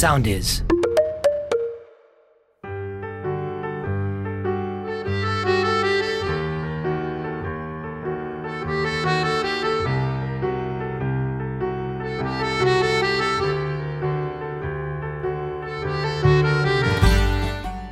Sound 0.00 0.26
is. 0.26 0.64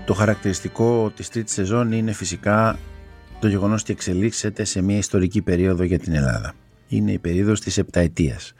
Το 0.04 0.14
χαρακτηριστικό 0.14 1.12
της 1.16 1.28
τρίτης 1.28 1.52
σεζόν 1.52 1.92
είναι 1.92 2.12
φυσικά 2.12 2.78
το 3.40 3.48
γεγονός 3.48 3.82
ότι 3.82 3.92
εξελίξεται 3.92 4.64
σε 4.64 4.82
μια 4.82 4.96
ιστορική 4.96 5.42
περίοδο 5.42 5.82
για 5.82 5.98
την 5.98 6.12
Ελλάδα. 6.12 6.54
Είναι 6.88 7.12
η 7.12 7.18
περίοδος 7.18 7.60
της 7.60 7.78
επταετίας. 7.78 8.54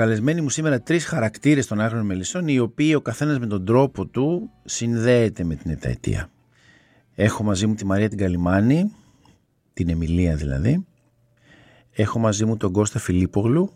Καλεσμένοι 0.00 0.40
μου 0.40 0.48
σήμερα 0.48 0.80
τρεις 0.80 1.04
χαρακτήρες 1.04 1.66
των 1.66 1.80
άγριων 1.80 2.06
μελισσών 2.06 2.48
οι 2.48 2.58
οποίοι 2.58 2.92
ο 2.96 3.00
καθένας 3.00 3.38
με 3.38 3.46
τον 3.46 3.64
τρόπο 3.64 4.06
του 4.06 4.50
συνδέεται 4.64 5.44
με 5.44 5.54
την 5.54 5.70
επταετία. 5.70 6.30
Έχω 7.14 7.42
μαζί 7.42 7.66
μου 7.66 7.74
τη 7.74 7.86
Μαρία 7.86 8.08
την 8.08 8.18
Καλιμάνη, 8.18 8.92
την 9.72 9.88
Εμιλία 9.88 10.36
δηλαδή. 10.36 10.86
Έχω 11.90 12.18
μαζί 12.18 12.44
μου 12.44 12.56
τον 12.56 12.72
Κώστα 12.72 12.98
Φιλίπογλου 12.98 13.72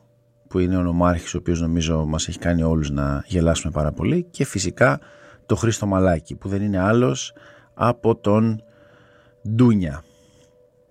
που 0.49 0.59
είναι 0.59 0.77
ο 0.77 0.83
νομάρχης 0.83 1.35
ο 1.35 1.39
οποίος 1.39 1.61
νομίζω 1.61 2.05
μας 2.05 2.29
έχει 2.29 2.39
κάνει 2.39 2.63
όλους 2.63 2.91
να 2.91 3.25
γελάσουμε 3.27 3.73
πάρα 3.73 3.93
πολύ 3.93 4.27
και 4.31 4.45
φυσικά 4.45 5.01
το 5.47 5.57
Χρήστο 5.57 5.87
Μαλάκη 5.87 6.35
που 6.35 6.49
δεν 6.49 6.63
είναι 6.63 6.79
άλλος 6.79 7.33
από 7.75 8.17
τον 8.17 8.63
Ντούνια. 9.49 10.05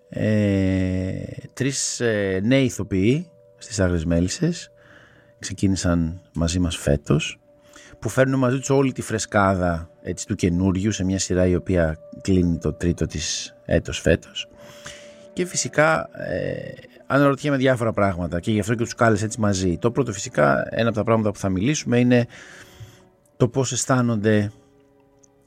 Ε, 0.09 1.13
τρεις 1.53 1.99
ε, 1.99 2.39
νέοι 2.43 2.63
ηθοποιοί 2.63 3.27
στις 3.57 3.79
Άγρες 3.79 4.05
Μέλισσες 4.05 4.72
ξεκίνησαν 5.43 6.21
μαζί 6.33 6.59
μας 6.59 6.77
φέτος 6.77 7.39
που 7.99 8.09
φέρνουν 8.09 8.39
μαζί 8.39 8.57
τους 8.57 8.69
όλη 8.69 8.91
τη 8.91 9.01
φρεσκάδα 9.01 9.89
έτσι, 10.01 10.27
του 10.27 10.35
καινούριου 10.35 10.91
σε 10.91 11.03
μια 11.03 11.19
σειρά 11.19 11.45
η 11.45 11.55
οποία 11.55 11.97
κλείνει 12.21 12.57
το 12.57 12.73
τρίτο 12.73 13.05
της 13.05 13.55
έτος 13.65 13.99
φέτος 13.99 14.47
και 15.33 15.45
φυσικά 15.45 16.09
ε, 16.13 16.73
αναρωτιέμαι 17.07 17.57
διάφορα 17.57 17.93
πράγματα 17.93 18.39
και 18.39 18.51
γι' 18.51 18.59
αυτό 18.59 18.75
και 18.75 18.83
τους 18.83 18.95
κάλεσα 18.95 19.25
έτσι 19.25 19.39
μαζί. 19.39 19.77
Το 19.77 19.91
πρώτο 19.91 20.13
φυσικά 20.13 20.67
ένα 20.69 20.87
από 20.87 20.97
τα 20.97 21.03
πράγματα 21.03 21.31
που 21.31 21.39
θα 21.39 21.49
μιλήσουμε 21.49 21.99
είναι 21.99 22.27
το 23.37 23.47
πώς 23.47 23.71
αισθάνονται 23.71 24.51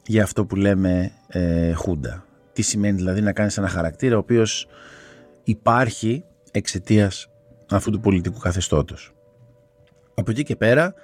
για 0.07 0.23
αυτό 0.23 0.45
που 0.45 0.57
λέμε 0.57 1.13
ε, 1.29 1.73
χούντα. 1.73 2.25
Τι 2.53 2.63
σημαίνει 2.63 2.97
δηλαδή 2.97 3.21
να 3.21 3.33
κάνεις 3.33 3.59
ένα 3.59 3.69
χαρακτήρα 3.69 4.17
ο 4.17 4.19
οποίος 4.19 4.69
υπάρχει 5.43 6.25
εξαιτίας 6.51 7.29
αυτού 7.71 7.91
του 7.91 8.01
πολιτικού 8.01 8.39
καθεστώτος. 8.39 9.16
Από 10.19 10.31
εκεί 10.31 10.43
και 10.43 10.57
πέρα 10.57 10.95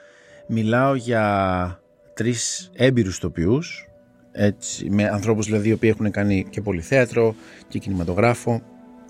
μιλάω 0.46 0.94
για 0.94 1.80
τρεις 2.14 2.70
έμπειρους 2.74 3.18
τοπιούς, 3.18 3.88
έτσι, 4.32 4.90
με 4.90 5.08
ανθρώπους 5.08 5.46
δηλαδή 5.46 5.68
οι 5.68 5.72
οποίοι 5.72 5.90
έχουν 5.94 6.10
κάνει 6.10 6.46
και 6.50 6.60
πολυθέατρο 6.60 7.34
και 7.68 7.78
κινηματογράφο 7.78 8.62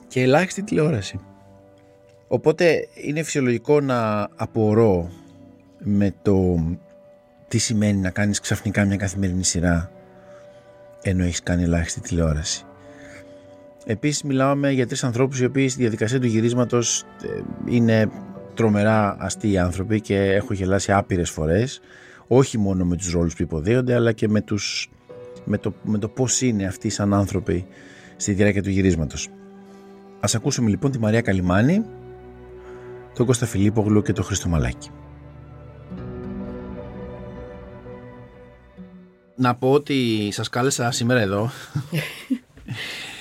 και 0.09 0.21
ελάχιστη 0.21 0.63
τηλεόραση. 0.63 1.21
Οπότε 2.29 2.89
είναι 2.95 3.23
φυσιολογικό 3.23 3.81
να 3.81 4.29
απορώ 4.37 5.11
με 5.79 6.15
το 6.23 6.65
τι 7.49 7.59
σημαίνει 7.59 7.99
να 7.99 8.11
κάνεις 8.11 8.41
ξαφνικά 8.41 8.85
μια 8.85 8.97
καθημερινή 8.97 9.45
σειρά 9.45 9.91
ενώ 11.03 11.25
έχεις 11.25 11.43
κάνει 11.43 11.63
ελάχιστη 11.63 12.01
τηλεόραση. 12.01 12.65
Επίσης 13.85 14.23
μιλάμε 14.23 14.71
για 14.71 14.87
τρεις 14.87 15.05
ανθρώπους 15.05 15.41
οι 15.41 15.45
οποίοι 15.45 15.69
στη 15.69 15.81
διαδικασία 15.81 16.21
του 16.21 16.27
γυρίσματος 16.27 17.03
ε, 17.03 17.43
είναι 17.67 18.11
τρομερά 18.55 19.17
αστείοι 19.19 19.59
άνθρωποι 19.59 20.01
και 20.01 20.17
έχω 20.17 20.53
γελάσει 20.53 20.93
άπειρες 20.93 21.31
φορές 21.31 21.81
όχι 22.27 22.59
μόνο 22.59 22.85
με 22.85 22.97
τους 22.97 23.13
ρόλους 23.13 23.35
που 23.35 23.43
υποδέονται 23.43 23.95
αλλά 23.95 24.13
και 24.13 24.29
με, 24.29 24.41
τους, 24.41 24.91
με, 25.45 25.59
το, 25.59 25.75
με 25.83 25.99
το 25.99 26.09
πώς 26.09 26.41
είναι 26.41 26.65
αυτοί 26.65 26.89
σαν 26.89 27.15
άνθρωποι 27.15 27.67
στη 28.17 28.33
διάρκεια 28.33 28.63
του 28.63 28.71
γυρίσματος. 28.71 29.29
Ας 30.21 30.35
ακούσουμε 30.35 30.71
λοιπόν 30.71 30.91
τη 30.91 30.99
Μαρία 30.99 31.21
Καλιμάνη, 31.21 31.85
τον 33.15 33.27
Κώστα 33.27 33.47
Φιλίπογλου 33.47 34.03
και 34.03 34.13
τον 34.13 34.25
Χρήστο 34.25 34.49
Μαλάκη. 34.49 34.91
Να 39.37 39.55
πω 39.55 39.73
ότι 39.73 40.29
σας 40.33 40.49
κάλεσα 40.49 40.91
σήμερα 40.91 41.21
εδώ. 41.21 41.51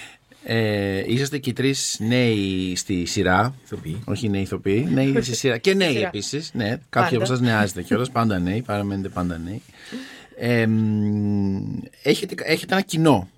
ε, 0.43 1.03
είσαστε 1.13 1.37
και 1.37 1.49
οι 1.49 1.53
τρεις 1.53 1.97
νέοι 1.99 2.73
στη 2.75 3.05
σειρά. 3.05 3.55
Ηθοποιοί. 3.63 4.01
Όχι 4.05 4.29
νέοι 4.29 4.41
ηθοποιοί. 4.41 4.87
Νέοι 4.91 5.21
στη 5.21 5.35
σειρά. 5.35 5.57
Και 5.57 5.73
νέοι 5.73 5.91
Σειρά. 5.91 6.07
επίσης. 6.07 6.51
Ναι, 6.53 6.77
κάποιοι 6.89 7.15
από 7.17 7.25
Πάντα. 7.25 7.33
εσά 7.33 7.43
νεάζετε 7.43 7.81
κιόλας. 7.83 8.11
Πάντα 8.17 8.39
νέοι. 8.39 8.61
Παραμένετε 8.61 9.09
πάντα 9.09 9.37
νέοι. 9.37 9.61
Ε, 10.37 10.67
μ, 10.67 11.77
έχετε, 12.03 12.35
έχετε 12.45 12.73
ένα 12.73 12.83
κοινό. 12.83 13.29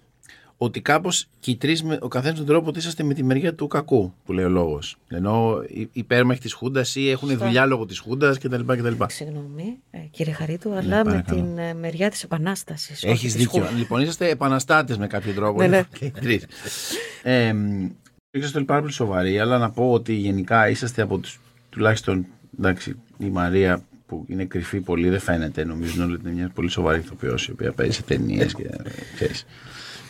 Ότι 0.58 0.82
κάπως 0.82 1.28
και 1.40 1.52
οι 1.52 1.56
τρει, 1.56 1.78
ο 2.00 2.08
καθένας 2.08 2.38
τον 2.38 2.46
τρόπο 2.48 2.70
ότι 2.70 2.80
είσαστε 2.80 3.04
με 3.04 3.14
τη 3.14 3.24
μεριά 3.24 3.54
του 3.56 3.68
κακού, 3.68 4.14
που 4.26 4.34
λέει 4.34 4.46
ο 4.46 4.50
λόγος. 4.50 4.96
Ενώ 5.08 5.62
οι 5.68 5.90
υπέρμαχοι 5.92 6.40
της 6.40 6.54
Χούντας 6.54 6.96
ή 6.96 7.10
έχουν 7.10 7.30
Σωστά. 7.30 7.46
δουλειά 7.46 7.66
λόγω 7.66 7.86
της 7.86 8.00
Χούντας 8.00 8.38
κτλ. 8.38 8.62
Συγγνώμη, 9.08 9.78
ε, 9.92 9.98
κύριε 10.12 10.34
Χαρίτου, 10.34 10.70
αλλά 10.72 10.82
Ναι, 10.82 10.96
με 10.98 11.04
παρακαλώ. 11.04 11.42
την 11.42 11.58
ε, 11.58 11.74
μεριά 11.74 12.10
της 12.10 12.24
Επανάστασης. 12.24 13.04
Έχεις 13.04 13.12
όχι 13.18 13.26
της 13.26 13.36
δίκιο. 13.36 13.62
Χούντας. 13.62 13.78
Λοιπόν, 13.78 14.02
είσαστε 14.02 14.30
επαναστάτες 14.30 14.98
με 14.98 15.08
κάποιο 15.08 15.34
τρόπο. 15.34 15.62
Ναι, 15.62 15.68
ναι. 15.68 15.84
Και 16.00 16.06
οι 16.06 16.12
τρεις. 16.12 16.46
Ε, 17.24 17.54
μ, 17.54 17.90
είσαστε 18.32 18.58
όλοι 18.58 18.66
πάρα 18.68 18.82
πολύ 18.82 18.94
σοβαροί, 18.94 19.40
αλλά 19.40 19.58
να 19.58 19.70
πω 19.72 19.92
ότι 19.92 20.14
γενικά 20.14 20.70
είσαστε 20.70 21.02
από 21.02 21.18
τους 21.18 21.40
τουλάχιστον 21.70 22.26
εντάξει, 22.60 22.96
η 23.18 23.30
Μαρία 23.30 23.82
που 24.06 24.26
είναι 24.28 24.46
κρυφή 24.46 24.80
πολύ, 24.80 25.10
δεν 25.10 25.20
φαίνεται. 25.20 25.64
Νομίζουν 25.64 26.04
όλοι 26.04 26.14
ότι 26.14 26.22
είναι 26.26 26.36
μια 26.36 26.52
πολύ 26.54 26.70
σοβαρή 26.70 27.00
ηθοποιός 27.00 27.48
η 27.48 27.52
οποία 27.52 27.72
παίζει 27.72 27.94
σε 27.94 28.02
ταινίες 28.04 28.54
και 28.54 28.64
ε, 28.64 28.78
ξέρεις, 29.16 29.46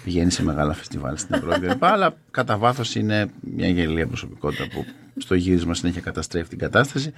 πηγαίνει 0.03 0.31
σε 0.31 0.43
μεγάλα 0.43 0.73
φεστιβάλ 0.73 1.17
στην 1.17 1.35
Ευρώπη 1.35 1.67
κλπ. 1.67 1.83
Αλλά 1.83 2.15
κατά 2.31 2.57
βάθος 2.57 2.95
είναι 2.95 3.29
μια 3.55 3.67
γελία 3.67 4.07
προσωπικότητα 4.07 4.67
που 4.73 4.85
στο 5.17 5.35
γύρισμα 5.35 5.73
συνέχεια 5.73 6.01
καταστρέφει 6.01 6.49
την 6.49 6.57
κατάσταση. 6.57 7.13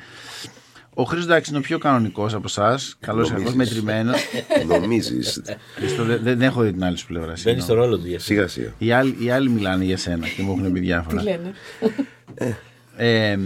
Ο 0.98 1.04
Χρήστος 1.04 1.30
εντάξει 1.32 1.50
είναι 1.50 1.60
ο 1.60 1.62
πιο 1.62 1.78
κανονικός 1.78 2.34
από 2.34 2.44
εσάς. 2.48 2.96
Καλός 3.00 3.30
ή 3.30 3.32
κακό, 3.32 3.50
Νομίζεις. 3.50 3.82
μετρημένος. 3.82 4.22
Νομίζεις. 4.68 5.42
Χρήστο, 5.76 6.04
δεν, 6.04 6.20
δεν 6.24 6.42
έχω 6.42 6.62
δει 6.62 6.72
την 6.72 6.84
άλλη 6.84 6.98
σου 6.98 7.06
πλευρά. 7.08 7.28
Μπαίνεις 7.28 7.42
συγγνώμη. 7.42 7.70
στο 7.70 7.74
ρόλο 7.74 7.98
του 7.98 8.08
για 8.08 8.16
αυτό. 8.18 8.28
Σιγά 8.28 8.48
σιγά. 8.48 8.74
Οι 8.78 8.92
άλλοι, 8.92 9.18
οι 9.20 9.30
άλλοι 9.30 9.50
μιλάνε 9.50 9.84
για 9.84 9.98
σένα 9.98 10.28
και 10.28 10.42
μου 10.42 10.52
έχουν 10.58 10.72
πει 10.72 10.80
διάφορα. 10.80 11.18
Τι 11.18 11.24
λένε; 11.24 11.52
Ε, 12.96 13.38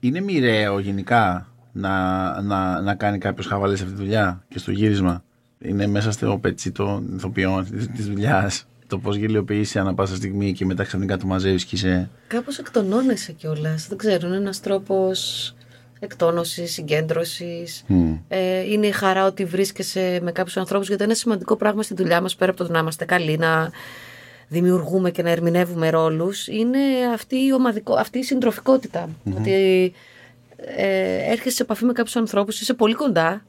είναι 0.00 0.20
μοιραίο 0.20 0.78
γενικά 0.78 1.52
να, 1.72 2.42
να, 2.42 2.80
να 2.80 2.94
κάνει 2.94 3.18
κάποιος 3.18 3.46
χαβαλές 3.46 3.80
αυτή 3.80 3.92
τη 3.92 3.98
δουλειά 3.98 4.44
και 4.48 4.58
στο 4.58 4.70
γύρισμα; 4.70 5.24
Είναι 5.60 5.86
μέσα 5.86 6.10
στο 6.10 6.38
πετσί 6.40 6.70
των 6.70 7.14
ηθοποιών 7.16 7.66
της 7.96 8.06
δουλειάς. 8.06 8.66
Το 8.86 8.98
πώς 8.98 9.16
γελιοποιήσει 9.16 9.78
ανά 9.78 9.94
πάσα 9.94 10.16
στιγμή 10.16 10.52
και 10.52 10.64
μετά 10.64 10.84
ξαφνικά 10.84 11.16
το 11.16 11.26
μαζεύεις 11.26 11.64
και 11.64 11.76
είσαι. 11.76 12.10
Κάπως 12.26 12.58
εκτονώνεσαι 12.58 13.32
κιόλας. 13.32 13.86
Δεν 13.88 13.98
ξέρω, 13.98 14.26
είναι 14.26 14.36
ένας 14.36 14.60
τρόπος 14.60 15.54
εκτόνωσης, 15.98 16.72
συγκέντρωσης. 16.72 17.84
Μμ. 17.86 18.12
Ε, 18.28 18.60
είναι 18.60 18.86
η 18.86 18.90
χαρά 18.90 19.26
ότι 19.26 19.44
βρίσκεσαι 19.44 20.20
με 20.22 20.32
κάποιους 20.32 20.56
ανθρώπους 20.56 20.88
γιατί 20.88 21.04
είναι 21.04 21.14
σημαντικό 21.14 21.56
πράγμα 21.56 21.82
στη 21.82 21.94
δουλειά 21.94 22.20
μας 22.20 22.36
πέρα 22.36 22.50
από 22.50 22.64
το 22.64 22.72
να 22.72 22.78
είμαστε 22.78 23.04
καλοί, 23.04 23.36
να 23.36 23.70
δημιουργούμε 24.48 25.10
και 25.10 25.22
να 25.22 25.30
ερμηνεύουμε 25.30 25.90
ρόλους. 25.90 26.46
Είναι 26.46 26.78
αυτή 27.14 27.36
η, 27.36 27.52
ομαδικό, 27.52 27.94
αυτή 27.94 28.18
η 28.18 28.22
συντροφικότητα. 28.22 29.08
Ότι 29.36 29.92
ε, 30.56 31.30
έρχεσαι 31.30 31.56
σε 31.56 31.62
επαφή 31.62 31.84
με 31.84 31.92
κάποιους 31.92 32.16
ανθρώπους, 32.16 32.60
είσαι 32.60 32.74
πολύ 32.74 32.94
κοντά 32.94 33.44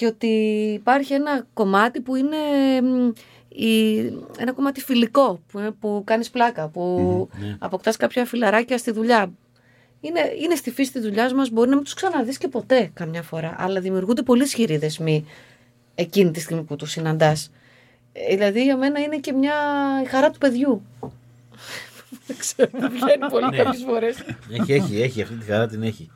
και 0.00 0.06
ότι 0.06 0.26
υπάρχει 0.74 1.12
ένα 1.12 1.46
κομμάτι 1.54 2.00
που 2.00 2.16
είναι 2.16 2.36
μ, 2.82 3.10
η, 3.48 3.96
ένα 4.38 4.52
κομμάτι 4.54 4.80
φιλικό 4.80 5.40
που, 5.52 5.58
είναι- 5.58 5.70
που 5.70 6.02
κάνεις 6.06 6.30
πλάκα, 6.30 6.68
που 6.68 7.28
αποκτάς 7.58 7.96
κάποια 7.96 8.24
φιλαράκια 8.24 8.78
στη 8.78 8.90
δουλειά. 8.90 9.32
Είναι, 10.00 10.20
είναι 10.42 10.54
στη 10.54 10.70
φύση 10.70 10.92
της 10.92 11.02
δουλειάς 11.02 11.32
μας, 11.32 11.50
μπορεί 11.50 11.68
να 11.68 11.74
μην 11.74 11.84
τους 11.84 11.94
ξαναδείς 11.94 12.38
και 12.38 12.48
ποτέ 12.48 12.90
καμιά 12.94 13.22
φορά, 13.22 13.54
αλλά 13.58 13.80
δημιουργούνται 13.80 14.22
πολύ 14.22 14.42
ισχυροί 14.42 14.76
δεσμοί 14.76 15.24
εκείνη 15.94 16.30
τη 16.30 16.40
στιγμή 16.40 16.62
που 16.62 16.76
τους 16.76 16.90
συναντάς. 16.90 17.50
Ε, 18.12 18.34
δηλαδή 18.34 18.62
για 18.62 18.76
μένα 18.76 19.00
είναι 19.00 19.16
και 19.18 19.32
μια 19.32 19.54
η 20.04 20.06
χαρά 20.06 20.30
του 20.30 20.38
παιδιού. 20.38 20.82
Δεν 22.26 22.36
ξέρω, 22.38 22.70
μου 22.72 22.88
βγαίνει 22.88 23.30
πολύ 23.30 23.56
κάποιες 23.56 23.82
φορές. 23.86 24.16
Έχει, 24.60 24.72
έχει, 24.72 25.02
έχει. 25.02 25.22
Αυτή 25.22 25.34
τη 25.34 25.44
χαρά 25.44 25.66
την 25.66 25.82
έχει. 25.82 26.10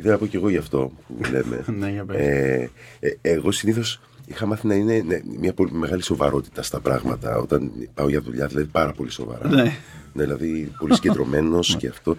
Ε, 0.00 0.06
μ, 0.06 0.06
Ήθελα 0.06 0.12
να 0.12 0.18
πω 0.18 0.26
και 0.26 0.36
εγώ 0.36 0.48
γι' 0.48 0.56
αυτό 0.56 0.92
που 1.06 1.30
λέμε. 1.32 1.64
Ναι, 1.78 1.90
για 1.90 2.04
πες. 2.04 2.16
ε, 2.18 2.70
ε, 3.00 3.10
εγώ 3.22 3.52
συνήθως 3.52 4.00
είχα 4.26 4.46
μάθει 4.46 4.66
να 4.66 4.74
είναι 4.74 5.02
ναι, 5.06 5.20
μια 5.38 5.52
πολύ 5.52 5.72
μεγάλη 5.72 6.02
σοβαρότητα 6.02 6.62
στα 6.62 6.80
πράγματα. 6.80 7.36
Όταν 7.36 7.72
πάω 7.94 8.08
για 8.08 8.20
δουλειά, 8.20 8.46
δηλαδή 8.46 8.66
πάρα 8.66 8.92
πολύ 8.92 9.10
σοβαρά. 9.10 9.48
Ναι. 9.48 9.72
δηλαδή 10.12 10.72
πολύ 10.78 10.94
συγκεντρωμένος 10.94 11.74
και 11.78 11.86
αυτό. 11.88 12.16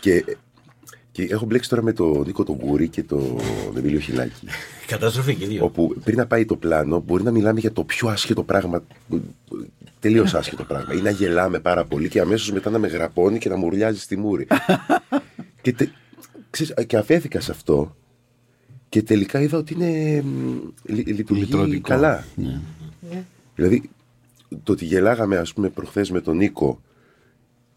Και, 0.00 0.24
και 1.12 1.22
έχω 1.30 1.44
μπλέξει 1.44 1.68
τώρα 1.68 1.82
με 1.82 1.92
τον 1.92 2.22
Νίκο 2.26 2.44
τον 2.44 2.56
Γκούρη 2.56 2.88
και 2.88 3.02
τον 3.02 3.38
Εμίλιο 3.76 3.98
Χιλάκη. 4.00 4.46
Καταστροφή 4.86 5.34
και 5.34 5.46
δύο. 5.46 5.64
όπου 5.64 5.94
πριν 6.04 6.16
να 6.16 6.26
πάει 6.26 6.44
το 6.44 6.56
πλάνο, 6.56 7.00
μπορεί 7.06 7.22
να 7.22 7.30
μιλάμε 7.30 7.60
για 7.60 7.72
το 7.72 7.84
πιο 7.84 8.08
άσχετο 8.08 8.42
πράγμα. 8.42 8.82
Τελείως 10.00 10.34
άσχετο 10.34 10.64
πράγμα. 10.64 10.94
Ή 10.94 11.00
να 11.00 11.10
γελάμε 11.10 11.58
πάρα 11.60 11.84
πολύ 11.84 12.08
και 12.08 12.20
αμέσως 12.20 12.52
μετά 12.52 12.70
να 12.70 12.78
με 12.78 12.86
γραπώνει 12.88 13.38
και 13.38 13.48
να 13.48 13.56
μου 13.56 13.66
ουρλιάζει 13.66 14.00
στη 14.00 14.16
μούρη. 14.16 14.46
και 15.62 15.72
τε- 15.72 15.88
ξέρεις, 16.54 16.86
και 16.86 16.96
αφέθηκα 16.96 17.40
σε 17.40 17.50
αυτό 17.50 17.96
και 18.88 19.02
τελικά 19.02 19.40
είδα 19.40 19.58
ότι 19.58 19.74
είναι 19.74 20.22
μ, 20.22 20.58
λει- 20.84 21.06
λειτουργεί 21.08 21.42
Λυτρωτικό. 21.42 21.88
καλά. 21.88 22.24
Ναι. 22.36 22.60
Ναι. 23.10 23.24
Δηλαδή, 23.54 23.90
το 24.62 24.72
ότι 24.72 24.84
γελάγαμε, 24.84 25.36
ας 25.36 25.52
πούμε, 25.52 25.68
προχθές 25.68 26.10
με 26.10 26.20
τον 26.20 26.36
Νίκο 26.36 26.80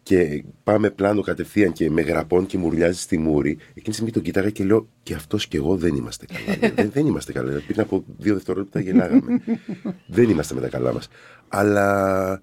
και 0.02 0.44
πάμε 0.64 0.90
πλάνο 0.90 1.20
κατευθείαν 1.20 1.72
και 1.72 1.90
με 1.90 2.00
γραπών 2.02 2.46
και 2.46 2.58
μουρλιάζει 2.58 3.00
στη 3.00 3.18
μούρη, 3.18 3.50
εκείνη 3.50 3.82
τη 3.82 3.92
στιγμή 3.92 4.10
τον 4.10 4.22
κοιτάγα 4.22 4.50
και 4.50 4.64
λέω 4.64 4.88
και 5.02 5.14
αυτός 5.14 5.46
και 5.48 5.56
εγώ 5.56 5.76
δεν 5.76 5.94
είμαστε 5.94 6.26
καλά. 6.26 6.58
δεν, 6.74 6.90
δεν 6.90 7.06
είμαστε 7.06 7.32
καλά. 7.32 7.46
Δηλαδή, 7.48 7.66
Πριν 7.66 7.80
από 7.80 8.04
δύο 8.18 8.34
δευτερόλεπτα 8.34 8.80
γελάγαμε. 8.80 9.40
δεν 10.16 10.28
είμαστε 10.28 10.54
με 10.54 10.60
τα 10.60 10.68
καλά 10.68 10.92
μας. 10.92 11.08
Αλλά 11.48 12.40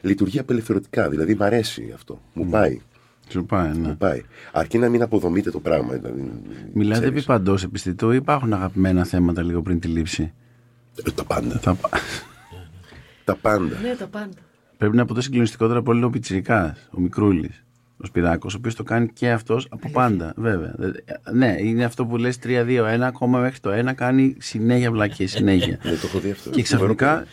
λειτουργεί 0.00 0.38
απελευθερωτικά. 0.38 1.08
Δηλαδή, 1.08 1.34
μ' 1.34 1.42
αρέσει 1.42 1.90
αυτό. 1.94 2.20
Μου 2.32 2.46
πάει. 2.48 2.80
Σου 3.28 3.44
πάει, 3.44 3.68
ναι. 3.68 3.88
Μου 3.88 3.96
πάει. 3.96 4.22
Αρκεί 4.52 4.78
να 4.78 4.88
μην 4.88 5.02
αποδομείτε 5.02 5.50
το 5.50 5.60
πράγμα. 5.60 5.92
Δηλαδή, 5.92 6.32
Μιλάτε 6.72 7.00
ξέρεις. 7.00 7.16
επί 7.18 7.26
παντός 7.26 7.62
επιστητού 7.64 8.10
ή 8.12 8.16
υπάρχουν 8.16 8.52
αγαπημένα 8.52 9.04
θέματα 9.04 9.42
λίγο 9.42 9.62
πριν 9.62 9.80
τη 9.80 9.88
λήψη; 9.88 10.32
Ε, 11.04 11.10
Τα 11.10 11.24
πάντα. 11.24 11.58
Θα... 11.58 11.76
Τα 13.24 13.34
πάντα. 13.36 13.78
Ναι, 13.82 13.94
τα 13.98 14.06
πάντα. 14.06 14.34
Πρέπει 14.76 14.96
να 14.96 15.04
πω 15.04 15.14
το 15.14 15.20
συγκλονιστικότερο 15.20 15.78
από 15.78 15.90
όλο 15.92 16.06
ο 16.06 16.10
Πιτσυρικά, 16.10 16.76
ο 16.90 17.00
Μικρούλης, 17.00 17.64
ο 17.96 18.06
Σπυράκος, 18.06 18.54
ο 18.54 18.56
οποίος 18.58 18.74
το 18.74 18.82
κάνει 18.82 19.08
και 19.08 19.30
αυτός 19.30 19.66
από 19.70 19.90
πάντα, 19.90 20.32
βέβαια. 20.36 20.74
Ε, 21.04 21.30
Ναι, 21.32 21.54
είναι 21.58 21.84
αυτό 21.84 22.06
που 22.06 22.16
λες 22.16 22.38
3-2-1, 22.42 23.00
ακόμα 23.00 23.38
μέχρι 23.38 23.58
το 23.60 23.70
1 23.70 23.94
κάνει 23.94 24.36
συνέχεια 24.38 24.90
βλακίες, 24.90 25.30
συνέχεια. 25.30 25.78
Ναι, 25.84 25.90
το 25.90 26.00
έχω 26.06 26.18
δει 26.18 26.30
αυτό. 26.30 26.50
και 26.50 26.62
ξαφνικά 26.62 27.24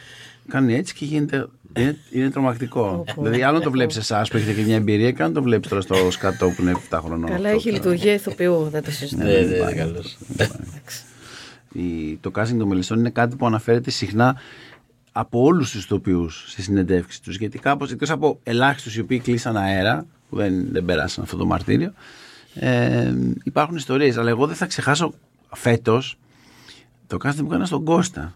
κάνει 0.47 0.75
έτσι 0.75 0.93
και 0.93 1.05
γίνεται. 1.05 1.47
Είναι, 1.77 1.97
είναι 2.11 2.29
τρομακτικό. 2.29 3.03
δηλαδή, 3.17 3.41
άλλο 3.43 3.59
το 3.59 3.71
βλέπεις 3.71 3.97
εσάς 3.97 4.29
που 4.29 4.37
έχετε 4.37 4.53
και 4.53 4.61
μια 4.61 4.75
εμπειρία, 4.75 5.11
και 5.11 5.23
αν 5.23 5.33
το 5.33 5.43
βλέπεις 5.43 5.69
τώρα 5.69 5.81
στο 5.81 6.11
σκατό 6.11 6.49
που 6.49 6.61
είναι 6.61 6.75
7 6.89 6.99
χρονών. 7.03 7.29
Καλά, 7.29 7.51
8 7.51 7.53
έχει 7.53 7.71
λειτουργία 7.71 8.13
ηθοποιού, 8.13 8.69
δεν 8.71 8.83
το 8.83 8.91
συζητάω. 8.91 9.27
Ναι, 9.27 9.39
ναι, 9.39 9.63
ναι, 9.63 9.73
καλώς. 9.73 10.17
Η, 11.73 12.17
το 12.21 12.31
casting 12.35 12.55
των 12.57 12.67
μελισσών 12.67 12.99
είναι 12.99 13.09
κάτι 13.09 13.35
που 13.35 13.45
αναφέρεται 13.45 13.91
συχνά 13.91 14.35
από 15.11 15.41
όλους 15.41 15.71
τους 15.71 15.83
ηθοποιούς 15.83 16.45
στη 16.47 16.61
συνεντεύξη 16.61 17.21
τους. 17.21 17.37
Γιατί 17.37 17.59
κάπως 17.59 17.91
εκτός 17.91 18.09
από 18.09 18.39
ελάχιστους 18.43 18.95
οι 18.95 18.99
οποίοι 18.99 19.19
κλείσαν 19.19 19.57
αέρα, 19.57 20.05
που 20.29 20.35
δεν, 20.35 20.67
δεν 20.71 20.85
πέρασαν 20.85 21.23
αυτό 21.23 21.37
το 21.37 21.45
μαρτύριο, 21.45 21.93
ε, 22.53 23.13
υπάρχουν 23.43 23.75
ιστορίες. 23.75 24.17
Αλλά 24.17 24.29
εγώ 24.29 24.47
δεν 24.47 24.55
θα 24.55 24.65
ξεχάσω 24.65 25.13
φέτος 25.55 26.17
το 27.07 27.17
casting 27.23 27.37
που 27.37 27.45
έκανα 27.45 27.65
στον 27.65 27.83
Κώστα. 27.83 28.33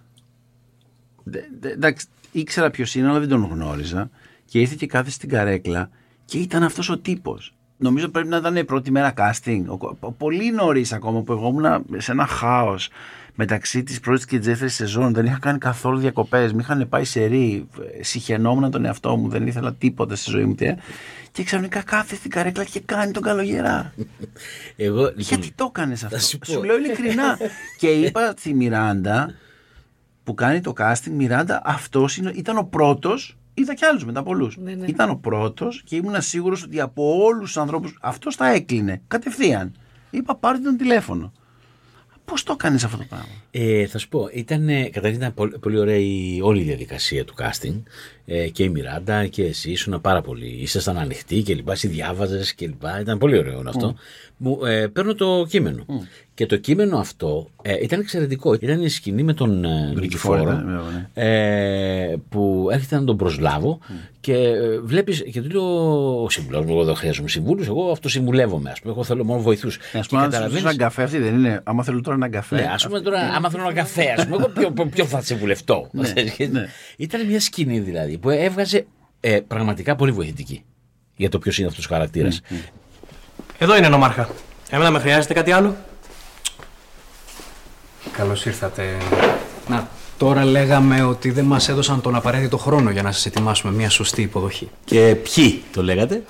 Δε- 1.28 1.40
δε- 1.60 1.72
εντάξει, 1.72 2.06
ήξερα 2.32 2.70
ποιος 2.70 2.96
είναι, 2.96 3.10
αλλά 3.10 3.20
δεν 3.20 3.30
τον 3.30 3.48
γνώριζα. 3.52 4.10
Και 4.46 4.60
ήρθε 4.60 4.76
και 4.78 4.86
κάθε 4.88 5.10
στην 5.10 5.30
καρέκλα 5.30 5.90
και 6.26 6.38
ήταν 6.38 6.64
αυτός 6.64 6.90
ο 6.90 6.98
τύπος. 7.00 7.54
Νομίζω 7.78 8.10
πρέπει 8.10 8.28
να 8.28 8.38
ήταν 8.38 8.56
η 8.56 8.64
πρώτη 8.64 8.92
μέρα 8.92 9.14
casting. 9.18 9.64
Ο 9.68 9.78
Κο- 9.78 9.98
πο- 10.00 10.12
πολύ 10.18 10.52
νωρίς 10.52 10.94
ακόμα 10.94 11.22
που 11.22 11.32
εγώ 11.32 11.48
ήμουν 11.48 11.86
σε 11.98 12.12
ένα 12.12 12.26
χάος 12.26 12.90
μεταξύ 13.36 13.84
της 13.84 14.00
πρώτης 14.00 14.26
και 14.26 14.38
της 14.38 14.48
δεύτερης 14.48 14.74
σεζόν. 14.74 15.14
Δεν 15.14 15.26
είχα 15.26 15.38
κάνει 15.40 15.58
καθόλου 15.58 15.98
διακοπές. 15.98 16.54
Με 16.54 16.62
είχαν 16.62 16.90
πάει 16.90 17.04
σε 17.04 17.26
ρί. 17.26 17.68
ε, 18.00 18.04
Συχαινόμουν 18.04 18.72
τον 18.72 18.86
εαυτό 18.86 19.16
μου. 19.18 19.30
Δεν 19.30 19.48
ήθελα 19.48 19.74
τίποτα 19.74 20.16
στη 20.16 20.30
ζωή 20.30 20.44
μου. 20.46 20.56
τι. 20.56 20.74
Και 21.32 21.44
ξαφνικά 21.44 21.82
κάθε 21.82 22.16
στην 22.16 22.30
καρέκλα 22.32 22.64
και 22.64 22.80
κάνει 22.80 23.12
τον 23.12 23.24
καλογερά. 23.24 23.94
Εγώ, 24.76 25.02
λοιπόν, 25.02 25.14
Γιατί 25.18 25.52
το 25.56 25.66
έκανες 25.70 26.04
αυτό; 26.04 26.20
σου 26.20 26.40
Σου, 26.46 26.54
πω. 26.60 26.64
λέω 26.64 26.78
ειλικρινά. 26.78 27.38
και 27.80 27.88
είπα 27.88 28.34
στη 28.38 28.54
Μιράντα 28.54 29.34
που 30.26 30.34
κάνει 30.34 30.62
το 30.62 30.74
casting, 30.78 31.12
Μιράντα, 31.12 31.62
αυτός 31.66 32.18
ήταν 32.18 32.58
ο 32.58 32.64
πρώτος. 32.64 33.38
Είδα 33.54 33.74
κι 33.74 33.86
άλλους 33.86 34.06
μετά 34.06 34.24
πολλούς. 34.24 34.58
Ναι, 34.58 34.74
ναι. 34.74 34.86
Ήταν 34.86 35.10
ο 35.10 35.16
πρώτος 35.16 35.84
και 35.86 35.96
ήμουν 35.96 36.22
σίγουρος 36.22 36.64
ότι 36.64 36.80
από 36.80 37.24
όλους 37.24 37.46
τους 37.46 37.58
ανθρώπους 37.58 37.98
αυτός 38.02 38.36
τα 38.36 38.48
έκλεινε 38.48 39.02
κατευθείαν. 39.08 39.72
Είπα 40.10 40.36
πάρτε 40.36 40.62
τον 40.62 40.78
τηλέφωνο. 40.78 41.32
Πώς 42.26 42.44
το 42.44 42.54
έκανες 42.54 42.84
αυτό 42.84 42.98
το 42.98 43.04
πράγμα; 43.10 43.28
Ε, 43.52 43.88
θα 43.88 43.98
σου 43.98 44.08
πω, 44.08 44.30
ήταν, 44.34 44.70
ε, 44.70 44.90
καταρχήν 44.90 45.20
ήταν 45.20 45.34
πολύ, 45.34 45.60
πολύ 45.60 45.80
ωραία 45.80 45.98
η, 45.98 46.40
όλη 46.42 46.62
η 46.62 46.64
διαδικασία 46.64 47.26
του 47.26 47.34
casting 47.38 47.82
ε, 48.26 48.48
και 48.50 48.64
η 48.64 48.70
Μιράντα 48.70 49.28
και 49.28 49.44
εσύ 49.44 49.72
ήσουν 49.72 50.02
πάρα 50.02 50.22
πολύ, 50.22 50.58
ήσασταν 50.62 50.98
ανοιχτοί 50.98 51.42
και 51.42 51.56
λοιπά, 51.56 51.72
εσύ 51.72 51.88
διάβαζες 51.88 52.54
και 52.54 52.68
λοιπά, 52.68 53.00
ήταν 53.00 53.18
πολύ 53.18 53.38
ωραίο 53.38 53.58
όλο 53.58 53.70
αυτό. 53.70 53.96
Μου, 54.38 54.66
ε, 54.66 54.88
παίρνω 54.88 55.14
το 55.14 55.46
κείμενο 55.50 55.86
και 56.34 56.46
το 56.46 56.58
κείμενο 56.58 56.98
αυτό 56.98 57.48
ε, 57.62 57.74
ήταν 57.82 58.00
εξαιρετικό, 58.00 58.54
ήταν 58.54 58.82
η 58.84 58.90
σκηνή 58.90 59.24
με 59.24 59.34
τον 59.34 59.66
ε, 59.66 59.68
Νικηφόρο, 59.68 60.00
Νικηφόρο 60.00 60.44
βέβαια, 60.44 60.82
ναι. 61.14 62.10
ε, 62.12 62.16
που 62.30 62.68
έρχεται 62.72 62.96
να 62.96 63.04
τον 63.04 63.18
προσλάβω 63.18 63.80
και 64.20 64.34
ε, 64.34 64.80
βλέπεις 64.80 65.24
και 65.32 65.42
του 65.42 65.50
λέω 65.50 66.24
ο 66.24 66.30
συμβουλός 66.30 66.66
μου, 66.66 66.72
εγώ 66.72 66.84
δεν 66.84 66.96
χρειάζομαι 66.96 67.28
συμβούλους, 67.30 67.68
εγώ 67.68 67.92
αυτοσυμβουλεύομαι 67.92 68.70
ας 68.72 68.80
πούμε, 68.80 68.94
εγώ 68.94 69.04
θέλω 69.04 69.24
μόνο 69.24 69.42
βοηθούς. 69.42 69.76
Α 69.76 69.80
Και 69.80 69.88
πούμε, 69.92 69.98
αν 70.02 70.04
σου 70.04 70.32
καταλαβαίνεις- 70.32 70.64
έναν 70.64 70.78
καφέ, 70.78 71.04
αυτή 71.04 71.18
δεν 71.18 71.36
είναι. 71.36 71.62
Άμα 71.64 71.84
θέλω 71.84 72.02
τώρα 72.02 72.16
έναν 72.16 72.32
καφέ. 72.32 72.56
ναι, 72.56 72.68
ας 72.74 72.86
πούμε 72.88 73.00
τώρα, 73.02 73.20
άμα 73.20 73.50
θέλω 73.50 73.64
ένα 73.64 73.74
καφέ, 73.74 74.14
ας 74.18 74.24
πούμε, 74.26 74.36
εγώ 74.40 74.48
ποιο, 74.74 74.86
ποιο 74.86 75.06
θα 75.06 75.22
συμβουλευτώ. 75.22 75.90
Ναι, 75.92 76.14
ναι. 76.52 76.66
Ήταν 76.98 77.26
μια 77.28 77.40
σκηνή 77.40 77.80
δηλαδή 77.80 78.15
που 78.18 78.30
έβγαζε 78.30 78.86
ε, 79.20 79.40
πραγματικά 79.40 79.96
πολύ 79.96 80.12
βοηθητική 80.12 80.64
για 81.16 81.30
το 81.30 81.40
ποιος 81.40 81.58
είναι 81.58 81.68
αυτός 81.68 81.86
ο 81.86 81.90
χαρακτήρας. 81.90 82.42
Εδώ 83.58 83.78
είναι 83.78 83.90
νομάρχα. 83.90 84.30
Εμένα 84.70 84.92
με 84.92 85.00
χρειάζεται 85.00 85.34
κάτι 85.34 85.52
άλλο; 85.52 85.76
Καλώς 88.12 88.46
ήρθατε. 88.46 88.98
Να, 89.68 89.88
τώρα 90.18 90.46
λέγαμε 90.46 91.04
ότι 91.04 91.32
δεν 91.32 91.46
μας 91.46 91.70
έδωσαν 91.70 92.02
τον 92.02 92.16
απαραίτητο 92.16 92.58
χρόνο 92.58 92.90
για 92.90 93.02
να 93.02 93.12
σας 93.12 93.26
ετοιμάσουμε 93.26 93.74
μια 93.74 93.90
σωστή 93.90 94.22
υποδοχή. 94.22 94.70
Και 94.86 95.16
ποιοι 95.16 95.64
το 95.72 95.84
λέγατε; 95.84 96.24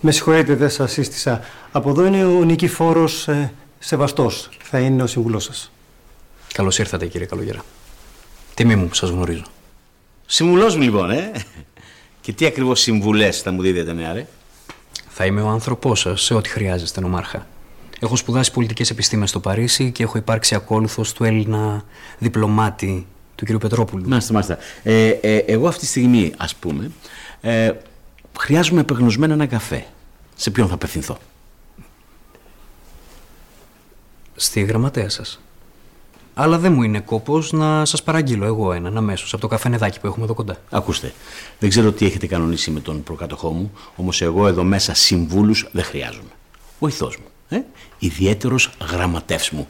Με 0.00 0.10
συγχωρείτε, 0.10 0.54
δεν 0.54 0.70
σας 0.70 0.92
σύστησα. 0.92 1.40
Από 1.72 1.90
εδώ 1.90 2.06
είναι 2.06 2.24
ο 2.24 2.44
Νικηφόρος 2.44 3.28
ε, 3.28 3.52
Σεβαστός. 3.78 4.48
Θα 4.62 4.78
είναι 4.78 5.02
ο 5.02 5.06
σύμβουλός 5.06 5.44
σας. 5.44 5.72
Καλώς 6.54 6.78
ήρθατε 6.78 7.06
κύριε 7.06 7.26
Καλογερά. 7.26 7.64
Τιμή 8.54 8.76
μου 8.76 8.88
που 8.88 8.94
σας 8.94 9.10
γνωρίζω. 9.10 9.44
Συμβουλό 10.34 10.74
μου 10.74 10.80
λοιπόν, 10.80 11.10
ε. 11.10 11.32
Και 12.20 12.32
τι 12.32 12.46
ακριβώς 12.46 12.80
συμβουλές 12.80 13.40
θα 13.40 13.50
μου 13.50 13.62
δίδετε, 13.62 13.92
νεαρέ; 13.92 14.26
Θα 15.08 15.26
είμαι 15.26 15.40
ο 15.42 15.48
άνθρωπός 15.48 16.00
σας 16.00 16.22
σε 16.22 16.34
ό,τι 16.34 16.48
χρειάζεστε 16.48 17.00
νομάρχα. 17.00 17.46
Έχω 18.00 18.16
σπουδάσει 18.16 18.52
πολιτικές 18.52 18.90
επιστήμες 18.90 19.28
στο 19.30 19.40
Παρίσι 19.40 19.90
και 19.90 20.02
έχω 20.02 20.18
υπάρξει 20.18 20.54
ακόλουθος 20.54 21.12
του 21.12 21.24
Έλληνα 21.24 21.84
διπλωμάτη 22.18 23.06
του 23.34 23.44
κ. 23.44 23.58
Πετρόπουλου. 23.58 24.08
Μάλιστα, 24.08 24.32
μάλιστα. 24.32 24.58
Ε, 24.82 25.08
ε, 25.08 25.36
εγώ 25.36 25.68
αυτή 25.68 25.80
τη 25.80 25.86
στιγμή, 25.86 26.32
ας 26.36 26.54
πούμε, 26.54 26.90
ε, 27.40 27.72
χρειάζομαι 28.38 28.80
επεγνωσμένα 28.80 29.32
ένα 29.32 29.46
καφέ. 29.46 29.86
Σε 30.34 30.50
ποιον 30.50 30.68
θα 30.68 30.74
απευθυνθώ; 30.74 31.18
Στη 34.36 34.62
γραμματέα 34.62 35.08
σας. 35.08 35.40
Αλλά 36.34 36.58
δεν 36.58 36.72
μου 36.72 36.82
είναι 36.82 37.00
κόπος 37.00 37.52
να 37.52 37.84
σας 37.84 38.02
παραγγείλω 38.02 38.44
εγώ 38.44 38.72
έναν 38.72 38.96
αμέσως 38.96 39.32
από 39.32 39.42
το 39.42 39.48
καφενεδάκι 39.48 40.00
που 40.00 40.06
έχουμε 40.06 40.24
εδώ 40.24 40.34
κοντά. 40.34 40.56
Ακούστε, 40.70 41.12
δεν 41.58 41.68
ξέρω 41.68 41.92
τι 41.92 42.06
έχετε 42.06 42.26
κανονίσει 42.26 42.70
με 42.70 42.80
τον 42.80 43.02
προκατοχό 43.02 43.50
μου, 43.52 43.72
όμως 43.96 44.22
εγώ 44.22 44.46
εδώ 44.46 44.64
μέσα 44.64 44.94
συμβούλους 44.94 45.68
δεν 45.72 45.84
χρειάζομαι. 45.84 46.28
Βοηθός 46.78 47.16
μου. 47.16 47.24
Ε; 47.48 47.60
Ιδιαίτερος 47.98 48.70
γραμματεύς 48.90 49.50
μου. 49.50 49.68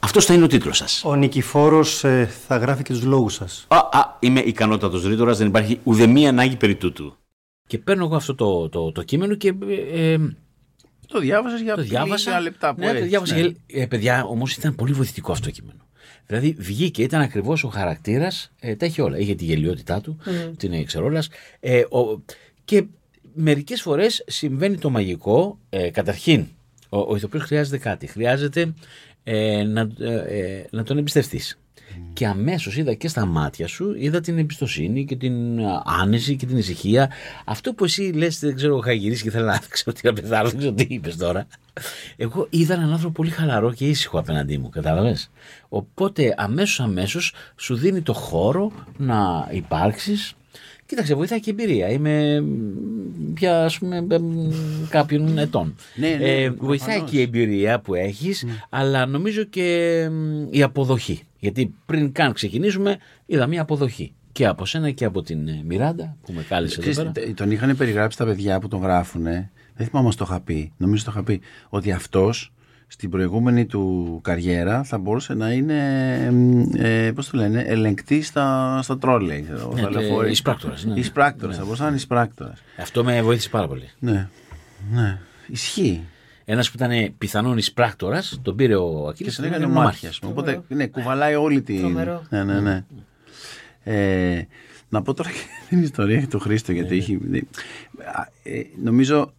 Αυτός 0.00 0.24
θα 0.24 0.34
είναι 0.34 0.44
ο 0.44 0.46
τίτλος 0.46 0.76
σας. 0.76 1.02
Ο 1.04 1.14
Νικηφόρος 1.14 2.04
ε, 2.04 2.30
θα 2.46 2.56
γράφει 2.56 2.82
και 2.82 2.92
τους 2.92 3.02
λόγους 3.02 3.34
σας. 3.34 3.64
Α, 3.68 3.76
α, 3.76 4.16
είμαι 4.20 4.40
ικανότατος 4.40 5.04
ρήτορας, 5.06 5.38
δεν 5.38 5.46
υπάρχει 5.46 5.80
ουδέμια 5.82 6.28
ανάγκη 6.28 6.56
περί 6.56 6.74
τούτου. 6.74 7.16
Και 7.66 7.78
παίρνω 7.78 8.04
εγώ 8.04 8.16
αυτό 8.16 8.34
το, 8.34 8.68
το, 8.68 8.92
το 8.92 9.02
κείμενο 9.02 9.34
και 9.34 9.54
ε, 9.92 10.12
ε, 10.12 10.18
Το 11.06 11.18
διάβασες 11.20 11.60
για 11.60 11.74
το 11.74 11.82
διάβασα. 11.82 12.30
λίγα 12.30 12.42
λεπτά 12.42 12.74
που 12.74 12.80
ναι, 12.80 12.90
το 12.90 12.96
έχεις, 12.96 13.08
διάβασα. 13.08 13.34
ναι. 13.34 13.42
και, 13.42 13.56
Ε, 13.80 13.86
παιδιά, 13.86 14.24
όμως 14.24 14.54
ήταν 14.54 14.74
πολύ 14.74 14.92
βοηθητικό 14.92 15.32
αυτό 15.32 15.44
το 15.44 15.50
κείμενο. 15.50 15.78
Δηλαδή 16.26 16.56
βγήκε, 16.58 17.02
ήταν 17.02 17.20
ακριβώς 17.20 17.64
ο 17.64 17.68
χαρακτήρας, 17.68 18.52
ε, 18.60 18.76
τα 18.76 18.84
έχει 18.84 19.00
όλα. 19.00 19.18
Είχε 19.18 19.34
τη 19.34 19.44
γελιότητά 19.44 20.00
του, 20.00 20.18
την 20.56 20.72
εξερόλα. 20.72 21.24
Ε, 21.60 21.78
ο- 21.80 22.22
και 22.64 22.84
μερικές 23.34 23.82
φορές 23.82 24.24
συμβαίνει 24.26 24.76
το 24.78 24.90
μαγικό. 24.90 25.58
Ε, 25.70 25.90
καταρχήν, 25.90 26.46
ο, 26.88 26.98
ο 26.98 27.16
ηθοποιός 27.16 27.42
χρειάζεται 27.42 27.78
κάτι. 27.78 28.06
Χρειάζεται 28.06 28.74
ε, 29.24 29.62
να, 29.62 29.88
ε, 29.98 30.14
ε, 30.14 30.64
να 30.70 30.82
τον 30.82 30.98
εμπιστευτείς. 30.98 31.58
Και 32.12 32.26
αμέσως 32.26 32.76
είδα 32.76 32.94
και 32.94 33.08
στα 33.08 33.26
μάτια 33.26 33.66
σου, 33.66 33.94
είδα 33.98 34.20
την 34.20 34.38
εμπιστοσύνη 34.38 35.04
και 35.04 35.16
την 35.16 35.60
α, 35.60 35.82
άνεση 36.00 36.36
και 36.36 36.46
την 36.46 36.56
ησυχία. 36.56 37.10
Αυτό 37.44 37.72
που 37.74 37.84
εσύ 37.84 38.02
λες, 38.02 38.38
δεν 38.38 38.54
ξέρω, 38.54 38.76
είχα 38.76 38.92
γυρίσει 38.92 39.22
και 39.22 39.30
θέλω 39.30 39.44
να 39.46 39.60
ξέρω 39.68 39.96
τι 39.96 40.06
να 40.06 40.12
πεθάνω, 40.12 40.48
δεν 40.48 40.58
ξέρω 40.58 40.72
τι 40.72 40.86
είπες 40.88 41.16
τώρα. 41.16 41.46
Εγώ 42.16 42.46
είδα 42.50 42.74
έναν 42.74 42.92
άνθρωπο 42.92 43.12
πολύ 43.12 43.30
χαλαρό 43.30 43.72
και 43.72 43.88
ήσυχο 43.88 44.18
απέναντί 44.18 44.58
μου, 44.58 44.68
κατάλαβες; 44.68 45.30
Οπότε 45.68 46.34
αμέσως 46.36 46.80
αμέσως 46.80 47.34
σου 47.56 47.74
δίνει 47.74 48.00
το 48.00 48.12
χώρο 48.12 48.72
να 48.96 49.48
υπάρξεις. 49.52 50.34
Κοίταξε, 50.86 51.14
βοηθάει 51.14 51.40
και 51.40 51.50
η 51.50 51.56
εμπειρία. 51.60 51.88
Είμαι 51.88 52.40
μ, 52.40 53.32
πια 53.34 53.64
ας 53.64 53.78
πούμε 53.78 54.00
μ, 54.00 54.08
κάποιων 54.88 55.38
ετών. 55.38 55.74
Ναι, 55.94 56.08
ναι, 56.08 56.14
Ε, 56.14 56.34
προφανώς. 56.46 56.66
βοηθάει 56.66 57.00
και 57.00 57.18
η 57.18 57.20
εμπειρία 57.20 57.80
που 57.80 57.94
έχεις, 57.94 58.44
αλλά 58.68 59.06
νομίζω 59.06 59.44
και 59.44 60.08
μ, 60.10 60.46
η 60.50 60.62
αποδοχή. 60.62 61.22
Γιατί 61.42 61.74
πριν 61.86 62.12
καν 62.12 62.32
ξεκινήσουμε, 62.32 62.96
είδα 63.26 63.46
μια 63.46 63.62
αποδοχή. 63.62 64.14
Και 64.32 64.46
από 64.46 64.66
σένα 64.66 64.90
και 64.90 65.04
από 65.04 65.22
την 65.22 65.48
ε, 65.48 65.62
Μιράντα 65.64 66.16
που 66.26 66.32
με 66.32 66.42
κάλεσε 66.42 66.80
εδώ 66.80 66.90
Ξέρεις, 66.90 66.98
πέρα. 67.12 67.26
τε- 67.26 67.36
τον 67.36 67.50
είχαν 67.50 67.76
περιγράψει 67.76 68.18
τα 68.18 68.24
παιδιά 68.24 68.58
που 68.58 68.68
τον 68.68 68.80
γράφουν. 68.80 69.22
Δεν 69.22 69.86
θυμάμαι 69.88 70.08
αν 70.08 70.16
το 70.16 70.24
είχα 70.28 70.40
πει. 70.40 70.72
Νομίζω 70.76 71.04
το 71.04 71.10
είχα 71.14 71.22
πει. 71.22 71.40
Ότι 71.68 71.92
αυτός 71.92 72.52
στην 72.86 73.10
προηγούμενη 73.10 73.66
του 73.66 74.18
καριέρα 74.22 74.82
θα 74.82 74.98
μπορούσε 74.98 75.34
να 75.34 75.52
είναι, 75.52 75.78
ε, 76.76 77.10
πώς 77.14 77.30
το 77.30 77.36
λένε, 77.36 77.60
ελεγκτή 77.66 78.22
στα, 78.22 78.78
στα 78.82 78.98
τρόλεϊ. 78.98 79.48
Ναι, 79.74 79.82
και 79.82 80.30
εισπράκτορας, 80.30 80.84
ναι. 80.84 80.98
Εισπράκτορας, 80.98 81.56
θα 81.56 81.62
μπορούσε 81.64 81.82
να 81.82 81.88
είναι 81.88 81.96
εισπράκτορας. 81.96 82.62
Αυτό 82.78 83.04
με 83.04 83.22
βοήθησε 83.22 83.48
πάρα 83.48 83.68
πολύ. 83.68 83.88
Ναι, 83.98 84.28
ναι, 84.92 85.18
ισχύει. 85.46 86.00
Ένας 86.52 86.70
που 86.70 86.76
ήταν 86.76 87.14
πιθανόν 87.18 87.58
εισπράκτορα, 87.58 88.22
τον 88.42 88.56
πήρε 88.56 88.76
ο 88.76 89.02
Και 89.04 89.08
Ακύλη 89.08 89.30
στον 89.30 89.44
έκανε 89.44 89.66
μάχη, 89.66 90.06
ας 90.06 90.18
πούμε. 90.18 90.32
Οπότε, 90.32 90.62
ναι, 90.68 90.86
κουβαλάει 90.86 91.34
όλη 91.34 91.62
τη... 91.62 91.78
Τρομερό. 91.78 92.22
Ναι, 92.28 92.44
ναι, 92.44 92.60
ναι. 92.60 92.84
Ε, 93.82 94.46
να 94.88 95.02
πω 95.02 95.14
τώρα 95.14 95.30
και 95.30 95.38
την 95.68 95.82
ιστορία 95.82 96.26
του 96.28 96.38
Χρήστο, 96.38 96.72
γιατί 96.72 96.96
έχει... 96.96 97.14
Α, 98.14 98.28
ε, 98.42 98.62
νομίζω 98.82 99.32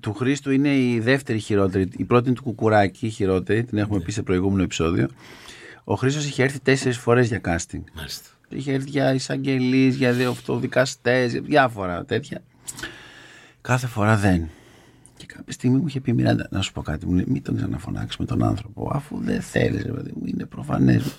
του 0.00 0.12
Χρήστου 0.12 0.50
είναι 0.50 0.76
η 0.76 1.00
δεύτερη 1.00 1.38
χειρότερη. 1.38 1.88
Η 1.96 2.04
πρώτη 2.04 2.26
είναι 2.26 2.36
του 2.36 2.42
Κουκουράκη, 2.42 3.06
η 3.06 3.10
χειρότερη, 3.10 3.64
την 3.64 3.78
έχουμε 3.78 4.00
πει 4.00 4.12
σε 4.12 4.22
προηγούμενο 4.22 4.62
επεισόδιο. 4.62 5.08
Ο 5.84 5.94
Χρήστος 5.94 6.26
είχε 6.26 6.42
έρθει 6.42 6.60
τέσσερις 6.60 6.98
φορές 6.98 7.28
για 7.28 7.40
casting. 7.44 7.82
Μάλιστα. 7.94 8.28
Είχε 8.48 8.72
έρθει 8.72 8.90
για 8.90 9.14
εισαγγελείς, 9.14 9.96
για 9.96 10.12
δικαστές, 10.12 11.32
για 11.32 11.40
διάφορα 11.40 12.04
τέτοια. 12.04 12.42
Κάθε 13.60 13.86
φορά 13.86 14.16
δεν. 14.16 14.48
Και 15.38 15.44
κάποια 15.44 15.52
στιγμή 15.52 15.78
μου 15.78 15.86
είχε 15.86 16.00
πει 16.00 16.12
Μιράντα, 16.12 16.46
να 16.50 16.60
σου 16.62 16.72
πω 16.72 16.82
κάτι, 16.82 17.06
μου 17.06 17.14
λέει, 17.14 17.24
μην 17.28 17.42
τον 17.42 17.56
ξαναφωνάξουμε 17.56 18.26
τον 18.26 18.42
άνθρωπο, 18.44 18.90
αφού 18.94 19.18
δεν 19.20 19.40
θέλεις, 19.40 19.82
ρε 19.82 19.92
παιδί 19.92 20.12
μου, 20.14 20.22
είναι 20.26 20.44
προφανές. 20.44 21.16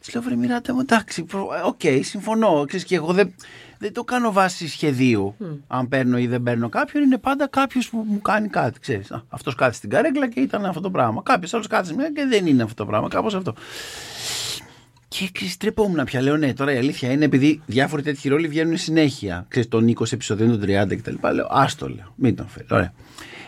Της 0.00 0.14
λέω, 0.14 0.22
βρε 0.22 0.34
Μιράντα 0.36 0.74
μου, 0.74 0.80
εντάξει, 0.80 1.22
προ- 1.22 1.48
ε, 1.52 1.60
οκ, 1.64 2.04
συμφωνώ. 2.04 2.64
Ξέρεις, 2.66 2.86
και 2.86 2.94
εγώ 2.94 3.12
δεν, 3.12 3.34
δεν 3.78 3.92
το 3.92 4.04
κάνω 4.04 4.32
βάση 4.32 4.68
σχεδίου. 4.68 5.34
Αν 5.66 5.88
παίρνω 5.88 6.18
ή 6.18 6.26
δεν 6.26 6.42
παίρνω 6.42 6.68
κάποιον, 6.68 7.02
είναι 7.02 7.18
πάντα 7.18 7.46
κάποιος 7.48 7.88
που 7.88 8.04
μου 8.08 8.20
κάνει 8.22 8.48
κάτι. 8.48 8.80
Ξέρεις. 8.80 9.10
Α, 9.12 9.22
αυτός 9.28 9.54
κάθεται 9.54 9.76
στην 9.76 9.90
καρέκλα 9.90 10.28
και 10.28 10.40
ήταν 10.40 10.64
αυτό 10.66 10.80
το 10.80 10.90
πράγμα. 10.90 11.22
Κάποιος 11.22 11.54
άλλος 11.54 11.66
κάθεται 11.66 11.86
στην 11.88 11.98
καρέκλα 11.98 12.22
και 12.22 12.28
δεν 12.28 12.46
είναι 12.46 12.62
αυτό 12.62 12.74
το 12.74 12.86
πράγμα. 12.86 13.08
Κάπως 13.08 13.34
αυτό. 13.34 13.54
Και 15.08 15.28
ξέρεις, 15.32 15.56
τρεπόμουν 15.56 16.04
πια. 16.04 16.20
Λέω 16.20 16.36
ναι, 16.36 16.52
τώρα 16.52 16.72
η 16.72 16.76
αλήθεια 16.76 17.12
είναι 17.12 17.24
επειδή 17.24 17.62
διάφοροι 17.66 18.02
τέτοιοι 18.02 18.28
ρόλοι 18.28 18.48
βγαίνουν 18.48 18.76
συνέχεια. 18.76 19.46
Ξέρεις, 19.48 19.68
των 19.68 19.88
20 19.88 20.12
επεισοδίων, 20.12 20.50
των 20.50 20.60
30 20.60 20.96
κτλ. 20.96 21.14
Λέω, 21.34 21.46
άστο 21.50 21.88
λέω, 21.88 22.12
μην 22.16 22.36
τον 22.36 22.48
φέρει. 22.48 22.66
Ωραία. 22.70 22.92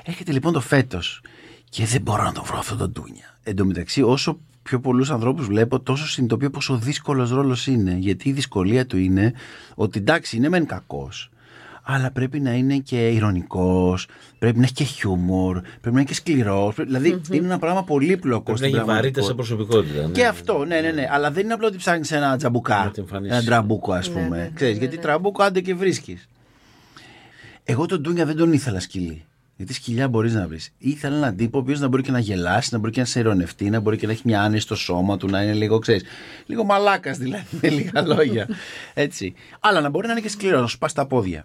Έρχεται 0.05 0.33
λοιπόν 0.33 0.53
το 0.53 0.61
φέτος 0.61 1.21
και 1.71 1.85
δεν 1.85 2.01
μπορώ 2.01 2.23
να 2.23 2.33
τον 2.33 2.45
βρω 2.45 2.59
αυτό 2.59 2.77
το 2.77 2.89
ντούνια. 2.89 3.39
Εν 3.43 3.57
τω 3.57 3.65
μεταξύ, 3.65 4.03
όσο 4.03 4.39
πιο 4.63 4.81
πολλούς 4.81 5.11
ανθρώπους 5.11 5.47
βλέπω, 5.47 5.81
τόσο 5.81 6.09
συνειδητοποιώ 6.09 6.51
πόσο 6.51 6.77
δύσκολος 6.77 7.31
ρόλος 7.31 7.67
είναι. 7.67 7.97
Γιατί 7.99 8.29
η 8.29 8.33
δυσκολία 8.33 8.87
του 8.87 8.99
είναι 8.99 9.33
ότι 9.75 9.99
εντάξει, 9.99 10.37
είναι 10.37 10.49
μεν 10.49 10.67
κακός, 10.67 11.31
αλλά 11.91 12.11
πρέπει 12.11 12.41
να 12.41 12.53
είναι 12.53 12.77
και 12.79 13.09
ειρωνικός, 13.09 14.07
πρέπει 14.39 14.59
να 14.59 14.65
έχει 14.65 14.73
και 14.73 14.85
χιούμορ, 14.85 15.61
πρέπει 15.61 15.81
να 15.83 15.91
είναι 16.01 16.05
και 16.05 16.15
σκληρός. 16.15 16.75
Δηλαδή 16.77 17.21
είναι 17.31 17.47
ένα 17.47 17.59
πράγμα 17.59 17.85
πολύπλοκο 17.85 18.43
Πρέπει 18.43 18.61
να 18.61 18.67
στην 18.67 18.79
έχει 18.79 18.87
βαρύτητα 18.87 19.23
σε 19.23 19.35
πραγματικότητα. 19.35 19.75
προσωπικότητα. 19.75 20.07
ναι. 20.07 20.13
Και 20.13 20.27
αυτό, 20.27 20.65
ναι, 20.65 20.81
ναι, 20.81 20.91
ναι. 20.91 21.09
Αλλά 21.11 21.31
δεν 21.31 21.45
είναι 21.45 21.53
απλό 21.53 21.67
ότι 21.67 21.77
ψάχνεις 21.77 22.13
ένα 22.13 22.37
τζαμπουκά. 22.37 22.85
Να 22.85 22.91
την 22.91 23.03
εμφανίσεις. 23.03 23.37
Ένα 23.37 23.45
τραμπούκο, 23.47 23.93
ας 23.93 24.09
Ναι, 24.09 24.15
πούμε. 24.15 24.37
ναι, 24.37 24.51
Ξέρεις, 24.55 24.75
ναι, 24.75 24.81
γιατί 24.81 24.97
ναι. 24.97 25.03
τραμπούκο 25.03 25.43
άντε 25.43 25.61
και 25.61 25.75
βρίσκεις. 25.75 26.29
Εγώ 27.65 27.87
τον 27.87 28.01
Ντούνια 28.01 28.27
δεν 28.27 28.37
τον 28.37 28.53
ήθελα 28.53 28.81
σκυλί. 28.81 29.23
Γιατί 29.57 29.73
σκυλιά 29.75 30.09
μπορείς 30.09 30.35
να 30.35 30.49
βρεις. 30.49 30.73
Ήθελα 30.79 31.17
έναν 31.17 31.37
τύπο 31.37 31.59
ο 31.59 31.61
οποίος 31.61 31.81
να 31.81 31.89
μπορεί 31.89 32.03
και 32.03 32.11
να 32.11 32.19
γελάσει, 32.19 32.69
να 32.73 32.79
μπορεί 32.79 32.93
και 32.93 33.01
να 33.01 33.07
σε 33.07 33.19
ειρωνευτεί, 33.19 33.71
να 33.71 33.81
μπορεί 33.81 33.97
και 33.97 34.07
να 34.07 34.13
έχει 34.13 34.23
μια 34.25 34.43
άνεση 34.43 34.63
στο 34.63 34.75
σώμα 34.77 35.17
του, 35.17 35.29
να 35.29 35.43
είναι 35.43 35.53
λίγο, 35.53 35.79
ξέρεις, 35.79 36.03
λίγο 36.47 36.65
μαλάκας 36.65 37.19
δηλαδή, 37.19 37.45
με 37.63 37.69
λίγα 37.69 38.03
λόγια. 38.07 38.49
Έτσι. 38.95 39.35
Αλλά 39.61 39.81
να 39.81 39.89
μπορεί 39.89 40.07
να 40.07 40.13
είναι 40.13 40.21
και 40.21 40.29
σκληρός, 40.29 40.61
να 40.61 40.67
σου 40.67 40.79
πας 40.79 40.93
τα 40.93 41.07
πόδια. 41.07 41.45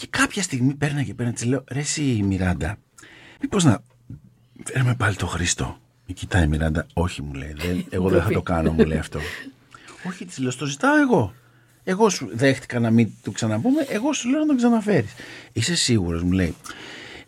Και 0.00 0.06
κάποια 0.10 0.42
στιγμή 0.42 0.74
παίρνα 0.74 1.02
και 1.02 1.14
παίρνα, 1.14 1.32
της 1.32 1.44
λέω, 1.44 1.64
ρε 1.68 1.78
εσύ 1.78 2.02
η 2.02 2.22
Μιράντα, 2.22 2.78
μήπως 3.40 3.64
να 3.64 3.82
φέρουμε 4.64 4.94
πάλι 4.94 5.16
το 5.16 5.26
Χρήστο. 5.26 5.80
Με 6.06 6.14
κοιτάει 6.14 6.44
η 6.44 6.46
Μιράντα, 6.46 6.86
όχι 6.92 7.22
μου 7.22 7.34
λέει, 7.34 7.54
δεν, 7.56 7.84
εγώ 7.90 8.08
δεν 8.08 8.22
θα 8.22 8.30
το 8.30 8.42
κάνω, 8.42 8.72
μου 8.72 8.84
λέει 8.84 8.98
αυτό. 8.98 9.20
όχι, 10.08 10.24
της 10.24 10.38
λέω, 10.38 10.50
στο 10.50 10.66
ζητάω 10.66 10.96
εγώ. 10.96 11.34
Εγώ 11.84 12.10
σου 12.10 12.30
δέχτηκα 12.32 12.80
να 12.80 12.90
μην 12.90 13.10
του 13.22 13.32
ξαναπούμε, 13.32 13.86
εγώ 13.88 14.12
σου 14.12 14.28
λέω 14.28 14.40
να 14.40 14.46
τον 14.46 14.56
ξαναφέρεις. 14.56 15.12
Είσαι 15.52 15.74
σίγουρος, 15.74 16.22
μου 16.22 16.32
λέει. 16.32 16.54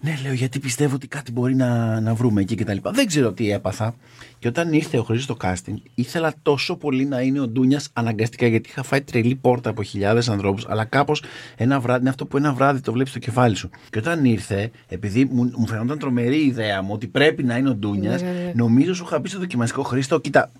Ναι, 0.04 0.18
λέω, 0.22 0.32
γιατί 0.32 0.58
πιστεύω 0.58 0.94
ότι 0.94 1.06
κάτι 1.06 1.32
μπορεί 1.32 1.54
να, 1.54 2.00
να 2.00 2.14
βρούμε 2.14 2.40
εκεί 2.40 2.54
κτλ. 2.54 2.76
Δεν 2.82 3.06
ξέρω 3.06 3.32
τι 3.32 3.50
έπαθα. 3.50 3.94
Και 4.38 4.48
όταν 4.48 4.72
ήρθε 4.72 4.98
ο 4.98 5.02
Χρήστος 5.02 5.36
στο 5.38 5.48
casting, 5.48 5.74
ήθελα 5.94 6.32
τόσο 6.42 6.76
πολύ 6.76 7.04
να 7.04 7.20
είναι 7.20 7.40
ο 7.40 7.48
Ντούνιας 7.48 7.88
αναγκαστικά, 7.92 8.46
γιατί 8.46 8.68
είχα 8.68 8.82
φάει 8.82 9.00
τρελή 9.00 9.34
πόρτα 9.34 9.70
από 9.70 9.82
χιλιάδες 9.82 10.28
ανθρώπους. 10.28 10.66
Αλλά 10.68 10.84
κάπως 10.84 11.22
ένα 11.56 11.80
βράδυ, 11.80 12.00
είναι 12.00 12.08
αυτό 12.08 12.26
που 12.26 12.36
ένα 12.36 12.52
βράδυ 12.52 12.80
το 12.80 12.92
βλέπεις 12.92 13.10
στο 13.10 13.20
κεφάλι 13.20 13.56
σου. 13.56 13.70
Και 13.90 13.98
όταν 13.98 14.24
ήρθε, 14.24 14.70
επειδή 14.88 15.24
μου, 15.24 15.50
μου 15.56 15.66
φαινόταν 15.66 15.98
τρομερή 15.98 16.36
η 16.42 16.46
ιδέα 16.46 16.82
μου 16.82 16.90
ότι 16.92 17.06
πρέπει 17.06 17.42
να 17.42 17.56
είναι 17.56 17.68
ο 17.68 17.74
Ντούνιας, 17.74 18.22
Ναι, 18.22 18.28
ναι, 18.30 18.34
ναι. 18.34 18.52
νομίζω 18.54 18.94
σου 18.94 19.04
είχα 19.06 19.20
πει 19.20 19.28
στο 19.28 19.38
δοκιμαστικό 19.38 19.82
Χρήστο, 19.82 20.18
κοίτα, 20.20 20.50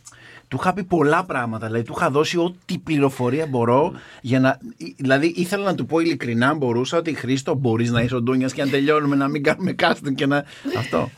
του 0.53 0.59
είχα 0.61 0.73
πει 0.73 0.85
πολλά 0.85 1.25
πράγματα. 1.25 1.67
Δηλαδή, 1.67 1.85
του 1.85 1.95
είχα 1.97 2.11
δώσει 2.11 2.39
ό,τι 2.39 2.79
πληροφορία 2.79 3.47
μπορώ 3.47 3.93
για 4.21 4.41
να. 4.41 4.59
Δηλαδή, 4.97 5.33
ήθελα 5.37 5.65
να 5.65 5.75
του 5.75 5.87
πω 5.87 5.99
ειλικρινά, 5.99 6.49
αν 6.49 6.57
μπορούσα, 6.57 6.99
ότι 6.99 7.15
Χρήστο, 7.15 7.55
μπορείς 7.55 7.91
να 7.91 8.03
είσαι 8.03 8.15
ο 8.15 8.23
Ντούνια 8.23 8.49
και 8.49 8.65
να 8.65 8.71
τελειώνουμε 8.71 9.17
να 9.17 9.29
μην 9.29 9.43
κάνουμε 9.43 9.75
casting 9.79 10.15
και 10.15 10.27
να. 10.27 10.45
Αυτό. 10.79 11.11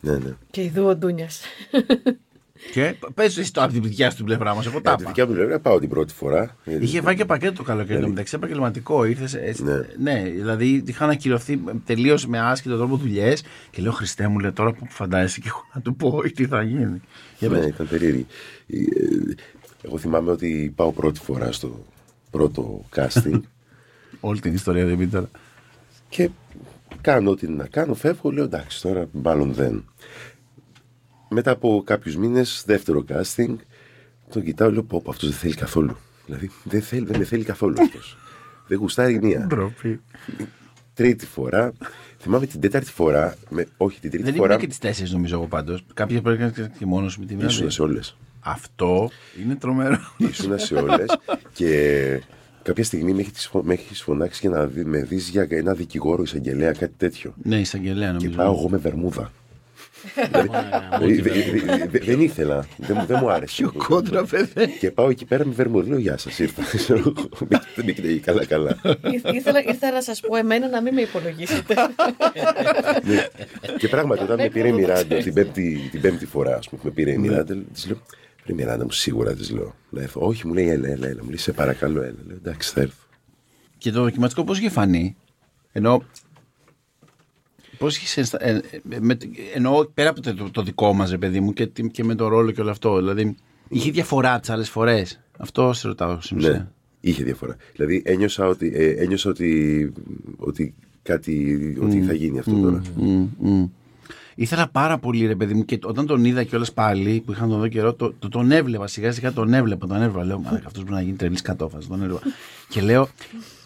Ναι, 0.00 0.12
ναι. 0.12 0.30
Και 0.50 0.62
ειδού 0.62 0.84
ο 0.84 0.96
Ντούνια. 0.96 1.28
Και 2.72 2.94
πες 3.14 3.38
εσύ 3.38 3.52
το 3.52 3.62
από 3.62 3.72
την 3.72 3.82
δικιά 3.82 4.10
σου 4.10 4.16
την 4.16 4.24
πλευρά 4.24 4.54
μας. 4.54 4.66
Εγώ 4.66 4.80
τα 4.80 4.90
Από 4.90 4.96
τη 4.98 5.02
είπα. 5.02 5.10
δικιά 5.12 5.26
μου 5.26 5.34
πλευρά 5.34 5.60
πάω 5.60 5.78
την 5.78 5.88
πρώτη 5.88 6.14
φορά. 6.14 6.56
Είχε 6.80 7.00
φάει 7.00 7.14
και 7.14 7.24
πακέτο 7.24 7.52
το 7.52 7.62
καλοκαίρι. 7.62 8.00
Ναι. 8.00 8.08
μεταξύ 8.08 8.34
επαγγελματικό. 8.36 9.04
Ήρθες. 9.04 9.34
Έτσι, 9.34 9.64
ναι. 9.64 9.72
Ναι. 9.72 10.12
ναι, 10.12 10.30
δηλαδή 10.30 10.82
είχαν 10.86 11.10
ακυρωθεί 11.10 11.60
τελείω 11.86 12.18
με 12.26 12.38
άσχετο 12.40 12.76
τρόπο 12.76 12.96
δουλειές. 12.96 13.42
Και 13.70 13.82
λέω 13.82 13.92
Χριστέ 13.92 14.28
μου, 14.28 14.38
λέει 14.38 14.52
τώρα 14.52 14.72
που 14.72 14.86
φαντάζεσαι 14.90 15.40
και 15.40 15.48
εγώ 15.48 15.62
να 15.74 15.80
του 15.80 15.96
πω 15.96 16.20
τι 16.34 16.46
θα 16.46 16.62
γίνει. 16.62 17.00
Για 17.38 17.48
Ναι, 17.48 17.58
πες. 17.58 17.66
ήταν 17.66 17.88
περίεργη. 17.88 18.26
Ε, 18.66 18.76
Εγώ 19.82 19.98
θυμάμαι 19.98 20.30
ότι 20.30 20.72
πάω 20.76 20.92
πρώτη 20.92 21.20
φορά 21.20 21.52
στο 21.52 21.84
πρώτο 22.30 22.84
casting 22.96 23.40
Όλη 24.20 24.40
την 24.40 24.54
ιστορία 24.54 24.84
δεν 24.86 24.96
πει 24.98 25.06
τώρα. 25.06 25.28
και 26.08 26.28
κάνω 27.00 27.30
ό,τι 27.30 27.48
να 27.48 27.66
κάνω, 27.66 27.94
φεύγω, 27.94 28.30
λέω 28.32 28.44
εντάξει 28.44 28.82
τώρα 28.82 29.08
μάλλον 29.12 29.52
δεν. 29.52 29.84
Μετά 31.32 31.50
από 31.50 31.82
κάποιους 31.86 32.16
μήνες, 32.16 32.62
δεύτερο 32.66 33.04
casting, 33.08 33.54
τον 34.32 34.42
κοιτάω, 34.44 34.70
λέω 34.70 34.82
πω 34.82 35.00
πω, 35.04 35.10
αυτός 35.10 35.28
δεν 35.28 35.38
θέλει 35.38 35.54
καθόλου. 35.54 35.96
Δηλαδή 36.26 36.50
δεν, 36.64 36.82
θέλει, 36.82 37.06
δεν 37.06 37.18
με 37.18 37.24
θέλει 37.24 37.44
καθόλου 37.44 37.74
αυτός. 37.82 38.16
δεν 38.68 38.78
γουστάρει 38.78 39.18
μία. 39.22 39.46
Ντροπή. 39.48 40.00
Τρίτη 40.94 41.26
φορά, 41.26 41.72
θυμάμαι 42.18 42.46
την 42.46 42.60
τέταρτη 42.60 42.90
φορά, 42.90 43.36
με, 43.48 43.66
όχι 43.76 44.00
την 44.00 44.10
τρίτη 44.10 44.24
Δεν 44.24 44.34
φορά, 44.34 44.48
ήμουν 44.48 44.60
και 44.60 44.66
τις 44.66 44.78
τέσσερις 44.78 45.12
νομίζω 45.12 45.34
εγώ 45.36 45.46
πάντως. 45.46 45.84
Κάποιες 45.94 46.20
πρέπει 46.20 46.38
να 46.40 46.52
είναι 46.56 46.72
και 46.78 46.86
μόνος 46.86 47.18
με 47.18 47.24
τη 47.26 47.34
μία. 47.34 47.46
ήσουν 47.46 47.70
σε 47.70 47.82
όλες. 47.82 48.16
Αυτό 48.40 49.10
είναι 49.42 49.54
τρομερό. 49.56 49.98
Ήσουν 50.16 50.58
σε 50.58 50.74
όλες 50.74 51.18
και 51.52 52.22
κάποια 52.62 52.84
στιγμή 52.84 53.12
με 53.12 53.20
έχεις 53.20 53.46
φω- 53.46 53.62
με 53.64 53.72
έχεις 53.72 54.02
φωνάξει 54.02 54.40
και 54.40 54.48
να 54.48 54.66
δει, 54.66 54.84
με 54.84 55.02
δεις 55.02 55.28
για 55.28 55.46
ένα 55.50 55.74
δικηγόρο 55.74 56.22
εισαγγελέα, 56.22 56.72
κάτι 56.72 56.94
τέτοιο. 56.96 57.34
ναι, 57.42 57.60
εισαγγελέα 57.60 58.06
Και 58.08 58.12
νομίζω. 58.24 58.36
πάω 58.36 58.54
εγώ 58.54 58.68
με 58.68 58.76
βερμούδα. 58.76 59.32
Δεν 62.02 62.20
ήθελα, 62.20 62.66
δεν 62.76 62.96
μου- 63.00 63.06
δεν 63.06 63.18
μου 63.22 63.30
άρεσε. 63.30 63.62
Πιο 63.62 63.72
κόντρα, 63.86 64.24
παιδί. 64.24 64.76
Και 64.78 64.90
πάω 64.90 65.08
εκεί 65.10 65.24
πέρα 65.24 65.46
με 65.46 65.52
βερμούδα. 65.52 65.88
Λέω 65.88 65.98
Γεια 65.98 66.16
σας, 66.18 66.38
ήρθα. 66.38 66.62
Δεν 67.74 67.84
με 67.84 67.92
κοιτάει 67.92 68.18
καλά, 68.18 68.44
καλά. 68.46 68.76
ήθελα, 69.32 69.62
ήθελα 69.68 69.92
να 69.92 70.02
σας 70.02 70.20
πω 70.20 70.36
εμένα 70.36 70.68
να 70.68 70.82
μην 70.82 70.94
με 70.94 71.00
υπολογίσετε. 71.00 71.74
Ναι. 73.04 73.26
Και 73.78 73.88
πράγματι, 73.88 74.22
όταν 74.22 74.36
με 74.36 74.48
πήρε 74.48 74.68
η 74.68 74.72
Μιράντα 74.72 75.16
την 75.16 75.34
πέμπτη, 75.34 75.88
την 75.90 76.00
πέμπτη 76.00 76.26
φορά, 76.26 76.56
ας 76.56 76.68
πούμε, 76.68 76.80
που 76.82 76.86
με 76.88 76.92
πήρε 76.94 77.10
η 77.12 77.18
Μιράντα, 77.18 77.56
της 77.72 77.86
λέω 77.86 78.00
Ρε 78.46 78.52
Μιράντα 78.54 78.84
μου, 78.84 78.90
σίγουρα 78.90 79.34
της 79.34 79.50
λέω 79.50 79.74
να 79.90 80.02
έρθω. 80.02 80.20
Όχι, 80.26 80.46
μου 80.46 80.52
λέει, 80.54 80.68
έλα, 80.68 80.88
έλα, 80.88 81.06
έλα. 81.08 81.22
Μου 81.22 81.28
λέει, 81.28 81.36
σε 81.38 81.52
παρακαλώ, 81.52 82.02
έλα. 82.02 82.14
Λέω, 82.26 82.36
εντάξει, 82.36 82.72
θα 82.72 82.80
έρθω. 82.80 83.04
Και 83.78 83.90
το 83.90 84.02
δοκιματικό 84.02 84.44
πώς 84.44 84.58
είχε 84.58 84.70
φανεί; 84.70 85.16
Ενώ. 85.72 86.02
Πώ 87.80 87.86
είχε. 87.86 88.20
ενστα- 88.20 88.44
ε, 88.46 88.50
ε, 88.90 88.98
με- 89.00 89.16
Εννοώ 89.54 89.84
πέρα 89.94 90.10
από 90.10 90.20
το, 90.20 90.50
το 90.50 90.62
δικό 90.62 90.92
μας, 90.92 91.10
ρε 91.10 91.18
παιδί 91.18 91.40
μου, 91.40 91.52
και, 91.52 91.66
τι- 91.66 91.88
και 91.90 92.04
με 92.04 92.14
το 92.14 92.28
ρόλο 92.28 92.50
και 92.50 92.60
όλο 92.60 92.70
αυτό. 92.70 92.96
Δηλαδή, 92.96 93.34
είχε 93.68 93.90
διαφορά 93.90 94.40
τις 94.40 94.50
άλλες 94.50 94.70
φορές. 94.70 95.20
Αυτό 95.38 95.72
σε 95.72 95.86
ρωτάω 95.88 96.20
στην 96.20 96.36
Ναι, 96.36 96.48
ουσία. 96.48 96.72
είχε 97.00 97.24
διαφορά. 97.24 97.56
Δηλαδή 97.72 98.02
ένιωσα 98.04 98.46
ότι, 98.46 98.72
ε, 98.74 98.90
ένιωσα 98.90 99.30
ότι, 99.30 99.92
ότι 100.36 100.74
κάτι, 101.02 101.76
ότι 101.82 102.02
θα 102.02 102.12
γίνει 102.12 102.38
αυτό 102.38 102.60
τώρα. 102.60 102.82
Μμ, 102.96 103.26
μμ. 103.38 103.64
Ήθελα 104.34 104.68
πάρα 104.68 104.98
πολύ, 104.98 105.26
ρε 105.26 105.34
παιδί 105.34 105.54
μου, 105.54 105.64
και 105.64 105.78
όταν 105.82 106.06
τον 106.06 106.24
είδα 106.24 106.44
κιόλας 106.44 106.72
πάλι, 106.72 107.22
που 107.26 107.32
είχαν 107.32 107.48
τον 107.48 107.58
δω 107.58 107.68
καιρό, 107.68 107.94
το, 107.94 108.14
το, 108.18 108.28
τον 108.28 108.50
έβλεπα 108.50 108.86
σιγά 108.86 109.12
σιγά, 109.12 109.32
τον 109.32 109.54
έβλεπα, 109.54 109.86
τον 109.86 110.02
έβλεπα. 110.02 110.24
Λέω, 110.24 110.38
Μα 110.38 110.50
αυτός 110.50 110.82
μπορεί 110.82 110.94
να 110.94 111.00
γίνει 111.02 111.16
τρελής 111.16 111.42
κατόφαση. 111.42 111.88
Τον 111.88 112.02
έβλεπα. 112.02 112.20
και 112.68 112.80
λέω, 112.80 113.08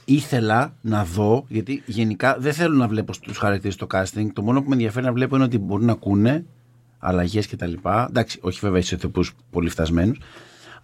ήθελα 0.04 0.75
να 0.80 1.04
δω, 1.04 1.44
γιατί 1.49 1.82
γενικά 1.87 2.37
δεν 2.38 2.52
θέλω 2.52 2.76
να 2.76 2.88
βλέπω 2.88 3.12
του 3.20 3.34
χαρακτήρες 3.34 3.75
στο 3.75 3.87
casting. 3.92 4.26
Το 4.32 4.42
μόνο 4.42 4.62
που 4.62 4.68
με 4.68 4.75
ενδιαφέρει 4.75 5.04
να 5.04 5.12
βλέπω 5.12 5.34
είναι 5.37 5.44
ότι 5.44 5.58
μπορούν 5.58 5.87
να 5.87 5.92
ακούνε 5.92 6.44
αλλαγές 6.99 7.49
κτλ. 7.49 7.73
Εντάξει, 8.08 8.38
όχι 8.42 8.58
βέβαια 8.62 8.82
σε 8.82 8.94
ηθοποιούς 8.94 9.32
πολύ 9.50 9.68
φτασμένους. 9.68 10.20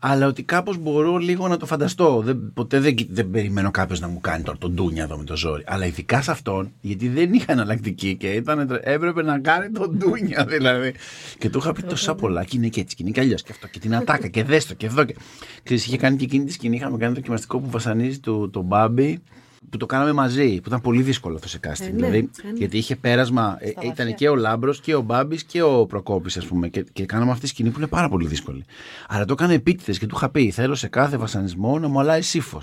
Αλλά 0.03 0.27
ότι 0.27 0.43
κάπως 0.43 0.79
μπορώ 0.79 1.17
λίγο 1.17 1.49
να 1.49 1.57
το 1.57 1.67
φανταστώ. 1.67 2.21
Δεν, 2.25 2.53
ποτέ 2.55 2.81
δεν, 2.81 2.95
δεν 3.11 3.31
περιμένω 3.31 3.71
κάποιος 3.71 4.01
να 4.01 4.09
μου 4.09 4.21
κάνει 4.21 4.43
τώρα 4.43 4.59
τον 4.59 4.73
ντούνια 4.73 5.03
εδώ 5.03 5.17
με 5.17 5.25
το 5.25 5.37
ζόρι. 5.37 5.63
Αλλά 5.67 5.87
ειδικά 5.87 6.23
σε 6.23 6.31
αυτόν, 6.31 6.73
γιατί 6.81 7.09
δεν 7.09 7.33
είχα 7.33 7.53
εναλλακτική 7.53 8.17
και 8.17 8.29
ήταν, 8.29 8.81
έπρεπε 8.83 9.23
να 9.23 9.39
κάνει 9.39 9.71
τον 9.71 9.97
ντούνια 9.97 10.45
δηλαδή. 10.57 10.95
Και 11.39 11.51
του 11.51 11.59
είχα 11.59 11.73
πει 11.73 11.83
τόσα 11.83 12.15
πολλά 12.15 12.45
και 12.45 12.57
είναι 12.57 12.69
και 12.69 12.81
έτσι 12.81 12.97
και 12.97 13.03
είναι 13.03 13.13
και 13.13 13.21
αλλιώς 13.21 13.43
και 13.43 13.53
αυτό 13.53 13.67
και 13.67 13.79
την 13.79 13.95
ατάκα 13.95 14.29
και 14.29 14.45
δέστο 14.45 14.75
και 14.75 14.87
εδώ. 14.87 15.05
Και... 15.05 15.15
Ξέρεις, 15.63 15.87
είχε 15.87 15.97
κάνει 15.97 16.17
και 16.17 16.25
εκείνη 16.25 16.45
τη 16.45 16.53
σκηνή, 16.53 16.77
είχαμε 16.77 16.97
κάνει 16.97 17.15
δοκιμαστικό 17.15 17.59
που 17.59 17.71
βασανίζει 17.71 18.19
τον 18.19 18.51
το 18.51 18.63
Μπάμπι 18.63 19.23
που 19.69 19.77
το 19.77 19.87
κάναμε 19.87 20.13
μαζί, 20.13 20.61
που 20.61 20.69
ήταν 20.69 20.81
πολύ 20.81 21.03
δύσκολο 21.03 21.35
αυτό 21.35 21.49
σε 21.49 21.59
casting. 21.63 21.81
Ε, 21.81 21.85
ναι, 21.85 21.91
δηλαδή, 21.91 22.31
ε, 22.45 22.47
ναι. 22.47 22.59
γιατί 22.59 22.79
είχε 22.79 22.97
πέρασμα, 22.97 23.57
ε, 23.61 23.71
Στα 23.71 23.81
ήταν 23.81 23.95
βαθιά. 23.97 24.13
και 24.13 24.29
ο 24.29 24.35
Λάμπρος 24.37 24.81
και 24.81 24.95
ο 24.95 25.01
Μπάμπης 25.01 25.45
και 25.45 25.63
ο 25.63 25.87
Προκόπης, 25.87 26.37
ας 26.37 26.47
πούμε. 26.47 26.69
Και, 26.69 26.85
και 26.93 27.07
κάναμε 27.07 27.31
αυτή 27.31 27.43
τη 27.43 27.49
σκηνή 27.49 27.71
που 27.71 27.79
είναι 27.79 27.89
πάρα 27.89 28.09
πολύ 28.09 28.27
δύσκολη. 28.27 28.65
Αλλά 29.09 29.25
το 29.25 29.33
έκανε 29.33 29.55
επίτηδες 29.55 29.99
και 29.99 30.07
του 30.07 30.15
είχα 30.17 30.29
πει: 30.31 30.51
Θέλω 30.51 30.75
σε 30.75 30.89
κάθε 30.89 31.17
βασανισμό 31.17 31.79
να 31.79 31.89
μου 31.89 32.01
αλλάζει 32.01 32.39
ύφο. 32.39 32.59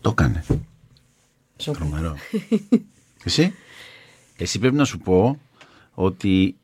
Το 0.00 0.10
έκανε. 0.10 0.44
Τρομερό. 1.64 2.16
Εσύ; 3.24 3.54
Εσύ 4.36 4.58
πρέπει 4.58 4.76
να 4.76 4.84
σου 4.84 4.98
πω 4.98 5.38
ότι 5.94 6.56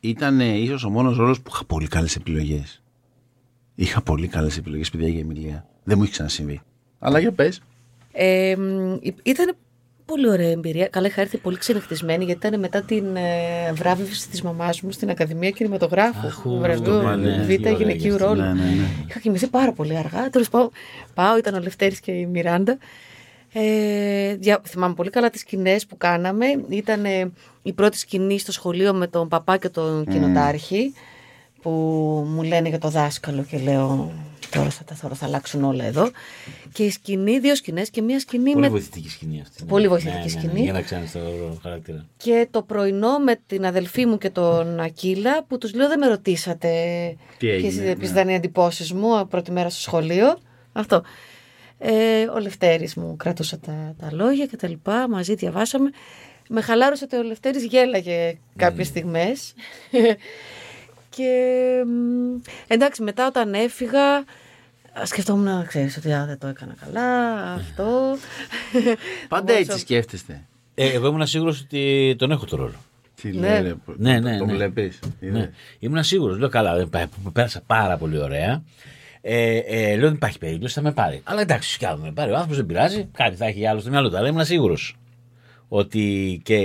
ήταν 0.00 0.40
ίσως 0.40 0.84
ο 0.84 0.90
μόνος 0.90 1.16
ρόλος 1.16 1.40
που 1.40 1.50
είχα 1.54 1.64
πολύ 1.64 1.86
καλές 1.86 2.16
επιλογές. 2.16 2.82
Είχα 3.74 4.02
πολύ 4.02 4.28
καλές 4.28 4.56
επιλογές, 4.56 4.90
παιδιά, 4.90 5.08
για 5.08 5.20
Εμιλία. 5.20 5.66
Δεν 5.84 5.96
μου 5.96 6.02
έχει 6.02 6.12
ξανασυμβεί. 6.12 6.60
Αλλά 6.98 7.18
για 7.18 7.32
πες. 7.32 7.60
Ε, 8.12 8.54
ήταν 9.22 9.56
πολύ 10.04 10.28
ωραία 10.28 10.50
εμπειρία. 10.50 10.88
Καλά, 10.88 11.06
είχα 11.06 11.20
έρθει 11.20 11.38
πολύ 11.38 11.56
ξενυχτισμένη 11.56 12.24
γιατί 12.24 12.46
ήταν 12.46 12.60
μετά 12.60 12.82
την 12.82 13.16
ε, 13.16 13.72
βράβευση 13.72 14.28
της 14.28 14.42
μαμάς 14.42 14.80
μου 14.80 14.90
στην 14.90 15.10
Ακαδημία 15.10 15.50
Κινηματογράφου. 15.50 16.26
Αχ, 16.26 16.42
το 16.42 16.48
αυτό 16.48 16.58
βραβείο 16.58 17.02
πάλι, 17.02 17.28
Β' 17.30 17.46
τι 17.46 17.58
ωραία 17.58 17.72
γυναικείου 17.72 18.08
γι' 18.08 18.12
αυτό. 18.12 18.26
ρόλου. 18.26 18.40
Ναι, 18.40 18.46
ναι, 18.46 18.52
ναι. 18.52 19.04
Είχα 19.08 19.18
κοιμηθεί 19.20 19.46
πάρα 19.46 19.72
πολύ 19.72 19.96
αργά. 19.96 20.30
Τέλος 20.30 20.48
πάω, 20.48 20.68
πάω, 21.14 21.36
ήταν 21.36 21.54
ο 21.54 21.60
Λευτέρης 21.60 22.00
και 22.00 22.12
η 22.12 22.26
Μιράντα. 22.26 22.78
Ε, 23.52 24.34
δια, 24.34 24.60
θυμάμαι 24.66 24.94
πολύ 24.94 25.10
καλά 25.10 25.30
τις 25.30 25.40
σκηνές 25.40 25.86
που 25.86 25.96
κάναμε. 25.96 26.46
Ήταν 26.68 27.04
ε, 27.04 27.32
η 27.62 27.72
πρώτη 27.72 27.98
σκηνή 27.98 28.38
στο 28.38 28.52
σχολείο 28.52 28.94
με 28.94 29.06
τον 29.06 29.28
παπά 29.28 29.56
και 29.56 29.68
τον 29.68 30.06
κοινοτάρχη 30.10 30.94
που 31.62 31.70
μου 32.28 32.42
λένε 32.42 32.68
για 32.68 32.78
το 32.78 32.88
δάσκαλο 32.88 33.42
και 33.42 33.58
λέω 33.58 34.12
τώρα 34.50 34.70
θα, 34.70 34.84
τα- 34.84 34.96
τώρα 35.02 35.14
θα 35.14 35.26
αλλάξουν 35.26 35.64
όλα 35.64 35.84
εδώ. 35.84 36.10
Και 36.72 36.84
η 36.84 36.90
σκηνή, 36.90 37.38
δύο 37.38 37.54
σκηνές 37.56 37.90
και 37.90 38.02
μία 38.02 38.20
σκηνή 38.20 38.50
Πολύ 38.52 38.60
με 38.64 38.68
βοηθητική 38.68 39.08
σκηνή 39.08 39.40
αυτή. 39.40 39.62
ναι. 39.62 39.68
Πολύ 39.68 39.88
βοηθητική 39.88 40.16
Ναι, 40.16 40.24
ναι, 40.24 40.32
ναι, 40.34 40.40
σκηνή. 40.40 40.60
Για 40.62 40.72
να 40.72 40.80
ξέρεις 40.82 41.12
το 41.12 41.20
χαρακτήρα. 41.62 42.06
και 42.16 42.48
το 42.50 42.62
πρωινό 42.62 43.18
με 43.18 43.40
την 43.46 43.66
αδελφή 43.66 44.06
μου 44.06 44.18
και 44.18 44.30
τον 44.30 44.80
Ακύλα 44.80 45.44
που 45.44 45.58
τους 45.58 45.74
λέω 45.74 45.88
δεν 45.88 45.98
με 45.98 46.06
ρωτήσατε 46.06 46.68
Τι 47.38 47.48
έγινε, 47.48 47.70
ποιες, 47.70 47.84
ναι. 47.84 47.96
ποιες 47.96 48.10
ήταν 48.10 48.28
οι 48.28 48.34
εντυπώσεις 48.34 48.92
μου 48.92 49.26
πρώτη 49.28 49.50
μέρα 49.50 49.68
στο 49.70 49.80
σχολείο. 49.80 50.38
Αυτό. 50.72 51.02
Ε, 51.78 52.22
ο 52.34 52.38
Λευτέρης 52.38 52.94
μου 52.94 53.16
κρατούσε 53.16 53.56
τα, 53.56 53.94
τα 54.00 54.08
λόγια 54.12 54.46
και 54.46 54.56
τα 54.56 54.68
λοιπά, 54.68 55.08
μαζί 55.08 55.34
διαβάσαμε. 55.34 55.90
Με 56.48 56.60
χαλάρωσε 56.60 57.04
ότι 57.04 57.16
ο 57.16 57.22
Λευτέρης 57.22 57.64
γέλαγε 57.64 58.38
κάποιες 58.56 58.86
στιγμές. 58.86 59.52
Και 61.16 61.30
μ, 61.86 62.40
εντάξει 62.66 63.02
μετά 63.02 63.26
όταν 63.26 63.54
έφυγα 63.54 64.24
σκεφτόμουν 65.04 65.44
να 65.44 65.64
ξέρεις 65.64 65.96
ότι 65.96 66.12
α, 66.12 66.26
δεν 66.26 66.38
το 66.38 66.46
έκανα 66.46 66.74
καλά 66.84 67.36
αυτό. 67.52 68.16
Πάντα 69.28 69.44
Πόσο- 69.44 69.58
έτσι 69.58 69.78
σκέφτεστε. 69.78 70.44
Ε, 70.74 70.88
εγώ 70.90 71.06
ήμουν 71.06 71.26
σίγουρος 71.26 71.60
ότι 71.60 72.14
τον 72.18 72.30
έχω 72.30 72.44
το 72.46 72.56
ρόλο. 72.56 72.74
Τι 73.22 73.28
Ναι. 73.32 73.48
λέει, 73.60 73.62
ρε, 73.62 73.74
Ναι, 73.96 74.20
ναι, 74.20 74.38
Το 74.38 74.44
ναι. 74.44 74.52
βλέπεις. 74.52 74.98
Ναι. 75.20 75.50
Ήμουν 75.78 76.02
σίγουρος. 76.04 76.38
Λέω 76.38 76.48
καλά, 76.48 76.76
δεν 76.76 76.88
πά- 76.90 77.08
πέρασα 77.32 77.62
πάρα 77.66 77.96
πολύ 77.96 78.18
ωραία. 78.18 78.62
Ε, 79.20 79.56
ε, 79.56 79.94
λέω 79.96 80.06
δεν 80.06 80.14
υπάρχει 80.14 80.38
περίπτωση, 80.38 80.74
θα 80.74 80.80
με 80.82 80.92
πάρει. 80.92 81.20
Αλλά 81.24 81.40
εντάξει, 81.40 81.78
κι 81.78 81.86
άλλο 81.86 81.98
με 82.02 82.12
πάρει. 82.12 82.30
Ο 82.30 82.34
άνθρωπος 82.34 82.56
δεν 82.56 82.66
πειράζει, 82.66 83.08
κάτι 83.12 83.36
θα 83.36 83.46
έχει 83.46 83.66
άλλο 83.66 83.80
στο 83.80 83.90
μυαλό 83.90 84.10
του. 84.10 84.16
Αλλά 84.16 84.28
ήμουν 84.28 84.44
σίγουρος 84.44 84.96
ότι 85.74 86.40
και, 86.44 86.58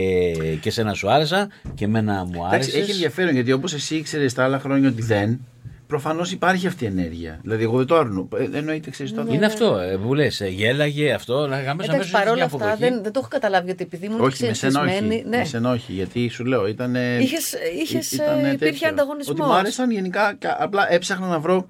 και 0.61 0.71
σένα 0.71 0.93
σου 0.93 1.11
άρεσα 1.11 1.47
και 1.75 1.85
εμένα 1.85 2.13
μου 2.25 2.31
Εντάξει, 2.33 2.53
άρεσες. 2.53 2.73
έχει 2.75 2.91
ενδιαφέρον 2.91 3.33
γιατί 3.33 3.51
όπως 3.51 3.73
εσύ 3.73 3.95
ήξερες 3.95 4.33
τα 4.33 4.43
άλλα 4.43 4.59
χρόνια 4.59 4.89
ότι 4.89 5.01
δεν, 5.01 5.39
προφανώς 5.87 6.31
υπάρχει 6.31 6.67
αυτή 6.67 6.83
η 6.83 6.87
ενέργεια. 6.87 7.39
Δηλαδή, 7.41 7.63
εγώ 7.63 7.77
δεν 7.77 7.85
το 7.87 7.95
άρνω. 7.97 8.27
Ε, 8.37 8.57
εννοείται, 8.57 8.89
ξέρεις 8.89 9.13
το 9.13 9.25
Είναι 9.29 9.45
αυτό 9.45 9.77
ε, 9.79 9.95
που 9.97 10.13
λες, 10.13 10.41
γέλαγε 10.49 11.13
αυτό. 11.13 11.47
Να 11.47 11.61
γάμεσα 11.61 11.93
Εντάξει, 11.93 12.11
παρόλα 12.11 12.43
αυτά 12.43 12.75
δεν, 12.75 13.03
δεν 13.03 13.11
το 13.11 13.19
έχω 13.19 13.27
καταλάβει 13.27 13.65
γιατί 13.65 13.83
επειδή 13.83 14.05
ήμουν 14.05 14.19
Όχι, 14.21 14.45
με 14.45 14.53
σένα 14.53 14.81
όχι. 14.81 14.89
ξενισμένη. 14.91 15.23
Ναι. 15.29 15.37
Με 15.37 15.45
σένα 15.45 15.71
όχι, 15.71 15.93
γιατί 15.93 16.27
σου 16.29 16.45
λέω, 16.45 16.67
ήταν. 16.67 16.95
Είχες- 16.95 17.55
είχες, 17.81 18.11
ε, 18.19 18.51
υπήρχε 18.53 18.87
ανταγωνισμός. 18.87 19.39
Ότι 19.39 19.47
μου 19.47 19.53
άρεσαν 19.53 19.91
γενικά, 19.91 20.35
κα- 20.39 20.57
απλά 20.59 20.91
έψαχνα 20.93 21.27
να 21.27 21.39
βρω. 21.39 21.67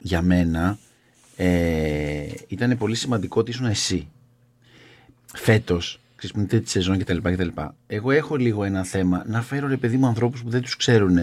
Για 0.00 0.22
μένα 0.22 0.78
ε, 1.36 1.48
ήταν 2.48 2.76
πολύ 2.78 2.94
σημαντικό 2.94 3.40
ότι 3.40 3.50
ήσουν 3.50 3.66
εσύ. 3.66 4.08
Φέτος, 5.34 6.00
ξέρει 6.22 6.32
που 6.32 6.38
είναι 6.38 6.48
τρίτη 6.48 6.70
σεζόν 6.70 6.98
κτλ, 6.98 7.16
κτλ. 7.16 7.48
Εγώ 7.86 8.10
έχω 8.10 8.36
λίγο 8.36 8.64
ένα 8.64 8.84
θέμα 8.84 9.24
να 9.26 9.42
φέρω 9.42 9.68
ρε 9.68 9.76
παιδί 9.76 9.96
μου 9.96 10.06
ανθρώπους 10.06 10.42
που 10.42 10.50
δεν 10.50 10.62
τους 10.62 10.76
ξέρουν. 10.76 11.18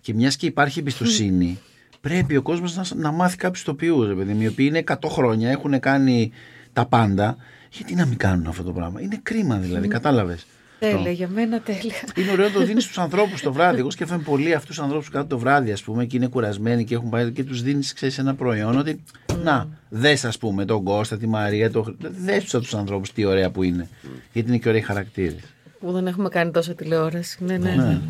Και 0.00 0.14
μιας 0.14 0.36
και 0.36 0.46
υπάρχει 0.46 0.78
εμπιστοσύνη, 0.78 1.58
πρέπει 2.00 2.36
ο 2.36 2.42
κόσμος 2.42 2.76
να, 2.76 2.84
να 2.94 3.10
μάθει 3.10 3.36
κάποιους 3.36 3.64
τοπιούς, 3.64 4.06
ρε 4.06 4.14
παιδί 4.14 4.32
μου, 4.32 4.42
οι 4.42 4.46
οποίοι 4.46 4.66
είναι 4.68 4.82
100 4.86 4.96
χρόνια, 5.08 5.50
έχουν 5.50 5.80
κάνει 5.80 6.32
τα 6.72 6.86
πάντα. 6.86 7.36
Γιατί 7.70 7.94
να 7.94 8.06
μην 8.06 8.16
κάνουν 8.16 8.46
αυτό 8.46 8.62
το 8.62 8.72
πράγμα; 8.72 9.00
Είναι 9.00 9.20
κρίμα 9.22 9.56
δηλαδή, 9.56 9.88
κατάλαβες; 9.88 10.46
Τέλεια, 10.78 11.10
για 11.10 11.28
μένα 11.28 11.60
τέλεια. 11.60 11.94
Είναι 12.16 12.30
ωραίο 12.30 12.46
να 12.46 12.52
το 12.52 12.60
δίνεις 12.64 12.84
στους 12.84 12.98
ανθρώπους 12.98 13.42
το 13.42 13.52
βράδυ. 13.52 13.78
Εγώ 13.78 13.90
σκέφτομαι 13.90 14.22
πολύ 14.22 14.54
αυτούς 14.54 14.68
τους 14.68 14.84
ανθρώπους 14.84 15.06
που 15.06 15.12
κάτω 15.12 15.26
το 15.26 15.38
βράδυ, 15.38 15.72
ας 15.72 15.82
πούμε, 15.82 16.04
και 16.04 16.16
είναι 16.16 16.26
κουρασμένοι 16.26 16.84
και 16.84 16.94
έχουν 16.94 17.08
πάει 17.08 17.30
και 17.30 17.44
τους 17.44 17.62
δίνεις, 17.62 17.92
ξέρεις, 17.92 18.18
ένα 18.18 18.34
προϊόν. 18.34 18.78
Ότι 18.78 19.02
να, 19.42 19.68
δες, 19.88 20.24
ας 20.24 20.38
πούμε, 20.38 20.64
τον 20.64 20.82
Κώστα, 20.84 21.16
τη 21.16 21.26
Μαρία, 21.26 21.70
το... 21.70 21.94
δες 21.98 22.44
τους 22.44 22.74
ανθρώπους 22.74 23.12
τι 23.12 23.24
ωραία 23.24 23.50
που 23.50 23.62
είναι. 23.62 23.88
Γιατί 24.32 24.48
είναι 24.48 24.58
και 24.58 24.68
ωραίοι 24.68 24.80
χαρακτήρες. 24.80 25.40
που 25.80 25.92
δεν 25.92 26.06
έχουμε 26.06 26.28
κάνει 26.28 26.50
τόσο 26.50 26.74
τηλεόραση. 26.74 27.44
Ναι, 27.44 27.56
ναι. 27.56 27.74
ναι. 27.74 28.00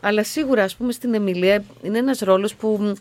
Αλλά 0.00 0.24
σίγουρα, 0.24 0.62
ας 0.62 0.74
πούμε, 0.76 0.92
στην 0.92 1.14
Εμιλία 1.14 1.64
είναι 1.82 1.98
ένας 1.98 2.18
ρόλος 2.18 2.54
που 2.54 2.78
μ, 2.80 2.92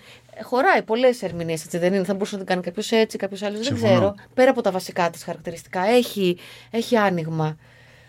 χωράει 0.43 0.81
πολλές 0.81 1.21
ερμηνείες. 1.21 1.63
Έτσι 1.63 1.77
δεν 1.77 1.93
είναι. 1.93 2.03
Θα 2.03 2.13
μπορούσε 2.13 2.33
να 2.35 2.39
το 2.41 2.47
κάνει 2.47 2.61
κάποιος 2.61 2.91
έτσι, 2.91 3.17
κάποιος 3.17 3.41
άλλος. 3.41 3.57
Δεν 3.57 3.65
Συμφωνώ. 3.67 3.91
ξέρω. 3.91 4.15
Πέρα 4.33 4.49
από 4.49 4.61
τα 4.61 4.71
βασικά 4.71 5.09
της 5.09 5.23
χαρακτηριστικά, 5.23 5.81
έχει, 5.87 6.37
έχει 6.71 6.97
άνοιγμα. 6.97 7.57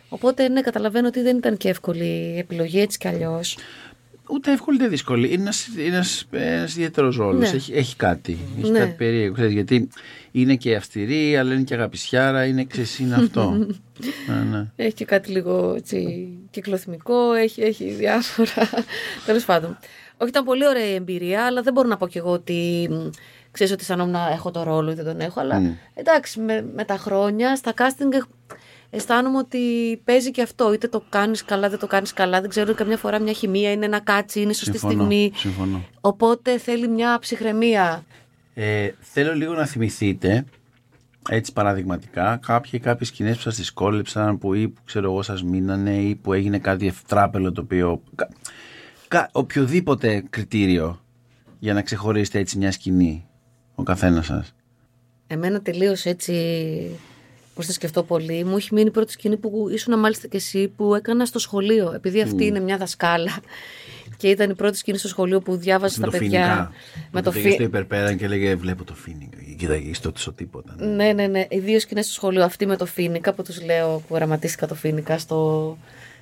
Οπότε, 0.08 0.48
ναι, 0.48 0.60
καταλαβαίνω 0.60 1.06
ότι 1.08 1.20
δεν 1.20 1.36
ήταν 1.36 1.56
και 1.56 1.68
εύκολη 1.68 2.04
η 2.34 2.38
επιλογή 2.38 2.80
έτσι 2.80 2.98
κι 2.98 3.08
αλλιώς. 3.08 3.58
Ούτε 4.30 4.52
εύκολη 4.52 4.76
ούτε 4.76 4.88
δύσκολη. 4.88 5.32
Είναι 5.32 5.42
ένας 5.42 5.68
ένας 6.30 6.72
ιδιαίτερος 6.72 7.16
ρόλος. 7.16 7.50
Ναι. 7.50 7.56
Έχει, 7.56 7.72
έχει 7.72 7.96
κάτι. 7.96 8.38
Έχει 8.62 8.70
Ναι. 8.70 8.78
κάτι 8.78 8.94
περίεργο. 8.96 9.34
Ξέρεις, 9.34 9.52
γιατί 9.52 9.88
είναι 10.32 10.54
και 10.56 10.76
αυστηρή, 10.76 11.36
αλλά 11.36 11.52
είναι 11.52 11.62
και 11.62 11.74
αγαπησιάρα. 11.74 12.44
Είναι, 12.46 12.64
ξέρεις, 12.64 12.98
είναι 12.98 13.14
αυτό. 13.14 13.50
ναι, 14.28 14.34
ναι. 14.50 14.66
Έχει 14.76 14.92
και 14.94 15.04
κάτι 15.04 15.30
λίγο 15.30 15.74
έτσι, 15.76 16.28
κυκλοθυμικό, 16.50 17.32
έχει, 17.32 17.60
έχει 17.62 17.90
διάφορα. 17.90 18.70
Τέλος 19.26 19.44
πάντων. 19.44 19.78
Όχι, 20.16 20.30
ήταν 20.30 20.44
πολύ 20.44 20.66
ωραία 20.66 20.86
η 20.90 20.94
εμπειρία, 20.94 21.44
αλλά 21.44 21.62
δεν 21.62 21.72
μπορώ 21.72 21.88
να 21.88 21.96
πω 21.96 22.08
κι 22.08 22.18
εγώ 22.18 22.30
ότι 22.30 22.88
ξέρεις 23.50 23.72
ότι 23.72 23.82
αισθανόμουν 23.82 24.12
να 24.12 24.28
έχω 24.32 24.50
το 24.50 24.62
ρόλο 24.62 24.90
ή 24.90 24.94
δεν 24.94 25.04
τον 25.04 25.20
έχω. 25.20 25.40
Αλλά 25.40 25.60
Μμ. 25.60 25.72
εντάξει, 25.94 26.40
με, 26.40 26.66
με 26.74 26.84
τα 26.84 26.96
χρόνια 26.96 27.56
στα 27.56 27.74
casting 27.78 28.12
έχ- 28.12 28.26
αισθάνομαι 28.90 29.38
ότι 29.38 29.58
παίζει 30.04 30.30
και 30.30 30.42
αυτό. 30.42 30.72
Είτε 30.72 30.88
το 30.88 31.02
κάνεις 31.08 31.44
καλά, 31.44 31.68
δεν 31.68 31.78
το 31.78 31.86
κάνεις 31.86 32.12
καλά. 32.12 32.40
Δεν 32.40 32.50
ξέρω, 32.50 32.74
καμιά 32.74 32.96
φορά 32.96 33.20
μια 33.20 33.32
χημεία 33.32 33.72
είναι 33.72 33.84
ένα 33.84 34.00
κάτσι, 34.00 34.40
είναι 34.40 34.52
σωστή 34.52 34.78
Συμφωνώ, 34.78 34.92
στιγμή. 34.94 35.32
συμφωνώ. 35.34 35.84
Οπότε 36.00 36.58
θέλει 36.58 36.88
μια 36.88 37.18
ψυχραιμία. 37.20 38.04
Ε, 38.54 38.90
θέλω 39.00 39.34
λίγο 39.34 39.52
να 39.54 39.66
θυμηθείτε 39.66 40.44
έτσι 41.30 41.52
παραδειγματικά 41.52 42.36
κάποιοι 42.46 42.80
κάποιες 42.80 43.08
σκηνές 43.08 43.36
που 43.36 43.42
σας 43.42 43.54
τις 43.54 43.72
κόλλεψαν 43.72 44.38
που 44.38 44.54
ή 44.54 44.68
που 44.68 44.80
ξέρω 44.84 45.10
εγώ 45.10 45.22
σας 45.22 45.42
μείνανε 45.42 45.96
ή 45.96 46.14
που 46.14 46.32
έγινε 46.32 46.58
κάτι 46.58 46.86
ευτράπελο 46.86 47.52
το 47.52 47.60
οποίο 47.60 48.02
κα, 48.14 48.28
κα- 49.08 49.28
οποιοδήποτε 49.32 50.24
κριτήριο 50.30 51.00
για 51.58 51.74
να 51.74 51.82
ξεχωρίσετε 51.82 52.38
έτσι 52.38 52.58
μια 52.58 52.72
σκηνή 52.72 53.26
ο 53.74 53.82
καθένας 53.82 54.26
σας 54.26 54.54
Εμένα 55.26 55.60
τελείως 55.62 56.04
έτσι. 56.04 56.32
Πώς 57.58 57.66
θα 57.66 57.72
σκεφτώ 57.72 58.02
πολύ, 58.02 58.44
μου 58.44 58.56
έχει 58.56 58.74
μείνει 58.74 58.86
η 58.86 58.90
πρώτη 58.90 59.12
σκηνή 59.12 59.36
που 59.36 59.68
ήσουν 59.70 59.98
μάλιστα 59.98 60.26
και 60.26 60.36
εσύ 60.36 60.68
που 60.68 60.94
έκανα 60.94 61.24
στο 61.24 61.38
σχολείο. 61.38 61.92
Επειδή 61.94 62.20
αυτή 62.20 62.44
είναι 62.44 62.60
μια 62.60 62.76
δασκάλα 62.76 63.38
και 64.16 64.28
ήταν 64.28 64.50
η 64.50 64.54
πρώτη 64.54 64.76
σκηνή 64.76 64.98
στο 64.98 65.08
σχολείο 65.08 65.40
που 65.40 65.56
διάβαζε 65.56 66.00
με 66.00 66.06
τα 66.06 66.10
το 66.10 66.18
παιδιά. 66.18 66.40
φίνικα 66.40 66.72
Με 67.10 67.20
που 67.20 67.24
το 67.24 67.30
πήγες 67.30 67.52
στο 67.52 67.62
φι... 67.62 67.68
υπερπέραν 67.68 68.16
και 68.16 68.24
έλεγε 68.24 68.54
βλέπω 68.54 68.84
το 68.84 68.94
φίνικα 68.94 69.38
κοίταγε 69.58 69.94
στο, 69.94 70.12
στο 70.14 70.32
τίποτα 70.32 70.74
ναι. 70.78 70.86
Ναι, 70.86 71.12
ναι, 71.12 71.26
ναι. 71.26 71.46
Οι 71.48 71.58
δύο 71.58 71.80
σκηνές 71.80 72.04
στο 72.04 72.14
σχολείο. 72.14 72.44
Αυτή 72.44 72.66
με 72.66 72.76
το 72.76 72.86
φίνικα 72.86 73.32
που 73.32 73.42
τους 73.42 73.64
λέω 73.64 74.02
που 74.08 74.14
γραμματίστηκα 74.14 74.66
το 74.66 74.74
φίνικα 74.74 75.18
στο, 75.18 75.76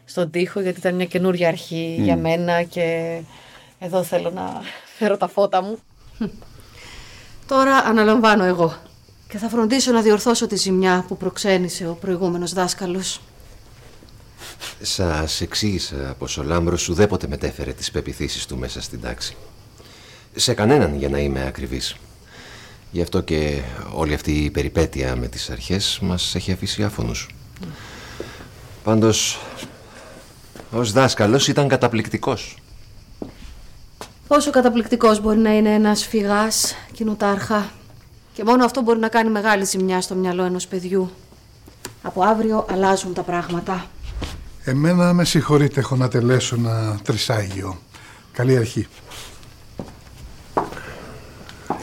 στον 0.05 0.31
τοίχο 0.31 0.61
γιατί 0.61 0.79
ήταν 0.79 0.94
μια 0.94 1.07
καινούργια 1.07 1.49
αρχή 1.49 1.96
για 2.01 2.16
μένα 2.16 2.62
και 2.62 3.18
εδώ 3.79 4.03
θέλω 4.03 4.31
να 4.31 4.61
φέρω 4.99 5.16
τα 5.16 5.29
φώτα 5.29 5.62
μου. 5.62 5.79
Τώρα 7.46 7.77
αναλαμβάνω 7.77 8.44
εγώ 8.44 8.86
και 9.29 9.39
θα 9.39 9.49
φροντίσω 9.49 9.93
να 9.93 10.01
διορθώσω 10.03 10.47
τη 10.47 10.57
ζημιά 10.57 11.05
που 11.09 11.17
προξένησε 11.17 11.89
ο 11.89 11.95
προηγούμενος 11.95 12.53
δάσκαλος. 12.53 13.21
Σας 14.83 15.41
εξήγησα 15.41 16.15
πως 16.19 16.39
ο 16.39 16.43
Λάμπρος 16.43 16.89
ουδέποτε 16.89 17.27
μετέφερε 17.29 17.73
τις 17.73 17.91
πεπιθήσεις 17.91 18.47
του 18.47 18.57
μέσα 18.57 18.83
στην 18.83 19.01
τάξη. 19.01 19.37
Σε 20.35 20.55
κανέναν 20.55 20.97
για 20.97 21.09
να 21.09 21.19
είμαι 21.19 21.47
ακριβής. 21.47 21.97
Γι' 22.91 23.03
αυτό 23.03 23.21
και 23.21 23.62
όλη 23.93 24.15
αυτή 24.15 24.33
η 24.33 24.51
περιπέτεια 24.51 25.17
με 25.17 25.29
τις 25.29 25.51
αρχές 25.51 25.99
μας 26.03 26.35
έχει 26.35 26.53
αφήσει 26.53 26.85
άφωνους. 26.85 27.29
Πάντως, 28.85 29.41
ως 30.73 30.93
δάσκαλος 30.93 31.49
ήταν 31.49 31.69
καταπληκτικός. 31.69 32.57
Πόσο 34.29 34.51
καταπληκτικός 34.51 35.21
μπορεί 35.21 35.39
να 35.39 35.57
είναι 35.57 35.75
ένας 35.75 36.07
φυγάς, 36.07 36.75
κοινοτάρχα; 36.93 37.71
Και 38.37 38.44
μόνο 38.44 38.64
αυτό 38.64 38.83
μπορεί 38.83 38.99
να 38.99 39.09
κάνει 39.09 39.31
μεγάλη 39.31 39.64
ζημιά 39.64 40.01
στο 40.01 40.14
μυαλό 40.14 40.42
ενός 40.42 40.66
παιδιού. 40.66 41.11
Από 42.03 42.22
αύριο 42.22 42.66
αλλάζουν 42.70 43.14
τα 43.14 43.22
πράγματα. 43.22 43.87
Εμένα 44.64 45.12
με 45.12 45.25
συγχωρείτε, 45.25 45.81
έχω 45.81 45.96
να 45.96 46.09
τελέσω 46.09 46.57
ένα 46.59 46.99
τρισάγιο. 47.03 47.79
Καλή 48.33 48.57
αρχή. 48.57 48.87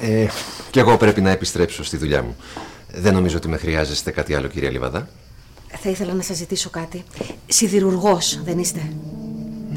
Ε, 0.02 0.28
και 0.72 0.80
εγώ 0.80 0.98
πρέπει 0.98 1.22
να 1.22 1.30
επιστρέψω 1.30 1.84
στη 1.84 1.98
δουλειά 1.98 2.24
μου. 2.24 2.36
Δεν 2.92 3.14
νομίζω 3.14 3.38
ότι 3.38 3.48
με 3.48 3.58
χρειάζεστε 3.58 4.12
κάτι 4.12 4.36
άλλο, 4.36 4.48
κυρία 4.48 4.70
Λιβαδά. 4.70 5.08
Θα 5.68 5.90
ήθελα 5.90 6.14
να 6.14 6.22
σας 6.22 6.38
ζητήσω 6.38 6.70
κάτι. 6.70 7.04
Σιδηρουργός, 7.48 8.42
δεν 8.44 8.60
είστε; 8.60 8.94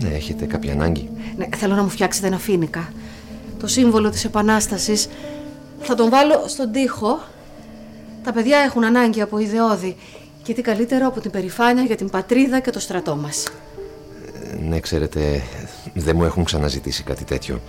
Ναι, 0.00 0.08
έχετε 0.08 0.44
κάποια 0.44 0.72
ανάγκη. 0.72 1.10
Ναι, 1.36 1.48
θέλω 1.56 1.74
να 1.74 1.82
μου 1.82 1.88
φτιάξετε 1.88 2.26
ένα 2.26 2.38
φίνικα. 2.38 2.92
Το 3.60 3.66
σύμβολο 3.66 4.10
της 4.10 4.24
Επανάστασης. 4.24 5.08
Θα 5.80 5.94
τον 5.94 6.10
βάλω 6.10 6.44
στον 6.46 6.72
τοίχο. 6.72 7.20
Τα 8.22 8.32
παιδιά 8.32 8.58
έχουν 8.58 8.84
ανάγκη 8.84 9.20
από 9.20 9.38
ιδεώδη. 9.38 9.96
Και 10.42 10.54
τι 10.54 10.62
καλύτερο 10.62 11.06
από 11.06 11.20
την 11.20 11.30
περηφάνεια 11.30 11.82
για 11.82 11.96
την 11.96 12.10
πατρίδα 12.10 12.60
και 12.60 12.70
το 12.70 12.80
στρατό 12.80 13.16
μας. 13.16 13.46
Ε, 14.52 14.56
ναι, 14.56 14.80
ξέρετε, 14.80 15.42
δεν 15.94 16.16
μου 16.16 16.24
έχουν 16.24 16.44
ξαναζητήσει 16.44 17.02
κάτι 17.02 17.24
τέτοιο. 17.24 17.60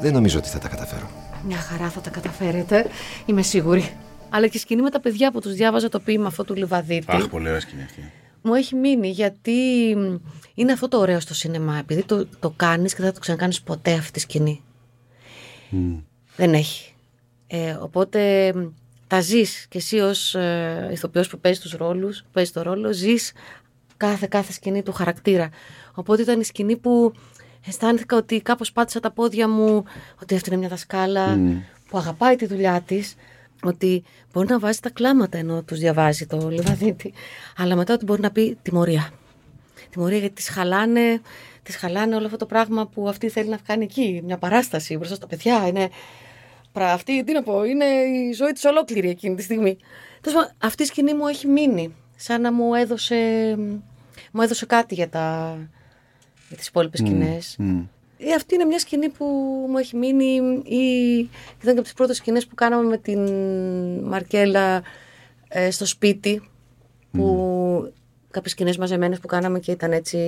Δεν 0.00 0.12
νομίζω 0.12 0.38
ότι 0.38 0.48
θα 0.48 0.58
τα 0.58 0.68
καταφέρω. 0.68 1.10
Μια 1.46 1.56
χαρά 1.56 1.88
θα 1.90 2.00
τα 2.00 2.10
καταφέρετε, 2.10 2.86
είμαι 3.26 3.42
σίγουρη. 3.42 3.96
Αλλά 4.30 4.46
και 4.46 4.56
η 4.56 4.60
σκηνή 4.60 4.82
με 4.82 4.90
τα 4.90 5.00
παιδιά 5.00 5.32
που 5.32 5.40
τους 5.40 5.52
διάβαζα 5.52 5.88
το 5.88 6.00
ποίημα 6.00 6.26
αυτό 6.26 6.44
του 6.44 6.54
Λιβαδίτη. 6.54 7.06
Αχ, 7.08 7.28
πολύ 7.28 7.48
ωραία 7.48 7.60
σκηνή 7.60 7.82
αυτή. 7.82 8.12
Μου 8.42 8.54
έχει 8.54 8.74
μείνει 8.74 9.08
γιατί 9.08 9.52
είναι 10.54 10.72
αυτό 10.72 10.88
το 10.88 10.98
ωραίο 10.98 11.20
στο 11.20 11.34
σινεμά. 11.34 11.76
Επειδή 11.78 12.04
το, 12.04 12.26
το 12.40 12.52
κάνεις 12.56 12.90
και 12.90 12.96
δεν 12.98 13.06
θα 13.06 13.12
το 13.12 13.20
ξανακάνεις 13.20 13.62
ποτέ 13.62 13.92
αυτή 13.92 14.10
τη 14.10 14.20
σκηνή. 14.20 14.62
Δεν 16.36 16.54
έχει. 16.54 16.94
Ε, 17.46 17.70
οπότε 17.80 18.52
τα 19.06 19.20
ζεις 19.20 19.66
και 19.68 19.78
εσύ 19.78 19.98
ως 19.98 20.34
ε, 20.34 20.88
ηθοποιός 20.92 21.28
που 21.28 21.38
παίζεις 21.38 21.62
τους 21.62 21.72
ρόλους, 21.72 22.22
που 22.22 22.28
παίζεις 22.32 22.52
το 22.52 22.62
ρόλο, 22.62 22.92
ζεις 22.92 23.32
κάθε, 23.96 24.26
κάθε 24.30 24.52
σκηνή 24.52 24.82
του 24.82 24.92
χαρακτήρα. 24.92 25.48
Οπότε 25.94 26.22
ήταν 26.22 26.40
η 26.40 26.44
σκηνή 26.44 26.76
που 26.76 27.12
αισθάνθηκα 27.66 28.16
ότι 28.16 28.40
κάπως 28.40 28.72
πάτησα 28.72 29.00
τα 29.00 29.10
πόδια 29.10 29.48
μου, 29.48 29.84
ότι 30.22 30.34
αυτή 30.34 30.48
είναι 30.48 30.58
μια 30.58 30.68
δασκάλα 30.68 31.38
που 31.88 31.98
αγαπάει 31.98 32.36
τη 32.36 32.46
δουλειά 32.46 32.80
της, 32.80 33.14
ότι 33.62 34.02
μπορεί 34.32 34.48
να 34.48 34.58
βάζει 34.58 34.78
τα 34.78 34.90
κλάματα 34.90 35.38
ενώ 35.38 35.62
τους 35.62 35.78
διαβάζει 35.78 36.26
το 36.26 36.48
Λιβαδίτη, 36.48 37.12
αλλά 37.56 37.76
μετά 37.76 37.94
ότι 37.94 38.04
μπορεί 38.04 38.20
να 38.20 38.30
πει 38.30 38.58
τιμωρία. 38.62 39.10
Τιμωρία 39.90 40.18
γιατί 40.18 40.34
τις 40.34 40.48
χαλάνε, 40.48 41.20
τις 41.62 41.76
χαλάνε 41.76 42.14
όλο 42.14 42.24
αυτό 42.24 42.36
το 42.36 42.46
πράγμα 42.46 42.86
που 42.86 43.08
αυτή 43.08 43.28
θέλει 43.28 43.48
να 43.48 43.56
κάνει 43.56 43.84
εκεί, 43.84 44.22
μια 44.24 44.38
παράσταση 44.38 44.96
μπροστά 44.96 45.14
στα 45.14 45.26
παιδιά, 45.26 45.66
είναι... 45.66 45.88
πρα- 46.76 46.92
Αυτή, 46.92 47.24
τι 47.24 47.32
να 47.32 47.42
πω, 47.42 47.64
είναι 47.64 47.84
η 48.28 48.32
ζωή 48.32 48.52
της 48.52 48.64
ολόκληρη 48.64 49.08
εκείνη 49.08 49.34
τη 49.34 49.42
στιγμή. 49.42 49.76
Τέλος 50.20 50.38
πάντων, 50.38 50.54
αυτή 50.62 50.82
η 50.82 50.86
σκηνή 50.86 51.14
μου 51.14 51.26
έχει 51.26 51.46
μείνει, 51.46 51.94
σαν 52.16 52.40
να 52.40 52.52
μου 52.52 52.74
έδωσε, 52.74 53.14
μου 54.32 54.40
έδωσε 54.42 54.66
κάτι 54.66 54.94
για, 54.94 55.08
τα, 55.08 55.56
για 56.48 56.56
τις 56.56 56.66
υπόλοιπες 56.66 57.00
σκηνές. 57.00 57.56
Ε, 58.18 58.32
αυτή 58.36 58.54
είναι 58.54 58.64
μια 58.64 58.78
σκηνή 58.78 59.08
που 59.08 59.24
μου 59.70 59.78
έχει 59.78 59.96
μείνει 59.96 60.34
ή 60.64 61.18
ήταν 61.18 61.28
και 61.62 61.70
από 61.70 61.82
τις 61.82 61.92
πρώτες 61.92 62.16
σκηνές 62.16 62.46
που 62.46 62.54
κάναμε 62.54 62.88
με 62.88 62.98
την 62.98 63.20
Μαρκέλα 64.04 64.82
ε, 65.48 65.70
στο 65.70 65.86
σπίτι 65.86 66.48
που 67.10 67.92
κάποιες 68.30 68.52
σκηνές 68.52 68.76
μαζεμένες 68.78 69.18
που 69.20 69.26
κάναμε 69.26 69.58
και 69.58 69.70
ήταν 69.70 69.92
έτσι 69.92 70.18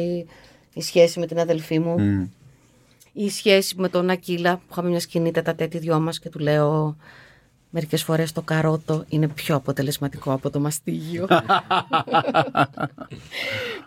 η 0.75 0.83
σχέση 0.83 1.19
με 1.21 1.27
την 1.27 1.39
αδελφή 1.39 1.79
μου 1.79 1.95
η 3.19 3.31
σχέση 3.31 3.75
με 3.79 3.89
τον 3.89 4.11
Ακύλα 4.11 4.57
που 4.57 4.63
είχαμε 4.71 4.89
μια 4.89 5.01
σκηνή 5.01 5.31
τέτα 5.31 5.55
τέτοι 5.55 5.79
δυο 5.79 6.01
μας 6.01 6.19
και 6.19 6.29
του 6.29 6.39
λέω 6.39 6.97
μερικές 7.71 8.03
φορές 8.03 8.33
το 8.33 8.43
καρότο 8.43 9.05
είναι 9.09 9.29
πιο 9.29 9.55
αποτελεσματικό 9.55 10.33
από 10.33 10.51
το 10.51 10.61
μαστίγιο 10.61 11.27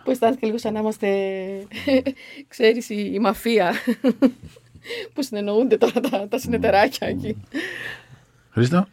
που 0.04 0.10
αισθάνθηκε 0.10 0.46
λίγο 0.46 0.58
σαν 0.58 0.72
να 0.72 0.80
είμαστε 0.80 1.08
ξέρεις 2.48 2.88
η, 2.88 3.10
η 3.12 3.18
μαφία 3.18 3.72
που 5.12 5.22
συνεννοούνται 5.22 5.76
τώρα 5.76 6.00
τα, 6.00 6.28
τα 6.28 6.38
συνεταιράκια 6.38 7.08
εκεί 7.08 7.36
Χρήστο; 8.50 8.86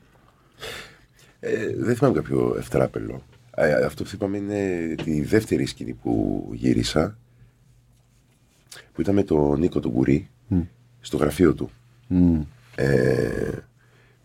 Ε, 1.39 1.73
δεν 1.75 1.95
θυμάμαι 1.95 2.15
κάποιο 2.15 2.55
ευτράπελο. 2.57 3.23
Ε, 3.55 3.85
αυτό 3.85 4.03
που 4.03 4.09
είπαμε 4.13 4.37
είναι 4.37 4.95
τη 5.03 5.21
δεύτερη 5.21 5.65
σκηνή 5.65 5.93
που 5.93 6.43
γύρισα. 6.53 7.17
Που 8.99 9.05
ήταν 9.05 9.15
με 9.17 9.23
τον 9.23 9.59
Νίκο 9.59 9.79
τον 9.79 9.91
Κουρί 9.91 10.29
στο 11.01 11.17
γραφείο 11.17 11.53
του. 11.53 11.69
Ε, 12.75 13.51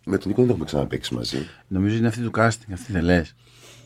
με 0.04 0.18
τον 0.18 0.28
Νίκο 0.28 0.40
δεν 0.40 0.48
έχουμε 0.50 0.64
ξαναπέξει 0.64 1.14
μαζί. 1.14 1.36
Νομίζω 1.68 1.96
είναι 1.96 2.06
αυτή 2.06 2.20
του 2.20 2.30
casting, 2.36 2.72
αυτή 2.72 2.92
δεν 2.92 3.02
λες. 3.04 3.34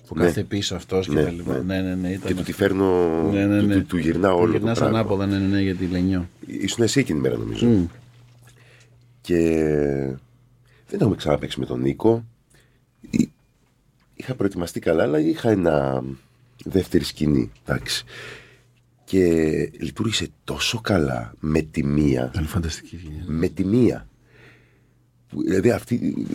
Που 0.07 0.15
Ναι. 0.17 0.23
κάθεται 0.25 0.43
πίσω 0.47 0.75
αυτός 0.75 1.07
και 1.09 1.15
Ναι, 1.15 1.23
τα 1.23 1.31
λοιπά. 1.31 1.53
ναι. 1.63 1.81
Ναι, 1.81 1.89
ναι, 1.89 1.95
ναι. 1.95 2.09
Ήταν 2.09 2.29
Και 2.29 2.35
του 2.35 2.43
τη 2.43 2.51
αυτό. 2.51 2.53
φέρνω. 2.53 3.23
Ναι, 3.33 3.47
ναι, 3.47 3.61
ναι. 3.63 3.75
Του, 3.75 3.81
του, 3.81 3.87
του 3.87 3.97
γυρνά 3.97 4.33
όλο 4.33 4.47
το 4.53 4.59
γυρνάς 4.59 4.79
πράγμα. 4.79 4.99
ανάποδα, 4.99 5.27
ναι, 5.27 5.39
ναι, 5.39 5.47
ναι, 5.47 5.61
για 5.61 5.75
τη 5.75 5.87
Λενιό. 5.87 6.29
Ήσουν 6.47 6.85
εσύ 6.85 7.01
εκείνη 7.01 7.19
τη 7.21 7.29
μέρα 7.29 7.39
νομίζω. 7.41 7.89
Και 9.21 9.37
δεν 10.89 11.01
έχουμε 11.01 11.17
ξαναπέξει 11.17 11.61
με 11.61 11.67
τον 11.67 11.81
Νίκο. 11.81 12.25
Εί- 13.11 13.31
Είχα 14.15 14.35
προετοιμαστεί 14.35 14.81
καλά, 14.81 15.03
αλλά 15.03 15.19
είχα 15.21 15.51
ένα 15.51 16.03
δεύτερη 16.65 17.05
σκηνή. 17.05 17.51
Εντάξει. 17.67 18.05
Και 19.09 19.25
λειτουργήσε 19.79 20.29
τόσο 20.45 20.81
καλά 20.81 21.35
με 21.41 21.61
τη 21.61 21.85
μία. 21.85 22.31
Ήταν 22.33 22.47
φανταστική 22.47 22.97
σκηνή. 22.97 23.23
Με 23.27 23.49
τη 23.49 23.65
μία. 23.65 24.09
Που, 25.29 25.43
Δηλαδή 25.43 25.71
αυτή. 25.71 26.27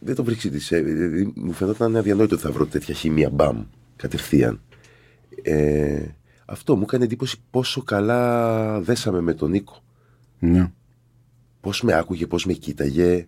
Δεν 0.00 0.14
το 0.14 0.24
βρίσκει 0.24 0.50
της. 0.50 0.68
Δηλαδή, 0.68 1.32
μου 1.34 1.52
φαινόταν 1.52 1.96
αδιανόητο 1.96 2.34
ότι 2.34 2.44
θα 2.44 2.52
βρω 2.52 2.66
τέτοια 2.66 2.94
χημεία 2.94 3.30
μπαμ 3.30 3.64
κατευθείαν. 3.96 4.60
Ε, 5.42 6.04
αυτό 6.44 6.76
μου 6.76 6.82
έκανε 6.82 7.04
εντύπωση 7.04 7.36
πόσο 7.50 7.82
καλά 7.82 8.80
δέσαμε 8.80 9.20
με 9.20 9.34
τον 9.34 9.50
Νίκο. 9.50 9.82
Ναι. 10.38 10.72
Πώς 11.60 11.82
με 11.82 11.92
άκουγε, 11.92 12.26
πώς 12.26 12.46
με 12.46 12.52
κοίταγε, 12.52 13.26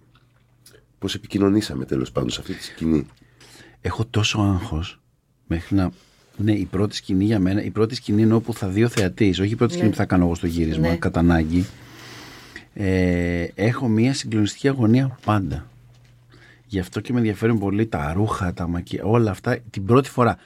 πώς 0.98 1.14
επικοινωνήσαμε 1.14 1.84
τέλος 1.84 2.12
πάντων 2.12 2.30
σε 2.30 2.40
αυτή 2.40 2.54
τη 2.54 2.64
σκηνή. 2.64 3.06
Έχω 3.80 4.04
τόσο 4.04 4.40
άγχος 4.40 5.00
μέχρι 5.46 5.76
να. 5.76 5.90
Ναι, 6.40 6.52
η 6.52 6.64
πρώτη 6.64 6.96
σκηνή 6.96 7.24
για 7.24 7.38
μένα, 7.38 7.62
η 7.62 7.70
πρώτη 7.70 7.94
σκηνή 7.94 8.22
είναι 8.22 8.34
όπου 8.34 8.54
θα 8.54 8.68
δει 8.68 8.84
ο 8.84 8.88
θεατής, 8.88 9.38
όχι 9.40 9.52
η 9.52 9.56
πρώτη 9.56 9.72
σκηνή 9.72 9.88
που 9.90 9.96
θα 9.96 10.04
κάνω 10.04 10.24
εγώ 10.24 10.34
στο 10.34 10.46
γύρισμα, 10.46 10.88
Ναι. 10.88 10.96
κατά 10.96 11.20
ανάγκη. 11.20 11.66
Ε, 12.74 13.46
έχω 13.54 13.88
μία 13.88 14.14
συγκλονιστική 14.14 14.68
αγωνία 14.68 15.18
πάντα. 15.24 15.66
Γι' 16.66 16.78
αυτό 16.78 17.00
και 17.00 17.12
με 17.12 17.18
ενδιαφέρουν 17.18 17.58
πολύ 17.58 17.86
τα 17.86 18.12
ρούχα, 18.12 18.52
τα 18.54 18.68
μακιά, 18.68 19.04
όλα 19.04 19.30
αυτά 19.30 19.58
την 19.70 19.84
πρώτη 19.84 20.08
φορά. 20.10 20.36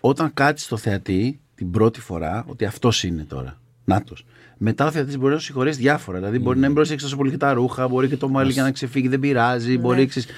Όταν 0.00 0.30
κάτσει 0.34 0.64
στο 0.64 0.76
θεατή 0.76 1.40
την 1.54 1.70
πρώτη 1.70 2.00
φορά, 2.00 2.44
ότι 2.48 2.64
αυτός 2.64 3.04
είναι 3.04 3.24
τώρα. 3.24 3.60
Νάτος. 3.84 4.24
Μετά 4.58 4.86
ο 4.86 4.90
θεατής 4.90 5.18
μπορεί 5.18 5.32
να 5.32 5.38
σου 5.38 5.44
συγχωρέσει 5.44 5.78
διάφορα. 5.78 6.18
Δηλαδή, 6.18 6.38
μπορεί 6.38 6.58
να 6.58 6.66
μην 6.66 6.74
πρόσεξε 6.74 7.04
τόσο 7.04 7.16
πολύ 7.16 7.30
και 7.30 7.36
τα 7.36 7.52
ρούχα, 7.52 7.88
μπορεί 7.88 8.08
και 8.08 8.16
το 8.16 8.28
μαλλί 8.28 8.52
για 8.52 8.62
να 8.62 8.70
ξεφύγει, 8.70 9.08
δεν 9.08 9.20
πειράζει. 9.20 9.78
Μπορεί, 9.78 10.06
ξέρεις. 10.06 10.28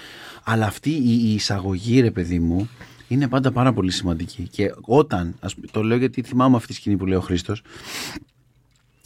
Αλλά 0.45 0.67
αυτή 0.67 0.91
η, 0.91 1.21
η 1.25 1.35
εισαγωγή, 1.35 2.01
ρε 2.01 2.11
παιδί 2.11 2.39
μου, 2.39 2.69
είναι 3.09 3.29
πάντα 3.29 3.53
πάρα 3.53 3.73
πολύ 3.73 3.91
σημαντική. 3.91 4.49
Και 4.51 4.75
όταν, 4.81 5.35
ας, 5.41 5.55
πούμε, 5.55 5.67
το 5.71 5.83
λέω 5.83 5.97
γιατί 5.97 6.23
θυμάμαι 6.23 6.57
αυτή 6.57 6.69
τη 6.69 6.75
σκηνή 6.75 6.97
που 6.97 7.07
λέει 7.07 7.19
ο 7.19 7.21
Χρήστος, 7.21 7.63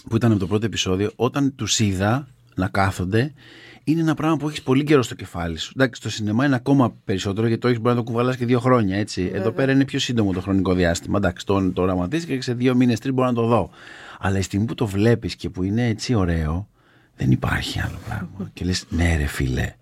που 0.08 0.16
ήταν 0.16 0.30
από 0.30 0.40
το 0.40 0.46
πρώτο 0.46 0.66
επεισόδιο, 0.66 1.10
όταν 1.16 1.54
τους 1.54 1.78
είδα 1.78 2.28
να 2.54 2.68
κάθονται, 2.68 3.32
είναι 3.84 4.00
ένα 4.00 4.14
πράγμα 4.14 4.36
που 4.36 4.48
έχεις 4.48 4.62
πολύ 4.62 4.84
καιρό 4.84 5.02
στο 5.02 5.14
κεφάλι 5.14 5.58
σου. 5.58 5.72
Εντάξει, 5.76 6.00
στο 6.00 6.10
σινεμά 6.10 6.46
είναι 6.46 6.54
ακόμα 6.54 6.94
περισσότερο 7.04 7.46
γιατί 7.46 7.62
το 7.62 7.68
έχεις 7.68 7.80
μπορεί 7.80 7.94
να 7.96 8.02
το 8.02 8.06
κουβαλάς 8.10 8.36
και 8.36 8.46
δύο 8.46 8.60
χρόνια. 8.60 8.96
Έτσι. 8.96 9.30
Εδώ 9.34 9.50
πέρα 9.50 9.72
είναι 9.72 9.84
πιο 9.84 9.98
σύντομο 9.98 10.32
το 10.32 10.40
χρονικό 10.40 10.74
διάστημα. 10.74 11.18
Εντάξει, 11.18 11.46
το, 11.46 11.72
το 11.72 11.82
οραματίζει 11.82 12.26
και 12.26 12.42
σε 12.42 12.54
δύο 12.54 12.74
μήνες, 12.74 12.98
τρεις 12.98 13.14
μπορώ 13.14 13.28
να 13.28 13.34
το 13.34 13.46
δω. 13.46 13.70
Αλλά 14.18 14.38
η 14.38 14.42
στιγμή 14.42 14.66
που 14.66 14.74
το 14.74 14.86
βλέπεις 14.86 15.36
και 15.36 15.50
που 15.50 15.62
είναι 15.62 15.86
έτσι 15.86 16.14
ωραίο, 16.14 16.68
δεν 17.16 17.30
υπάρχει 17.30 17.80
άλλο 17.80 17.98
πράγμα. 18.06 18.50
και 18.54 18.64
λες, 18.64 18.84
ναι, 18.88 19.16
ρε 19.16 19.26
φίλε, 19.26 19.74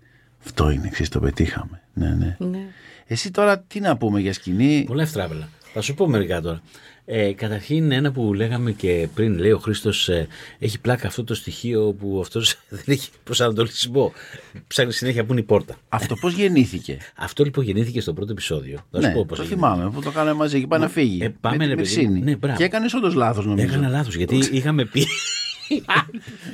αυτό 0.45 0.69
είναι, 0.69 0.87
εξή 0.87 1.09
το 1.09 1.19
πετύχαμε. 1.19 1.81
Ναι, 1.93 2.09
ναι. 2.09 2.37
Ναι. 2.39 2.67
Εσύ 3.11 3.31
τώρα 3.31 3.59
τι 3.59 3.79
να 3.79 3.97
πούμε 3.97 4.19
για 4.19 4.33
σκηνή; 4.33 4.83
Πολλά 4.87 5.01
ευτράπελα. 5.01 5.49
Θα 5.73 5.81
σου 5.81 5.93
πω 5.93 6.07
μερικά 6.07 6.41
τώρα. 6.41 6.61
Ε, 7.05 7.33
καταρχήν, 7.33 7.91
ένα 7.91 8.11
που 8.11 8.33
λέγαμε 8.33 8.71
και 8.71 9.07
πριν, 9.13 9.37
λέει 9.37 9.51
ο 9.51 9.57
Χρήστος, 9.57 10.09
έχει 10.59 10.79
πλάκα 10.79 11.07
αυτό 11.07 11.23
το 11.23 11.35
στοιχείο 11.35 11.93
που 11.99 12.19
αυτός 12.19 12.55
δεν 12.69 12.83
έχει 12.85 13.09
προσανατολισμό. 13.23 14.11
Ψάχνει 14.67 14.93
συνέχεια 14.93 15.25
που 15.25 15.31
είναι 15.31 15.41
η 15.41 15.43
πόρτα. 15.43 15.75
Αυτό 15.89 16.15
πώς 16.15 16.33
γεννήθηκε; 16.33 16.97
Αυτό 17.15 17.43
λοιπόν 17.43 17.63
γεννήθηκε 17.63 18.01
στο 18.01 18.13
πρώτο 18.13 18.31
επεισόδιο. 18.31 18.79
Θα 18.91 19.01
σου 19.01 19.07
ναι, 19.07 19.13
πω 19.13 19.25
πώς 19.25 19.37
το 19.37 19.43
έγινε. 19.43 19.59
θυμάμαι 19.59 19.89
που 19.89 20.01
το 20.01 20.11
κάναμε 20.11 20.37
μαζί 20.37 20.59
και 20.59 20.67
πάει 20.67 20.79
να 20.79 20.89
φύγει. 20.89 21.23
Ε, 21.23 21.29
πάμε, 21.41 21.57
με 21.57 21.65
ρε 21.65 21.75
τη 21.75 21.81
παιδί. 21.81 21.95
Μερσίνη. 21.95 22.19
Ναι, 22.19 22.35
μπράβο. 22.35 22.57
και 22.57 22.63
έκανες 22.63 22.93
όντως 22.93 23.13
λάθος 23.13 23.45
νομίζω. 23.45 23.67
Έκανα 23.67 23.87
λάθος 23.87 24.15
γιατί 24.15 24.35
είχαμε 24.51 24.85
πει. 24.85 25.05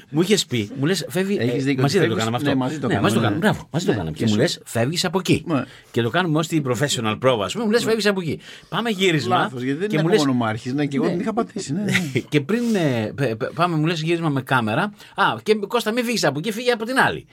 Μου 0.10 0.22
είχες 0.22 0.46
πει, 0.46 0.70
μου 0.80 0.86
λες, 0.86 1.06
φεύγει. 1.10 1.38
Έχεις 1.40 1.64
δίκιο, 1.64 1.82
μαζί 1.82 1.98
δεν 2.00 2.08
το 2.10 2.16
φεύγεις- 2.16 2.18
κάναμε 2.18 2.36
αυτό. 2.38 2.50
ναι, 2.50 2.56
μαζί 2.56 2.80
το 2.80 2.88
ναι, 2.88 2.94
κάναμε, 2.94 3.02
μαζί 3.02 3.14
το 3.16 3.20
ναι. 3.22 3.26
κάναμε. 3.28 3.46
Μπράβο, 3.46 3.68
μαζί 3.72 3.86
το 3.86 3.92
Ναι, 3.92 3.98
κάναμε. 3.98 4.16
και 4.18 4.24
Και 4.24 4.30
μου 4.30 4.32
σου- 4.36 4.40
λες, 4.42 4.60
φεύγεις 4.66 5.06
από 5.06 5.20
εκεί. 5.20 5.44
Ναι. 5.48 5.64
Και 5.92 6.02
το 6.02 6.10
κάνουμε 6.10 6.38
ως 6.40 6.48
την 6.48 6.64
professional 6.68 7.16
πρόβα, 7.20 7.46
ας 7.46 7.54
πούμε, 7.54 7.66
μου 7.66 7.72
λες, 7.72 7.84
φεύγεις 7.84 8.06
από 8.06 8.22
εκεί. 8.22 8.40
Πάμε 8.70 8.90
γύρισμα. 8.90 9.38
Λάθος, 9.38 9.62
γιατί 9.62 9.80
δεν 9.80 9.90
και 9.90 9.94
είναι 9.96 10.04
μου 10.04 10.10
μόνο 10.10 10.20
λες, 10.24 10.26
μονομάρχης, 10.34 10.74
ναι, 10.74 10.86
και 10.86 10.98
εγώ 10.98 11.08
την 11.08 11.20
είχα 11.20 11.34
πατήσει. 11.34 11.74
Ναι, 11.74 11.84
ναι. 11.84 11.92
και 12.30 12.42
πριν 12.42 12.76
ε, 12.76 13.12
πε- 13.16 13.36
πε- 13.36 13.52
πάμε, 13.54 13.76
μου 13.78 13.86
λες 13.86 14.02
γύρισμα 14.02 14.30
με 14.30 14.42
κάμερα. 14.42 14.82
Α, 15.16 15.24
και 15.44 15.56
Κώστα, 15.68 15.92
μην 15.92 16.04
φύγεις 16.06 16.24
από 16.26 16.40
εκεί, 16.40 16.52
φύγει 16.52 16.72
από 16.72 16.86
την 16.86 16.98
άλλη. 17.00 17.26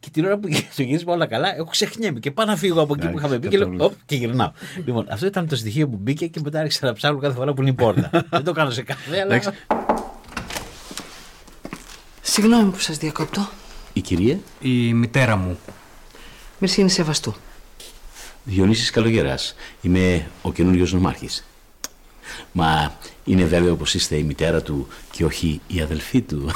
Και 0.00 0.08
την 0.12 0.24
ώρα 0.24 0.38
που 0.38 0.48
γίνεται 0.48 0.66
το 0.76 0.82
γύρισμα 0.82 1.12
όλα 1.12 1.26
καλά, 1.26 1.54
εγώ 1.56 1.64
ξεχνιέμαι 1.64 2.18
και 2.18 2.30
πάω 2.30 2.46
να 2.46 2.56
φύγω 2.56 2.80
από 2.80 2.94
εκεί 2.94 3.06
που 3.06 3.08
Εντάξει, 3.08 3.24
είχαμε 3.26 3.38
πει 3.40 3.48
και 3.48 3.56
λέω, 3.58 3.66
κατάλαβα. 3.66 3.94
«Οπ», 3.94 4.00
και 4.06 4.16
γυρνάω. 4.16 4.50
λοιπόν, 4.84 5.06
αυτό 5.10 5.26
ήταν 5.26 5.48
το 5.48 5.56
στοιχείο 5.56 5.88
που 5.88 5.96
μπήκε 6.00 6.26
και 6.26 6.40
μετά 6.44 6.60
άρχισα 6.60 6.86
να 6.86 6.92
ψάχνω 6.92 7.18
κάθε 7.18 7.34
φορά 7.34 7.52
που 7.54 7.60
είναι 7.60 7.70
η 7.70 7.74
πόρτα. 7.74 8.10
δεν 8.30 8.44
το 8.44 8.52
κάνω 8.52 8.70
σε 8.70 8.82
κάθε, 8.82 9.20
αλλά. 9.20 9.40
Εντάξει. 12.22 12.40
Συγγνώμη 12.40 12.70
που 12.70 12.78
σας 12.78 12.98
διακόπτω. 12.98 13.48
Η 13.92 14.00
κυρία; 14.00 14.38
Η 14.60 14.94
μητέρα 14.94 15.36
μου. 15.36 15.58
Μερσίνη 16.58 16.90
Σεβαστού. 16.90 17.34
Διονύσης 18.44 18.90
Καλογεράς. 18.90 19.54
Είμαι 19.80 20.30
ο 20.42 20.52
καινούριος 20.52 20.92
νομάρχης. 20.92 21.44
Μα 22.52 22.96
είναι 23.24 23.44
βέβαιο 23.44 23.76
πως 23.76 23.94
είστε 23.94 24.16
η 24.16 24.22
μητέρα 24.22 24.62
του 24.62 24.88
και 25.10 25.24
όχι 25.24 25.60
η 25.66 25.80
αδελφή 25.80 26.20
του. 26.20 26.50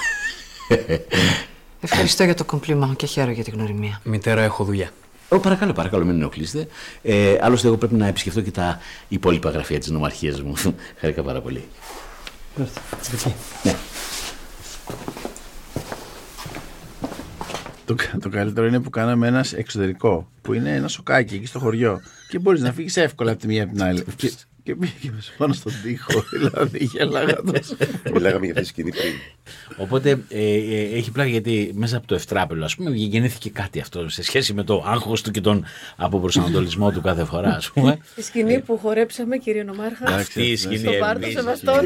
Ευχαριστώ 1.81 2.25
για 2.25 2.35
το 2.35 2.45
κομπλιμά 2.45 2.95
και 2.97 3.07
χαίρομαι 3.07 3.33
για 3.33 3.45
την 3.45 3.55
γνωριμία. 3.55 4.01
Μητέρα, 4.05 4.43
έχω 4.43 4.65
δουλειά. 4.65 4.91
Ω, 5.29 5.39
παρακαλώ, 5.39 5.73
παρακαλώ, 5.73 6.05
μην 6.05 6.15
ενοχλήσετε. 6.15 6.69
Ε, 7.03 7.39
άλλωστε, 7.41 7.67
εγώ 7.67 7.77
πρέπει 7.77 7.95
να 7.95 8.07
επισκεφτώ 8.07 8.41
και 8.41 8.51
τα 8.51 8.81
υπόλοιπα 9.09 9.51
γραφεία 9.51 9.79
της 9.79 9.89
νομαρχίας 9.89 10.43
μου. 10.43 10.55
Χαρικά 11.01 11.23
πάρα 11.23 11.41
πολύ. 11.41 11.65
Το, 17.87 17.95
κα- 17.95 18.19
το 18.21 18.29
καλύτερο 18.29 18.67
είναι 18.67 18.81
που 18.81 18.91
κάναμε 18.91 19.27
ένα 19.27 19.45
εξωτερικό, 19.57 20.31
που 20.43 20.53
είναι 20.53 20.75
ένα 20.75 20.89
σοκάκι 20.89 21.35
εκεί 21.35 21.47
στο 21.47 21.59
χωριό. 21.59 22.01
Και 22.29 22.39
μπορείς 22.39 22.61
να 22.61 22.73
φύγεις 22.73 22.97
εύκολα 22.97 23.31
από 23.31 23.41
τη 23.41 23.47
μία 23.47 23.63
από 23.63 23.73
την 23.73 23.83
άλλη. 23.83 24.05
Και, 24.67 24.73
και 24.73 24.75
πήγε 24.75 25.13
πάνω 25.39 25.53
στον 25.53 25.73
τοίχο, 25.83 26.25
δηλαδή 26.37 26.85
γέλαγα 26.93 27.35
τόσο. 27.43 27.77
Μιλάγαμε 28.13 28.45
για 28.47 28.55
αυτή 28.55 28.63
τη 28.63 28.69
σκηνή 28.69 28.91
πριν. 28.91 29.13
Οπότε 29.77 30.11
ε, 30.29 30.55
ε, 30.55 30.97
έχει 30.97 31.11
πλάκα 31.11 31.29
γιατί 31.31 31.71
μέσα 31.75 31.97
από 31.97 32.07
το 32.07 32.15
ευτράπελο, 32.15 32.65
ας 32.65 32.75
πούμε, 32.77 32.91
γεννήθηκε 32.91 33.51
κάτι 33.51 33.81
αυτό 33.81 34.09
σε 34.09 34.23
σχέση 34.23 34.53
με 34.53 34.63
το 34.65 34.85
άγχος 34.87 35.23
του 35.23 35.31
και 35.31 35.41
τον 35.41 35.65
αποπροσανατολισμό 35.97 36.91
του 36.91 37.01
κάθε 37.01 37.25
φορά, 37.25 37.49
ας 37.49 37.71
πούμε. 37.71 37.99
Η 38.17 38.23
σκηνή 38.23 38.61
που 38.61 38.79
χορέψαμε, 38.79 39.37
κύριε 39.37 39.63
Νομάρχα. 39.63 40.05
Αυτή 40.15 40.43
η 40.43 40.57
σκηνή 40.57 40.77
Στο 40.79 40.91
πάρτο 41.01 41.25
εμείς, 41.25 41.37
Σεβαστών. 41.39 41.81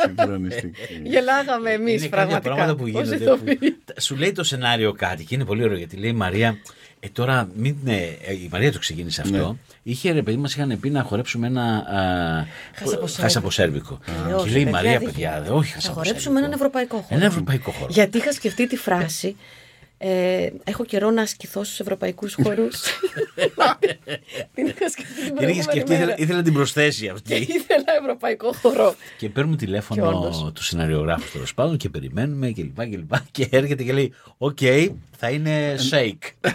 Συγκλονιστική. 0.00 0.76
Γελάγαμε 1.02 1.70
εμείς 1.70 1.90
Είναι 1.92 2.00
κάτι 2.00 2.08
πραγματικά. 2.08 2.40
πράγματα 2.54 2.74
που 2.74 2.82
ως 2.84 2.90
γίνονται. 2.90 3.24
ηθοποιοί. 3.24 3.56
που- 3.56 4.00
σου 4.00 4.16
λέει 4.16 4.32
το 4.32 4.44
σενάριο 4.44 4.92
κάτι 4.92 5.24
και 5.24 5.34
είναι 5.34 5.44
πολύ 5.44 5.62
ωραίο 5.64 5.76
γιατί 5.76 5.96
λέει 5.96 6.10
η 6.10 6.14
Μαρία. 6.14 6.58
Ε, 7.04 7.08
τώρα 7.12 7.48
μην, 7.56 7.76
ναι, 7.84 7.96
ε, 8.22 8.32
η 8.32 8.48
Μαρία 8.52 8.72
το 8.72 8.78
ξεκίνησε 8.78 9.20
αυτό. 9.20 9.56
Είχε 9.82 10.12
ρε 10.12 10.22
παιδί 10.22 10.36
μας 10.36 10.54
είχαν 10.54 10.78
πει 10.80 10.90
να 10.90 11.02
χορέψουμε 11.02 11.46
ένα. 11.46 11.62
α, 11.62 12.46
Χασαποσέρβικο. 12.74 13.22
χασαποσέρβικο. 13.22 13.98
Ε, 14.28 14.32
όχι, 14.32 14.44
Και 14.44 14.50
λέει 14.50 14.60
η 14.60 14.64
παιδιά, 14.64 14.70
Μαρία, 14.70 14.98
δεν 14.98 15.04
παιδιά, 15.08 15.30
γίνεται. 15.30 15.48
δε, 15.50 15.54
όχι 15.56 15.68
Θα 15.68 15.74
χασαποσέρβικο. 15.74 15.92
χορέψουμε 16.04 16.38
έναν 16.38 16.52
ευρωπαϊκό 16.52 16.96
χώρο. 16.96 17.06
Ένα 17.16 17.24
ευρωπαϊκό 17.24 17.70
χώρο. 17.70 17.86
Γιατί 17.92 18.18
είχα 18.18 18.32
σκεφτεί 18.32 18.66
τη 18.66 18.76
φράση. 18.76 19.36
Ε, 20.04 20.48
έχω 20.64 20.84
καιρό 20.84 21.10
να 21.10 21.22
ασκηθώ 21.22 21.64
στους 21.64 21.80
ευρωπαϊκούς 21.80 22.34
χώρου. 22.42 22.68
την 24.54 24.66
είχα 24.66 24.88
σκεφτεί 24.90 25.24
την 25.24 25.36
Την 25.36 25.48
είχες 25.48 25.62
προηγούμενη 25.62 25.62
σκεφτεί, 25.62 25.90
μέρα. 25.90 26.02
ήθελα, 26.02 26.14
ήθελα 26.18 26.36
να 26.38 26.44
την 26.44 26.52
προσθέσει 26.52 27.02
Και 27.02 27.10
αυτή. 27.10 27.34
ήθελα 27.58 27.84
ευρωπαϊκό 28.00 28.52
χώρο. 28.52 28.94
Και 29.18 29.28
παίρνουμε 29.28 29.56
Και 29.56 29.64
τηλέφωνο 29.64 30.08
όντως. 30.08 30.50
του 30.54 30.62
σεναριογράφου 30.64 31.30
τέλος 31.32 31.54
πάντων 31.54 31.76
και 31.76 31.88
περιμένουμε 31.88 32.50
και 32.50 32.62
λοιπά 32.62 32.86
και 32.86 32.96
λοιπά. 32.96 33.24
Και 33.30 33.48
έρχεται 33.50 33.82
και 33.82 33.92
λέει: 33.92 34.12
Οκ, 34.38 34.58
θα 35.24 35.30
είναι 35.30 35.74
shake. 35.90 36.48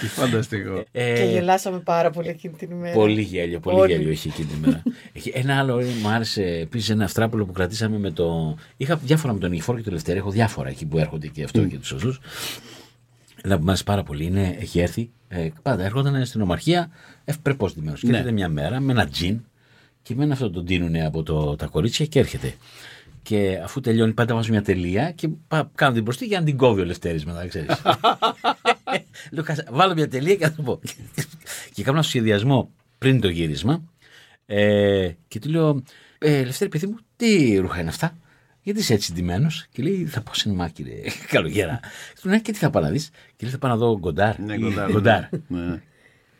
Τι 0.00 0.06
φανταστικό. 0.06 0.84
Ε, 0.92 1.14
Και 1.14 1.24
γελάσαμε 1.24 1.78
πάρα 1.78 2.10
πολύ 2.10 2.28
εκείνη 2.28 2.54
την 2.54 2.70
ημέρα. 2.70 2.94
Πολύ 2.94 3.20
γέλιο, 3.20 3.60
πολύ 3.60 3.78
Όλοι. 3.78 3.92
γέλιο 3.92 4.10
είχε 4.10 4.28
εκείνη 4.28 4.46
τη 4.48 4.56
μέρα. 4.66 4.82
Έχει 5.12 5.32
ένα 5.34 5.58
άλλο 5.58 5.78
ε, 5.78 5.84
μου 6.02 6.08
άρεσε 6.08 6.42
επίσης 6.42 6.88
ένα 6.90 7.04
ευτράπελο 7.04 7.44
που 7.46 7.52
κρατήσαμε 7.52 7.98
με 7.98 8.10
το. 8.10 8.56
Είχα 8.76 8.96
διάφορα 8.96 9.32
με 9.32 9.38
τον 9.38 9.50
Νικηφόρο 9.50 9.78
και 9.78 9.84
τον 9.84 9.92
Λευτέρη. 9.92 10.18
Έχω 10.18 10.30
διάφορα 10.30 10.68
εκεί 10.68 10.86
που 10.86 10.98
έρχονται 10.98 11.26
και 11.26 11.42
αυτό 11.44 11.64
και 11.64 11.78
τους 11.78 11.86
σωστού. 11.88 12.14
Ένα 13.42 13.56
που 13.56 13.62
μου 13.62 13.68
άρεσε 13.68 13.84
πάρα 13.84 14.02
πολύ 14.02 14.24
είναι, 14.24 14.56
έχει 14.60 14.80
έρθει. 14.80 15.10
Ε, 15.28 15.48
πάντα 15.62 15.84
έρχονταν 15.84 16.26
στην 16.26 16.40
ομαρχία 16.40 16.90
ευπρεπώς 17.24 17.74
ντυμένο. 17.74 17.96
Και 17.96 18.06
Ναι. 18.06 18.12
έρχεται 18.12 18.32
μια 18.32 18.48
μέρα 18.48 18.80
με 18.80 18.92
ένα 18.92 19.06
τζιν 19.08 19.40
και 20.02 20.14
με 20.14 20.24
ένα 20.24 20.32
αυτό 20.32 20.50
τον 20.50 20.66
δίνουνε 20.66 21.06
από 21.06 21.22
το, 21.22 21.56
τα 21.56 21.66
κορίτσια 21.66 22.06
και 22.06 22.18
έρχεται. 22.18 22.54
Και 23.24 23.60
αφού 23.64 23.80
τελειώνει, 23.80 24.12
πάντα 24.12 24.34
βάζω 24.34 24.50
μια 24.50 24.62
τελεία 24.62 25.10
και 25.10 25.28
πά, 25.48 25.70
κάνω 25.74 25.94
την 25.94 26.02
μπροστή 26.02 26.26
για 26.26 26.38
να 26.38 26.44
την 26.44 26.56
κόβει 26.56 26.80
ο 26.80 26.84
Λευτέρης 26.84 27.24
μετά, 27.24 27.46
ξέρεις. 27.46 27.82
Λέω, 29.30 29.44
«Κάτσε, 29.44 29.66
βάλω 29.70 29.94
μια 29.94 30.08
τελεία 30.08 30.34
και 30.34 30.44
θα 30.44 30.52
το 30.52 30.62
πω. 30.62 30.80
και 31.72 31.82
κάνω 31.82 31.96
ένα 31.96 32.06
σχεδιασμό 32.06 32.70
πριν 32.98 33.20
το 33.20 33.28
γύρισμα. 33.28 33.82
Ε, 34.46 35.10
και 35.28 35.38
του 35.38 35.50
λέω, 35.50 35.82
ε, 36.18 36.44
Λευτέρη, 36.44 36.70
παιδί 36.70 36.86
μου, 36.86 36.96
τι 37.16 37.56
ρούχα 37.56 37.80
είναι 37.80 37.88
αυτά; 37.88 38.16
Γιατί 38.62 38.80
είσαι 38.80 38.94
έτσι 38.94 39.12
ντυμένος; 39.12 39.66
Και 39.72 39.82
λέει, 39.82 40.04
Θα 40.06 40.20
πάω 40.20 40.34
σινεμά, 40.34 40.68
κύριε 40.68 41.02
Καλογέρα. 41.34 41.80
Του 42.20 42.28
λέω, 42.28 42.34
«Ναι, 42.34 42.40
και 42.40 42.52
τι 42.52 42.58
θα 42.58 42.70
πάω 42.70 42.82
να 42.82 42.90
δεις; 42.90 43.10
Και 43.36 43.42
λέει, 43.44 43.50
Θα 43.50 43.58
πάω 43.58 43.70
να 43.70 43.76
δω 43.76 43.98
γκοντάρ. 43.98 44.38
Ναι, 44.38 44.56
Γκοντάρ. 44.58 44.90
Γκοντάρ. 44.90 45.22
Ναι, 45.46 45.60
ναι. 45.60 45.82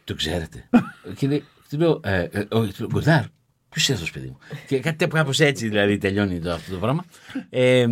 Το 0.04 0.14
ξέρετε. 0.14 0.68
και 1.16 1.26
λέει, 1.26 1.44
του 1.68 1.78
λέω, 1.78 2.00
ε, 2.04 2.22
ε, 2.22 2.46
όχι, 2.50 2.72
του 2.72 2.80
λέω, 2.80 2.88
Γκοντάρ. 2.92 3.24
Ποιος 3.74 3.88
είναι 3.88 3.96
αυτός, 3.96 4.12
παιδί 4.12 4.26
μου; 4.26 4.38
και 4.66 4.80
κάτι 4.80 5.06
κάπως 5.06 5.40
έτσι 5.40 5.68
δηλαδή 5.68 5.98
τελειώνει 5.98 6.38
το, 6.38 6.52
αυτό 6.52 6.72
το 6.72 6.78
πράγμα. 6.78 7.04
Ε, 7.50 7.86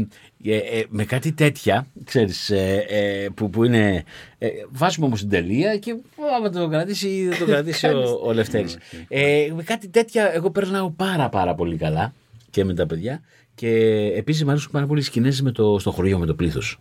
ε, 0.44 0.56
ε, 0.56 0.84
με 0.88 1.04
κάτι 1.04 1.32
τέτοια, 1.32 1.86
ξέρεις, 2.04 2.50
ε, 2.50 2.84
ε, 2.88 3.28
που, 3.34 3.50
που 3.50 3.64
είναι. 3.64 4.04
Ε, 4.38 4.48
βάζουμε 4.70 5.06
όμως 5.06 5.20
την 5.20 5.28
τελεία 5.28 5.76
και 5.76 5.96
άμα 6.36 6.50
το 6.50 6.68
κρατήσει 6.68 7.08
ή 7.08 7.28
δεν 7.28 7.38
το 7.38 7.44
κρατήσει 7.44 7.86
ο, 7.86 8.20
ο 8.24 8.32
Λευτέρης. 8.32 8.78
ε, 9.08 9.48
με 9.54 9.62
κάτι 9.62 9.88
τέτοια, 9.88 10.32
εγώ 10.34 10.50
περνάω 10.50 10.90
πάρα 10.90 11.28
πάρα 11.28 11.54
πολύ 11.54 11.76
καλά 11.76 12.14
και 12.50 12.64
με 12.64 12.74
τα 12.74 12.86
παιδιά. 12.86 13.22
Και 13.54 13.68
επίσης 14.16 14.44
μου 14.44 14.50
αρέσουν 14.50 14.70
πάρα 14.70 14.86
πολύ 14.86 15.00
οι 15.00 15.04
σκηνές 15.04 15.42
στο 15.78 15.90
χωριό 15.90 16.18
με 16.18 16.26
το 16.26 16.34
πλήθος. 16.34 16.78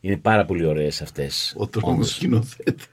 Είναι 0.00 0.16
πάρα 0.16 0.44
πολύ 0.44 0.64
ωραίες 0.64 1.02
αυτές. 1.02 1.54
Ο 1.56 1.66
τρόμος 1.66 2.10
σκηνοθέτης. 2.10 2.86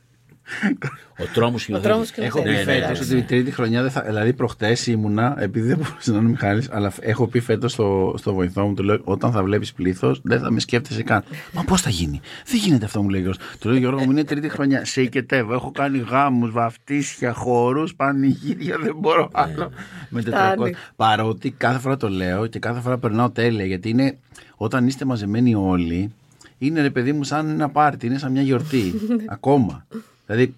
Ο 1.22 1.26
τρόμος 1.34 1.62
σκηνοθέτη. 1.62 1.90
τρόμος 1.90 2.08
σκηνοθέτη. 2.08 2.38
Έχω 2.40 2.48
Ναι, 2.50 2.58
πει 2.58 2.66
ναι, 2.66 2.74
ναι, 2.74 2.82
φέτος 2.82 3.00
ναι, 3.00 3.06
ότι 3.06 3.14
ναι. 3.14 3.20
η 3.20 3.24
τρίτη 3.24 3.52
χρονιά, 3.52 3.82
δεν 3.82 3.92
θα, 3.92 4.02
δηλαδή 4.02 4.34
προχτές 4.34 4.88
ήμουνα, 4.88 5.36
επειδή 5.40 5.68
δεν 5.68 5.78
μπορούσε 5.78 6.12
να 6.12 6.18
είναι 6.18 6.28
ο 6.28 6.30
Μιχάλης, 6.30 6.70
αλλά 6.72 6.94
έχω 7.00 7.28
πει 7.28 7.40
φέτος 7.40 7.72
στο, 7.72 8.14
στο 8.18 8.34
βοηθό 8.34 8.66
μου, 8.68 8.74
του 8.74 8.84
λέω, 8.84 9.00
όταν 9.04 9.32
θα 9.32 9.44
βλέπεις 9.44 9.74
πλήθος, 9.74 10.20
δεν 10.24 10.40
θα 10.40 10.52
με 10.52 10.60
σκέφτεσαι 10.60 11.04
καν. 11.04 11.24
Μα 11.52 11.64
πώς 11.64 11.82
θα 11.82 11.90
γίνει; 11.90 12.22
Δεν 12.46 12.60
γίνεται 12.60 12.86
αυτό, 12.86 13.02
μου 13.02 13.10
λέει 13.10 13.20
ο 13.20 13.24
Γιώργος. 13.24 13.46
Του 13.60 13.70
λέω, 13.70 13.78
Γιώργο 13.78 14.04
μου, 14.04 14.12
είναι 14.12 14.24
τρίτη 14.24 14.50
χρονιά. 14.50 14.86
Σε 14.86 15.02
οικετεύω. 15.02 15.54
Έχω 15.54 15.72
κάνει 15.72 15.98
γάμους, 16.10 16.52
βαφτίσια, 16.52 17.34
χώρους, 17.34 17.96
πανηγύρια, 17.96 18.78
δεν 18.82 18.96
μπορώ 19.00 19.30
άλλο. 19.34 19.72
με 20.10 20.22
400. 20.22 20.26
Φτάνει. 20.28 20.74
Παρότι 20.96 21.52
κάθε 21.52 21.80
φορά 21.80 21.98
το 21.98 22.10
λέω 22.10 22.46
και 22.48 22.60
κάθε 22.60 22.80
φορά 22.80 22.98
περνάω 22.98 23.30
τέλεια, 23.30 23.66
γιατί 23.66 23.90
είναι 23.90 24.18
όταν 24.56 24.88
είστε 24.88 25.06
μαζεμένοι 25.06 25.56
όλοι, 25.56 26.14
είναι 26.58 26.82
ρε 26.82 26.90
παιδί 26.90 27.12
μου 27.14 27.24
σαν 27.24 27.50
ένα 27.50 27.70
πάρτι, 27.70 28.06
είναι 28.06 28.18
σαν 28.18 28.32
μια 28.32 28.42
γιορτή. 28.42 28.94
ακόμα. 29.28 29.86
Δηλαδή, 30.30 30.56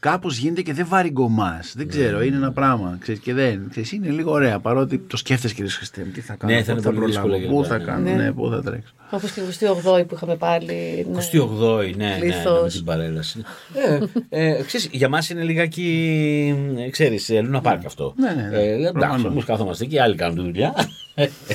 κάπως 0.00 0.36
γίνεται 0.38 0.62
και 0.62 0.72
δεν 0.72 0.86
βαριγκομά. 0.88 1.60
Δεν 1.74 1.88
ξέρω, 1.88 2.22
είναι 2.22 2.36
ένα 2.36 2.52
πράγμα. 2.52 2.96
Ξέρεις, 3.00 3.20
και 3.20 3.34
δεν. 3.34 3.66
Ξέρεις, 3.70 3.92
είναι 3.92 4.08
λίγο 4.08 4.30
ωραία. 4.32 4.58
Παρότι 4.58 4.98
το 4.98 5.16
σκέφτεσαι 5.16 5.54
κύριε 5.54 5.70
Χριστέ 5.70 6.02
μου, 6.04 6.10
τι 6.12 6.20
θα 6.20 6.34
κάνω, 6.34 6.52
Ναι, 6.52 6.62
θα 6.62 6.72
πού 6.74 6.78
είναι 6.80 6.90
πολύ 6.92 7.06
δύσκολο 7.06 7.32
προλάβω, 7.36 7.54
πού 7.54 7.62
γενικά, 7.62 7.68
θα 7.68 7.78
ναι. 7.78 7.84
κάνω, 7.84 8.16
Ναι. 8.16 8.22
ναι, 8.24 8.32
πού 8.32 8.48
θα 8.50 8.62
τρέξω. 8.62 8.92
Όπως 9.10 9.30
και 9.32 9.40
28η 9.60 10.06
που 10.08 10.14
είχαμε 10.14 10.36
πάλι. 10.36 11.06
ναι. 11.12 11.18
28η, 11.18 11.96
ναι, 11.96 12.04
ναι, 12.06 12.06
ναι, 12.06 12.14
με 12.14 12.18
Πλήθος. 12.20 12.74
την 12.74 12.84
παρέλαση. 12.84 13.42
ε, 14.28 14.46
ε, 14.56 14.62
ξέρεις, 14.62 14.88
για 14.92 15.08
μας 15.08 15.30
είναι 15.30 15.42
λιγάκι, 15.42 16.54
ε, 16.86 16.90
ξέρεις, 16.90 17.28
ε, 17.30 17.40
Λούνα 17.40 17.60
Πάρκ 17.60 17.84
αυτό. 17.84 18.14
Ναι, 18.16 18.42
ναι, 18.42 18.48
ναι. 18.48 18.56
Ε, 18.56 18.72
εντάξει, 18.72 18.92
Προφανώς. 18.92 19.24
όμως 19.24 19.44
καθόμαστε 19.44 19.84
εκεί, 19.84 19.98
άλλοι 19.98 20.14
κάνουν 20.16 20.36
τη 20.36 20.42
δουλειά. 20.42 20.74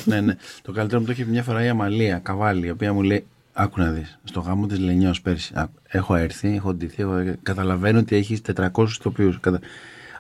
ναι, 0.06 0.22
ναι. 0.22 0.36
Το 0.62 0.72
καλύτερο 0.72 1.00
μου 1.00 1.06
το 1.06 1.12
είχε 1.12 1.24
πει 1.24 1.32
μια 1.32 1.44
φορά 1.44 1.64
η 1.64 1.68
Αμαλία 1.68 2.18
Καβάλη, 2.24 2.68
η 2.68 2.70
οποία 2.70 2.94
μου 2.94 3.02
λέει: 3.02 3.26
Άκου 3.62 3.80
να 3.80 3.90
δεις, 3.92 4.20
στο 4.24 4.40
γάμο 4.40 4.68
της 4.68 4.80
Λενιό 4.80 5.14
πέρσι. 5.24 5.52
άκου, 5.56 5.72
Έχω 5.88 6.16
έρθει, 6.16 6.56
έχω 6.56 6.74
ντυθεί. 6.74 7.02
Έχω... 7.02 7.36
Καταλαβαίνω 7.44 8.00
ότι 8.00 8.16
έχεις 8.16 8.42
400 8.56 8.70
ηθοποιούς. 8.88 9.40
Κατα... 9.40 9.60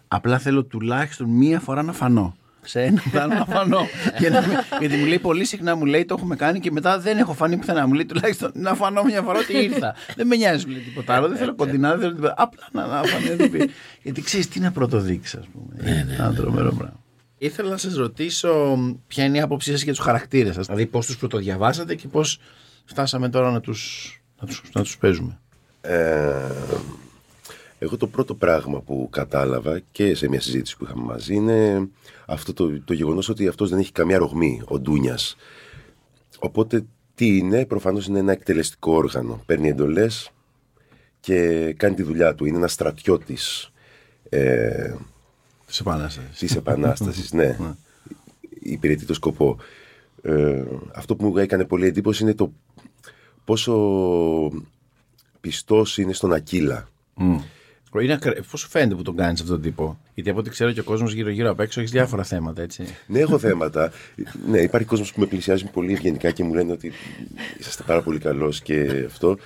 Απλά 0.08 0.38
θέλω 0.39 0.63
τουλάχιστον 0.63 1.30
μία 1.30 1.60
φορά 1.60 1.84
να 1.84 1.93
φανώ. 1.93 2.36
Σε 2.62 2.82
ένα 2.82 3.02
πλάνο 3.12 3.34
να 3.34 3.45
φανώ. 3.45 3.88
Για 4.19 4.30
να 4.30 4.41
μην- 4.41 4.58
Γιατί 4.80 4.95
μου 4.95 5.06
λέει 5.06 5.19
πολύ 5.19 5.45
συχνά, 5.45 5.75
μου 5.75 5.86
λέει 5.86 6.06
το 6.06 6.15
έχουμε 6.17 6.36
κάνει 6.36 6.60
και 6.60 6.71
μετά 6.71 6.99
δεν 6.99 7.17
έχω 7.17 7.34
φανεί 7.34 7.58
πουθενά. 7.58 7.88
Μου 7.88 7.93
λέει 7.93 8.06
τουλάχιστον 8.06 8.52
να 8.56 8.73
φανώ 8.75 9.04
μια 9.04 9.21
φορά 9.21 9.39
ότι 9.39 9.58
ήρθα. 9.63 9.95
δεν 10.17 10.28
με 10.28 10.36
νοιάζει, 10.36 10.65
μου 10.65 10.71
λέει 10.71 10.82
τίποτα 10.82 11.15
άλλο. 11.15 11.28
Δεν 11.28 11.38
θέλω 11.38 11.56
κοντινά, 11.56 11.89
δεν 11.89 11.99
θέλω 11.99 12.13
τίποτα. 12.13 12.34
Απλά 12.38 12.67
να, 12.71 12.88
να 12.88 13.04
φανεί 13.04 13.30
ότι 13.30 13.49
πει. 13.49 13.69
Γιατί 14.04 14.21
ξέρεις 14.21 14.47
τι 14.47 14.60
να 14.60 14.71
πρωτοδείξεις, 14.71 15.39
ας 15.39 15.45
πούμε. 15.47 15.91
Είναι 15.91 16.15
ένα 16.19 16.34
τρομερό 16.34 16.71
πράγμα. 16.73 16.99
Ήθελα 17.38 17.69
να 17.69 17.78
σας 17.78 17.95
ρωτήσω 17.95 18.78
ποια 19.08 19.23
είναι 19.23 19.38
η 19.38 19.41
άποψή 19.41 19.71
σας 19.71 19.82
για 19.82 19.93
τους 19.93 20.04
χαρακτήρες 20.04 20.56
σας. 20.56 20.65
Δηλαδή, 20.65 20.86
πώς 20.86 21.06
τους 21.06 21.17
πρωτοδιαβάσατε 21.17 21.95
και 21.95 22.08
πώς 22.08 22.39
φτάσαμε 22.89 23.30
τώρα 23.30 23.52
να 23.52 23.60
τους 23.60 24.13
να 24.41 24.47
τους, 24.47 24.62
να 24.73 24.82
τους 24.82 24.97
παίζουμε. 24.97 25.39
Ε, 25.82 26.52
εγώ 27.80 27.97
το 27.97 28.08
πρώτο 28.08 28.36
πράγμα 28.36 28.82
που 28.82 29.08
κατάλαβα 29.12 29.82
και 29.91 30.15
σε 30.15 30.28
μια 30.28 30.41
συζήτηση 30.41 30.78
που 30.78 30.84
είχαμε 30.84 31.04
μαζί 31.04 31.34
είναι 31.34 31.88
αυτό 32.25 32.54
το, 32.54 32.82
το 32.82 32.93
γεγονός 32.93 33.30
ότι 33.30 33.47
αυτός 33.47 33.69
δεν 33.69 33.80
έχει 33.80 33.91
καμία 33.91 34.17
ρογμή, 34.17 34.62
ο 34.65 34.80
Ντούνιας. 34.80 35.36
Οπότε 36.39 36.86
τι 37.15 37.38
είναι, 37.38 37.65
προφανώς 37.65 38.08
είναι 38.08 38.19
ένα 38.19 38.32
εκτελεστικό 38.32 38.93
όργανο. 38.93 39.41
Παίρνει 39.45 39.69
εντολές 39.69 40.32
και 41.19 41.73
κάνει 41.73 41.95
τη 41.95 42.04
δουλειά 42.04 42.36
του. 42.36 42.45
Είναι 42.45 42.58
ένας 42.58 42.71
στρατιώτης 42.71 43.71
ε, 44.30 44.93
Της 45.65 45.80
Επανάστασης. 45.80 46.39
της 46.39 46.56
Επανάστασης, 46.56 47.34
ναι. 47.34 47.58
Υπηρετεί 48.73 49.06
το 49.06 49.13
σκοπό. 49.13 49.58
Ε, 50.21 50.63
αυτό 50.93 51.15
που 51.15 51.25
μου 51.25 51.38
έκανε 51.38 51.65
πολύ 51.65 51.86
εντύπωση 51.86 52.23
είναι 52.23 52.34
το 52.34 52.54
πόσο 53.49 54.51
πιστός 55.41 55.97
είναι 55.97 56.13
στον 56.13 56.33
Ακύλα. 56.33 56.89
Είναι 58.01 58.13
ακρα... 58.13 58.33
Πώς 58.51 58.59
σου 58.59 58.69
φαίνεται 58.69 58.95
που 58.95 59.01
τον 59.01 59.15
κάνεις 59.15 59.41
αυτόν 59.41 59.55
τον 59.55 59.65
τύπο, 59.65 59.99
Γιατί 60.13 60.29
από 60.29 60.39
ό,τι 60.39 60.49
ξέρω 60.49 60.71
και 60.71 60.79
ο 60.79 60.83
κόσμος 60.83 61.13
γύρω-γύρω 61.13 61.49
απ' 61.49 61.59
έξω 61.59 61.79
έχεις 61.79 61.91
διάφορα 61.91 62.23
θέματα, 62.23 62.62
έτσι. 62.62 62.83
Ναι, 63.07 63.19
έχω 63.19 63.38
θέματα. 63.39 63.91
ναι, 64.47 64.57
υπάρχει 64.62 64.88
κόσμος 64.88 65.13
που 65.13 65.19
με 65.19 65.25
πλησιάζει 65.25 65.65
πολύ 65.65 65.93
ευγενικά 65.93 66.31
και 66.31 66.43
μου 66.43 66.53
λένε 66.53 66.71
ότι 66.71 66.91
είσαστε 67.59 67.83
πάρα 67.83 68.01
πολύ 68.01 68.19
καλός 68.19 68.62
και 68.62 69.03
αυτό. 69.05 69.38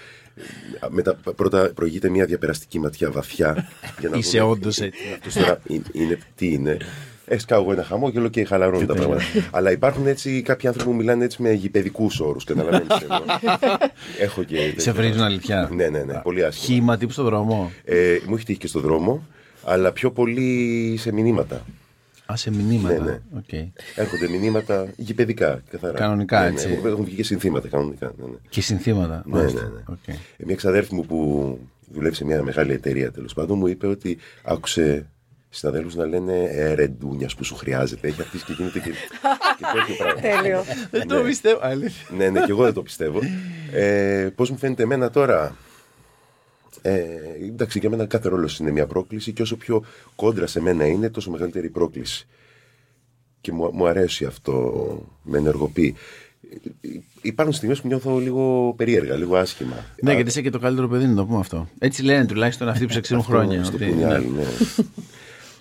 Μετά 0.90 1.16
πρώτα 1.36 1.72
προηγείται 1.76 2.10
μια 2.10 2.26
διαπεραστική 2.26 2.80
ματιά 2.80 3.12
βαθιά. 3.12 3.70
Για 4.00 4.10
να 4.10 4.18
Είσαι 4.18 4.40
δούμε 4.40 4.52
όντως 4.52 4.76
τι- 4.76 4.84
έτσι. 4.86 5.04
αυτός 5.14 5.34
τώρα 5.34 5.60
είναι, 5.68 5.84
είναι- 5.92 6.20
τι 6.36 6.54
είναι. 6.54 6.78
Ε, 7.26 7.38
σκάω 7.38 7.62
εγώ 7.62 7.72
ένα 7.72 7.84
χαμόγελο 7.84 8.28
και 8.28 8.46
χαλαρώνουν 8.46 8.88
τα 8.88 8.94
πράγματα. 8.94 9.24
Αλλά 9.52 9.72
υπάρχουν 9.72 10.08
έτσι 10.08 10.42
κάποιοι 10.42 10.68
άνθρωποι 10.68 10.90
που 10.90 10.96
μιλάνε 10.96 11.24
έτσι 11.24 11.42
με 11.42 11.52
γηπεδικούς 11.52 12.20
όρους. 12.20 12.44
Καταλαβαίνεις 12.44 12.88
εγώ. 13.02 13.24
Έχω 14.26 14.44
και. 14.44 14.74
Σε 14.78 14.92
βρίζουν 14.92 15.22
αλήθεια. 15.22 15.70
Ναι, 15.74 15.88
ναι, 15.88 16.04
ναι. 16.04 16.20
Πολύ 16.24 16.46
άσχημα. 16.46 16.76
Χύμα 16.78 16.98
τύπου 16.98 17.12
στον 17.12 17.26
δρόμο. 17.26 17.72
Ε, 17.84 18.18
μου 18.28 18.36
έχει 18.36 18.46
τύχει 18.46 18.60
και 18.60 18.68
στο 18.68 18.80
δρόμο, 18.80 19.28
αλλά 19.64 19.92
πιο 19.92 20.12
πολύ 20.12 20.96
σε 20.98 21.12
μηνύματα. 21.14 21.66
Α, 22.32 22.36
σε 22.36 22.52
μηνύματα. 22.52 23.04
Ναι, 23.04 23.12
ναι. 23.12 23.20
Οκ. 23.38 23.72
Έρχονται 23.96 24.28
μηνύματα 24.30 24.88
γηπεδικά, 24.96 25.62
καθαρά. 25.72 25.98
Κανονικά, 25.98 26.42
ναι, 26.42 26.48
έτσι. 26.48 26.68
Ναι, 26.84 26.90
έχουν 26.90 27.04
βγει 27.04 27.16
και 27.16 27.24
συνθήματα 27.24 27.68
κανονικά. 27.68 28.14
Ναι, 28.18 28.26
ναι. 28.26 28.36
Και 28.50 28.62
συνθήματα. 28.62 29.24
Ναι, 29.26 29.38
μάλιστα. 29.38 29.62
ναι, 29.62 29.68
ναι. 29.68 29.82
Οκ. 29.88 30.08
Ε, 30.08 30.16
Μια 30.46 30.56
ξαδέρφη 30.56 30.96
μου 30.96 31.06
που 31.06 31.60
δουλεύει 31.92 32.16
σε 32.16 32.26
μια 32.26 32.44
μεγάλη 32.44 32.72
εταιρεία 32.74 33.12
τέλος 33.12 33.34
πάντων 33.34 33.58
μου 33.58 33.68
είπε 33.68 33.88
ότι 33.88 34.18
άκουσε 34.44 35.06
συναδέλφους 35.56 35.96
να 35.96 36.06
λένε 36.06 36.44
ε, 36.44 36.74
ρε 36.74 36.88
ντούνιας 36.88 37.36
που 37.36 37.44
σου 37.44 37.56
χρειάζεται. 37.56 38.08
Έχει 38.08 38.22
αρχίσει 38.22 38.46
και 38.46 38.54
γίνεται 38.58 38.80
και, 38.80 38.90
και 38.90 39.66
τέτοιο 39.74 39.96
πράγμα. 39.98 40.22
Τέλειο. 40.22 40.64
Δεν 40.92 41.08
το 41.08 41.22
πιστεύω. 41.22 41.60
Αλήθεια. 41.62 42.16
ναι, 42.18 42.30
ναι, 42.30 42.40
και 42.40 42.52
εγώ 42.52 42.64
δεν 42.64 42.74
το 42.74 42.82
πιστεύω. 42.82 43.20
Ε, 43.72 44.30
Πώς 44.36 44.50
μου 44.50 44.58
φαίνεται 44.58 44.84
εμένα 44.84 45.10
τώρα. 45.10 45.56
Ε, 46.82 47.04
εντάξει, 47.48 47.80
για 47.80 47.90
μένα 47.90 48.06
κάθε 48.06 48.30
ρόλος 48.30 48.60
είναι 48.60 48.72
μια 48.72 48.86
πρόκληση 48.88 49.32
και 49.34 49.42
όσο 49.42 49.56
πιο 49.58 49.84
κόντρα 50.16 50.48
σε 50.48 50.62
μένα 50.62 50.86
είναι, 50.86 51.10
τόσο 51.10 51.32
μεγαλύτερη 51.32 51.66
η 51.66 51.70
πρόκληση. 51.70 52.28
Και 53.42 53.52
μου, 53.52 53.70
μου 53.74 53.88
αρέσει 53.88 54.26
αυτό, 54.26 54.74
με 55.24 55.38
ενεργοποιεί. 55.38 55.96
Ε, 56.82 56.88
Υπάρχουν 57.22 57.54
στιγμές 57.56 57.82
που 57.82 57.88
νιώθω 57.88 58.18
λίγο 58.18 58.74
περίεργα, 58.78 59.16
λίγο 59.16 59.36
άσχημα. 59.36 59.86
Ναι, 60.02 60.14
γιατί 60.14 60.30
είσαι 60.30 60.42
και 60.42 60.50
το 60.50 60.60
καλύτερο 60.60 60.88
παιδί, 60.88 61.06
να 61.06 61.16
το 61.16 61.26
πούμε 61.26 61.40
αυτό. 61.40 61.70
Έτσι 61.80 62.04
λένε 62.04 62.26
τουλάχιστον 62.26 62.68
αυτοί 62.70 62.86
που 62.86 62.92
σε 62.94 63.00
ξέρουν 63.00 63.24
χρόνια. 63.24 63.64
Στο 63.64 63.76
ότι- 63.76 63.86
πούνε 63.86 64.18
ναι. 64.18 64.44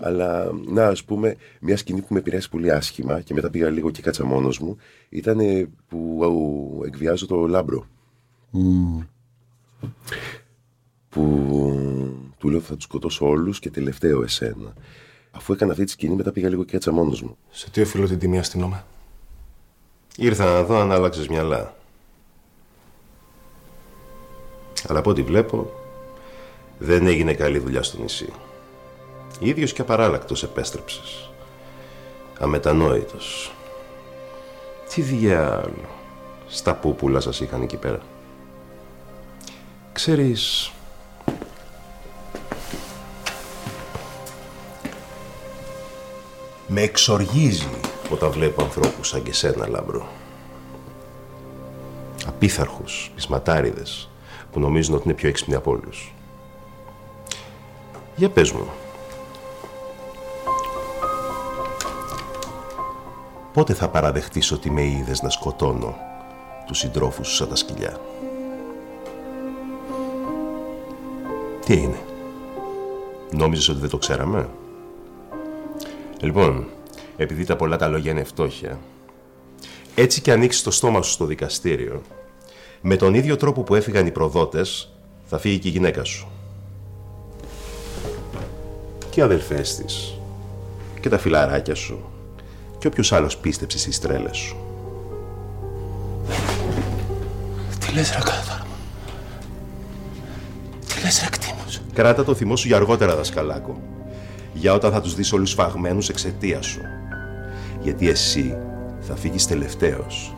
Άλλοι, 0.03 0.17
ναι. 0.17 0.25
Αλλά, 0.25 0.53
να, 0.67 0.87
ας 0.87 1.05
πούμε, 1.05 1.37
μια 1.61 1.77
σκηνή 1.77 2.01
που 2.01 2.13
με 2.13 2.19
επηρέασε 2.19 2.49
πολύ 2.49 2.73
άσχημα 2.73 3.21
και 3.21 3.35
μετά 3.35 3.51
πήγα 3.51 3.71
λίγο 3.71 3.91
και 3.91 4.03
κάτσα 4.03 4.25
μόνος 4.25 4.59
μου, 4.59 4.77
ήταν 5.09 5.41
ε, 5.41 5.69
που 5.89 6.21
αου, 6.23 6.81
εκβιάζω 6.87 7.27
το 7.27 7.47
λάμπρο. 7.47 7.87
Που 11.09 11.47
του 12.39 12.49
λέω 12.49 12.61
θα 12.61 12.75
τους 12.75 12.85
σκοτώσω 12.85 13.27
όλους 13.27 13.59
και 13.59 13.71
τελευταίο 13.71 14.23
εσένα. 14.23 14.75
Αφού 15.31 15.53
έκανα 15.53 15.73
αυτή 15.73 15.85
τη 15.85 15.91
σκηνή, 15.91 16.15
μετά 16.15 16.33
πήγα 16.33 16.49
λίγο 16.49 16.65
και 16.65 16.73
κάτσα 16.73 16.93
μόνος 16.93 17.23
μου. 17.23 17.37
Σε 17.51 17.71
τι 17.71 17.81
οφείλω 17.81 18.07
την 18.07 18.19
τιμή 18.19 18.39
αστυνόμα. 18.39 18.87
Ήρθα 20.17 20.45
να 20.45 20.63
δω 20.63 20.81
αν 20.81 20.93
άλλαξες 20.93 21.29
μυαλά. 21.29 21.77
Αλλά 24.89 24.99
από 24.99 25.11
ό,τι 25.11 25.23
βλέπω, 25.23 25.71
δεν 26.79 27.07
έγινε 27.07 27.35
καλή 27.35 27.59
δουλειά 27.59 27.83
στο 27.83 28.03
νησί. 28.03 28.33
Ίδιος 29.39 29.73
και 29.73 29.81
απαράλλακτος 29.81 30.43
επέστρεψες. 30.43 31.31
Αμετανόητος. 32.41 33.53
Τι 34.95 35.01
διάολο. 35.01 35.89
Στα 36.49 36.75
πούπουλα 36.75 37.21
σας 37.21 37.41
είχαν 37.41 37.63
εκεί 37.63 37.77
πέρα. 37.77 37.99
Ξέρεις... 39.93 40.73
Με 46.67 46.81
εξοργίζει 46.81 47.69
όταν 48.11 48.31
βλέπω 48.31 48.63
ανθρώπους 48.63 49.09
σαν 49.09 49.23
και 49.23 49.33
σένα, 49.33 49.69
Λάμπρο. 49.69 50.09
Απίθαρχους, 52.27 53.11
πεισματάριδες, 53.15 54.11
που 54.53 54.61
νομίζουν 54.61 54.95
ότι 54.95 55.03
είναι 55.05 55.15
πιο 55.15 55.29
έξυπνοι 55.29 55.55
από 55.55 55.71
όλους. 55.71 56.15
Για 58.17 58.29
πες 58.29 58.53
μου. 58.53 58.69
Πότε 63.53 63.75
θα 63.75 63.89
παραδεχτείς 63.89 64.53
ότι 64.53 64.71
με 64.71 64.85
είδες 64.85 65.23
να 65.23 65.31
σκοτώνω 65.31 65.97
τους 66.67 66.79
συντρόφους 66.79 67.29
σου 67.29 67.35
σαν 67.35 67.49
τα 67.49 67.57
σκυλιά; 67.57 68.01
Τι 71.65 71.75
είναι. 71.75 72.01
Νόμιζες 73.31 73.69
ότι 73.69 73.81
δεν 73.81 73.89
το 73.89 73.99
ξέραμε; 73.99 74.49
Λοιπόν, 76.21 76.67
επειδή 77.17 77.45
τα 77.45 77.57
πολλά 77.57 77.77
τα 77.77 77.89
λόγια 77.89 78.11
είναι 78.11 78.25
φτώχεια, 78.25 78.79
έτσι 79.95 80.21
και 80.21 80.33
ανοίξεις 80.33 80.63
το 80.63 80.71
στόμα 80.71 81.03
σου 81.03 81.11
στο 81.11 81.25
δικαστήριο, 81.25 82.03
με 82.81 82.97
τον 82.97 83.15
ίδιο 83.15 83.37
τρόπο 83.37 83.63
που 83.63 83.75
έφυγαν 83.75 84.07
οι 84.07 84.11
προδότες, 84.11 84.93
θα 85.25 85.39
φύγει 85.39 85.59
και 85.59 85.69
η 85.69 85.71
γυναίκα 85.71 86.05
σου. 86.05 86.29
Και 89.11 89.21
οι 89.21 89.23
αδελφές 89.23 89.77
της. 89.77 90.19
Και 91.01 91.09
τα 91.09 91.19
φιλαράκια 91.19 91.75
σου. 91.75 92.12
Και 92.83 92.89
όποιος 92.89 93.13
άλλος 93.13 93.37
πίστεψε 93.37 93.79
στις 93.79 94.01
τρέλες 94.01 94.37
σου. 94.37 94.57
Τι 97.79 97.95
λες 97.95 98.13
ρε 98.13 98.19
κάθαρα. 98.19 98.67
Τι 100.87 101.03
λες 101.05 101.21
ρε 101.23 101.29
κτήμος; 101.31 101.83
Κράτα 101.93 102.25
το 102.25 102.35
θυμό 102.35 102.57
σου 102.57 102.67
για 102.67 102.77
αργότερα, 102.77 103.17
δασκαλάκο. 103.17 103.83
Για 104.53 104.73
όταν 104.73 104.93
θα 104.93 105.01
τους 105.01 105.15
δεις 105.15 105.33
όλους 105.33 105.53
φαγμένους 105.53 106.09
εξαιτία 106.09 106.63
σου. 106.63 106.81
Γιατί 107.83 108.09
εσύ 108.09 108.57
θα 109.01 109.17
φύγεις 109.17 109.47
τελευταίος. 109.47 110.35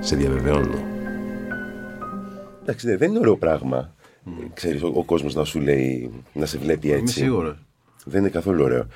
Σε 0.00 0.16
διαβεβαιώνω. 0.16 0.78
Εντάξει, 2.62 2.86
ναι, 2.86 2.96
δεν 2.96 3.10
είναι 3.10 3.18
ωραίο 3.18 3.36
πράγμα. 3.36 3.94
Ξέρεις, 4.54 4.82
ο, 4.82 4.92
ο 4.94 5.04
κόσμος 5.04 5.34
να 5.34 5.44
σου 5.44 5.60
λέει, 5.60 6.10
να 6.32 6.46
σε 6.46 6.58
βλέπει 6.58 6.90
έτσι. 6.92 7.20
Είμαι 7.20 7.28
σίγουρος. 7.28 7.67
Δεν 8.08 8.20
είναι 8.20 8.28
καθόλου 8.30 8.62
ωραίο. 8.64 8.86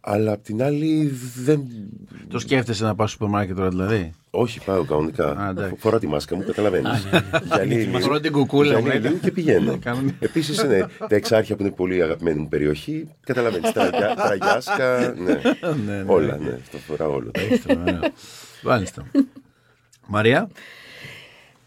Αλλά 0.00 0.32
απ' 0.32 0.42
την 0.42 0.62
άλλη 0.62 1.12
δεν... 1.44 1.62
Το 2.28 2.38
σκέφτεσαι 2.38 2.84
να 2.84 2.94
πας 2.94 3.10
στο 3.10 3.18
σούπερ 3.18 3.38
μάρκετ 3.38 3.56
τώρα 3.56 3.68
δηλαδή; 3.68 4.10
Όχι, 4.30 4.60
πάω 4.64 4.84
κανονικά. 4.84 5.30
Α, 5.30 5.48
εντάξει. 5.48 5.70
Φο- 5.70 5.76
Φοράω 5.78 5.98
τη 5.98 6.06
μάσκα 6.06 6.36
μου, 6.36 6.44
καταλαβαίνεις. 6.44 7.06
Μας 7.92 8.02
φοράω 8.02 8.20
την 8.20 8.32
κουκούλα 8.32 8.72
μου, 8.72 8.86
Γιάννη 8.86 9.00
λέει. 9.00 9.10
λίγο 9.10 9.22
και 9.24 9.30
πηγαίνω. 9.30 9.78
Κάνουμε. 9.84 10.14
Επίσης, 10.20 10.62
ναι, 10.64 10.78
τα 11.08 11.16
εξάρχεια 11.16 11.56
που 11.56 11.62
είναι 11.62 11.70
πολύ 11.70 12.02
αγαπημένη 12.02 12.38
μου 12.40 12.48
περιοχή, 12.48 13.08
καταλαβαίνεις. 13.26 13.72
Τραγιάσκα, 13.72 14.98
ναι. 15.24 15.32
ναι. 15.86 16.04
Όλα, 16.06 16.36
ναι. 16.38 16.58
Το 16.70 16.78
φοράω 16.78 17.12
όλο. 17.14 17.30
Ωραία. 17.80 18.00
Μάλιστα. 18.62 19.06
Μαρία. 20.06 20.48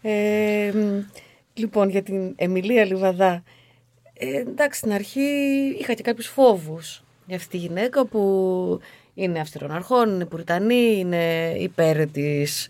Ε, 0.02 0.70
μ, 0.74 1.02
λοιπόν, 1.54 1.88
για 1.88 2.02
την 2.02 2.32
Εμιλία 2.36 2.84
Λιβαδά. 2.84 3.42
Ε, 4.24 4.36
εντάξει, 4.36 4.78
στην 4.78 4.92
αρχή 4.92 5.20
είχα 5.78 5.92
και 5.94 6.02
κάποιους 6.02 6.26
φόβους 6.26 7.02
για 7.26 7.36
αυτή 7.36 7.48
τη 7.48 7.56
γυναίκα 7.56 8.06
που 8.06 8.80
είναι 9.14 9.40
αυστηρών 9.40 9.70
αρχών, 9.70 10.10
είναι 10.10 10.24
πουριτανή, 10.24 10.98
είναι 10.98 11.54
υπέρ 11.58 12.06
της, 12.06 12.68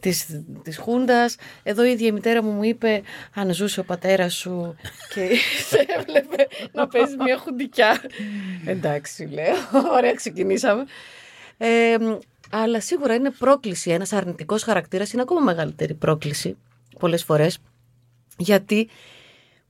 της, 0.00 0.42
της 0.62 0.78
Χούντας. 0.78 1.36
Εδώ 1.62 1.84
η 1.84 1.90
ίδια 1.90 2.06
η 2.06 2.12
μητέρα 2.12 2.42
μου 2.42 2.50
μου 2.50 2.62
είπε 2.62 3.02
αν 3.34 3.54
ζούσε 3.54 3.80
ο 3.80 3.84
πατέρας 3.84 4.34
σου 4.34 4.76
και 5.14 5.28
σε 5.68 5.86
έβλεπε 5.98 6.46
να 6.72 6.86
παίζει 6.86 7.16
μια 7.16 7.38
χουντικιά. 7.38 8.00
Εντάξει, 8.66 9.24
λέω. 9.24 9.54
Ωραία, 9.96 10.12
ξεκινήσαμε. 10.12 10.84
Ε, 11.58 11.96
μ, 12.00 12.18
αλλά 12.50 12.80
σίγουρα 12.80 13.14
είναι 13.14 13.30
πρόκληση. 13.30 13.90
Ένας 13.90 14.12
αρνητικός 14.12 14.62
χαρακτήρας 14.62 15.12
είναι 15.12 15.22
ακόμα 15.22 15.40
μεγαλύτερη 15.40 15.94
πρόκληση 15.94 16.56
πολλές 16.98 17.24
φορές. 17.24 17.58
Γιατί 18.38 18.88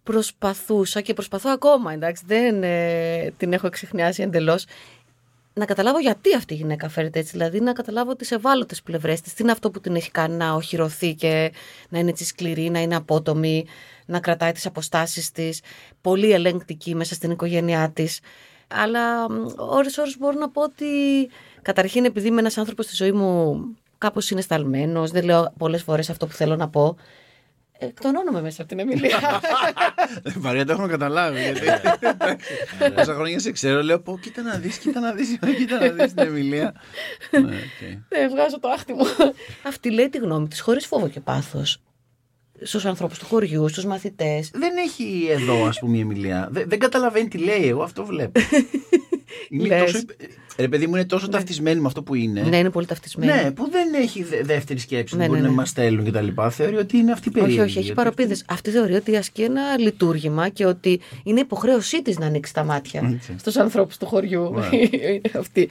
προσπαθούσα 0.02 1.00
και 1.00 1.14
προσπαθώ 1.14 1.50
ακόμα, 1.50 1.92
εντάξει, 1.92 2.22
δεν 2.26 2.62
ε, 2.62 3.32
την 3.36 3.52
έχω 3.52 3.66
εξηχνιάσει 3.66 4.22
εντελώς, 4.22 4.64
να 5.54 5.64
καταλάβω 5.64 5.98
γιατί 5.98 6.34
αυτή 6.34 6.54
η 6.54 6.56
γυναίκα 6.56 6.88
φέρεται 6.88 7.18
έτσι. 7.18 7.30
Δηλαδή 7.32 7.60
να 7.60 7.72
καταλάβω 7.72 8.16
τις 8.16 8.30
ευάλωτες 8.30 8.82
πλευρές 8.82 9.20
της. 9.20 9.34
Τι 9.34 9.42
είναι 9.42 9.52
αυτό 9.52 9.70
που 9.70 9.80
την 9.80 9.94
έχει 9.94 10.10
κάνει 10.10 10.36
να 10.36 10.52
οχυρωθεί 10.52 11.14
και 11.14 11.52
να 11.88 11.98
είναι 11.98 12.10
έτσι 12.10 12.24
σκληρή, 12.24 12.70
να 12.70 12.80
είναι 12.80 12.96
απότομη, 12.96 13.66
να 14.06 14.20
κρατάει 14.20 14.52
τις 14.52 14.66
αποστάσεις 14.66 15.30
της, 15.30 15.60
πολύ 16.00 16.32
ελεγκτική 16.32 16.94
μέσα 16.94 17.14
στην 17.14 17.30
οικογένειά 17.30 17.90
της. 17.90 18.20
Αλλά 18.68 19.26
ώρες 19.56 19.98
ώρες 19.98 20.16
μπορώ 20.18 20.38
να 20.38 20.50
πω 20.50 20.62
ότι 20.62 20.86
καταρχήν 21.62 22.04
επειδή 22.04 22.28
είμαι 22.28 22.40
ένας 22.40 22.58
άνθρωπος 22.58 22.84
στη 22.84 22.94
ζωή 22.94 23.12
μου 23.12 23.60
κάπως 23.98 24.30
είναι 24.30 24.40
σταλμένος, 24.40 25.10
δεν 25.10 25.24
λέω 25.24 25.52
πολλές 25.58 25.82
φορές 25.82 26.10
αυτό 26.10 26.26
που 26.26 26.32
θέλω 26.32 26.56
να 26.56 26.68
πω, 26.68 26.96
εκτονώνομαι 27.86 28.40
μέσα 28.40 28.62
από 28.62 28.70
την 28.70 28.78
Εμιλία. 28.78 29.40
Μαρία, 30.40 30.66
το 30.66 30.72
έχουμε 30.72 30.88
καταλάβει. 30.88 31.40
Γιατί 31.40 31.66
όσα 32.96 33.14
χρόνια 33.14 33.38
σε 33.38 33.52
ξέρω, 33.52 33.82
λέω 33.82 34.00
πω 34.00 34.18
κοίτα 34.18 34.42
να 34.42 34.54
δεις, 34.54 34.78
κοίτα 34.78 35.00
να 35.00 35.12
δεις, 35.12 35.38
κοίτα 35.58 35.78
να 35.78 35.88
δεις 35.88 36.14
την 36.14 36.26
Εμιλία. 36.26 36.74
Ναι, 37.30 37.38
οκ. 37.38 37.98
Δεν 38.08 38.30
βγάζω 38.30 38.60
το 38.60 38.68
άχτι 38.68 38.92
μου. 38.92 39.04
Αυτή 39.62 39.90
λέει 39.90 40.08
τη 40.08 40.18
γνώμη 40.18 40.48
της 40.48 40.60
χωρίς 40.60 40.86
φόβο 40.86 41.08
και 41.08 41.20
πάθος. 41.20 41.80
Στους 42.62 42.84
ανθρώπους 42.84 43.18
του 43.18 43.26
χωριού, 43.26 43.68
στους 43.68 43.84
μαθητές. 43.84 44.50
Δεν 44.54 44.70
έχει 44.76 45.26
εδώ, 45.30 45.64
ας 45.66 45.78
πούμε, 45.78 45.96
η 45.96 46.00
Αιμιλία. 46.00 46.48
Δεν, 46.50 46.64
δεν 46.68 46.78
καταλαβαίνει 46.78 47.28
τι 47.28 47.38
λέει, 47.38 47.68
εγώ 47.68 47.82
αυτό 47.82 48.04
βλέπω. 48.04 48.40
είναι 49.50 49.66
Λες. 49.66 49.92
τόσο, 49.92 50.04
ρε 50.56 50.68
παιδί 50.68 50.86
μου, 50.86 50.94
είναι 50.94 51.04
τόσο 51.04 51.28
ταυτισμένη 51.28 51.80
με 51.80 51.86
αυτό 51.86 52.02
που 52.02 52.14
είναι. 52.14 52.42
Ναι, 52.42 52.56
είναι 52.58 52.70
πολύ 52.70 52.86
ταυτισμένη. 52.86 53.32
Ναι, 53.32 53.50
που 53.50 53.70
δεν 53.70 53.94
έχει 53.94 54.22
δε- 54.22 54.42
δεύτερη 54.42 54.78
σκέψη. 54.78 55.16
Ναι, 55.16 55.22
που 55.22 55.28
μπορεί 55.28 55.40
ναι, 55.40 55.46
να 55.46 55.52
ναι. 55.52 55.58
μας 55.58 55.68
στέλνουν 55.68 56.04
κτλ. 56.04 56.26
Θεωρεί 56.50 56.76
ότι 56.76 56.96
είναι 56.96 57.12
αυτή 57.12 57.28
η 57.28 57.30
περίεργη. 57.32 57.54
Όχι, 57.58 57.62
όχι, 57.68 57.78
έχει 57.78 57.86
γιατί 57.86 58.00
παρωπίδες. 58.00 58.44
Αυτή 58.48 58.70
θεωρεί 58.70 58.94
ότι 58.94 59.16
ασκεί 59.16 59.42
ένα 59.42 59.78
λειτούργημα 59.78 60.48
και 60.48 60.66
ότι 60.66 61.00
είναι 61.24 61.40
υποχρέωσή 61.40 62.02
της 62.02 62.18
να 62.18 62.26
ανοίξει 62.26 62.54
τα 62.54 62.64
μάτια 62.64 63.20
στους 63.36 63.56
ανθρώπους 63.56 63.96
του 63.96 64.06
χωριού. 64.06 64.52
Είναι 64.72 65.20
αυτή. 65.38 65.68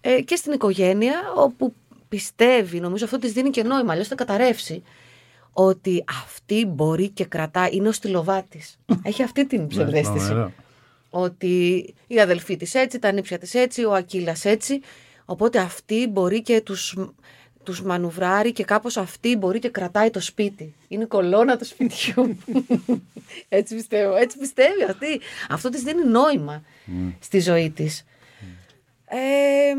Ε, 0.00 0.20
και 0.20 0.36
στην 0.36 0.52
οικογένεια, 0.52 1.14
όπου 1.36 1.74
πιστεύει, 2.08 2.80
νομίζω 2.80 3.04
αυτό 3.04 3.18
της 3.18 3.32
δίνει 3.32 3.50
και 3.50 3.62
νόημα, 3.62 3.92
αλλιώς 3.92 4.08
θα 4.08 4.14
καταρρεύσει, 4.14 4.82
ότι 5.52 6.04
αυτή 6.22 6.66
μπορεί 6.66 7.08
και 7.08 7.24
κρατάει, 7.24 7.68
είναι 7.72 7.88
ο 7.88 7.92
στυλοβάτης. 7.92 8.78
έχει 9.02 9.22
αυτή 9.22 9.46
την 9.46 9.66
ψευδέστηση. 9.66 10.26
φοβερό. 10.26 10.52
ότι 11.10 11.84
η 12.06 12.20
αδελφή 12.20 12.56
της 12.56 12.74
έτσι, 12.74 12.98
τα 12.98 13.12
νύψια 13.12 13.38
της 13.38 13.54
έτσι, 13.54 13.84
ο 13.84 13.94
Ακύλας 13.94 14.44
έτσι. 14.44 14.80
Οπότε 15.24 15.58
αυτή 15.58 16.08
μπορεί 16.08 16.42
και 16.42 16.60
τους, 16.60 16.96
τους 17.62 17.82
μανουβράρει 17.82 18.52
και 18.52 18.64
κάπως 18.64 18.96
αυτή 18.96 19.36
μπορεί 19.36 19.58
και 19.58 19.68
κρατάει 19.68 20.10
το 20.10 20.20
σπίτι. 20.20 20.74
Είναι 20.88 21.02
η 21.02 21.06
κολόνα 21.06 21.56
του 21.56 21.64
σπιτιού. 21.64 22.36
έτσι 23.48 23.74
πιστεύω. 23.74 24.14
Έτσι 24.14 24.38
πιστεύει 24.38 24.84
αυτή. 24.84 25.20
Αυτό 25.48 25.68
της 25.68 25.82
δίνει 25.82 26.04
νόημα 26.04 26.62
στη 27.18 27.40
ζωή 27.40 27.70
της. 27.70 28.04
Ε, 29.12 29.74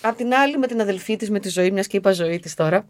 απ' 0.00 0.16
την 0.16 0.34
άλλη 0.34 0.58
με 0.58 0.66
την 0.66 0.80
αδελφή 0.80 1.16
της, 1.16 1.30
με 1.30 1.40
τη 1.40 1.48
ζωή, 1.48 1.70
μιας 1.70 1.86
και 1.86 1.96
είπα 1.96 2.12
ζωή 2.12 2.38
της 2.38 2.54
τώρα, 2.54 2.88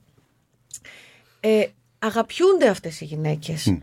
ε, 1.40 1.66
αγαπιούνται 2.00 2.68
αυτές 2.68 3.00
οι 3.00 3.04
γυναίκες. 3.04 3.76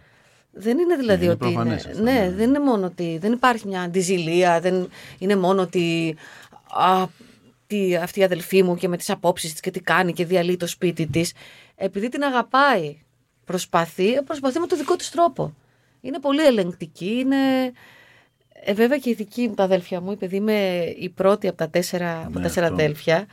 Δεν 0.51 0.77
είναι 0.77 0.95
δηλαδή 0.95 1.23
είναι 1.23 1.33
ότι. 1.33 1.45
Είναι, 1.45 1.53
προφανές 1.53 1.85
αυτό, 1.85 2.01
ναι, 2.01 2.11
ναι. 2.11 2.31
δεν 2.31 2.49
είναι 2.49 2.59
μόνο 2.59 2.85
ότι. 2.85 3.17
Δεν 3.21 3.31
υπάρχει 3.31 3.67
μια 3.67 3.81
αντιζηλία, 3.81 4.59
δεν 4.59 4.89
είναι 5.17 5.35
μόνο 5.35 5.61
ότι. 5.61 6.15
Α, 6.69 7.05
τι, 7.67 7.95
αυτή 7.95 8.19
η 8.19 8.23
αδελφή 8.23 8.63
μου 8.63 8.75
και 8.75 8.87
με 8.87 8.97
τις 8.97 9.09
απόψεις 9.09 9.51
της 9.51 9.59
και 9.59 9.71
τι 9.71 9.79
κάνει 9.79 10.13
και 10.13 10.25
διαλύει 10.25 10.57
το 10.57 10.67
σπίτι 10.67 11.07
της. 11.07 11.33
Επειδή 11.75 12.09
την 12.09 12.23
αγαπάει, 12.23 12.97
προσπαθεί, 13.45 14.23
προσπαθεί 14.23 14.59
με 14.59 14.67
το 14.67 14.75
δικό 14.75 14.95
της 14.95 15.09
τρόπο. 15.09 15.53
Είναι 16.01 16.19
πολύ 16.19 16.45
ελεγκτική, 16.45 17.09
είναι... 17.19 17.71
Ε, 18.63 18.73
βέβαια 18.73 18.97
και 18.97 19.09
η 19.09 19.13
δική 19.13 19.47
μου 19.47 19.53
τα 19.53 19.63
αδέλφια 19.63 20.01
μου, 20.01 20.11
επειδή 20.11 20.35
είμαι 20.35 20.83
η 20.97 21.09
πρώτη 21.09 21.47
από 21.47 21.57
τα 21.57 21.69
τέσσερα, 21.69 22.19
από 22.25 22.39
Ναι, 22.39 22.45
τέσσερα 22.45 22.65
αυτό. 22.67 22.81
αδέλφια, 22.81 23.27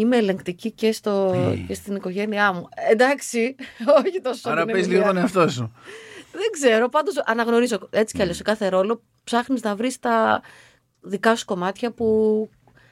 είμαι 0.00 0.16
ελεγκτική 0.16 0.70
και, 0.70 0.92
στο, 0.92 1.34
και 1.66 1.74
στην 1.74 1.94
οικογένειά 1.96 2.52
μου. 2.52 2.68
Εντάξει, 2.90 3.54
όχι 4.04 4.20
τόσο. 4.20 4.50
Άρα 4.50 4.64
την 4.64 4.72
πες 4.74 4.86
λίγο 4.86 4.92
Εμιλία. 5.02 5.06
τον 5.12 5.16
εαυτό 5.16 5.48
σου. 5.48 5.72
Δεν 6.32 6.50
ξέρω, 6.52 6.88
πάντως 6.88 7.14
αναγνωρίζω 7.26 7.88
έτσι 7.90 8.14
κι 8.16 8.22
αλλιώς 8.22 8.36
σε 8.36 8.42
κάθε 8.42 8.68
ρόλο 8.68 9.02
ψάχνεις 9.24 9.62
να 9.62 9.76
βρεις 9.76 9.98
τα 9.98 10.42
δικά 11.00 11.36
σου 11.36 11.44
κομμάτια 11.44 11.90
που, 11.90 12.48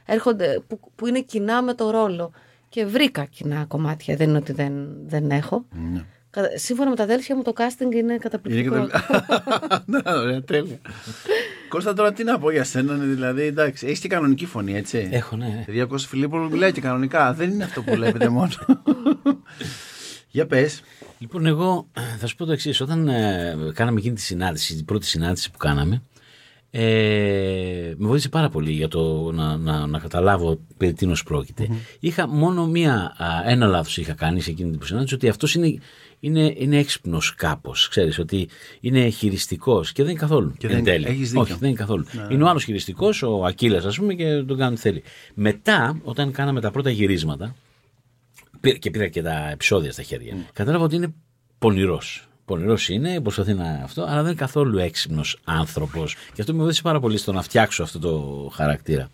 έρχονται, 0.06 0.60
που, 0.66 0.80
που 0.94 1.06
είναι 1.06 1.20
κοινά 1.20 1.62
με 1.62 1.74
το 1.74 1.90
ρόλο. 1.90 2.32
Και 2.68 2.84
βρήκα 2.86 3.24
κοινά 3.24 3.64
κομμάτια, 3.68 4.16
δεν 4.16 4.28
είναι 4.28 4.38
ότι 4.38 4.52
δεν, 4.52 4.88
δεν 5.06 5.30
έχω. 5.30 5.64
Κα- 5.74 6.06
Σύμφωνα 6.54 6.90
με 6.90 6.96
τα 6.96 7.02
αδέλφια 7.02 7.36
μου 7.36 7.42
το 7.42 7.52
casting 7.56 7.80
είναι 7.80 7.96
Είναι 7.96 8.16
καταπληκτικό. 8.16 8.86
και 8.86 8.92
το- 8.92 9.82
Ναι, 9.86 9.98
ωραία, 10.04 10.42
τέλεια. 10.42 10.78
Κώστα, 11.68 11.94
τώρα 11.94 12.12
τι 12.12 12.24
να 12.24 12.38
πω 12.38 12.50
για 12.50 12.64
σένα, 12.64 12.94
ναι, 12.96 13.04
δηλαδή, 13.04 13.42
εντάξει, 13.42 13.86
έχεις 13.86 13.98
και 13.98 14.08
κανονική 14.08 14.46
φωνή, 14.46 14.76
έτσι. 14.76 15.08
Έχω, 15.12 15.36
ναι. 15.36 15.44
ναι. 15.46 15.62
Δηλαδή, 15.66 15.82
ο 15.82 15.86
Κώστας 15.86 16.10
Φιλίππος 16.10 16.50
μιλάει 16.50 16.72
και 16.72 16.80
κανονικά. 16.80 17.32
Δεν 17.34 17.50
είναι 17.50 17.64
αυτό 17.64 17.82
που 17.82 17.94
βλέπετε 17.94 18.28
μόνο. 18.28 18.50
για 20.30 20.46
πες. 20.46 20.82
Λοιπόν, 21.18 21.46
εγώ 21.46 21.88
θα 22.18 22.26
σου 22.26 22.36
πω 22.36 22.44
το 22.44 22.52
εξής. 22.52 22.80
Όταν 22.80 23.08
ε, 23.08 23.56
κάναμε 23.74 23.98
εκείνη 23.98 24.14
τη 24.14 24.20
συνάντηση, 24.20 24.74
την 24.74 24.84
πρώτη 24.84 25.06
συνάντηση 25.06 25.50
που 25.50 25.58
κάναμε, 25.58 26.02
ε, 26.78 27.94
με 27.96 28.06
βοήθησε 28.06 28.28
πάρα 28.28 28.48
πολύ 28.48 28.72
για 28.72 28.88
το 28.88 29.32
να, 29.32 29.56
να, 29.56 29.86
να 29.86 29.98
καταλάβω 29.98 30.58
περί 30.76 30.92
τίνος 30.92 31.22
πρόκειται. 31.22 31.68
Είχα 32.00 32.28
μόνο 32.28 32.66
μία, 32.66 33.14
α, 33.16 33.50
ένα 33.50 33.66
λάθος 33.66 33.96
είχα 33.96 34.12
κάνει 34.14 34.40
σε 34.40 34.50
εκείνη 34.50 34.70
την 34.76 34.86
συνάντηση, 34.86 35.14
ότι 35.14 35.28
αυτός 35.28 35.54
είναι, 35.54 35.78
είναι, 36.20 36.54
είναι 36.56 36.78
έξυπνος 36.78 37.34
κάπως, 37.34 37.88
ξέρεις, 37.88 38.18
ότι 38.18 38.48
είναι 38.80 39.08
χειριστικός 39.08 39.92
και 39.92 40.02
δεν 40.02 40.10
είναι 40.10 40.20
καθόλου. 40.20 40.54
Και 40.58 40.66
εν 40.66 40.72
δεν- 40.72 40.84
τέλει. 40.84 41.06
έχεις 41.06 41.28
δίκιο. 41.28 41.40
Όχι, 41.40 41.52
δεν 41.52 41.68
είναι 41.68 41.78
καθόλου. 41.78 42.04
Είναι 42.30 42.42
ο 42.42 42.48
άλλος 42.48 42.64
χειριστικός, 42.64 43.22
ο 43.22 43.44
Ακύλας 43.44 43.84
ας 43.84 43.96
πούμε 43.98 44.14
και 44.14 44.42
τον 44.42 44.58
κάνει 44.58 44.72
ό,τι 44.72 44.80
θέλει. 44.80 45.02
Μετά, 45.34 46.00
όταν 46.04 46.32
κάναμε 46.32 46.60
τα 46.60 46.70
πρώτα 46.70 46.90
γυρίσματα, 46.90 47.54
Πήρα- 48.60 48.76
και 48.78 48.90
πήρα 48.90 49.08
και 49.08 49.22
τα 49.22 49.48
επεισόδια 49.50 49.92
στα 49.92 50.02
χέρια. 50.02 50.36
Κατάλαβα 50.52 50.84
ότι 50.84 50.96
είναι 50.96 51.14
πονηρός. 51.58 52.28
Πονηρός 52.46 52.88
είναι, 52.88 53.20
προσπαθεί 53.20 53.54
να 53.54 53.80
αυτό, 53.84 54.02
αλλά 54.02 54.16
δεν 54.16 54.24
είναι 54.24 54.34
καθόλου 54.34 54.78
έξυπνος 54.78 55.38
άνθρωπος. 55.44 56.16
Και 56.34 56.40
αυτό 56.40 56.54
με 56.54 56.58
βοήθησε 56.58 56.82
πάρα 56.82 57.00
πολύ 57.00 57.18
στο 57.18 57.32
να 57.32 57.42
φτιάξω 57.42 57.82
αυτό 57.82 57.98
το 57.98 58.50
χαρακτήρα. 58.54 59.08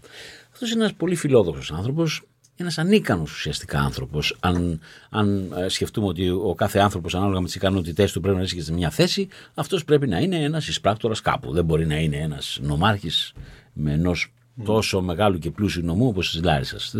Αυτός 0.53 0.71
είναι 0.71 0.81
ένας 0.81 0.95
πολύ 0.95 1.15
φιλόδοξος 1.15 1.73
άνθρωπος, 1.73 2.23
ένας 2.57 2.79
ανίκανος 2.79 3.33
ουσιαστικά 3.33 3.81
άνθρωπος. 3.81 4.37
Αν, 4.41 4.81
αν 5.11 5.53
ε, 5.57 5.69
σκεφτούμε 5.69 6.07
ότι 6.07 6.29
ο 6.29 6.55
κάθε 6.57 6.79
άνθρωπος, 6.79 7.15
ανάλογα 7.15 7.41
με 7.41 7.47
τις 7.47 7.55
ικανότητές 7.55 8.13
του, 8.13 8.21
πρέπει 8.21 8.35
να 8.35 8.41
βρίσκεται 8.41 8.65
σε 8.65 8.73
μια 8.73 8.91
θέση, 8.91 9.29
αυτός 9.55 9.85
πρέπει 9.85 10.07
να 10.07 10.19
είναι 10.19 10.37
ένας 10.37 10.69
εισπράκτορα 10.69 11.15
κάπου. 11.23 11.53
Δεν 11.53 11.65
μπορεί 11.65 11.87
να 11.87 11.97
είναι 11.97 12.17
ένας 12.17 12.59
νομάρχης 12.63 13.33
με 13.73 13.93
ενός 13.93 14.33
τόσο 14.65 15.01
μεγάλου 15.01 15.39
και 15.39 15.51
πλούσιου 15.51 15.85
νομού 15.85 16.07
όπως 16.07 16.31
της 16.31 16.43
Λάρισας. 16.43 16.95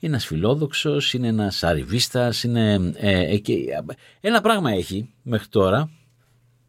Δεν 0.00 0.08
ξέρω. 0.08 0.08
Είναι 0.08 0.12
ένας 0.12 0.26
φιλόδοξος, 0.26 1.12
είναι 1.12 1.28
ένας 1.28 1.62
αριβίστα, 1.62 2.32
είναι. 2.44 2.92
Ε, 2.96 3.32
ε, 3.32 3.38
και, 3.38 3.54
ένα 4.20 4.40
πράγμα 4.40 4.70
έχει 4.72 5.10
μέχρι 5.22 5.48
τώρα. 5.48 5.90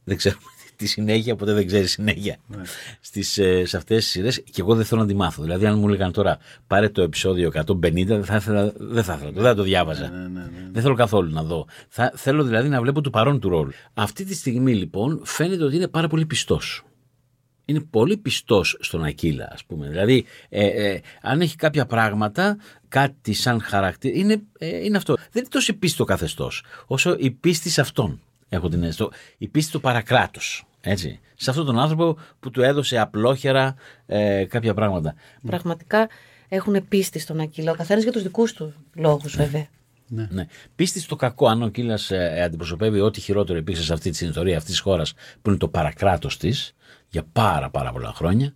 Δεν 0.03 0.17
ξέρω 0.17 0.37
τη 0.75 0.87
συνέχεια, 0.87 1.35
ποτέ 1.35 1.53
δεν 1.53 1.67
ξέρει 1.67 1.87
συνέχεια 1.87 2.37
στις, 2.99 3.37
ε, 3.37 3.65
σε 3.65 3.77
αυτές 3.77 4.03
τις 4.03 4.11
σειρές. 4.11 4.43
Και 4.43 4.61
εγώ 4.61 4.75
δεν 4.75 4.85
θέλω 4.85 5.01
να 5.01 5.07
τη 5.07 5.13
μάθω. 5.13 5.41
Δηλαδή, 5.41 5.65
αν 5.65 5.79
μου 5.79 5.87
έλεγαν 5.87 6.11
τώρα 6.11 6.37
πάρε 6.67 6.89
το 6.89 7.01
επεισόδιο 7.01 7.51
150, 7.53 8.05
δεν 8.05 8.25
θα 8.25 8.35
ήθελα, 8.35 8.73
δεν 8.77 9.03
θα 9.03 9.13
ήθελα, 9.13 9.31
δεν 9.31 9.43
θα 9.43 9.55
το 9.55 9.63
διάβαζα. 9.63 10.11
Δεν 10.71 10.81
θέλω 10.81 10.95
καθόλου 10.95 11.31
να 11.31 11.43
δω. 11.43 11.67
Θα, 11.89 12.11
θέλω 12.15 12.43
δηλαδή 12.43 12.69
να 12.69 12.81
βλέπω 12.81 13.01
το 13.01 13.09
παρόν 13.09 13.39
του 13.39 13.49
ρόλου. 13.49 13.71
Αυτή 13.93 14.25
τη 14.25 14.33
στιγμή 14.33 14.75
λοιπόν 14.75 15.21
φαίνεται 15.23 15.63
ότι 15.63 15.75
είναι 15.75 15.87
πάρα 15.87 16.07
πολύ 16.07 16.25
πιστός 16.25 16.83
είναι 17.71 17.79
πολύ 17.89 18.17
πιστός 18.17 18.77
στον 18.79 19.03
Ακύλα, 19.03 19.49
ας 19.51 19.65
πούμε. 19.65 19.87
Δηλαδή, 19.87 20.25
ε, 20.49 20.65
ε, 20.65 21.01
αν 21.21 21.41
έχει 21.41 21.55
κάποια 21.55 21.85
πράγματα, 21.85 22.57
κάτι 22.91 23.33
σαν 23.33 23.61
χαρακτήρα, 23.61 24.17
είναι, 24.17 24.41
ε, 24.57 24.83
είναι 24.83 24.97
αυτό. 24.97 25.15
Δεν 25.15 25.25
είναι 25.33 25.47
τόσο 25.49 25.71
η 25.71 25.75
πίστη 25.75 25.95
στο 25.95 26.03
καθεστώς, 26.05 26.63
όσο 26.85 27.15
η 27.19 27.31
πίστη 27.31 27.69
σε 27.69 27.81
αυτόν. 27.81 28.19
Έχω 28.49 28.69
την 28.69 28.79
αίσθηση. 28.83 28.97
Το- 28.97 29.11
Η 29.37 29.47
πίστη 29.47 29.69
στο 29.69 29.79
παρακράτος. 29.79 30.65
Έτσι. 30.81 31.19
Σε 31.35 31.49
αυτόν 31.49 31.65
τον 31.65 31.79
άνθρωπο 31.79 32.17
που 32.39 32.49
του 32.51 32.61
έδωσε 32.61 32.99
απλόχερα 32.99 33.75
ε, 34.05 34.45
κάποια 34.45 34.73
πράγματα. 34.73 35.15
Πραγματικά 35.45 36.09
έχουν 36.49 36.87
πίστη 36.87 37.19
στον 37.19 37.39
Ακύλα. 37.39 37.71
Ο 37.71 37.75
καθένας 37.75 38.03
για 38.03 38.11
τους 38.11 38.21
δικούς 38.23 38.53
του 38.53 38.73
λόγους, 38.95 39.35
βέβαια. 39.35 39.67
Ναι. 40.07 40.45
Πίστη 40.75 40.99
στο 40.99 41.15
κακό, 41.15 41.47
αν 41.47 41.61
ο 41.63 41.67
Κύλα 41.69 41.99
ε, 42.09 42.41
αντιπροσωπεύει 42.43 42.99
ό,τι 42.99 43.21
χειρότερο 43.21 43.57
υπήρξε 43.57 43.83
σε 43.83 43.93
αυτή 43.93 44.09
την 44.11 44.29
ιστορία 44.29 44.57
αυτής 44.57 44.71
της 44.71 44.79
χώρας, 44.79 45.13
που 45.41 45.49
είναι 45.49 45.57
το 45.57 45.67
παρακράτος 45.67 46.37
της, 46.37 46.75
για 47.09 47.23
πάρα 47.33 47.69
πάρα 47.69 47.91
πολλά 47.91 48.13
χρόνια, 48.15 48.53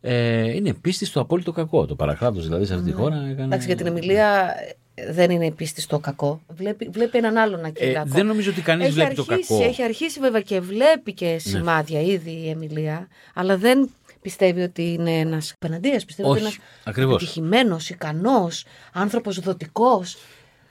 ε, 0.00 0.54
είναι 0.54 0.72
πίστη 0.74 1.04
στο 1.04 1.20
απόλυτο 1.20 1.52
κακό. 1.52 1.86
Το 1.86 1.94
παρακράτο 1.94 2.40
δηλαδή 2.40 2.64
σε 2.66 2.74
αυτή 2.74 2.86
τη 2.90 2.92
χώρα 2.96 3.16
έκανε. 3.16 3.42
Εντάξει, 3.44 3.66
για 3.66 3.76
την 3.76 3.86
Εμιλία 3.86 4.54
ε, 4.94 5.12
δεν 5.12 5.30
είναι 5.30 5.46
η 5.46 5.50
πίστη 5.50 5.80
στο 5.80 5.98
κακό. 5.98 6.40
Βλέπει, 6.48 6.88
βλέπει 6.92 7.18
έναν 7.18 7.36
άλλον 7.36 7.64
Ακύλα. 7.64 8.00
Ε, 8.00 8.04
δεν 8.06 8.26
νομίζω 8.26 8.50
ότι 8.50 8.60
κανείς 8.60 8.84
Έχει 8.86 8.94
βλέπει 8.94 9.14
το 9.14 9.26
αρχίσει- 9.30 9.48
κακό. 9.48 9.62
Ναι. 9.62 9.68
Έχει 9.68 9.82
αρχίσει 9.82 10.20
βέβαια 10.20 10.40
και 10.40 10.60
βλέπει 10.60 11.12
και 11.12 11.36
σημάδια 11.38 12.00
ήδη 12.00 12.30
η 12.30 12.48
Εμιλία, 12.50 13.08
αλλά 13.34 13.56
δεν 13.56 13.90
πιστεύει 14.22 14.60
ότι 14.62 14.92
είναι 14.92 15.18
ένας 15.18 15.52
απέναντίας. 15.60 16.04
Πιστεύει 16.04 16.28
Όχι, 16.28 16.38
ότι 16.38 16.46
είναι 16.48 16.56
ένας 16.58 16.68
ακριβώς. 16.84 17.14
επιτυχημένος, 17.14 17.90
ικανός, 17.90 18.64
άνθρωπος 18.92 19.40
δοτικός. 19.40 20.16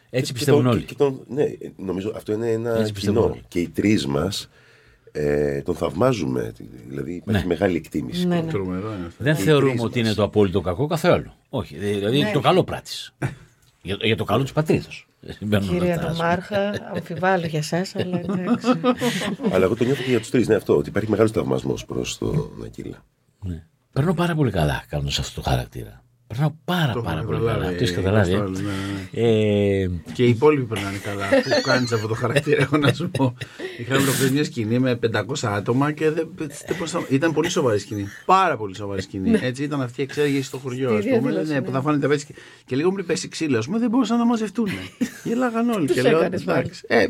Έτσι 0.10 0.32
Και 0.32 0.38
πιστεύουν 0.38 0.64
τον- 0.64 0.72
όλοι. 0.72 0.82
και 0.84 0.96
τον- 0.96 1.24
ναι, 1.28 1.46
νομίζω 1.76 2.14
αυτό 2.16 2.32
είναι 2.34 2.52
ένα 2.52 2.78
Έτσι 2.80 2.94
πιστεύουν 2.94 3.22
κοινό. 3.22 3.32
όλοι. 3.34 3.44
Και 3.48 3.60
οι 3.60 3.70
τρεις 3.70 4.06
μας 4.08 4.50
ε, 5.18 5.62
τον 5.62 5.76
θαυμάζουμε. 5.76 6.54
Δηλαδή 6.88 7.14
υπάρχει 7.14 7.42
Ναι. 7.42 7.48
μεγάλη 7.48 7.76
εκτίμηση. 7.76 8.28
Ναι, 8.28 8.42
ναι. 8.42 8.52
Τρομερό 8.52 8.94
είναι 8.98 9.06
αυτό. 9.08 9.24
Δεν 9.24 9.34
οι 9.34 9.38
θεωρούμε 9.38 9.70
τρεις 9.72 9.84
ότι 9.84 10.00
μας. 10.00 10.08
είναι 10.08 10.16
το 10.16 10.24
απόλυτο 10.24 10.62
κακό 10.62 10.88
καθόλου. 10.88 11.32
Όχι. 11.50 11.78
Δηλαδή 11.78 12.18
είναι 12.20 12.32
το 12.34 12.40
καλό 12.40 12.64
πράτης. 12.64 13.14
για, 13.82 13.98
για 14.02 14.16
το 14.16 14.24
καλό 14.24 14.44
της 14.44 14.52
πατρίδας. 14.52 15.06
Κύριε 15.70 15.96
Νομάρχα, 15.96 16.74
αμφιβάλλω 16.96 17.46
για 17.46 17.60
εσάς, 17.60 17.96
αλλά 17.96 18.20
εντάξει. 18.20 18.68
Αλλά 19.52 19.66
εγώ 19.66 19.76
το 19.76 19.84
νιώθω 19.84 20.04
και 20.04 20.10
για 20.10 20.20
τους 20.20 20.30
τρεις. 20.30 20.48
Ναι, 20.48 20.56
αυτό. 20.56 20.78
Ότι 20.78 20.90
υπάρχει 20.90 21.10
μεγάλος 21.10 21.32
θαυμασμός 21.32 21.86
προς 21.86 22.18
τον 22.18 22.52
Ακύλα. 22.66 23.04
Ναι. 23.44 23.64
Περνώ 23.92 24.14
πάρα 24.14 24.36
πολύ 24.36 24.52
καλά 24.52 24.84
κάνοντας 24.90 25.20
αυτό 25.20 25.42
το 25.42 25.50
χαρακτήρα. 25.50 26.04
Περνάω 26.28 26.54
πάρα 26.66 26.94
Το 26.94 27.02
πάρα 27.02 27.18
έχω 27.18 27.26
πολύ 27.26 27.38
καταλάβει, 27.40 27.64
καλά. 27.66 27.78
Το 27.78 27.84
έχει 27.84 27.94
ε, 27.94 27.96
καταλάβει. 27.96 28.32
ε; 28.34 28.38
Κωστόλ, 28.38 28.66
ναι, 28.66 28.72
ναι. 29.12 29.28
Ε, 29.84 29.90
Και 30.14 30.26
οι 30.26 30.30
υπόλοιποι 30.30 30.64
περνάνε 30.64 30.98
καλά. 30.98 31.26
Που 31.44 31.62
κάνεις 31.64 31.92
αυτό 31.92 32.08
το 32.08 32.14
χαρακτήρα, 32.14 32.62
έχω 32.62 32.78
να 32.78 32.94
σου 32.94 33.10
πω. 33.10 33.34
Είχαμε 33.80 34.02
προχθέ 34.04 34.30
μια 34.30 34.44
σκηνή 34.44 34.80
με 34.80 35.00
500 35.14 35.22
άτομα 35.44 35.92
και 35.92 36.10
δεν, 36.12 36.30
δεν 36.38 36.50
μπορούσα- 36.78 37.06
ήταν 37.10 37.34
πολύ 37.34 37.50
σοβαρή 37.50 37.80
σκηνή. 37.80 38.06
Πάρα 38.26 38.58
πολύ 38.58 38.76
σοβαρή 38.76 39.02
σκηνή. 39.02 39.40
Έτσι 39.42 39.64
ήταν 39.64 39.82
αυτή 39.82 40.02
η 40.02 40.04
εξέγερση 40.04 40.48
στο 40.48 40.58
χωριό, 40.58 40.94
ας 40.96 41.04
Τη 41.04 41.10
πούμε. 41.10 41.20
διαδήλωση, 41.22 41.52
Ναι, 41.52 41.60
ναι. 41.60 41.66
που 41.66 41.72
θα 41.72 41.82
φάνε 41.82 42.00
τα 42.00 42.08
πέτση. 42.08 42.28
Και 42.66 42.76
λίγο 42.76 42.92
πριν 42.92 43.06
πέσει 43.06 43.28
ξύλο, 43.28 43.58
ας 43.58 43.66
πούμε, 43.66 43.80
δεν 43.80 43.90
μπορούσαν 43.90 44.18
να 44.18 44.26
μαζευτούν. 44.26 44.68
Γελάγαν 45.24 45.70
όλοι. 45.70 45.86
Τους 45.88 45.96
Και 45.96 46.02
λέω, 46.02 46.18
έκανες 46.20 46.44
πάλι. 46.44 46.60
εντάξει. 46.60 46.84
Ε, 46.88 47.06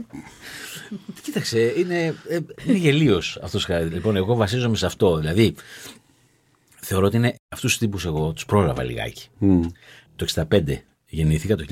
Κοίταξε, 1.22 1.74
είναι, 1.78 2.16
ε, 2.28 2.38
είναι 2.66 2.78
γελίος 2.78 3.40
αυτός. 3.44 3.68
Λοιπόν, 3.92 4.16
εγώ 4.16 4.36
βασίζομαι 4.36 4.76
σε 4.76 4.86
αυτό. 4.86 5.18
Δηλαδή, 5.18 5.54
θεωρώ 6.82 7.06
ότι 7.06 7.16
είναι 7.18 7.36
αυτούς 7.50 7.70
τους 7.72 7.80
τύπους 7.80 8.06
εγώ 8.06 8.34
τους 8.34 8.46
πρόλαβα 8.46 8.84
λιγάκι. 8.84 9.28
Το 10.16 10.26
65 10.50 10.84
γεννήθηκα, 11.10 11.56
το 11.56 11.66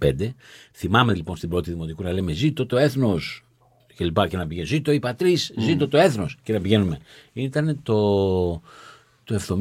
1965. 0.00 0.34
Θυμάμαι 0.72 1.14
λοιπόν 1.14 1.36
στην 1.36 1.48
πρώτη 1.48 1.70
δημοτικού 1.70 2.02
να 2.02 2.12
λέμε 2.12 2.32
Ζήτω 2.32 2.66
το 2.66 2.76
έθνος. 2.76 3.44
Και 3.94 4.04
λοιπά 4.04 4.28
και 4.28 4.36
να 4.36 4.46
πηγαίνει. 4.46 4.66
Ζήτω 4.66 4.92
η 4.92 4.98
πατρί, 4.98 5.36
ζήτω 5.36 5.88
το 5.88 5.98
έθνος. 5.98 6.36
Και 6.42 6.52
να 6.52 6.60
πηγαίνουμε. 6.60 6.98
Ήταν 7.32 7.80
το, 7.82 8.62
το 9.38 9.60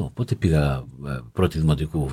72, 0.00 0.10
πότε 0.14 0.34
πήγα 0.34 0.84
ε, 1.06 1.18
πρώτη 1.32 1.58
δημοτικού, 1.58 2.10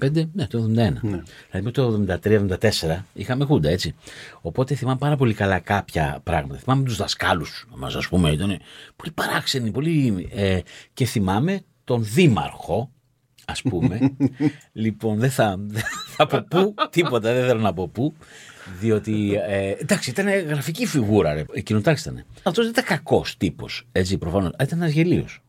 65, 0.00 0.10
ναι, 0.32 0.46
το 0.46 0.58
71. 0.58 0.66
Δηλαδή 0.66 1.24
με 1.62 1.70
το 1.70 2.04
73-74 2.22 2.68
είχαμε 3.12 3.44
χούντα, 3.44 3.68
έτσι. 3.68 3.94
Οπότε 4.40 4.74
θυμάμαι 4.74 4.98
πάρα 4.98 5.16
πολύ 5.16 5.34
καλά 5.34 5.58
κάποια 5.58 6.20
πράγματα. 6.22 6.58
Θυμάμαι 6.60 6.84
τους 6.84 6.96
δασκάλους 6.96 7.68
μας, 7.76 7.94
ας 7.94 8.08
πούμε, 8.08 8.30
ήταν 8.30 8.58
πολύ 8.96 9.12
παράξενοι, 9.14 9.70
πολύ. 9.70 10.28
Ε, 10.32 10.60
και 10.92 11.04
θυμάμαι 11.04 11.60
τον 11.84 12.04
δήμαρχο, 12.04 12.90
ας 13.44 13.62
πούμε. 13.62 14.16
λοιπόν, 14.72 15.18
δεν 15.18 15.30
θα, 15.30 15.56
δεν 15.58 15.82
θα 16.16 16.26
πω 16.26 16.46
πού, 16.50 16.74
τίποτα, 16.90 17.32
δεν 17.32 17.46
θέλω 17.46 17.60
να 17.60 17.72
πω 17.72 17.88
πού. 17.88 18.14
Διότι, 18.80 19.38
ε, 19.48 19.70
εντάξει, 19.70 20.10
ήταν 20.10 20.28
γραφική 20.28 20.86
φιγούρα, 20.86 21.32
ρε. 21.34 21.44
Κοινοτάξι 21.62 22.08
ήταν. 22.08 22.24
Αυτός 22.42 22.64
δεν 22.64 22.72
ήταν 22.72 22.84
κακός 22.84 23.36
τύπος, 23.36 23.86
έτσι, 23.92 24.18
προφανώς. 24.18 24.52
Ήταν 24.62 24.80
ένας 24.80 24.92
γελίος. 24.92 25.42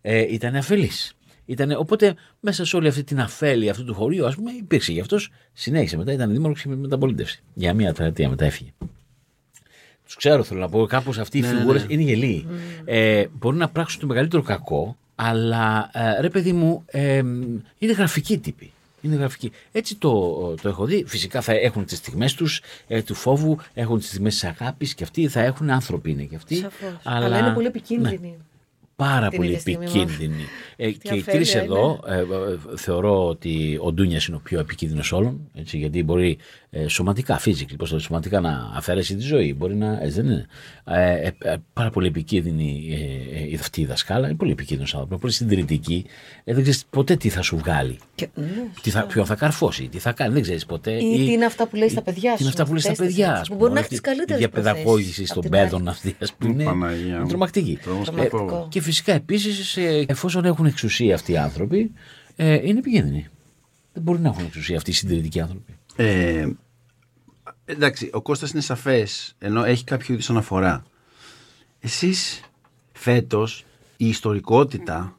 Ε, 0.00 0.32
ήταν 0.32 0.56
αφελής. 0.56 1.16
Ήτανε, 1.46 1.76
οπότε 1.76 2.14
μέσα 2.40 2.64
σε 2.64 2.76
όλη 2.76 2.88
αυτή 2.88 3.04
την 3.04 3.20
αφέλεια 3.20 3.70
αυτού 3.70 3.84
του 3.84 3.94
χωρίου, 3.94 4.26
ας 4.26 4.34
πούμε, 4.34 4.50
υπήρξε. 4.50 4.92
Γι' 4.92 5.00
αυτός 5.00 5.30
συνέχισε 5.52 5.96
μετά, 5.96 6.12
ήταν 6.12 6.30
δήμαρχος 6.30 6.62
και 6.62 6.68
με 6.68 6.76
μεταπολίτευση. 6.76 7.42
Για 7.54 7.74
μία 7.74 7.86
τετραετία 7.86 8.28
μετά 8.28 8.44
έφυγε. 8.44 8.70
Τους 10.04 10.14
ξέρω, 10.14 10.42
θέλω 10.42 10.60
να 10.60 10.68
πω, 10.68 10.86
κάπως 10.86 11.18
αυτοί 11.18 11.38
οι 11.38 11.40
Ναι, 11.40 11.52
ναι, 11.52 11.58
φιγούρες 11.58 11.86
ναι. 11.86 11.92
είναι 11.92 12.02
γελοί. 12.02 12.46
Ε, 12.84 13.24
μπορεί 13.38 13.56
να 13.56 13.68
πράξουν 13.68 14.00
το 14.00 14.06
μεγαλύτερο 14.06 14.42
κακό, 14.42 14.96
αλλά 15.14 15.90
ε, 15.92 16.20
ρε 16.20 16.28
παιδί 16.30 16.52
μου, 16.52 16.82
ε, 16.86 17.16
είναι 17.78 17.92
γραφικοί 17.92 18.38
τύποι. 18.38 18.72
Είναι 19.00 19.16
γραφικοί. 19.16 19.52
Έτσι 19.72 19.96
το, 19.96 20.54
το 20.62 20.68
έχω 20.68 20.84
δει. 20.84 21.04
Φυσικά 21.06 21.40
θα 21.40 21.52
έχουν 21.52 21.84
τις 21.84 21.98
στιγμές 21.98 22.34
τους 22.34 22.60
ε, 22.86 23.02
του 23.02 23.14
φόβου, 23.14 23.58
έχουν 23.74 23.98
τις 23.98 24.08
στιγμές 24.08 24.32
της 24.32 24.44
αγάπης 24.44 24.94
και 24.94 25.04
αυτοί 25.04 25.28
θα 25.28 25.40
έχουν 25.40 25.70
άνθρωποι 25.70 26.10
είναι 26.10 26.22
και 26.22 26.36
αυτοί. 26.36 26.54
Σαφώς. 26.54 27.00
Αλλά, 27.02 27.38
είναι 27.38 27.52
πολύ 27.52 27.66
επικίνδυνη. 27.66 28.36
Πάρα 28.96 29.28
την 29.28 29.36
πολύ 29.36 29.48
ίδια 29.48 29.60
στιγμή 29.60 29.84
επικίνδυνη. 29.84 30.42
Ε, 30.76 30.86
Αυτή 30.86 30.98
η 31.06 31.08
και 31.08 31.14
οι 31.14 31.18
αφέλεια 31.18 31.42
τρει 31.50 31.60
εδώ 31.60 32.00
ε, 32.06 32.16
ε, 32.18 32.24
θεωρώ 32.76 33.26
ότι 33.28 33.78
ο 33.82 33.92
Ντούνιας 33.92 34.26
είναι 34.26 34.36
ο 34.36 34.40
πιο 34.42 34.58
επικίνδυνος 34.58 35.12
όλων. 35.12 35.40
Έτσι, 35.54 35.78
γιατί 35.78 36.02
μπορεί 36.02 36.38
ε, 36.70 36.88
σωματικά, 36.88 37.40
physically, 37.44 37.76
πώς 37.78 37.88
το 37.88 37.94
λέω, 37.94 38.04
σωματικά 38.04 38.40
να 38.40 38.70
αφαιρέσει 38.74 39.14
τη 39.16 39.22
ζωή. 39.22 39.54
Μπορεί 39.54 39.74
να. 39.74 39.98
Έτσι 40.02 40.20
δεν 40.20 40.24
είναι. 40.30 40.46
Ε, 40.84 41.12
ε, 41.26 41.32
ε, 41.38 41.56
πάρα 41.72 41.90
πολύ 41.90 42.06
επικίνδυνη 42.06 42.88
ε, 42.90 43.52
ε, 43.54 43.58
αυτή 43.58 43.80
η 43.80 43.84
δασκάλα. 43.84 44.26
Είναι 44.26 44.36
πολύ 44.36 44.50
επικίνδυνος 44.50 44.94
άνθρωπος. 44.94 45.18
Πολύ 45.20 45.32
συντηρητική. 45.32 46.04
Ε, 46.44 46.52
δεν 46.54 46.62
ξέρεις 46.62 46.84
ποτέ 46.90 47.16
τι 47.16 47.28
θα 47.28 47.42
σου 47.42 47.56
βγάλει. 47.56 47.98
Και, 48.14 48.28
ναι, 48.34 48.44
Τι 48.82 48.90
θα, 48.90 49.02
ποιον 49.06 49.26
θα 49.26 49.34
καρφώσει, 49.34 49.88
τι 49.88 49.98
θα 49.98 50.12
κάνει, 50.12 50.32
δεν 50.32 50.42
ξέρεις 50.42 50.66
ποτέ. 50.66 50.92
Ή 50.92 50.98
τι 51.24 51.32
είναι 51.32 51.44
αυτά 51.44 51.66
που 51.66 51.76
λέει 51.76 51.88
στα 51.88 52.02
παιδιά 52.02 52.30
Τι 52.36 52.42
είναι 52.42 52.42
σου, 52.42 52.48
αυτά 52.48 52.64
που 52.64 52.70
λέει 52.70 52.80
στα 52.80 52.90
αυτές 52.90 53.06
τις 53.06 53.16
παιδιά. 53.16 53.28
έτσι, 53.30 53.40
ας 53.40 53.48
που 53.48 53.54
πούμε, 53.54 53.68
μπορεί 53.68 53.72
να 53.72 53.78
έχεις 53.78 53.92
αυτή 53.98 54.00
τις 54.02 54.10
καλύτερες 54.10 54.42
Η 54.42 54.46
διαπαιδαγώγησης 54.48 55.14
προθέσεις 55.14 55.28
των 55.28 55.36
απ' 55.38 55.42
την 55.42 55.50
παιδών 55.50 55.80
άλλη. 55.80 55.88
αυτή, 55.88 56.16
ας 56.22 56.32
πούμε. 56.34 56.64
Παναγία 56.64 57.06
Είναι 57.06 57.18
μου. 57.18 57.26
τρομακτική. 57.28 57.78
Τρομακτικό. 57.82 58.66
Και 58.70 58.80
φυσικά 58.86 59.12
επίσης, 59.12 59.76
εφόσον 60.06 60.44
έχουν 60.44 60.66
εξουσία 60.66 61.14
αυτοί 61.14 61.32
οι 61.32 61.36
άνθρωποι, 61.36 61.92
ε, 62.36 62.68
είναι 62.68 62.78
επικίνδυνοι. 62.78 63.28
Δεν 63.92 64.02
μπορεί 64.02 64.20
να 64.20 64.28
έχουν 64.28 64.44
εξουσία 64.44 64.76
αυτοί 64.76 64.90
οι 64.90 64.94
συντηρητικοί 64.94 65.40
άνθρωποι. 65.40 65.78
Ε, 65.96 66.48
εντάξει, 67.64 68.10
ο 68.12 68.22
Κώστας 68.22 68.50
είναι 68.50 68.60
σαφές, 68.60 69.34
ενώ 69.38 69.64
έχει 69.64 69.84
κάποιο 69.84 70.14
είδους 70.14 70.30
αναφορά. 70.30 70.84
Εσείς 71.80 72.40
φέτος 72.92 73.64
η 73.96 74.08
ιστορικότητα 74.08 75.16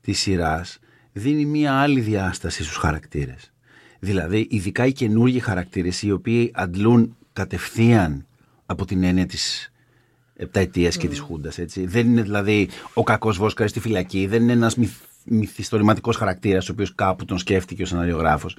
της 0.00 0.18
σειράς 0.18 0.78
δίνει 1.12 1.44
μία 1.44 1.74
άλλη 1.74 2.00
διάσταση 2.00 2.62
στους 2.62 2.76
χαρακτήρες. 2.76 3.52
Δηλαδή, 3.98 4.46
ειδικά 4.50 4.86
οι 4.86 4.92
καινούργιοι 4.92 5.40
χαρακτήρες, 5.40 6.02
οι 6.02 6.10
οποίοι 6.10 6.50
αντλούν 6.54 7.16
κατευθείαν 7.32 8.26
από 8.66 8.84
την 8.84 9.02
έννοια 9.02 9.26
της 9.26 9.69
επταετίας 10.40 10.96
και 10.96 11.08
της 11.08 11.18
Χούντας, 11.18 11.58
έτσι. 11.58 11.86
Δεν 11.86 12.06
είναι 12.06 12.22
δηλαδή 12.22 12.68
ο 12.94 13.02
κακός 13.02 13.36
Βόσκαρης 13.36 13.70
στη 13.70 13.80
φυλακή, 13.80 14.26
δεν 14.26 14.42
είναι 14.42 14.52
ένας 14.52 14.76
μυθ, 14.76 15.00
μυθιστορηματικός 15.24 16.16
χαρακτήρας, 16.16 16.68
ο 16.68 16.72
οποίος 16.72 16.94
κάπου 16.94 17.24
τον 17.24 17.38
σκέφτηκε 17.38 17.82
ο 17.82 17.86
σεναριογράφος. 17.86 18.56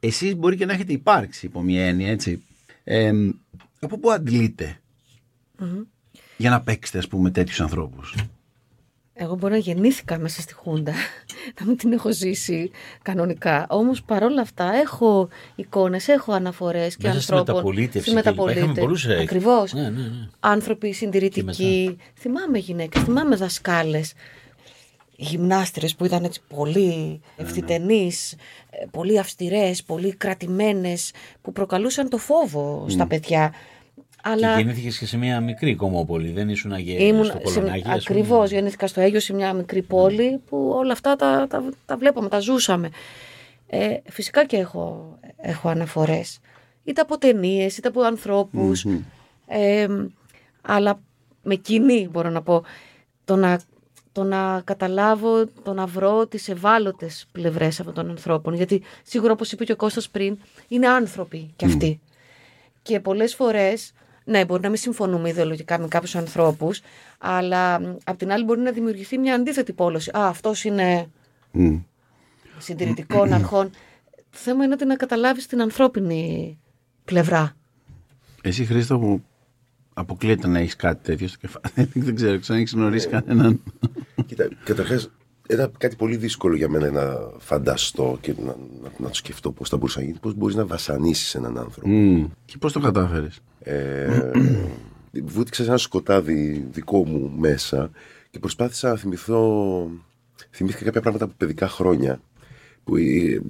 Εσείς 0.00 0.36
μπορεί 0.36 0.56
και 0.56 0.66
να 0.66 0.72
έχετε 0.72 0.92
υπάρξει 0.92 1.46
υπό 1.46 1.62
μια 1.62 1.86
έννοια, 1.86 2.10
έτσι. 2.10 2.42
Ε, 2.84 3.12
από 3.80 3.98
πού 3.98 4.10
αντλείτε 4.10 4.80
για 6.36 6.50
να 6.50 6.60
παίξετε, 6.60 6.98
ας 6.98 7.08
πούμε, 7.08 7.30
τέτοιους 7.30 7.60
ανθρώπους; 7.60 8.14
Εγώ 9.14 9.34
μπορεί 9.34 9.52
να 9.52 9.58
γεννήθηκα 9.58 10.18
μέσα 10.18 10.40
στη 10.40 10.54
Χούντα, 10.54 10.92
να 11.60 11.66
μην 11.66 11.76
την 11.76 11.92
έχω 11.92 12.12
ζήσει 12.12 12.70
κανονικά. 13.02 13.66
Όμως 13.68 14.02
παρόλα 14.02 14.40
αυτά 14.40 14.72
έχω 14.74 15.28
εικόνες, 15.54 16.08
έχω 16.08 16.32
αναφορές 16.32 16.96
και 16.96 17.06
Μέσα 17.08 17.20
στη 17.20 17.32
ανθρώπων. 17.32 17.54
μεταπολίτευση 17.54 18.10
Στη 18.10 18.20
και 18.22 18.26
λοιπά. 18.26 18.30
Είχαμε 18.30 18.44
μεταπολίτευση. 18.54 18.80
πολλούς, 18.80 19.04
ε, 19.06 19.22
Ακριβώς. 19.22 19.72
ναι, 19.72 19.80
ναι, 19.82 19.88
ναι. 19.88 20.28
Άνθρωποι 20.40 20.92
συντηρητικοί. 20.92 21.96
Θυμάμαι 22.14 22.58
γυναίκες, 22.58 23.02
θυμάμαι 23.02 23.36
δασκάλες. 23.36 24.12
Γυμνάστρες 25.16 25.94
που 25.94 26.04
ήταν 26.04 26.24
έτσι 26.24 26.40
πολύ 26.48 27.20
ευθυτενείς, 27.36 28.32
ε, 28.32 28.36
πολύ 28.90 29.18
αυστηρές, 29.18 29.82
πολύ 29.82 30.14
κρατημένες, 30.14 31.10
που 31.42 31.52
προκαλούσαν 31.52 32.08
το 32.08 32.18
φόβο 32.18 32.86
στα 32.88 33.06
παιδιά. 33.06 33.52
Αλλά 34.24 34.54
Και 34.54 34.62
γεννήθηκες 34.62 34.98
και 34.98 35.06
σε 35.06 35.16
μια 35.16 35.40
μικρή 35.40 35.74
κομμόπολη, 35.74 36.30
δεν 36.30 36.48
ήσουν 36.48 36.72
αγέ 36.72 37.02
Ήμουν 37.04 37.24
στο 37.24 37.40
Κολονάκι. 37.42 37.78
ας 37.78 37.82
πούμε. 37.82 37.94
Ακριβώς. 37.94 38.50
Γεννήθηκα 38.50 38.86
στο 38.86 39.00
Αίγιο 39.00 39.20
σε 39.20 39.34
μια 39.34 39.52
μικρή 39.52 39.82
πόλη 39.82 40.40
που 40.48 40.72
όλα 40.76 40.92
αυτά 40.92 41.16
τα, 41.16 41.46
τα, 41.48 41.64
τα 41.86 41.96
βλέπαμε, 41.96 42.28
τα 42.28 42.38
ζούσαμε. 42.38 42.90
Ε, 43.66 43.96
φυσικά 44.08 44.44
και 44.44 44.56
έχω, 44.56 45.18
έχω 45.36 45.68
αναφορές. 45.68 46.38
Είτε 46.84 47.00
από 47.00 47.18
ταινίες, 47.18 47.76
είτε 47.76 47.88
από 47.88 48.00
ανθρώπους. 48.02 48.86
Ε, 49.46 49.86
αλλά 50.62 51.00
με 51.42 51.54
κοινή 51.54 52.08
μπορώ 52.10 52.30
να 52.30 52.42
πω. 52.42 52.64
Το 53.24 53.36
να, 53.36 53.60
το 54.12 54.22
να 54.22 54.60
καταλάβω, 54.64 55.46
το 55.62 55.72
να 55.72 55.86
βρω 55.86 56.26
τις 56.26 56.48
ευάλωτες 56.48 57.26
πλευρές 57.32 57.80
αυτών 57.80 57.94
των 57.94 58.10
ανθρώπων. 58.10 58.54
Γιατί 58.54 58.82
σίγουρα 59.02 59.32
όπως 59.32 59.52
είπε 59.52 59.64
και 59.64 59.72
ο 59.72 59.76
Κώστας 59.76 60.08
πριν, 60.08 60.38
είναι 60.68 60.88
άνθρωποι 60.88 61.50
κι 61.56 61.64
αυτοί. 61.64 62.00
Και 62.82 63.00
πολλές 63.00 63.34
φορές, 63.34 63.92
ναι, 64.24 64.44
μπορεί 64.44 64.62
να 64.62 64.68
μην 64.68 64.78
συμφωνούμε 64.78 65.28
ιδεολογικά 65.28 65.78
με 65.78 65.88
κάποιους 65.88 66.14
ανθρώπους, 66.14 66.80
αλλά 67.18 67.80
μ, 67.80 67.96
απ' 68.04 68.16
την 68.16 68.32
άλλη 68.32 68.44
μπορεί 68.44 68.60
να 68.60 68.70
δημιουργηθεί 68.70 69.18
μια 69.18 69.34
αντίθετη 69.34 69.72
πόλωση. 69.72 70.10
Α, 70.18 70.28
αυτός 70.28 70.64
είναι 70.64 71.10
συντηρητικών 72.58 73.32
αρχών. 73.32 73.70
Το 74.10 74.38
θέμα 74.38 74.64
είναι 74.64 74.72
ότι 74.74 74.84
να 74.84 74.96
καταλάβεις 74.96 75.46
την 75.46 75.60
ανθρώπινη 75.60 76.58
πλευρά. 77.04 77.56
Εσύ, 78.42 78.64
Χρήστο, 78.64 78.98
μου 78.98 79.24
αποκλείεται 79.94 80.46
να 80.46 80.58
έχεις 80.58 80.76
κάτι 80.76 81.02
τέτοιο 81.02 81.28
στο 81.28 81.38
κεφάλι. 81.38 81.88
δεν 82.06 82.14
ξέρω, 82.14 82.38
ξέρω 82.38 82.54
αν 82.54 82.60
έχεις 82.60 82.72
γνωρίσει 82.72 83.08
κανέναν. 83.08 83.62
Κοίτα, 84.26 84.48
καταρχάς 84.64 85.10
ήταν 85.48 85.72
κάτι 85.78 85.96
πολύ 85.96 86.16
δύσκολο 86.16 86.56
για 86.56 86.68
μένα 86.68 86.90
να 86.90 87.16
φανταστώ 87.38 88.18
και 88.20 88.34
να, 88.38 88.56
να, 88.82 88.90
να 88.98 89.08
το 89.08 89.14
σκεφτώ 89.14 89.52
πώς 89.52 89.68
θα 89.68 89.76
μπορούσε 89.76 89.98
να 89.98 90.04
γίνει. 90.04 90.18
Πώς 90.18 90.34
μπορείς 90.34 90.56
να 90.56 90.66
βασανίσεις 90.66 91.34
έναν 91.34 91.58
άνθρωπο. 91.58 91.88
Μμ. 91.88 92.24
Και 92.44 92.58
πώς 92.58 92.72
το 92.72 92.80
κατάφερες; 92.80 93.40
Ε, 93.62 94.30
βούτυξα 95.24 95.62
σε 95.62 95.68
ένα 95.68 95.78
σκοτάδι 95.78 96.66
δικό 96.70 97.06
μου 97.06 97.32
μέσα 97.36 97.90
και 98.30 98.38
προσπάθησα 98.38 98.88
να 98.88 98.96
θυμηθώ. 98.96 99.90
Θυμήθηκα 100.50 100.84
κάποια 100.84 101.00
πράγματα 101.00 101.24
από 101.24 101.34
παιδικά 101.36 101.68
χρόνια 101.68 102.20
που 102.84 102.96
ε, 102.96 103.40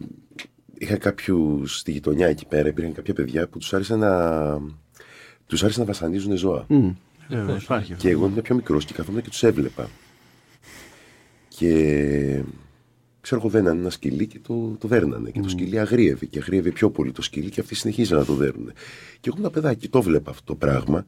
είχα 0.78 0.96
κάποιους 0.96 1.78
στη 1.78 1.92
γειτονιά 1.92 2.26
εκεί 2.26 2.46
πέρα. 2.46 2.68
Υπήρχαν 2.68 2.92
κάποια 2.92 3.14
παιδιά 3.14 3.48
που 3.48 3.58
τους 3.58 3.74
άρεσε 3.74 3.96
να. 3.96 4.60
Τους 5.46 5.62
άρεσε 5.62 5.80
να 5.80 5.84
βασανίζουν 5.84 6.36
ζώα. 6.36 6.64
Μμ. 6.68 6.90
Βέβαια, 7.28 7.56
υπάρχει 7.56 7.92
αυτό. 7.92 8.04
Και 8.04 8.10
εγώ 8.10 8.26
ήμουν 8.26 8.42
πιο 8.42 8.54
μικρός 8.54 8.84
και 8.84 8.92
καθόμουν 8.92 9.22
και 9.22 9.28
τους 9.28 9.42
έβλεπα. 9.42 9.88
Και 11.48 12.42
ξέρω 13.23 13.41
εγώ 13.41 13.51
δένανε 13.51 13.81
ένα 13.81 13.91
σκυλί 13.91 14.27
και 14.27 14.39
το, 14.39 14.77
το 14.79 14.89
δέρνανε. 14.89 15.31
Και 15.31 15.41
το 15.41 15.49
σκυλί 15.49 15.79
αγρίευε 15.79 16.27
και 16.27 16.39
αγρίευε 16.39 16.70
πιο 16.70 16.91
πολύ 16.91 17.12
το 17.12 17.23
σκυλί 17.23 17.51
και 17.51 17.61
αυτοί 17.61 17.75
συνεχίζαν 17.75 18.18
να 18.18 18.25
το 18.25 18.35
δέρνουν. 18.35 18.73
Και 19.20 19.29
εγώ 19.29 19.37
ένα 19.39 19.51
παιδάκι, 19.51 19.89
το 19.89 20.03
βλέπα 20.03 20.31
αυτό 20.31 20.45
το 20.45 20.55
πράγμα 20.55 21.07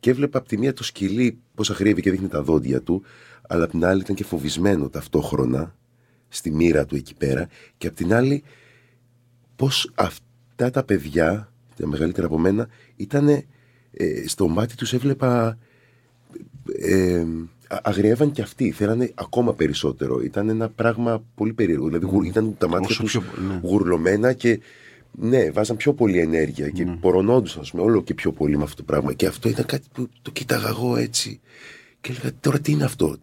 και 0.00 0.10
έβλεπα 0.10 0.38
από 0.38 0.48
τη 0.48 0.58
μία 0.58 0.72
το 0.72 0.84
σκυλί 0.84 1.38
πώς 1.54 1.70
αγρίευε 1.70 2.00
και 2.00 2.10
δείχνει 2.10 2.28
τα 2.28 2.42
δόντια 2.42 2.82
του, 2.82 3.02
αλλά 3.48 3.64
απ' 3.64 3.70
την 3.70 3.84
άλλη 3.84 4.00
ήταν 4.00 4.16
και 4.16 4.24
φοβισμένο 4.24 4.88
ταυτόχρονα 4.88 5.76
στη 6.28 6.50
μοίρα 6.50 6.86
του 6.86 6.96
εκεί 6.96 7.14
πέρα 7.14 7.48
και 7.78 7.86
απ' 7.86 7.94
την 7.94 8.14
άλλη 8.14 8.42
πως 9.56 9.90
αυτά 9.94 10.70
τα 10.70 10.84
παιδιά, 10.84 11.52
τα 11.76 11.86
μεγαλύτερα 11.86 12.26
από 12.26 12.38
μένα, 12.38 12.68
ήταν 12.96 13.28
ε, 13.28 13.44
στο 14.26 14.48
μάτι 14.48 14.76
τους 14.76 14.92
έβλεπα 14.92 15.58
ε, 16.78 17.18
α- 17.20 17.24
αγριεύαν 17.68 18.32
και 18.32 18.42
αυτοί, 18.42 18.70
θέλανε 18.70 19.10
ακόμα 19.14 19.54
περισσότερο. 19.54 20.20
Ήταν 20.20 20.48
ένα 20.48 20.68
πράγμα 20.68 21.22
πολύ 21.34 21.52
περίεργο. 21.52 21.86
Δηλαδή 21.86 22.04
γουρ- 22.06 22.26
ήταν 22.26 22.54
τα 22.58 22.68
μάτια 22.68 22.86
Όσο 22.90 23.02
τους 23.02 23.12
πιο- 23.12 23.22
ναι. 23.48 23.60
γουρλωμένα 23.62 24.32
και 24.32 24.60
ναι, 25.18 25.50
βάζαν 25.50 25.76
πιο 25.76 25.92
πολύ 25.94 26.18
ενέργεια 26.18 26.68
και 26.68 26.84
πορωνόντουσαν 27.00 27.60
ας 27.60 27.70
πούμε, 27.70 27.82
όλο 27.82 28.02
και 28.02 28.14
πιο 28.14 28.32
πολύ 28.32 28.56
με 28.56 28.62
αυτό 28.62 28.76
το 28.76 28.82
πράγμα. 28.82 29.12
Και 29.12 29.26
αυτό 29.26 29.48
ήταν 29.48 29.66
κάτι 29.66 29.86
που 29.92 30.08
το 30.22 30.30
κοίταγα 30.30 30.68
εγώ 30.68 30.96
έτσι. 30.96 31.40
Και 32.06 32.12
έλεγα 32.12 32.32
τώρα 32.40 32.60
τι 32.60 32.72
είναι 32.72 32.84
αυτό; 32.84 33.16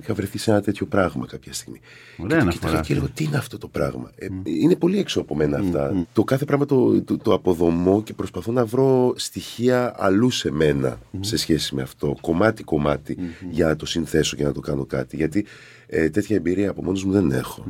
Είχα 0.00 0.14
βρεθεί 0.14 0.38
σε 0.38 0.50
ένα 0.50 0.60
τέτοιο 0.60 0.86
πράγμα 0.86 1.26
κάποια 1.26 1.52
στιγμή. 1.52 1.80
Ωραία 2.16 2.38
και 2.38 2.44
το 2.44 2.50
αναφορά 2.50 2.70
κοίταγα 2.70 2.80
και 2.80 2.92
έλεγα 2.92 3.08
τι 3.08 3.24
είναι 3.24 3.36
αυτό 3.36 3.58
το 3.58 3.68
πράγμα; 3.68 4.10
Ε, 4.14 4.26
είναι 4.44 4.76
πολύ 4.76 4.98
έξω 4.98 5.20
από 5.20 5.36
μένα 5.36 5.58
αυτά. 5.58 6.06
Το 6.12 6.24
κάθε 6.24 6.44
πράγμα 6.44 6.64
το, 6.64 7.02
το, 7.02 7.16
το 7.16 7.32
αποδομώ 7.32 8.02
και 8.02 8.14
προσπαθώ 8.14 8.52
να 8.52 8.64
βρω 8.64 9.12
στοιχεία 9.16 9.94
αλλού 9.98 10.30
σε 10.30 10.50
μένα 10.50 10.98
σε 11.20 11.36
σχέση 11.36 11.74
με 11.74 11.82
αυτό. 11.82 12.16
Κομμάτι-κομμάτι 12.20 13.16
για 13.50 13.66
να 13.66 13.76
το 13.76 13.86
συνθέσω 13.86 14.36
και 14.36 14.44
να 14.44 14.52
το 14.52 14.60
κάνω 14.60 14.84
κάτι. 14.84 15.16
Γιατί 15.16 15.46
ε, 15.86 16.10
τέτοια 16.10 16.36
εμπειρία 16.36 16.70
από 16.70 16.84
μόνος 16.84 17.04
μου 17.04 17.12
δεν 17.12 17.30
έχω. 17.30 17.64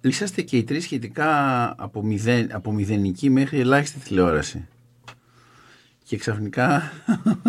Είσαστε 0.00 0.42
και 0.42 0.56
οι 0.56 0.64
τρεις 0.64 0.82
σχετικά 0.82 1.28
από, 1.78 2.02
μηδεν, 2.02 2.48
από 2.52 2.72
μηδενική 2.72 3.30
μέχρι 3.30 3.60
ελάχιστη 3.60 3.98
τηλεόραση. 3.98 4.68
Και 6.04 6.16
ξαφνικά 6.16 6.92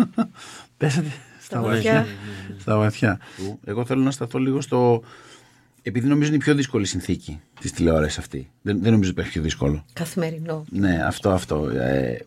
πέσατε 0.76 1.08
στα 1.48 1.60
βαθιά. 1.60 1.92
βαθιά. 1.92 2.06
Στα 2.60 2.76
βαθιά. 2.76 3.20
Εγώ 3.64 3.84
θέλω 3.84 4.02
να 4.02 4.10
σταθώ 4.10 4.38
λίγο 4.38 4.60
στο... 4.60 5.02
Επειδή 5.82 6.08
νομίζω 6.08 6.28
είναι 6.28 6.36
η 6.36 6.40
πιο 6.44 6.54
δύσκολη 6.54 6.86
συνθήκη 6.86 7.40
της 7.60 7.72
τηλεόρασης 7.72 8.18
αυτή. 8.18 8.50
Δεν, 8.62 8.80
δεν 8.82 8.90
νομίζω 8.92 9.10
ότι 9.10 9.18
υπάρχει 9.18 9.32
πιο 9.32 9.42
δύσκολο. 9.42 9.84
Καθημερινό. 9.92 10.64
Ναι, 10.70 11.02
αυτό, 11.06 11.30
αυτό. 11.30 11.68
Ε, 11.68 12.18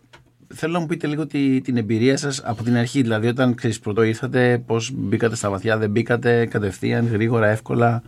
θέλω 0.53 0.73
να 0.73 0.79
μου 0.79 0.85
πείτε 0.85 1.07
λίγο 1.07 1.27
τη, 1.27 1.61
την 1.61 1.77
εμπειρία 1.77 2.17
σας 2.17 2.41
από 2.43 2.63
την 2.63 2.77
αρχή. 2.77 3.01
Δηλαδή, 3.01 3.27
όταν 3.27 3.55
ξέρεις, 3.55 3.79
πρώτο 3.79 4.01
ήρθατε, 4.03 4.63
πώς 4.65 4.91
μπήκατε 4.93 5.35
στα 5.35 5.49
βαθιά, 5.49 5.77
δεν 5.77 5.89
μπήκατε 5.89 6.45
κατευθείαν, 6.45 7.07
γρήγορα, 7.07 7.47
εύκολα. 7.47 8.03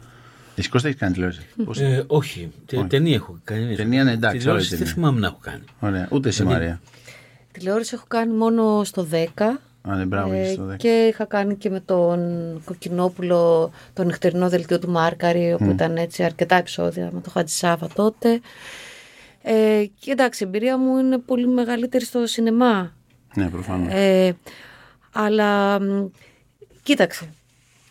Εσύ 0.55 0.69
Κώστα 0.69 0.87
έχεις 0.87 0.99
κάνει 0.99 1.13
τηλεόραση. 1.13 1.41
Πώς... 1.65 1.79
Ε, 1.79 2.03
όχι, 2.07 2.51
τε, 2.65 2.77
Όχι. 2.77 2.87
ταινία 2.87 3.15
έχω 3.15 3.39
κάνει. 3.43 3.75
Ταινία, 3.75 4.03
ναι, 4.03 4.11
εντάξει, 4.11 4.37
Τηλεόραση 4.37 4.65
όλες 4.67 4.79
δεν 4.79 4.87
είναι. 4.87 4.95
θυμάμαι 4.95 5.19
να 5.19 5.27
έχω 5.27 5.39
κάνει. 5.41 5.63
Ωραία, 5.79 6.07
ούτε 6.11 6.29
εσύ 6.29 6.37
Δηλαδή, 6.41 6.59
Μαρία. 6.59 6.81
Τηλεόραση 7.51 7.91
έχω 7.95 8.05
κάνει 8.07 8.33
μόνο 8.33 8.83
στο 8.83 9.07
10. 9.11 9.25
Α, 9.87 9.95
ναι, 9.95 10.05
μπράβο, 10.05 10.33
Ε, 10.33 10.39
έχεις 10.41 10.55
το 10.55 10.67
10. 10.71 10.75
και 10.77 11.05
είχα 11.09 11.25
κάνει 11.25 11.55
και 11.55 11.69
με 11.69 11.79
τον 11.79 12.19
Κοκκινόπουλο 12.65 13.71
το 13.93 14.03
νυχτερινό 14.03 14.49
δελτίο 14.49 14.79
του 14.79 14.89
Μάρκαρη, 14.89 15.53
όπου 15.53 15.69
ήταν 15.69 15.97
έτσι 15.97 16.23
αρκετά 16.23 16.55
επεισόδια 16.55 17.09
με 17.13 17.21
το 17.21 17.29
Χατζησάβα 17.29 17.87
τότε. 17.95 18.41
Ε, 19.41 19.83
και 19.99 20.11
εντάξει, 20.11 20.43
η 20.43 20.47
εμπειρία 20.47 20.77
μου 20.77 20.97
είναι 20.97 21.17
πολύ 21.17 21.47
μεγαλύτερη 21.47 22.05
στο 22.05 22.25
σινεμά. 22.27 22.93
Ναι, 23.35 23.49
προφανώς. 23.49 23.93
Ε, 23.93 24.35
αλλά 25.11 25.79
μ, 25.81 26.05
κοίταξε. 26.83 27.29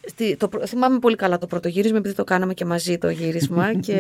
Στη, 0.07 0.37
το, 0.37 0.49
πρω- 0.49 0.67
θυμάμαι 0.67 0.99
πολύ 0.99 1.17
καλά 1.17 1.39
το 1.39 1.47
πρώτο 1.47 1.69
γύρισμα, 1.69 1.99
επειδή 1.99 2.15
το 2.15 2.25
κάναμε 2.25 2.55
και 2.55 2.65
μαζί 2.65 2.99
το 2.99 3.09
γύρισμα. 3.11 3.75
και 3.87 3.97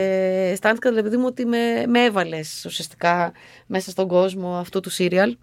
αισθάνθηκα 0.53 0.88
δηλαδή 0.88 1.09
παιδί 1.09 1.20
μου 1.20 1.26
ότι 1.28 1.45
με, 1.47 1.86
με 1.86 2.05
έβαλες 2.05 2.62
ουσιαστικά 2.66 3.32
μέσα 3.66 3.90
στον 3.90 4.09
κόσμο 4.09 4.57
αυτού 4.57 4.80
του 4.80 4.90
σύριαλ 4.90 5.36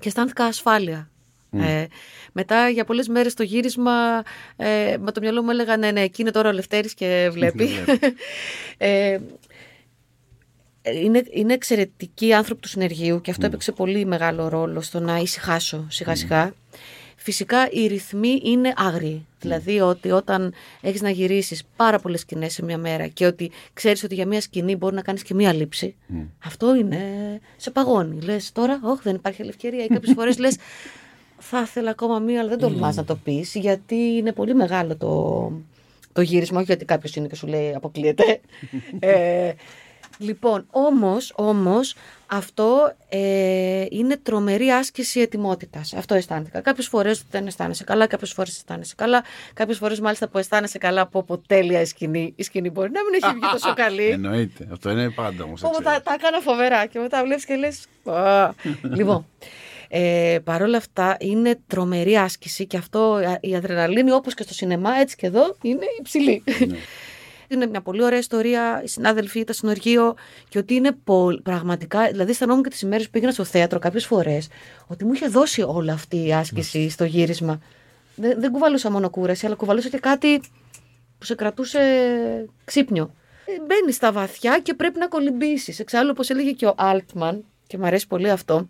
και 0.00 0.08
αισθάνθηκα 0.08 0.44
ασφάλεια. 0.44 1.09
Ε, 1.52 1.84
μετά 2.32 2.68
για 2.68 2.84
πολλές 2.84 3.08
μέρες 3.08 3.34
το 3.34 3.42
γύρισμα 3.42 4.22
ε, 4.56 4.96
με 5.00 5.12
το 5.12 5.20
μυαλό 5.20 5.42
μου 5.42 5.50
έλεγα 5.50 5.76
ναι, 5.76 5.90
ναι, 5.90 6.00
εκεί 6.00 6.20
είναι 6.20 6.30
τώρα 6.30 6.48
ο 6.48 6.52
Λευτέρης 6.52 6.94
και 6.94 7.28
βλέπει. 7.32 7.68
ε, 8.78 9.18
είναι, 10.82 11.22
είναι 11.30 11.52
εξαιρετικοί 11.52 12.32
άνθρωποι 12.32 12.60
του 12.60 12.68
συνεργείου 12.68 13.20
και 13.20 13.30
αυτό 13.30 13.46
έπαιξε 13.46 13.72
πολύ 13.72 14.04
μεγάλο 14.06 14.48
ρόλο 14.48 14.80
στο 14.80 15.00
να 15.00 15.16
ησυχάσω 15.16 15.86
σιγά 15.88 16.14
σιγά. 16.14 16.52
Φυσικά 17.16 17.68
οι 17.70 17.86
ρυθμοί 17.86 18.40
είναι 18.44 18.72
άγριοι. 18.76 19.26
Δηλαδή 19.40 19.80
ότι 19.80 20.10
όταν 20.10 20.54
έχεις 20.80 21.02
να 21.02 21.10
γυρίσεις 21.10 21.62
πάρα 21.76 21.98
πολλές 21.98 22.20
σκηνές 22.20 22.52
σε 22.52 22.64
μια 22.64 22.78
μέρα 22.78 23.06
και 23.06 23.26
ότι 23.26 23.50
ξέρεις 23.72 24.02
ότι 24.02 24.14
για 24.14 24.26
μια 24.26 24.40
σκηνή 24.40 24.76
μπορεί 24.76 24.94
να 24.94 25.02
κάνεις 25.02 25.22
και 25.22 25.34
μια 25.34 25.52
λήψη, 25.52 25.94
αυτό 26.44 26.74
είναι 26.74 27.00
σε 27.56 27.70
παγώνει. 27.70 28.20
Λες 28.20 28.52
τώρα, 28.52 28.80
όχι 28.82 29.00
δεν 29.02 29.14
υπάρχει 29.14 29.42
άλλη 29.42 29.50
ευκαιρία 29.50 29.84
ή 29.84 29.86
κάποιες 29.86 30.14
φορές 30.18 30.38
λες 30.38 30.56
θα 31.40 31.60
ήθελα 31.60 31.90
ακόμα 31.90 32.18
μία 32.18 32.40
αλλά 32.40 32.48
δεν 32.48 32.58
τολμάς 32.58 32.96
να 32.96 33.04
το 33.04 33.16
πεις 33.16 33.54
γιατί 33.54 33.94
είναι 33.94 34.32
πολύ 34.32 34.54
μεγάλο 34.54 34.96
το, 34.96 35.52
το 36.12 36.20
γύρισμα, 36.20 36.56
όχι 36.56 36.66
γιατί 36.66 36.84
κάποιος 36.84 37.16
είναι 37.16 37.28
και 37.28 37.34
σου 37.34 37.46
λέει 37.46 37.74
αποκλείεται. 37.74 38.40
ε, 38.98 39.52
λοιπόν, 40.18 40.66
όμως, 40.70 41.32
όμως 41.36 41.94
αυτό 42.26 42.92
ε, 43.08 43.86
είναι 43.90 44.16
τρομερή 44.16 44.70
άσκηση 44.70 45.20
ετοιμότητας. 45.20 45.94
Αυτό 45.94 46.14
αισθάνθηκα. 46.14 46.60
Κάποιες 46.60 46.86
φορές 46.86 47.24
δεν 47.30 47.46
αισθάνεσαι 47.46 47.84
καλά, 47.84 48.06
κάποιες 48.06 48.32
φορές 48.32 48.56
αισθάνεσαι 48.56 48.94
καλά. 48.96 49.24
Κάποιες 49.54 49.78
φορές 49.78 50.00
μάλιστα 50.00 50.28
που 50.28 50.38
αισθάνεσαι 50.38 50.78
καλά 50.78 51.00
από, 51.00 51.18
από 51.18 51.38
τέλεια 51.38 51.80
η 51.80 51.84
σκηνή. 51.84 52.32
Η 52.36 52.42
σκηνή 52.42 52.70
μπορεί 52.70 52.90
να 52.90 53.00
μην 53.04 53.20
έχει 53.22 53.32
βγει 53.34 53.52
τόσο 53.52 53.74
καλή. 53.84 54.06
Εννοείται. 54.06 54.68
Αυτό 54.72 54.90
είναι 54.90 55.10
πάντα 55.10 55.44
όμως. 55.44 55.62
Όμω 55.62 55.74
έτσι. 55.78 55.92
τα, 55.92 56.02
τα 56.02 56.14
έκανα 56.18 56.40
φοβερά 56.40 56.86
και 56.86 56.98
μετά 56.98 57.24
βλέπεις 57.24 57.44
και 57.44 57.54
λες. 57.54 57.86
λοιπόν. 58.96 59.26
Ε, 59.92 60.38
Παρ' 60.44 60.62
όλα 60.62 60.76
αυτά 60.76 61.16
είναι 61.20 61.58
τρομερή 61.66 62.16
άσκηση 62.16 62.66
και 62.66 62.76
αυτό 62.76 63.16
ε, 63.16 63.38
η 63.48 63.54
αδρεναλίνη 63.54 64.12
όπως 64.12 64.34
και 64.34 64.42
στο 64.42 64.54
σινεμά 64.54 64.90
έτσι 65.00 65.16
και 65.16 65.26
εδώ 65.26 65.56
είναι 65.62 65.84
υψηλή. 65.98 66.42
είναι 67.50 67.66
μια 67.66 67.80
πολύ 67.80 68.02
ωραία 68.02 68.18
ιστορία, 68.18 68.82
οι 68.84 68.88
συνάδελφοι 68.88 69.38
ήταν 69.40 69.54
στο 69.54 69.66
Νοργείο 69.66 70.14
και 70.48 70.58
ότι 70.58 70.74
είναι 70.74 70.92
πολ- 71.04 71.42
πραγματικά, 71.42 72.06
δηλαδή 72.06 72.30
αισθανόμουν 72.30 72.62
και 72.62 72.68
τις 72.68 72.80
ημέρες 72.80 73.04
που 73.04 73.10
πήγαινα 73.10 73.32
στο 73.32 73.44
θέατρο 73.44 73.78
κάποιες 73.78 74.06
φορές 74.06 74.48
ότι 74.86 75.04
μου 75.04 75.12
είχε 75.12 75.26
δώσει 75.26 75.62
όλη 75.62 75.90
αυτή 75.90 76.26
η 76.26 76.32
άσκηση 76.32 76.88
στο 76.88 77.04
γύρισμα. 77.04 77.60
Δεν, 78.14 78.40
δεν 78.40 78.52
κουβαλούσα 78.52 78.90
μόνο 78.90 79.10
κούραση, 79.10 79.46
αλλά 79.46 79.54
κουβαλούσα 79.54 79.88
και 79.88 79.98
κάτι 79.98 80.38
που 81.18 81.24
σε 81.24 81.34
κρατούσε 81.34 81.80
ξύπνιο. 82.64 83.14
Ε, 83.44 83.52
Μπαίνεις 83.66 83.94
στα 83.94 84.12
βαθιά 84.12 84.58
και 84.62 84.74
πρέπει 84.74 84.98
να 84.98 85.08
κολυμπήσεις. 85.08 85.78
Εξάλλου, 85.78 86.08
όπως 86.12 86.30
έλεγε 86.30 86.50
και 86.50 86.66
ο 86.66 86.74
Altman, 86.78 87.38
και 87.66 87.78
μου 87.78 87.86
αρέσει 87.86 88.06
πολύ 88.06 88.30
αυτό, 88.30 88.68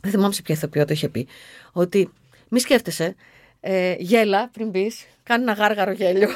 δεν 0.00 0.10
θυμάμαι 0.10 0.32
σε 0.32 0.42
ποια 0.42 0.54
ηθοποιό 0.54 0.84
το 0.84 0.92
είχε 0.92 1.08
πει, 1.08 1.28
ότι 1.72 2.12
μη 2.48 2.60
σκέφτεσαι, 2.60 3.14
ε, 3.60 3.94
γέλα 3.98 4.48
πριν 4.48 4.68
μπει, 4.68 4.92
κάνει 5.22 5.42
ένα 5.42 5.52
γάργαρο 5.52 5.92
γέλιο 5.92 6.28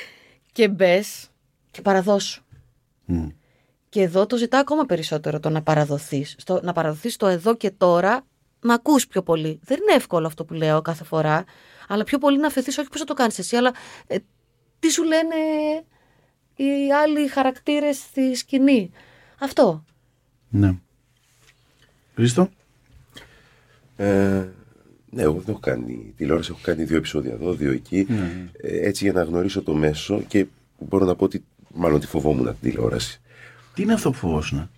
και 0.52 0.68
μπες 0.68 1.28
και 1.70 1.80
παραδώσου. 1.80 2.42
Και 3.88 4.02
εδώ 4.02 4.26
το 4.26 4.36
ζητά 4.36 4.58
ακόμα 4.58 4.84
περισσότερο 4.84 5.40
το 5.40 5.50
να 5.50 5.62
παραδοθείς. 5.62 6.34
Στο, 6.38 6.60
να 6.62 6.72
παραδοθείς 6.72 7.16
το 7.16 7.26
εδώ 7.26 7.56
και 7.56 7.70
τώρα, 7.70 8.24
να 8.60 8.74
ακούς 8.74 9.06
πιο 9.06 9.22
πολύ. 9.22 9.60
Δεν 9.62 9.78
είναι 9.82 9.96
εύκολο 9.96 10.26
αυτό 10.26 10.44
που 10.44 10.54
λέω 10.54 10.82
κάθε 10.82 11.04
φορά, 11.04 11.44
αλλά 11.88 12.04
πιο 12.04 12.18
πολύ 12.18 12.38
να 12.38 12.46
αφαιθείς, 12.46 12.78
όχι 12.78 12.88
πώς 12.88 13.00
θα 13.00 13.06
το 13.06 13.14
κάνεις 13.14 13.38
εσύ, 13.38 13.56
αλλά 13.56 13.74
ε, 14.06 14.16
τι 14.78 14.90
σου 14.90 15.04
λένε 15.04 15.34
οι 16.56 16.92
άλλοι 16.92 17.28
χαρακτήρες 17.28 17.96
στη 17.96 18.34
σκηνή. 18.34 18.90
Αυτό. 19.38 19.84
Ναι. 20.48 20.74
Χρήστο; 22.14 22.50
Ε, 24.00 24.48
ναι, 25.10 25.22
εγώ 25.22 25.32
δεν 25.32 25.44
έχω 25.48 25.58
κάνει 25.58 26.12
τηλεόραση, 26.16 26.48
έχω 26.52 26.60
κάνει 26.62 26.84
δύο 26.84 26.96
επεισόδια 26.96 27.32
εδώ, 27.32 27.52
δύο 27.52 27.72
εκεί. 27.72 28.06
Ε, 28.52 28.86
έτσι 28.86 29.04
για 29.04 29.12
να 29.12 29.22
γνωρίσω 29.22 29.62
το 29.62 29.74
μέσο 29.74 30.22
και 30.28 30.46
μπορώ 30.78 31.04
να 31.06 31.14
πω 31.14 31.24
ότι 31.24 31.44
μάλλον 31.74 32.00
τη 32.00 32.06
φοβόμουν 32.06 32.44
την 32.44 32.56
τηλεόραση. 32.60 33.20
Τι 33.74 33.82
είναι 33.82 33.92
αυτό 33.92 34.10
που 34.10 34.16
φοβόσουν. 34.16 34.70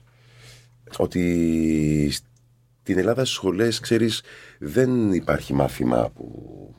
Ότι 0.97 2.11
στην 2.11 2.99
Ελλάδα 2.99 3.25
στις 3.25 3.35
σχολές, 3.37 3.81
ξέρεις, 3.81 4.23
δεν 4.59 5.12
υπάρχει 5.12 5.55
μάθημα 5.55 6.11
που 6.14 6.75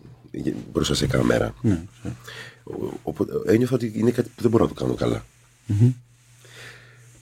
μπροστά 0.72 0.94
σε 0.94 1.08
κάμερα. 1.08 1.54
Ναι. 1.62 1.84
Ο- 2.64 3.00
Οπότε 3.04 3.34
ένιωθα 3.54 3.76
ότι 3.76 3.92
είναι 3.96 4.12
κάτι 4.12 4.30
που 4.36 4.42
δεν 4.42 4.52
μπορώ 4.52 4.64
να 4.64 4.70
το 4.70 4.76
κάνω 4.76 4.94
καλά. 4.94 5.26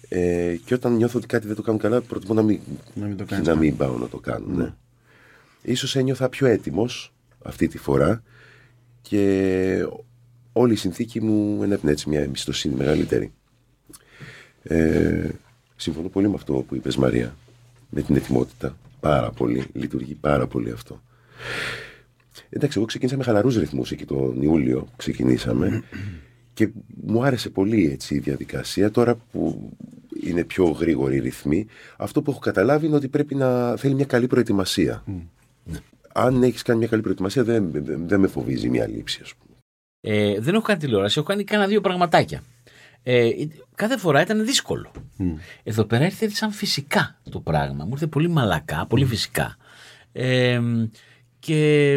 Ε, 0.10 0.56
και 0.66 0.74
όταν 0.74 0.96
νιώθω 0.96 1.18
ότι 1.18 1.28
κάτι 1.28 1.48
δεν 1.48 1.56
το 1.56 1.62
κάνω 1.62 1.78
καλά, 1.78 2.02
προτιμώ 2.02 2.34
να 2.34 2.42
μην, 2.42 2.60
Να 2.94 3.06
μην 3.06 3.18
το 3.18 3.26
κάνεις 3.26 3.48
να 3.48 3.56
μην 3.56 3.78
πάω 3.78 3.98
να 3.98 4.08
το 4.08 4.18
κάνω. 4.18 4.46
Ναι. 4.56 4.74
Ίσως 5.62 5.96
ένιωθα 5.96 6.30
πιο 6.30 6.48
έτοιμος 6.48 7.14
αυτή 7.44 7.68
τη 7.68 7.78
φορά 7.78 8.24
και 9.02 9.88
όλη 10.54 10.74
η 10.74 10.76
συνθήκη 10.76 11.22
μου 11.22 11.64
ενέπνε 11.64 11.92
έτσι 11.92 12.10
μια 12.10 12.22
εμπιστοσύνη 12.22 12.76
μεγαλύτερη. 12.76 13.32
Ε, 14.64 15.30
συμφωνώ 15.76 16.08
πολύ 16.08 16.30
με 16.30 16.36
αυτό 16.36 16.54
που 16.54 16.76
είπες 16.76 16.98
Μαρία, 16.98 17.36
με 17.90 18.02
την 18.02 18.16
ετοιμότητα. 18.16 18.78
Πάρα 19.00 19.32
πολύ, 19.32 19.66
λειτουργεί 19.74 20.14
πάρα 20.14 20.48
πολύ 20.48 20.72
αυτό. 20.72 21.02
Εντάξει, 22.50 22.78
εγώ 22.78 22.88
ξεκίνησα 22.88 23.18
με 23.18 23.24
χαλαρούς 23.24 23.58
ρυθμούς 23.58 23.92
εκεί 23.92 24.06
τον 24.06 24.42
Ιούλιο, 24.42 24.88
ξεκινήσαμε 24.96 25.84
και 26.54 26.70
μου 27.06 27.24
άρεσε 27.24 27.50
πολύ 27.50 27.90
έτσι 27.92 28.16
η 28.16 28.20
διαδικασία. 28.20 28.92
Τώρα 28.92 29.16
που 29.32 29.72
είναι 30.24 30.44
πιο 30.44 30.66
γρήγορη 30.66 31.16
η 31.16 31.20
ρυθμή, 31.20 31.66
αυτό 31.98 32.22
που 32.22 32.32
έχω 32.32 32.40
καταλάβει 32.40 32.86
είναι 32.86 32.96
ότι 32.96 33.08
πρέπει 33.08 33.36
να 33.36 33.76
θέλει 33.76 33.94
μια 33.94 34.06
καλή 34.06 34.28
προετοιμασία. 34.28 35.04
Αν 36.14 36.44
έχεις 36.44 36.62
κάνει 36.62 36.80
μια 36.80 36.88
καλή 36.88 37.02
προετοιμασία 37.02 37.44
δεν, 37.44 37.72
δεν, 37.72 38.08
δεν 38.08 38.20
με 38.20 38.28
φοβίζει 38.28 38.70
μια 38.70 38.88
λήψη 38.88 39.20
ας 39.24 39.34
πούμε. 39.36 39.56
Ε, 40.02 40.40
δεν 40.40 40.54
έχω 40.54 40.64
κάνει 40.64 40.80
τηλεόραση, 40.80 41.20
έχω 41.20 41.28
κάνει 41.28 41.44
κάνα 41.44 41.68
δύο 41.68 41.82
πραγματάκια. 41.82 42.44
Ε, 43.04 43.30
κάθε 43.76 43.98
φορά 43.98 44.22
ήταν 44.22 44.46
δύσκολο. 44.46 44.92
Εδώ 45.64 45.84
πέρα 45.84 46.06
ήρθε 46.06 46.30
σαν 46.30 46.52
φυσικά 46.52 47.20
το 47.30 47.40
πράγμα. 47.40 47.84
Μου 47.86 47.90
ήρθε 47.92 48.08
πολύ 48.08 48.28
μαλακά, 48.30 48.86
πολύ 48.90 49.06
φυσικά. 49.06 49.58
Ε, 50.12 50.60
και 51.40 51.92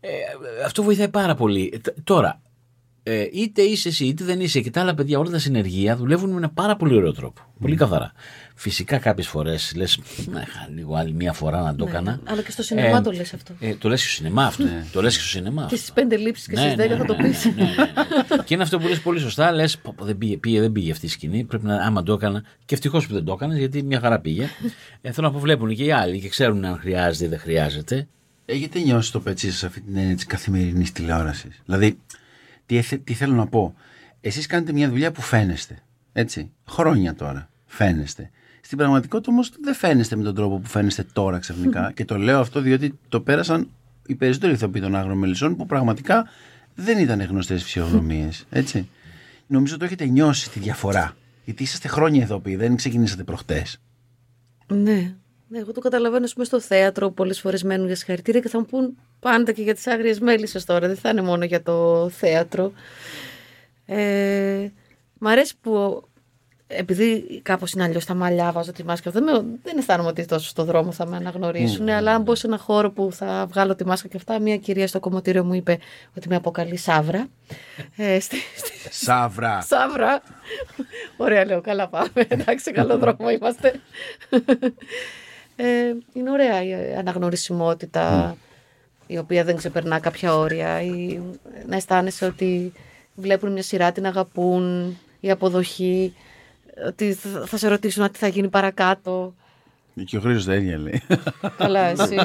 ε, 0.00 0.10
αυτό 0.64 0.82
βοηθάει 0.82 1.08
πάρα 1.08 1.34
πολύ. 1.34 1.70
Ε, 1.74 1.78
τ- 1.78 1.96
Τώρα, 2.04 2.42
ε, 3.02 3.26
είτε 3.32 3.62
είσαι 3.62 3.88
εσύ 3.88 4.04
είτε 4.06 4.24
δεν 4.24 4.40
είσαι 4.40 4.60
και 4.60 4.70
τα 4.70 4.80
άλλα 4.80 4.94
παιδιά, 4.94 5.18
όλα 5.18 5.30
τα 5.30 5.38
συνεργεία 5.38 5.96
δουλεύουν 5.96 6.30
με 6.30 6.36
ένα 6.36 6.50
πάρα 6.50 6.76
πολύ 6.76 6.94
ωραίο 6.96 7.12
τρόπο. 7.12 7.40
Πολύ 7.60 7.76
καθαρά. 7.76 8.12
Φυσικά 8.60 8.98
κάποιες 8.98 9.26
φορές 9.26 9.72
λες, 9.76 10.00
λίγο 10.74 10.94
άλλη 10.94 11.12
μία 11.12 11.32
φορά 11.32 11.62
να 11.62 11.74
το 11.74 11.86
έκανα. 11.88 12.20
Αλλά 12.24 12.42
και 12.42 12.50
στο 12.50 12.62
σινεμά 12.62 13.00
το 13.02 13.10
λες 13.12 13.34
αυτό. 13.34 13.54
Ε, 13.60 13.74
το 13.74 13.88
λες 13.88 14.00
και 14.02 14.06
στο 14.08 14.16
σινεμά 14.16 14.44
αυτό. 14.46 14.64
Το 14.92 15.02
λες 15.02 15.14
και 15.14 15.20
στο 15.20 15.28
σινεμά. 15.28 15.60
Και 15.60 15.64
αυτό. 15.64 15.76
στις 15.76 15.92
πέντε 15.92 16.16
λήψεις 16.16 16.46
και 16.46 16.56
στις 16.56 16.74
δέκα 16.74 16.96
θα 16.96 17.04
το 17.04 17.14
πεις. 17.14 17.44
ναι, 17.44 17.52
ναι, 17.52 17.62
ναι. 17.64 18.42
και 18.44 18.54
είναι 18.54 18.62
αυτό 18.62 18.78
που 18.78 18.88
λες 18.88 19.00
πολύ 19.00 19.18
σωστά. 19.20 19.52
Λες, 19.52 19.80
δεν 20.00 20.18
πήγε, 20.18 20.36
πήγε, 20.36 20.60
δεν 20.60 20.72
πήγε 20.72 20.90
αυτή 20.92 21.06
η 21.06 21.08
σκηνή. 21.08 21.44
Πρέπει 21.44 21.66
να, 21.66 21.76
άμα 21.76 22.02
το 22.02 22.12
έκανα. 22.12 22.42
Και 22.64 22.74
ευτυχώς 22.74 23.06
που 23.06 23.12
δεν 23.12 23.24
το 23.24 23.32
έκανες, 23.32 23.58
γιατί 23.58 23.82
μια 23.82 24.00
χαρά 24.00 24.20
πήγε. 24.20 24.48
ε, 25.00 25.12
θέλω 25.12 25.26
να 25.26 25.32
πω, 25.32 25.38
βλέπουν 25.38 25.74
και 25.74 25.84
οι 25.84 25.92
άλλοι 25.92 26.20
και 26.20 26.28
ξέρουν 26.28 26.64
αν 26.64 26.78
χρειάζεται 26.78 27.24
ή 27.24 27.28
δεν 27.28 27.38
χρειάζεται. 27.38 28.08
Έχετε 28.44 28.78
νιώσει 28.78 29.12
το 29.12 29.20
πετσί 29.20 29.50
σας 29.50 29.64
αυτή 29.64 29.80
την 29.80 29.96
έννοια 29.96 30.14
της 30.14 30.26
καθημερινής 30.26 30.92
τηλεόρασης; 30.92 31.62
Δηλαδή, 31.64 31.98
τι, 32.66 32.76
έθε- 32.76 33.04
τι 33.04 33.14
θέλω 33.14 33.34
να 33.34 33.46
πω. 33.46 33.74
Εσείς 34.20 34.46
κάνετε 34.46 34.72
μια 34.72 34.88
δουλειά 34.88 35.12
που 35.12 35.20
φαίνεστε. 35.22 35.78
Έτσι. 36.12 36.50
Χρόνια 36.68 37.14
τώρα. 37.14 37.50
Φαίνεστε. 37.66 38.30
Στην 38.60 38.78
πραγματικότητα 38.78 39.32
όμως 39.32 39.52
δεν 39.60 39.74
φαίνεστε 39.74 40.16
με 40.16 40.22
τον 40.22 40.34
τρόπο 40.34 40.58
που 40.58 40.68
φαίνεστε 40.68 41.06
τώρα 41.12 41.38
ξαφνικά. 41.38 41.92
και 41.94 42.04
το 42.04 42.16
λέω 42.16 42.40
αυτό 42.40 42.60
διότι 42.60 42.98
το 43.08 43.20
πέρασαν 43.20 43.68
οι 44.06 44.14
περισσότεροι 44.14 44.52
ηθοποιοί 44.52 44.82
των 44.82 44.96
αγρομελισσών 44.96 45.56
που 45.56 45.66
πραγματικά 45.66 46.28
δεν 46.74 46.98
ήταν 46.98 47.22
γνωστές 47.22 47.62
φυσιογνωμίες. 47.62 48.46
Έτσι. 48.50 48.88
Νομίζω 49.46 49.76
το 49.76 49.84
έχετε 49.84 50.04
νιώσει 50.04 50.50
τη 50.50 50.58
διαφορά. 50.58 51.16
Γιατί 51.44 51.62
είσαστε 51.62 51.88
χρόνια 51.88 52.22
ηθοποιοί, 52.22 52.56
δεν 52.56 52.76
ξεκινήσατε 52.76 53.22
προχτές. 53.22 53.80
Ναι. 54.66 55.14
Ναι, 55.48 55.58
Εγώ 55.58 55.72
το 55.72 55.80
καταλαβαίνω 55.80 56.24
ας 56.24 56.32
πούμε, 56.32 56.44
στο 56.44 56.60
θέατρο 56.60 57.10
πολλές 57.10 57.40
φορές 57.40 57.62
μένουν 57.62 57.86
για 57.86 57.96
συγχαρητήρια 57.96 58.40
και 58.40 58.48
θα 58.48 58.58
μου 58.58 58.66
πούν 58.66 58.96
πάντα 59.20 59.52
και 59.52 59.62
για 59.62 59.74
τις 59.74 59.86
άγριες 59.86 60.20
μέλισσες 60.20 60.64
τώρα. 60.64 60.86
Δεν 60.86 60.96
θα 60.96 61.08
είναι 61.08 61.22
μόνο 61.22 61.44
για 61.44 61.62
το 61.62 62.08
θέατρο. 62.08 62.72
Ε, 63.86 64.68
μ' 65.18 65.26
αρέσει 65.26 65.54
που 65.60 66.02
επειδή 66.76 67.40
κάπως 67.42 67.72
είναι 67.72 67.84
αλλιώς 67.84 68.04
τα 68.04 68.14
μαλλιά, 68.14 68.52
βάζω 68.52 68.72
τη 68.72 68.84
μάσκα. 68.84 69.10
Δεν, 69.10 69.22
με, 69.22 69.32
δεν 69.62 69.78
αισθάνομαι 69.78 70.08
ότι 70.08 70.24
τόσο 70.24 70.48
στο 70.48 70.64
δρόμο 70.64 70.92
θα 70.92 71.06
με 71.06 71.16
αναγνωρίσουν. 71.16 71.88
Αλλά 71.88 72.14
αν 72.14 72.22
μπω 72.22 72.34
σε 72.34 72.46
ένα 72.46 72.58
χώρο 72.58 72.90
που 72.90 73.08
θα 73.12 73.46
βγάλω 73.48 73.74
τη 73.74 73.86
μάσκα 73.86 74.08
και 74.08 74.16
αυτά, 74.16 74.40
μια 74.40 74.56
κυρία 74.56 74.86
στο 74.86 75.00
κομμωτήριο 75.00 75.44
μου 75.44 75.54
είπε 75.54 75.78
ότι 76.16 76.28
με 76.28 76.36
αποκαλεί 76.36 76.76
Σάβρα. 76.76 77.28
Ε, 77.96 78.20
στη, 78.20 78.36
στη, 78.56 78.72
Σάβρα. 78.90 79.60
Σάβρα. 79.60 80.22
Ωραία, 81.16 81.44
λέω. 81.44 81.60
Καλά 81.60 81.88
πάμε. 81.88 82.26
Εντάξει, 82.28 82.64
σε 82.64 82.70
καλό 82.70 82.98
δρόμο 82.98 83.30
είμαστε. 83.30 83.80
Ε, 85.56 85.94
είναι 86.12 86.30
ωραία 86.30 86.64
η 86.64 86.94
αναγνωρισιμότητα 86.98 88.36
η 89.06 89.18
οποία 89.18 89.44
δεν 89.44 89.56
ξεπερνά 89.56 89.98
κάποια 89.98 90.36
όρια. 90.36 90.82
Ή 90.82 91.20
να 91.66 91.76
αισθάνεσαι 91.76 92.24
ότι 92.24 92.72
βλέπουν 93.14 93.52
μια 93.52 93.62
σειρά, 93.62 93.92
την 93.92 94.06
αγαπούν, 94.06 94.96
η 95.20 95.30
αποδοχή, 95.30 96.14
ότι 96.86 97.12
θα 97.12 97.46
θα 97.46 97.56
σε 97.56 97.68
ρωτήσουν 97.68 98.10
τι 98.10 98.18
θα 98.18 98.28
γίνει 98.28 98.48
παρακάτω. 98.48 99.34
Και 100.04 100.16
ο 100.16 100.20
Χρήστος 100.20 100.44
τα 100.44 100.54
ίδια 100.54 100.78
λέει. 100.78 101.02
Καλά, 101.56 101.80
εσύ. 101.80 102.16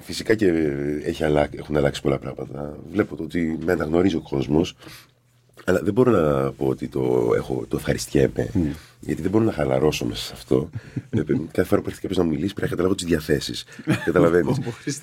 Φυσικά 0.00 0.34
και 0.34 0.46
έχει 1.04 1.24
αλλάξει, 1.24 1.56
έχουν 1.58 1.76
αλλάξει 1.76 2.02
πολλά 2.02 2.18
πράγματα. 2.18 2.76
Βλέπω 2.92 3.16
το 3.16 3.22
ότι 3.22 3.58
με 3.64 3.72
αναγνωρίζει 3.72 4.16
ο 4.16 4.20
κόσμος. 4.20 4.74
Αλλά 5.64 5.80
δεν 5.82 5.92
μπορώ 5.92 6.10
να 6.10 6.52
πω 6.52 6.66
ότι 6.66 6.88
το, 6.88 7.32
έχω, 7.36 7.64
το 7.68 7.76
ευχαριστιέμαι. 7.76 8.50
Γιατί 9.00 9.22
δεν 9.22 9.30
μπορώ 9.30 9.44
να 9.44 9.52
χαλαρώσω 9.52 10.04
μέσα 10.04 10.24
σε 10.24 10.32
αυτό. 10.34 10.70
Ε, 11.10 11.20
Κάθε 11.52 11.68
φορά 11.68 11.80
που 11.80 11.88
έρχεται 11.88 12.00
κάποιος 12.00 12.16
να 12.16 12.24
μου 12.24 12.30
μιλήσει, 12.30 12.54
πρέπει 12.54 12.60
να 12.70 12.76
καταλάβω 12.76 12.94
τις 12.94 13.06
διαθέσεις. 13.06 13.64
Καταλαβαίνεις. 14.04 14.58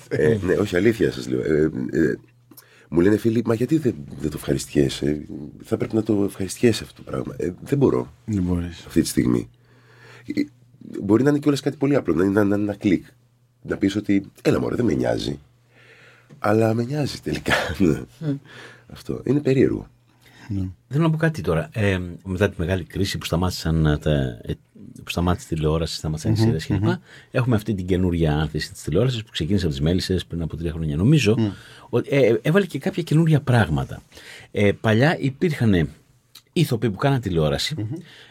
ε, 0.08 0.38
ναι, 0.42 0.54
όχι 0.54 0.76
αλήθεια 0.76 1.12
σας 1.12 1.28
λέω. 1.28 1.40
Ε, 1.40 1.70
ε, 1.92 2.18
μου 2.92 3.00
λένε 3.00 3.16
φίλοι, 3.16 3.42
μα 3.44 3.54
γιατί 3.54 3.76
δεν, 3.78 3.94
δεν 4.20 4.30
το 4.30 4.36
ευχαριστιέσαι; 4.36 5.26
Θα 5.62 5.76
πρέπει 5.76 5.94
να 5.94 6.02
το 6.02 6.24
ευχαριστιέσαι 6.24 6.84
αυτό 6.84 7.02
το 7.02 7.10
πράγμα. 7.10 7.34
Ε, 7.36 7.52
δεν 7.62 7.78
μπορώ 7.78 8.12
Δεν 8.24 8.42
μπορείς. 8.42 8.84
αυτή 8.86 9.00
τη 9.00 9.08
στιγμή. 9.08 9.48
Ε, 10.34 10.42
Μπορεί 11.02 11.22
να 11.22 11.30
είναι 11.30 11.38
κιόλας 11.38 11.60
κάτι 11.60 11.76
πολύ 11.76 11.94
απλό, 11.96 12.14
να 12.14 12.24
είναι 12.24 12.40
ένα, 12.40 12.54
ένα 12.54 12.74
κλικ. 12.74 13.04
Να 13.62 13.76
πεις 13.76 13.96
ότι, 13.96 14.24
έλα 14.42 14.60
μωρέ, 14.60 14.74
δεν 14.74 14.84
με 14.84 14.92
νοιάζει. 14.94 15.38
Αλλά 16.38 16.74
με 16.74 16.84
νοιάζει 16.84 17.20
τελικά. 17.20 17.52
Αυτό 18.92 19.20
είναι 19.24 19.40
περίεργο. 19.40 19.86
Θέλω 20.88 21.02
να 21.04 21.10
πω 21.10 21.16
κάτι 21.16 21.40
τώρα. 21.42 21.68
Ε, 21.72 21.98
μετά 22.24 22.48
τη 22.48 22.54
μεγάλη 22.58 22.84
κρίση 22.84 23.18
που 23.18 23.24
σταμάτησαν 23.24 23.86
ε, 23.86 23.98
τα, 23.98 24.10
ε, 24.42 24.52
που 25.04 25.10
σταμάτησε 25.10 25.46
η 25.50 25.54
τηλεόραση, 25.54 25.94
σταμάτησαν 25.94 26.32
οι 26.32 26.36
σειρές 26.36 26.66
κλπ. 26.66 26.84
Έχουμε 27.30 27.56
αυτή 27.56 27.74
την 27.74 27.86
καινούρια 27.86 28.36
άνθηση 28.36 28.72
της 28.72 28.82
τηλεόρασης 28.82 29.22
που 29.22 29.30
ξεκίνησε 29.30 29.64
από 29.64 29.74
τις 29.74 29.82
Μέλισσες 29.82 30.24
πριν 30.26 30.42
από 30.42 30.56
τρία 30.56 30.72
χρόνια. 30.72 30.96
Νομίζω 30.96 31.36
ότι 31.88 32.08
ε, 32.10 32.34
έβαλε 32.42 32.66
και 32.66 32.78
κάποια 32.78 33.02
καινούρια 33.02 33.40
πράγματα. 33.40 34.02
Ε, 34.50 34.72
παλιά 34.72 35.18
υπήρχαν 35.18 35.88
ηθοποιοί 36.52 36.90
που 36.90 36.96
κάναν 36.96 37.20
τηλεόραση. 37.20 37.88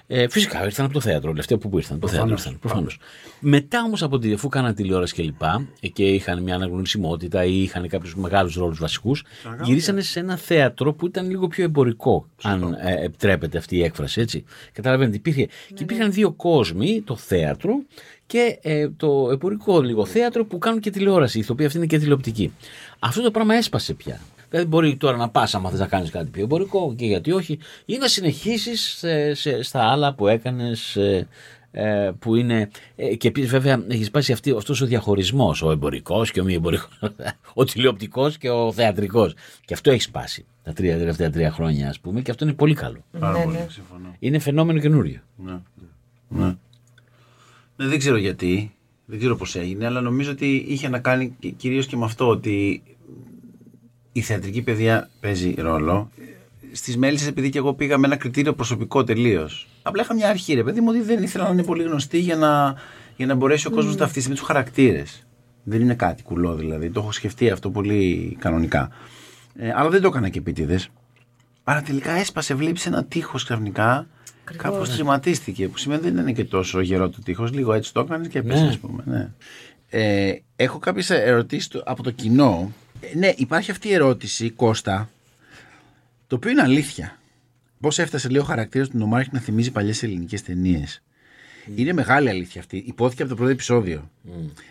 Ε, 0.08 0.28
φυσικά 0.30 0.64
ήρθαν 0.64 0.86
από 0.86 0.94
το 0.94 1.00
θέατρο, 1.02 1.30
όλοι 1.30 1.40
αυτοί 1.40 1.54
από 1.54 1.70
πού 1.70 1.78
ήρθαν. 1.78 2.00
Το 2.00 2.08
θέατρο 2.08 2.32
ήρθαν, 2.32 2.60
προφανώς. 2.60 3.00
Μετά 3.40 3.84
όμως 3.84 4.04
από 4.04 4.20
τη, 4.20 4.34
αφού 4.34 4.48
κάναν 4.50 4.76
τηλεόραση 4.76 5.14
και 5.14 5.24
λοιπά 5.24 5.68
ε, 5.80 5.88
και 5.88 6.04
είχαν 6.04 6.44
μια 6.44 6.56
αναγνωρισιμότητα 6.56 7.44
ή 7.44 7.62
είχαν 7.62 7.88
κάποιους 7.88 8.16
μεγάλους 8.16 8.56
ρόλους 8.56 8.80
βασικούς, 8.80 9.24
γυρίσανε 9.64 10.02
σε 10.02 10.20
ένα 10.20 10.38
θέατρο 10.38 10.94
που 10.94 11.06
ήταν 11.06 11.30
λίγο 11.30 11.48
πιο 11.48 11.64
εμπορικό, 11.64 12.28
αν 12.42 12.78
ε, 12.82 13.04
επιτρέπεται 13.04 13.58
αυτή 13.58 13.76
η 13.76 13.84
έκφραση. 13.84 14.22
Έτσι. 14.22 14.44
Καταλαβαίνετε, 14.72 15.16
υπήρχε. 15.16 15.48
Και 15.74 15.84
υπήρχαν 15.84 16.12
δύο 16.12 16.32
κόσμοι, 16.32 17.02
το 17.06 17.16
θέατρο 17.16 17.84
και 18.26 18.60
ε, 18.62 18.90
το 18.90 19.30
εμπορικό 19.32 19.82
λίγο 19.82 20.06
θέατρο 20.06 20.46
που 20.46 20.58
κάνουν 20.58 20.80
και 20.80 20.90
τηλεόραση. 20.90 21.38
Η 21.38 21.40
ηθοποιία 21.42 21.66
αυτή 21.66 21.78
είναι 21.78 21.88
και 21.88 22.00
τηλεοπτική. 22.00 22.54
Αυτό 23.00 23.22
το 23.22 23.32
πράγμα 23.32 23.56
έσπασε 23.56 23.94
πια. 23.94 24.20
Δηλαδή 24.52 24.68
μπορεί 24.70 24.96
τώρα 24.98 25.18
να 25.18 25.30
πας 25.30 25.56
άμα 25.56 25.70
θες 25.70 25.80
να 25.80 25.88
κάνεις 25.88 26.10
κάτι 26.10 26.30
πιο 26.30 26.44
εμπορικό 26.44 26.94
και 26.98 27.06
γιατί 27.06 27.32
όχι 27.32 27.60
ή 27.86 27.98
να 27.98 28.08
συνεχίσεις 28.08 29.04
ε, 29.04 29.34
σε- 29.34 29.64
στα 29.64 29.84
άλλα 29.92 30.14
που 30.14 30.28
έκανες 30.28 30.96
ε, 30.96 31.28
ε, 31.72 32.12
που 32.20 32.36
είναι 32.36 32.70
ε, 32.96 33.16
και 33.16 33.28
επίσης 33.28 33.50
βέβαια 33.50 33.84
έχεις 33.88 34.08
σπάσει 34.08 34.32
αυτή, 34.32 34.52
αυτός 34.52 34.82
ο 34.82 34.86
διαχωρισμός 34.86 35.62
ο 35.62 35.72
εμπορικός 35.72 36.32
και 36.32 36.40
ο 36.40 36.44
μη 36.44 36.54
εμπορικός 36.54 37.00
ο 37.54 37.64
τηλεοπτικός 37.64 38.38
και 38.38 38.50
ο 38.50 38.72
θεατρικός 38.72 39.34
και 39.66 39.74
αυτό 39.74 39.92
έχεις 39.92 40.04
σπάσει 40.04 40.46
τα 40.64 40.74
τρία, 40.74 40.98
τελευταία 40.98 41.30
τρία 41.30 41.52
χρόνια 41.52 41.90
ας 41.90 42.00
πούμε 42.00 42.22
και 42.22 42.32
αυτό 42.32 42.46
είναι 42.46 42.54
πολύ 42.54 42.74
καλό 42.74 43.04
Πάρα 43.20 43.38
Ναι, 43.38 43.44
πολύ, 43.44 43.56
ναι. 43.58 43.66
συμφωνώ. 43.70 44.16
είναι 44.20 44.40
φαινόμενο 44.40 44.80
καινούριο 44.80 45.20
Ναι. 45.46 45.58
Ναι. 46.28 46.56
Ναι, 47.76 47.88
δεν 47.88 47.98
ξέρω 48.00 48.18
γιατί, 48.18 48.76
δεν 49.06 49.20
ξέρω 49.20 49.36
πώς 49.36 49.56
έγινε, 49.56 49.86
αλλά 49.86 50.02
νομίζω 50.02 50.32
ότι 50.32 50.66
είχε 50.68 50.88
να 50.90 51.00
κάνει 51.00 51.36
και- 51.40 51.50
κυρίως 51.50 51.86
και 51.88 51.96
με 51.98 52.06
αυτό 52.06 52.28
ότι 52.28 52.84
η 54.12 54.22
θεατρική 54.22 54.62
παιδεία 54.62 55.10
παίζει 55.20 55.54
ρόλο. 55.58 56.10
Στις 56.72 56.98
μέλισσες 56.98 57.28
επειδή 57.28 57.50
και 57.50 57.58
εγώ 57.58 57.74
πήγα 57.74 57.98
με 57.98 58.08
ένα 58.08 58.16
κριτήριο 58.16 58.54
προσωπικό 58.54 59.04
τελείως. 59.04 59.68
Απλά 59.82 60.02
είχα 60.02 60.14
μια 60.14 60.30
αρχή, 60.30 60.54
ρε 60.54 60.64
παιδί 60.64 60.82
μου, 60.82 60.88
ότι 60.90 61.02
δεν 61.02 61.24
ήθελα 61.24 61.44
να 61.44 61.50
είναι 61.50 61.64
πολύ 61.64 61.84
γνωστή 61.84 62.20
για 62.20 62.36
να, 62.36 62.76
για 63.16 63.26
να 63.26 63.36
μπορέσει 63.36 63.68
ο 63.68 63.70
κόσμος 63.70 63.94
να 63.94 64.00
ταυτίσει 64.00 64.28
με 64.30 64.36
τους 64.36 64.44
χαρακτήρες. 64.44 65.26
Δεν 65.64 65.82
είναι 65.82 65.94
κάτι 65.94 66.24
κουλό 66.24 66.56
δηλαδή. 66.56 66.90
Το 66.90 67.00
έχω 67.00 67.12
σκεφτεί 67.12 67.50
αυτό 67.50 67.70
πολύ 67.70 68.36
κανονικά. 68.40 68.90
Ε, 69.56 69.72
αλλά 69.76 69.90
δεν 69.90 70.02
το 70.02 70.08
έκανα 70.08 70.30
και 70.30 70.40
επίτηδες. 70.40 70.90
Άρα 71.64 71.82
τελικά 71.82 72.12
έσπασε, 72.12 72.54
βλέπει 72.56 72.80
ένα 72.86 73.04
τείχος 73.04 73.44
ξαφνικά. 73.44 74.08
Κάπως 74.58 74.90
τριματίστηκε. 74.90 75.68
Που 75.68 75.78
σημαίνει 75.78 76.02
δεν 76.02 76.18
είναι 76.18 76.32
και 76.32 76.46
τόσο 76.46 76.82
γερό 76.82 77.10
το 77.10 77.18
τείχος. 77.24 77.52
Λίγο 77.52 77.74
έτσι 77.74 77.94
το 77.94 78.00
έκανες 78.00 78.28
και 78.28 78.40
έπεσε, 78.40 78.62
Ναι. 78.64 78.68
ας 78.68 78.78
πούμε. 78.78 79.04
Ναι. 79.06 79.30
Ε, 79.90 80.34
έχω 80.56 80.80
κάποιες 80.80 81.10
ερωτήσεις 81.10 81.70
από 81.86 82.04
το 82.04 82.12
κοινό. 82.12 82.72
Ε, 83.02 83.18
ναι, 83.18 83.34
υπάρχει 83.36 83.72
αυτή 83.72 83.88
η 83.88 83.94
ερώτηση, 83.94 84.50
Κώστα, 84.50 85.10
το 86.28 86.36
οποίο 86.36 86.52
είναι 86.52 86.62
αλήθεια. 86.62 87.20
Πώς 87.80 88.00
έφτασε, 88.00 88.30
λέει, 88.30 88.42
ο 88.42 88.44
χαρακτήρας 88.44 88.90
του 88.90 88.98
Νομάρχη 88.98 89.30
να 89.34 89.40
θυμίζει 89.40 89.72
παλιές 89.72 90.04
ελληνικές 90.04 90.42
ταινίες. 90.42 91.02
Είναι 91.76 91.94
μεγάλη 91.94 92.30
αλήθεια 92.30 92.62
αυτή. 92.62 92.84
Υπόθηκε 92.88 93.22
από 93.22 93.32
το 93.32 93.38
πρώτο 93.38 93.52
επεισόδιο. 93.52 94.10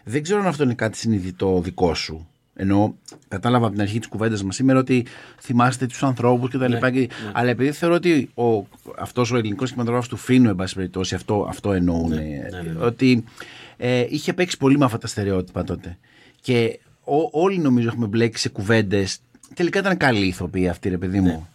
Δεν 0.05 0.23
ξέρω 0.23 0.41
αν 0.41 0.47
αυτό 0.47 0.63
είναι 0.63 0.75
κάτι 0.75 0.97
συνειδητό 0.97 1.61
δικό 1.61 1.95
σου. 1.95 2.29
Ενώ 2.55 2.95
κατάλαβα 3.29 3.65
από 3.65 3.75
την 3.75 3.83
αρχή 3.83 3.99
της 3.99 4.09
κουβέντας 4.09 4.43
μας 4.43 4.55
σήμερα 4.55 4.79
ότι 4.79 5.07
θυμάστε 5.41 5.87
τους 5.87 6.03
ανθρώπους 6.03 6.51
κτλ. 6.51 6.65
Ναι, 6.65 6.91
Και... 6.91 7.09
Αλλά 7.33 7.51
επειδή 7.51 7.73
θεωρώ 7.73 7.95
ότι 7.95 8.31
ο, 8.35 8.67
αυτός 8.99 9.33
ο 9.33 9.37
ελληνικός 9.37 9.69
κινηματογράφος 9.69 10.09
του 10.09 10.17
Φίνου, 10.17 10.49
εν 10.49 10.57
πάση 10.57 10.75
περιπτώσει, 10.75 11.15
αυτό, 11.15 11.47
αυτό 11.49 11.73
εννοούν. 11.73 12.09
Ναι, 12.09 12.21
ναι, 12.51 12.73
ναι. 12.73 12.85
Ότι 12.85 13.25
ε, 13.77 14.07
είχε 14.09 14.33
παίξει 14.33 14.57
πολύ 14.57 14.79
με 14.79 14.85
αυτά 14.85 14.99
τα 14.99 15.07
στερεότυπα 15.07 15.65
τότε. 15.65 15.99
Και 16.41 16.81
ό- 17.17 17.29
όλοι 17.33 17.59
νομίζω 17.59 17.89
έχουμε 17.89 18.07
μπλέξει 18.07 18.43
σε 18.43 18.49
κουβέντες. 18.49 19.19
Τελικά 19.55 19.79
ήταν 19.79 19.97
καλή 19.97 20.27
ηθοποιή 20.27 20.69
αυτή, 20.69 20.89
ρε 20.89 20.99
παιδί 20.99 21.21
μου. 21.21 21.49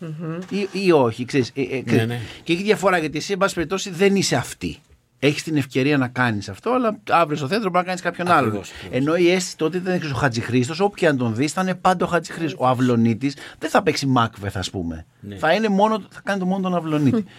Ή, 0.49 0.67
ή 0.85 0.91
όχι, 0.91 1.25
ξέρεις, 1.25 1.51
ε, 1.55 1.61
ε, 1.61 1.81
ξέρεις. 1.81 2.05
ναι. 2.07 2.19
Και 2.43 2.53
έχει 2.53 2.63
διαφορά 2.63 2.97
γιατί 2.97 3.17
εσύ, 3.17 3.31
εν 3.31 3.37
πάση 3.37 3.53
περιπτώσει, 3.53 3.89
δεν 3.89 4.15
είσαι 4.15 4.35
αυτή. 4.35 4.77
έχεις 5.19 5.43
την 5.43 5.57
ευκαιρία 5.57 5.97
να 5.97 6.07
κάνεις 6.07 6.49
αυτό, 6.49 6.71
αλλά 6.71 6.99
αύριο 7.09 7.37
στο 7.37 7.47
θέατρο 7.47 7.69
μπορεί 7.69 7.79
να 7.79 7.83
κάνεις 7.87 8.01
κάποιον 8.01 8.27
άλλον. 8.27 8.47
Ακριβώς, 8.47 8.71
ακριβώς. 8.71 8.97
Ενώ 8.97 9.15
η 9.15 9.31
αίσθηση 9.31 9.57
τότε 9.57 9.77
ήταν 9.77 10.11
ο 10.11 10.15
Χατζηχρήστο, 10.15 10.85
όπου 10.85 10.95
και 10.95 11.07
αν 11.07 11.17
τον 11.17 11.35
δεις, 11.35 11.51
θα 11.51 11.61
είναι 11.61 11.75
πάντα 11.75 12.05
ο 12.05 12.07
Χατζηχρήστο. 12.07 12.57
Ο 12.59 12.67
Αυλονίτης 12.67 13.35
δεν 13.59 13.69
θα 13.69 13.83
παίξει 13.83 14.05
Μάκβεθ, 14.05 14.57
ας 14.57 14.69
πούμε. 14.69 15.05
Ναι. 15.19 15.35
Θα, 15.35 15.53
είναι 15.53 15.69
μόνο, 15.69 16.03
θα 16.09 16.21
κάνει 16.23 16.39
το 16.39 16.45
μόνο 16.45 16.61
τον 16.61 16.75
Αυλονίτη. 16.75 17.23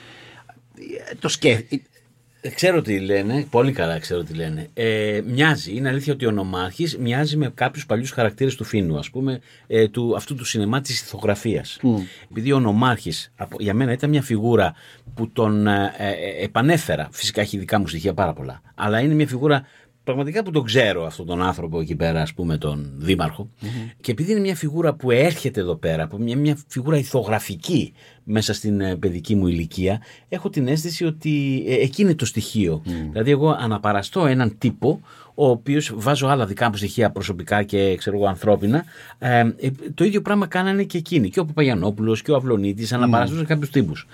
Ε, 1.10 1.14
το 1.18 1.28
σκέφτεται. 1.28 1.82
Ε, 2.46 2.50
Ξέρω 2.54 2.82
τι 2.82 2.98
λένε, 3.00 3.46
πολύ 3.50 3.72
καλά 3.72 3.98
ξέρω 3.98 4.22
τι 4.22 4.34
λένε. 4.34 4.68
Ε, 4.74 5.20
μοιάζει, 5.26 5.76
είναι 5.76 5.88
αλήθεια 5.88 6.12
ότι 6.12 6.26
ο 6.26 6.30
Νομάρχης 6.30 6.96
μοιάζει 6.98 7.36
με 7.36 7.50
κάποιους 7.54 7.86
παλιούς 7.86 8.10
χαρακτήρες 8.10 8.54
του 8.54 8.64
Φίνου, 8.64 8.98
ας 8.98 9.10
πούμε, 9.10 9.40
ε, 9.66 9.88
του, 9.88 10.16
αυτού 10.16 10.34
του 10.34 10.44
σινεμά 10.44 10.80
της 10.80 11.00
ηθογραφίας. 11.00 11.78
Επειδή 12.30 12.52
ο 12.52 12.60
Νομάρχης 12.60 13.32
από- 13.36 13.56
για 13.60 13.74
μένα 13.74 13.92
ήταν 13.92 14.10
μια 14.10 14.22
φιγούρα 14.22 14.74
που 15.14 15.30
τον 15.30 15.66
ε, 15.66 15.92
ε, 15.98 16.44
επανέφερα, 16.44 17.08
φυσικά 17.12 17.40
έχει 17.40 17.58
δικά 17.58 17.78
μου 17.78 17.86
στοιχεία 17.86 18.14
πάρα 18.14 18.32
πολλά, 18.32 18.62
αλλά 18.74 19.00
είναι 19.00 19.14
μια 19.14 19.26
φιγούρα 19.26 19.66
πραγματικά 20.06 20.42
που 20.42 20.50
τον 20.50 20.64
ξέρω 20.64 21.06
αυτόν 21.06 21.26
τον 21.26 21.42
άνθρωπο 21.42 21.80
εκεί 21.80 21.96
πέρα, 21.96 22.22
ας 22.22 22.34
πούμε, 22.34 22.58
τον 22.58 22.90
δημαρχο 22.96 23.50
Και 24.00 24.10
επειδή 24.10 24.30
είναι 24.30 24.40
μια 24.40 24.54
φιγούρα 24.54 24.94
που 24.94 25.10
έρχεται 25.10 25.60
εδώ 25.60 25.76
πέρα, 25.76 26.02
από 26.02 26.18
μια, 26.18 26.36
μια 26.36 26.58
φιγούρα 26.68 26.96
ηθογραφική 26.96 27.92
μέσα 28.24 28.54
στην 28.54 28.80
ε, 28.80 28.96
παιδική 28.96 29.34
μου 29.34 29.46
ηλικία, 29.46 30.02
έχω 30.28 30.50
την 30.50 30.68
αίσθηση 30.68 31.04
ότι 31.04 31.64
ε, 31.66 31.74
εκεί 31.74 32.02
είναι 32.02 32.14
το 32.14 32.26
στοιχείο. 32.26 32.82
Δηλαδή, 33.10 33.30
εγώ 33.30 33.50
αναπαραστώ 33.50 34.26
έναν 34.26 34.58
τύπο, 34.58 35.00
ο 35.34 35.48
οποίος 35.48 35.92
βάζω 35.94 36.26
άλλα 36.26 36.46
δικά 36.46 36.68
μου 36.68 36.76
στοιχεία 36.76 37.10
προσωπικά 37.10 37.62
και 37.62 37.94
ξέρω 37.96 38.16
εγώ 38.16 38.26
ανθρώπινα. 38.26 38.84
Ε, 39.18 39.38
ε, 39.38 39.70
το 39.94 40.04
ίδιο 40.04 40.22
πράγμα 40.22 40.46
κάνανε 40.46 40.82
και 40.82 40.98
εκείνοι. 40.98 41.30
Και 41.30 41.40
ο 41.40 41.44
Παπαγιανόπουλος 41.44 42.22
και 42.22 42.30
ο 42.30 42.36
Αυλονίτης 42.36 42.92
αναπαραστούσαν 42.92 43.46
κάποιους 43.46 43.70
τύπους. 43.70 44.06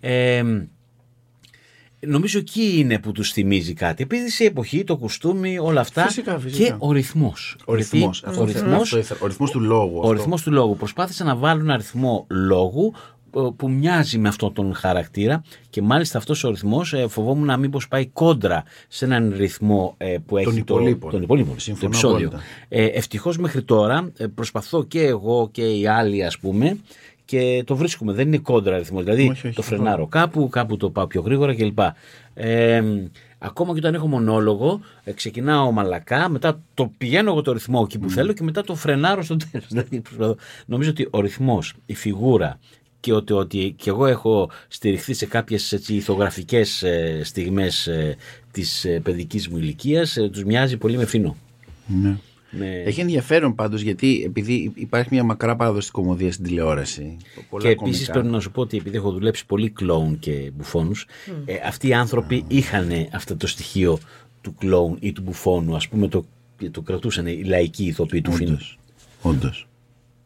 Ε, 0.00 0.42
Νομίζω 2.06 2.38
εκεί 2.38 2.74
είναι 2.78 2.98
που 2.98 3.12
τους 3.12 3.32
θυμίζει 3.32 3.72
κάτι. 3.72 4.02
Επειδή 4.02 4.30
σε 4.30 4.44
εποχή, 4.44 4.84
το 4.84 4.96
κουστούμι, 4.96 5.58
όλα 5.58 5.80
αυτά. 5.80 6.02
Φυσικά, 6.06 6.38
φυσικά. 6.38 6.64
Και 6.64 6.74
ο 6.78 6.92
ρυθμός. 6.92 7.56
Ο 7.64 7.74
ρυθμός. 7.74 8.22
Αυτό 8.24 8.42
Ο 8.42 8.46
θέλω- 8.46 8.62
ρυθμός, 8.64 8.82
αυτό 8.82 8.98
ήθελα. 8.98 9.20
Ο 9.22 9.26
ρυθμός 9.26 9.50
του 9.50 9.60
λόγου, 9.60 9.96
Ο 9.96 10.00
αυτό. 10.00 10.12
ρυθμός 10.12 10.42
του 10.42 10.52
λόγου. 10.52 10.76
Προσπάθησαν 10.76 11.26
να 11.26 11.36
βάλουν 11.36 11.70
αριθμό 11.70 12.26
λόγου 12.30 12.92
ε, 13.36 13.40
που 13.56 13.70
μοιάζει 13.70 14.18
με 14.18 14.28
αυτόν 14.28 14.52
τον 14.52 14.74
χαρακτήρα 14.74 15.42
και 15.70 15.82
μάλιστα 15.82 16.18
αυτός 16.18 16.44
ο 16.44 16.50
ρυθμός 16.50 16.92
ε, 16.92 17.06
φοβόμουν 17.08 17.46
να 17.46 17.56
μήπως 17.56 17.88
πάει 17.88 18.06
κόντρα 18.06 18.64
σε 18.88 19.04
έναν 19.04 19.34
ρυθμό 19.36 19.94
ε, 19.98 20.16
που 20.26 20.36
έχει 20.36 20.58
υπολείπων. 20.58 21.00
το, 21.00 21.16
τον 21.16 21.22
υπολείπων, 21.22 21.54
το 21.54 21.60
Συμφωνώ 21.60 21.86
επεισόδιο. 21.88 22.26
απόλυτα. 22.26 22.42
Ε, 22.68 22.84
ευτυχώς 22.84 23.38
μέχρι 23.38 23.62
τώρα 23.62 24.10
ε, 24.16 24.26
προσπαθώ 24.26 24.84
και 24.84 25.00
εγώ 25.02 25.48
και 25.52 25.62
οι 25.62 25.86
άλλοι 25.86 26.24
ας 26.24 26.38
πούμε 26.38 26.76
και 27.30 27.62
το 27.66 27.76
βρίσκουμε, 27.76 28.12
δεν 28.12 28.26
είναι 28.26 28.38
κόντρα 28.38 28.74
αριθμός, 28.74 29.04
δηλαδή 29.04 29.20
Όχι, 29.22 29.30
όχι, 29.30 29.54
το 29.54 29.62
συμφωνώ. 29.62 29.82
φρενάρω 29.82 30.06
κάπου, 30.06 30.48
κάπου 30.48 30.76
το 30.76 30.90
πάω 30.90 31.06
πιο 31.06 31.20
γρήγορα 31.20 31.54
κλπ. 31.54 31.78
Ε, 32.34 32.82
ακόμα 33.38 33.72
και 33.72 33.78
όταν 33.78 33.94
έχω 33.94 34.06
μονόλογο, 34.06 34.80
ε, 35.04 35.12
ξεκινάω 35.12 35.72
μαλακά, 35.72 36.28
μετά 36.28 36.60
το 36.74 36.92
πηγαίνω 36.98 37.30
εγώ 37.30 37.42
το 37.42 37.52
ρυθμό 37.52 37.82
εκεί 37.84 37.98
που 37.98 38.10
θέλω 38.10 38.32
και 38.32 38.42
μετά 38.42 38.62
το 38.62 38.74
φρενάρω 38.74 39.22
στο 39.22 39.36
τέλος. 39.36 39.66
Δηλαδή, 39.70 40.00
προσπαθώ. 40.00 40.36
Νομίζω 40.66 40.90
ότι 40.90 41.08
ο 41.10 41.20
ρυθμός, 41.20 41.74
η 41.86 41.94
φιγούρα 41.94 42.58
και 43.00 43.12
ότι, 43.12 43.32
ότι 43.32 43.74
και 43.78 43.90
εγώ 43.90 44.06
έχω 44.06 44.50
στηριχθεί 44.68 45.14
σε 45.14 45.26
κάποιες 45.26 45.72
έτσι, 45.72 45.94
ηθογραφικές 45.94 46.82
ε, 46.82 47.20
στιγμές 47.24 47.86
ε, 47.86 48.16
της 48.50 48.84
ε, 48.84 49.00
παιδικής 49.00 49.48
μου 49.48 49.56
ηλικίας, 49.56 50.16
ε, 50.16 50.28
τους 50.28 50.44
μοιάζει 50.44 50.76
πολύ 50.76 50.96
με 50.96 51.06
φίνο. 51.06 51.36
Ναι. 51.86 52.16
Με... 52.50 52.82
Έχει 52.86 53.00
ενδιαφέρον 53.00 53.54
πάντως 53.54 53.80
γιατί 53.80 54.22
επειδή 54.26 54.72
υπάρχει 54.74 55.08
μια 55.12 55.24
μακρά 55.24 55.56
παράδοση 55.56 55.90
κομμωδίας 55.90 56.34
στην 56.34 56.46
τηλεόραση. 56.46 57.16
πολλά 57.50 57.62
και 57.64 57.68
επίσης 57.70 57.96
κομικά. 57.96 58.12
πρέπει 58.12 58.28
να 58.28 58.40
σου 58.40 58.50
πω 58.50 58.60
ότι 58.60 58.76
επειδή 58.76 58.96
έχω 58.96 59.10
δουλέψει 59.12 59.46
πολύ 59.46 59.70
κλόουν 59.70 60.18
και 60.18 60.50
μπουφόνους, 60.56 61.06
ε, 61.44 61.54
αυτοί 61.66 61.88
οι 61.88 61.94
άνθρωποι 61.94 62.44
είχαν 62.48 62.90
αυτό 63.12 63.36
το 63.36 63.46
στοιχείο 63.46 63.98
του 64.40 64.54
κλόουν 64.54 64.96
ή 65.00 65.12
του 65.12 65.22
μπουφόνου, 65.22 65.74
ας 65.76 65.88
πούμε, 65.88 66.08
το, 66.08 66.24
το 66.70 66.80
κρατούσαν 66.80 67.26
οι 67.26 67.42
λαϊκοί 67.44 67.84
ηθοποιοί 67.84 68.20
του 68.20 68.32
φίλου. 68.32 68.58
Όντως. 69.22 69.68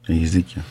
Έχεις 0.07 0.31
δίκιο. 0.31 0.63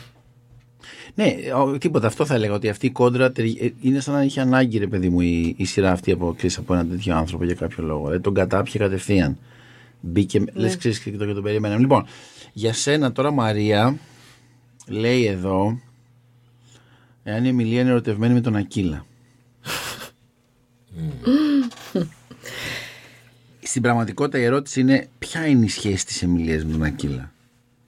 Ναι, 1.14 1.34
ο- 1.56 1.78
τίποτα. 1.78 2.06
Αυτό 2.06 2.24
θα 2.26 2.34
έλεγα 2.34 2.52
ότι 2.54 2.68
αυτή 2.68 2.86
η 2.86 2.90
κόντρα 2.90 3.32
τερι- 3.32 3.62
ε, 3.62 3.72
είναι 3.80 4.00
σαν 4.00 4.14
να 4.14 4.22
είχε 4.22 4.40
ανάγκη, 4.40 4.78
ρε 4.78 4.86
παιδί 4.86 5.08
μου, 5.08 5.20
η, 5.20 5.54
η 5.58 5.64
σειρά 5.64 5.92
αυτή 5.92 6.12
από, 6.12 6.34
ξέρεις, 6.36 6.58
από 6.58 6.74
έναν 6.74 6.90
τέτοιο 6.90 7.16
άνθρωπο 7.16 7.44
για 7.44 7.54
κάποιο 7.54 7.84
λόγο. 7.84 8.02
Δηλαδή 8.04 8.22
τον 8.22 8.34
κατάπιε 8.34 8.78
κατευθείαν. 8.80 9.38
Μπήκε, 10.06 10.38
Ναι. 10.38 10.44
λες, 10.54 10.76
ξέρεις 10.76 10.98
και 10.98 11.10
το, 11.10 11.26
και 11.26 11.32
το 11.32 11.42
περιμέναμε. 11.42 11.80
Λοιπόν, 11.80 12.06
για 12.52 12.72
σένα 12.72 13.12
τώρα 13.12 13.30
Μαρία, 13.30 13.98
λέει 14.86 15.26
εδώ, 15.26 15.80
εάν 17.22 17.44
η 17.44 17.48
Εμιλία 17.48 17.80
είναι 17.80 17.90
ερωτευμένη 17.90 18.34
με 18.34 18.40
τον 18.40 18.56
Ακύλα. 18.56 19.06
Στην 23.62 23.82
πραγματικότητα 23.82 24.38
η 24.38 24.42
ερώτηση 24.42 24.80
είναι 24.80 25.08
ποια 25.18 25.46
είναι 25.46 25.64
η 25.64 25.68
σχέση 25.68 26.06
της 26.06 26.22
Εμιλίας 26.22 26.64
με 26.64 26.72
τον 26.72 26.82
Ακύλα; 26.82 27.32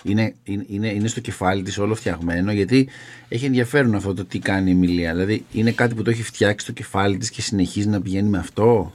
Είναι, 0.03 0.35
είναι, 0.43 0.65
είναι, 0.69 0.89
είναι 0.89 1.09
στο 1.09 1.21
κεφάλι 1.21 1.63
της 1.63 1.79
όλο 1.79 1.95
φτιαγμένο 1.95 2.53
γιατί 2.53 2.89
έχει 3.29 3.45
ενδιαφέρον 3.45 3.95
αυτό 3.95 4.15
το 4.15 4.25
τι 4.25 4.39
κάνει 4.39 4.69
η 4.71 4.73
Εμιλία. 4.73 5.13
Δηλαδή 5.15 5.45
είναι 5.53 5.71
κάτι 5.73 5.95
που 5.95 6.03
το 6.03 6.11
έχει 6.11 6.23
φτιάξει 6.23 6.65
στο 6.65 6.75
κεφάλι 6.75 7.17
της 7.17 7.31
και 7.31 7.43
συνεχίζει 7.43 7.89
να 7.89 8.01
πηγαίνει 8.01 8.29
με 8.29 8.39
αυτό; 8.39 8.93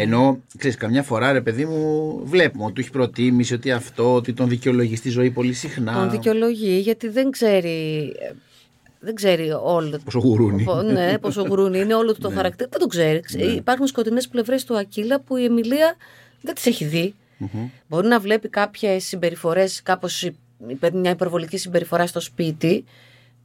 Ενώ, 0.00 0.38
ξέρεις, 0.58 0.76
καμιά 0.76 1.02
φορά 1.02 1.32
ρε 1.32 1.40
παιδί 1.40 1.64
μου 1.64 2.20
βλέπουμε 2.24 2.64
ότι 2.64 2.72
του 2.72 2.80
έχει 2.80 2.90
προτίμηση, 2.90 3.54
ότι 3.54 3.72
αυτό, 3.72 4.14
ότι 4.14 4.32
τον 4.32 4.48
δικαιολογείς 4.48 4.98
στη 4.98 5.08
ζωή 5.08 5.30
πολύ 5.30 5.52
συχνά. 5.52 5.92
Τον 5.92 6.10
δικαιολογεί 6.10 6.78
γιατί 6.78 7.08
δεν 7.08 7.30
ξέρει. 7.30 8.12
Δεν 9.00 9.14
ξέρει 9.14 9.50
όλο. 9.62 10.00
Πόσο 10.04 10.18
γουρούνι. 10.18 10.62
Πο- 10.64 10.82
Ναι, 10.82 11.18
πόσο 11.18 11.42
γουρούνι 11.48 11.78
είναι 11.78 11.94
όλο 11.94 12.12
του 12.14 12.20
το 12.20 12.30
χαρακτήρα. 12.36 12.68
Δεν 12.70 12.80
το 12.80 12.86
ξέρει. 12.86 13.22
Υπάρχουν 13.56 13.86
σκοτεινές 13.86 14.28
πλευρές 14.28 14.64
του 14.64 14.76
Ακύλα 14.78 15.20
που 15.20 15.36
η 15.36 15.44
Εμιλία 15.44 15.96
δεν 16.40 16.54
τις 16.54 16.66
έχει 16.66 16.84
δει. 16.84 17.14
Μπορεί 17.88 18.06
να 18.08 18.18
βλέπει 18.20 18.48
κάποιες 18.48 19.04
συμπεριφορές, 19.04 19.82
κάπως 19.82 20.30
μια 20.92 21.10
υπερβολική 21.10 21.56
συμπεριφορά 21.56 22.06
στο 22.06 22.20
σπίτι, 22.20 22.84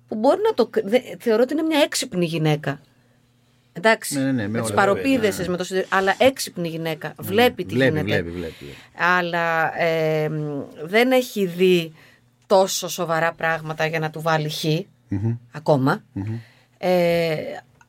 που 0.08 0.16
μπορεί 0.16 0.42
να 0.44 0.54
το. 0.54 0.66
κρ- 0.68 0.88
δε- 0.90 1.00
θεωρώ 1.20 1.42
ότι 1.44 1.54
είναι 1.54 1.62
μια 1.62 1.80
έξυπνη 1.80 2.26
γυναίκα. 2.26 2.82
Εντάξει. 3.74 4.18
Ναι, 4.18 4.24
ναι, 4.24 4.32
ναι, 4.32 4.42
με 4.42 4.48
με 4.48 4.60
τις 4.60 4.68
όλα, 4.70 4.76
παροπίδες 4.80 5.36
βέβαια, 5.36 5.52
με 5.52 5.58
το 5.58 5.64
συντε- 5.64 5.86
Αλλά 5.90 6.16
έξυπνη 6.18 6.68
γυναίκα. 6.68 7.14
Βλέπει 7.20 7.66
τι 7.66 7.74
βλέπει, 7.74 7.90
γίνεται. 7.90 8.04
βλέπει, 8.22 8.30
βλέπει. 8.30 8.76
Αλλά 8.98 9.80
ε, 9.82 10.30
μ, 10.30 10.62
δεν 10.84 11.12
έχει 11.12 11.46
δει 11.46 11.94
τόσο 12.48 12.88
σοβαρά 12.88 13.34
πράγματα 13.34 13.86
για 13.86 14.00
να 14.00 14.10
του 14.10 14.22
βάλει 14.22 14.50
χ. 14.50 14.64
ακομα 15.52 16.04
Ε, 16.78 17.36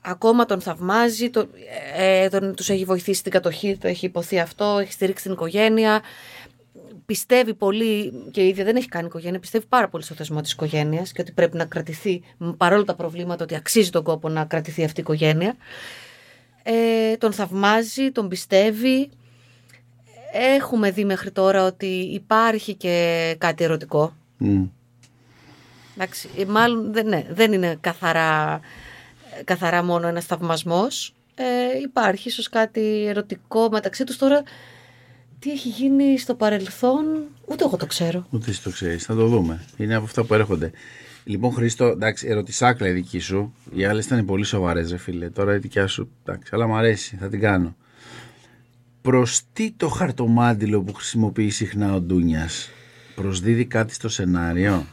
ακόμα 0.01 0.45
τον 0.45 0.61
θαυμάζει, 0.61 1.31
τον, 1.31 1.49
ε, 1.97 2.29
τον, 2.29 2.55
τους 2.55 2.69
έχει 2.71 2.85
βοηθήσει 2.85 3.19
στην 3.19 3.33
κατοχή, 3.33 3.77
το 3.77 3.89
έχει 3.89 4.07
υποθεί 4.07 4.39
αυτό, 4.41 4.79
έχει 4.81 4.93
στηρίξει 4.93 5.23
την 5.23 5.33
οικογένεια. 5.33 6.01
Πιστεύει 7.07 7.55
πολύ, 7.55 8.13
και 8.31 8.43
η 8.43 8.49
ίδια 8.49 8.65
δεν 8.65 8.77
έχει 8.77 8.89
κάνει 8.89 9.07
οικογένεια, 9.07 9.39
πιστεύει 9.39 9.67
πάρα 9.69 9.89
πολύ 9.89 10.05
στο 10.05 10.15
θεσμό 10.15 10.41
της 10.41 10.53
οικογένειας 10.53 11.13
και 11.13 11.21
ότι 11.21 11.33
πρέπει 11.33 11.57
να 11.57 11.65
κρατηθεί, 11.65 12.23
μ, 12.37 12.51
παρόλο 12.51 12.85
τα 12.85 12.95
προβλήματα, 12.95 13.45
ότι 13.45 13.55
αξίζει 13.55 13.91
τον 13.91 14.03
κόπο 14.03 14.29
να 14.29 14.45
κρατηθεί 14.45 14.85
αυτή 14.85 15.01
η 15.01 15.03
οικογένεια. 15.03 15.57
Ε, 16.63 17.17
τον 17.17 17.33
θαυμάζει, 17.33 18.11
τον 18.11 18.29
πιστεύει. 18.29 19.11
Έχουμε 20.33 20.91
δει 20.91 21.05
μέχρι 21.05 21.31
τώρα 21.31 21.65
ότι 21.65 21.87
υπάρχει 22.13 22.75
και 22.75 23.35
κάτι 23.39 23.65
ερωτικό. 23.65 24.17
Μμ. 24.37 24.65
Εντάξει, 25.97 26.29
ε, 26.37 26.45
μάλλον 26.45 26.93
δεν, 26.93 27.07
ναι, 27.09 27.27
δεν 27.31 27.53
είναι 27.53 27.77
καθαρά, 27.81 28.61
καθαρά 29.45 29.83
μόνο 29.83 30.07
ένας 30.07 30.25
θαυμασμός. 30.25 31.15
Ε, 31.35 31.79
υπάρχει 31.83 32.29
ίσως 32.29 32.49
κάτι 32.49 33.05
ερωτικό 33.07 33.69
μεταξύ 33.71 34.05
τους 34.05 34.17
τώρα. 34.17 34.43
Τι 35.45 35.51
έχει 35.51 35.69
γίνει 35.69 36.19
στο 36.19 36.35
παρελθόν, 36.35 37.05
ούτε 37.47 37.65
εγώ 37.65 37.77
το 37.77 37.87
ξέρω. 37.87 38.27
Ούτε 38.31 38.51
εσύ 38.51 38.63
το 38.63 38.71
ξέρεις, 38.71 39.05
θα 39.05 39.15
το 39.15 39.27
δούμε. 39.27 39.65
Είναι 39.77 39.95
από 39.95 40.05
αυτά 40.05 40.25
που 40.25 40.35
έρχονται. 40.35 40.71
Λοιπόν, 41.25 41.53
Χρήστο, 41.53 41.85
εντάξει, 41.85 42.27
ερωτησάκλα 42.29 42.89
η 42.89 42.93
δική 42.93 43.19
σου. 43.19 43.55
Οι 43.75 43.85
άλλες 43.85 44.05
ήταν 44.07 44.25
πολύ 44.25 44.45
σοβαρές, 44.45 44.91
ρε 44.91 44.97
φίλε. 44.97 45.31
Τώρα 45.31 45.55
η 45.55 45.59
δικιά 45.59 45.87
σου, 45.87 46.11
εντάξει, 46.25 46.51
αλλά 46.55 46.67
μου 46.67 46.77
αρέσει, 46.77 47.17
θα 47.17 47.29
την 47.29 47.41
κάνω. 47.41 47.77
Προς 49.03 49.41
τι 49.53 49.71
το 49.71 49.89
χαρτομάτιλο 49.89 50.83
που 50.83 50.95
χρησιμοποιεί 50.95 51.51
συχνά 51.51 51.95
ο 51.95 52.01
Ντούνιας, 52.01 52.71
προσδίδει 53.15 53.65
κάτι 53.65 53.95
στο 53.95 54.09
σενάριο; 54.09 54.87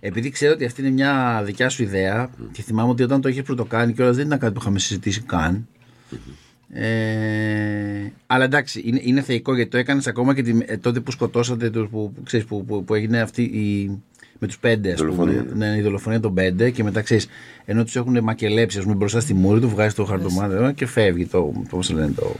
Επειδή 0.00 0.30
ξέρω 0.30 0.52
ότι 0.52 0.64
αυτή 0.64 0.80
είναι 0.80 0.90
μια 0.90 1.42
δικιά 1.44 1.68
σου 1.68 1.82
ιδέα 1.82 2.30
και 2.52 2.62
θυμάμαι 2.62 2.90
ότι 2.90 3.02
όταν 3.02 3.20
το 3.20 3.28
είχε 3.28 3.42
πρωτοκάνει 3.42 3.92
κιόλας 3.92 4.16
δεν 4.16 4.26
ήταν 4.26 4.38
κάτι 4.38 4.52
που 4.52 4.60
είχαμε 4.60 4.78
συζητήσει 4.78 5.20
καν. 5.20 5.68
Ε, 6.72 8.12
αλλά 8.26 8.44
εντάξει, 8.44 8.82
είναι, 8.84 9.00
είναι 9.02 9.20
θεϊκό 9.22 9.54
γιατί 9.54 9.70
το 9.70 9.76
έκανες 9.78 10.06
ακόμα 10.06 10.34
και 10.34 10.42
τη, 10.42 10.58
ε, 10.66 10.76
τότε 10.76 11.00
που 11.00 11.10
σκοτώσατε, 11.10 11.70
τους, 11.70 11.88
που, 11.88 12.12
που, 12.12 12.22
ξέρεις, 12.22 12.46
που, 12.46 12.64
που, 12.64 12.84
που 12.84 12.94
έγινε 12.94 13.20
αυτή 13.20 13.42
η, 13.42 13.90
με 14.38 14.46
τους 14.46 14.58
πέντε, 14.58 14.92
ας 14.92 15.00
πούμε. 15.00 15.10
Δολοφονία. 15.14 15.46
Ναι, 15.54 15.76
η 15.76 15.80
δολοφονία 15.80 16.20
των 16.20 16.34
πέντε 16.34 16.70
και 16.70 16.82
μετά 16.82 17.00
ξέρεις, 17.02 17.28
ενώ 17.64 17.84
τους 17.84 17.96
έχουν 17.96 18.22
μακελέψει, 18.22 18.78
ας 18.78 18.84
πούμε, 18.84 18.96
μπροστά 18.96 19.20
στη 19.20 19.34
μούρη 19.34 19.60
του, 19.60 19.68
βγάζει 19.68 19.94
το 19.94 20.04
χαρτομάτιλο 20.04 20.72
και 20.72 20.86
φεύγει 20.86 21.26
το. 21.26 21.52
Πώς 21.68 21.86
το 21.88 21.94
λένε 21.94 22.12
το. 22.12 22.34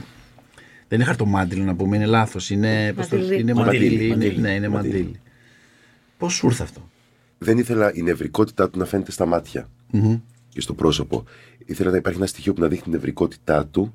Δεν 0.87 0.99
είναι 0.99 1.07
χαρτομάτιλο 1.07 1.63
να 1.63 1.75
πούμε, 1.75 1.95
είναι 1.95 2.05
λάθος. 2.05 2.49
Είναι, 2.49 2.93
πώς 2.95 3.07
το- 3.07 3.15
Μαντίλι. 3.17 3.39
είναι 3.39 3.53
Μαντίλι, 3.53 3.83
μαντίλι. 3.83 4.03
είναι- 4.05 4.13
μαντίλι. 4.15 4.41
Ναι, 4.41 4.53
είναι 4.53 4.67
Μαντίλι. 4.69 4.93
μαντίλι. 4.93 5.19
Πώς 6.17 6.33
σου 6.33 6.45
ήρθε 6.47 6.63
αυτό; 6.63 6.89
Δεν 7.37 7.57
ήθελα 7.57 7.91
η 7.93 8.01
νευρικότητά 8.01 8.69
του 8.69 8.79
να 8.79 8.85
φαίνεται 8.85 9.11
στα 9.11 9.25
ματια 9.25 9.69
και 10.49 10.61
στο 10.61 10.73
πρόσωπο. 10.73 11.23
Ήθελα 11.65 11.91
να 11.91 11.97
υπάρχει 11.97 12.17
ένα 12.19 12.27
στοιχείο 12.27 12.53
που 12.53 12.61
να 12.61 12.67
δείχνει 12.67 12.83
την 12.83 12.91
νευρικότητά 12.91 13.65
του 13.65 13.93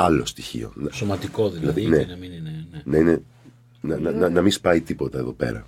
άλλο 0.00 0.26
στοιχείο. 0.26 0.72
Να- 0.74 0.90
Σωματικό 0.92 1.50
δηλαδή, 1.50 1.86
Ναι. 1.86 1.98
και 1.98 2.06
να 2.10 2.16
μην 2.16 2.32
είναι. 2.32 2.66
Ναι. 2.72 2.80
να, 2.84 2.98
είναι, 2.98 3.22
να, 3.80 3.98
να, 3.98 4.10
να, 4.10 4.28
να 4.28 4.40
μην 4.42 4.50
σπάει 4.52 4.80
τίποτα 4.80 5.18
εδώ 5.18 5.32
πέρα. 5.32 5.66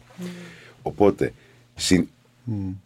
Οπότε, 0.82 1.32
συν- 1.74 2.08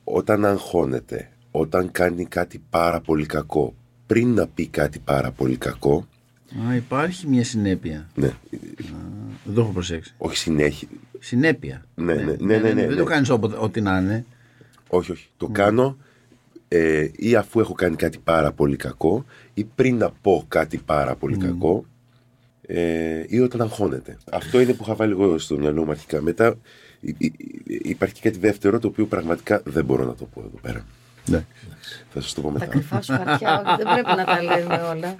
όταν 0.04 0.44
αγχώνεται, 0.44 1.30
όταν 1.50 1.90
κάνει 1.90 2.24
κάτι 2.26 2.62
πάρα 2.70 3.00
πολύ 3.00 3.26
κακό, 3.26 3.74
πριν 4.06 4.34
να 4.34 4.46
πει 4.46 4.66
κάτι 4.66 4.98
πάρα 4.98 5.30
πολύ 5.30 5.56
κακό, 5.56 6.06
Α, 6.70 6.74
υπάρχει 6.76 7.26
μια 7.28 7.44
συνέπεια. 7.44 8.08
ναι, 8.14 8.32
Δεν 9.44 9.54
το 9.54 9.60
έχω 9.60 9.70
προσέξει. 9.70 10.14
όχι 10.18 10.36
συνέχεια. 10.36 10.88
Συνέπεια. 11.18 11.84
Ναι, 11.94 12.14
ναι, 12.14 12.22
ναι, 12.22 12.34
ναι, 12.58 12.72
ναι, 12.72 12.86
Δεν 12.86 12.96
το 12.96 13.02
ναι. 13.02 13.10
κάνεις 13.10 13.30
ό,τι 13.58 13.80
να 13.80 13.98
είναι. 13.98 14.24
Όχι, 14.88 15.12
όχι. 15.12 15.28
Το 15.36 15.48
κάνω 15.48 15.96
ε, 16.76 17.08
ή 17.16 17.34
αφού 17.34 17.60
έχω 17.60 17.72
κάνει 17.72 17.96
κάτι 17.96 18.18
πάρα 18.18 18.52
πολύ 18.52 18.76
κακό 18.76 19.24
ή 19.54 19.64
πριν 19.64 19.96
να 19.96 20.10
πω 20.10 20.44
κάτι 20.48 20.78
πάρα 20.78 21.14
πολύ 21.14 21.36
κακό 21.36 21.84
ε, 22.66 23.24
ή 23.26 23.40
όταν 23.40 23.60
αγχώνεται. 23.60 24.16
Αυτό 24.32 24.60
είναι 24.60 24.72
που 24.72 24.82
είχα 24.84 24.94
βάλει 24.94 25.12
εγώ 25.12 25.38
στο 25.38 25.58
μυαλό 25.58 25.84
μου 25.84 25.90
αρχικά. 25.90 26.20
Μετά 26.22 26.54
υ- 27.00 27.14
υ- 27.18 27.34
υ- 27.64 27.86
υπάρχει 27.86 28.14
και 28.14 28.20
κάτι 28.28 28.38
δεύτερο 28.38 28.78
το 28.78 28.86
οποίο 28.88 29.06
πραγματικά 29.06 29.62
δεν 29.64 29.84
μπορώ 29.84 30.04
να 30.04 30.14
το 30.14 30.24
πω 30.24 30.40
εδώ 30.40 30.58
πέρα. 30.62 30.84
Ναι. 31.26 31.44
Θα 32.12 32.20
σας 32.20 32.32
το 32.34 32.40
πω 32.40 32.46
Τα 32.46 32.52
μετά. 32.52 32.66
κρυφά 32.66 33.02
σου 33.02 33.12
χαρτιά, 33.12 33.62
όχι, 33.66 33.76
δεν 33.82 33.92
πρέπει 33.92 34.16
να 34.16 34.24
τα 34.24 34.42
λέμε 34.42 34.74
όλα. 34.74 35.16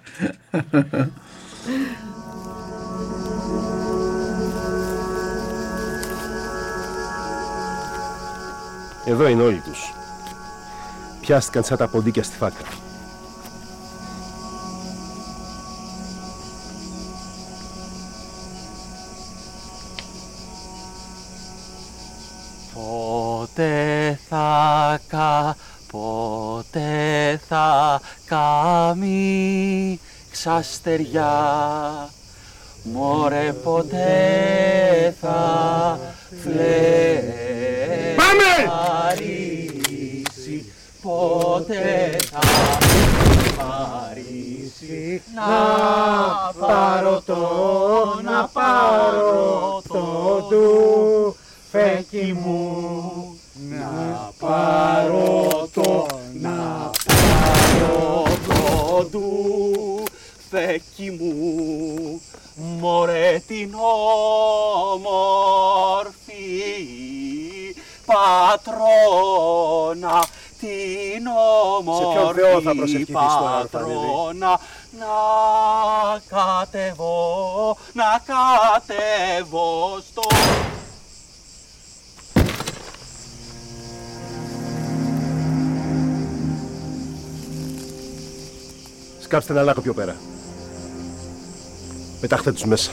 Εδώ 9.06 9.28
είναι 9.28 9.42
όλοι 9.42 9.60
τους. 9.64 9.92
Πιάστηκαν 11.24 11.64
σαν 11.64 11.76
τα 11.76 11.88
ποντίκια 11.88 12.22
στη 12.22 12.36
φάκα. 12.36 12.56
Πότε 22.74 24.18
θα 24.28 25.00
κα, 25.08 25.56
πότε 25.92 27.40
θα 27.48 28.00
καμί 28.24 30.00
ξαστεριά. 30.30 31.32
Μωρέ 32.82 33.52
ποτέ 33.52 35.14
θα 35.20 35.98
φλερήσει 36.42 37.44
Ποτέ 41.04 42.16
θα 42.30 42.40
φλερήσει 44.14 45.22
Να 45.34 46.66
πάρω 46.66 47.22
το, 47.26 47.36
να 48.24 48.48
πάρω 48.52 49.82
το 49.88 50.46
του 50.48 51.36
φέκι 51.70 52.38
μου 52.44 53.40
Να 53.70 54.03
θα 72.62 72.74
προσευχηθείς 72.74 73.14
τώρα, 73.14 73.58
Ορφανίδη; 73.58 73.94
πατρόνα 73.94 74.60
να 74.98 76.20
κατεβώ, 76.28 77.76
να 77.92 78.20
κατεβώ 78.26 79.98
στο 80.10 80.22
Σκάψτε 89.20 89.52
ένα 89.52 89.62
λάκκο 89.62 89.80
πιο 89.80 89.94
πέρα. 89.94 90.16
Πετάχτε 92.20 92.52
τους 92.52 92.64
μέσα. 92.64 92.90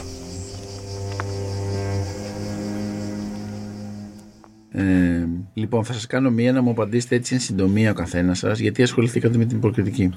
Λοιπόν, 5.72 5.92
θα 5.92 6.00
σας 6.00 6.06
κάνω 6.06 6.30
μία 6.30 6.52
να 6.52 6.62
μου 6.62 6.70
απαντήσετε 6.70 7.14
έτσι 7.14 7.34
εν 7.34 7.40
συντομία 7.40 7.90
ο 7.90 7.94
καθένας 7.94 8.38
σας, 8.38 8.58
γιατί 8.58 8.82
ασχοληθήκατε 8.82 9.38
με 9.38 9.44
την 9.44 9.56
υποκριτική. 9.56 10.10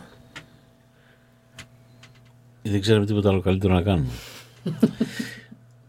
Δεν 2.61 2.81
ξέραμε 2.81 3.05
τίποτα 3.05 3.29
άλλο 3.29 3.41
καλύτερο 3.41 3.73
να 3.73 3.81
κάνουμε. 3.81 4.09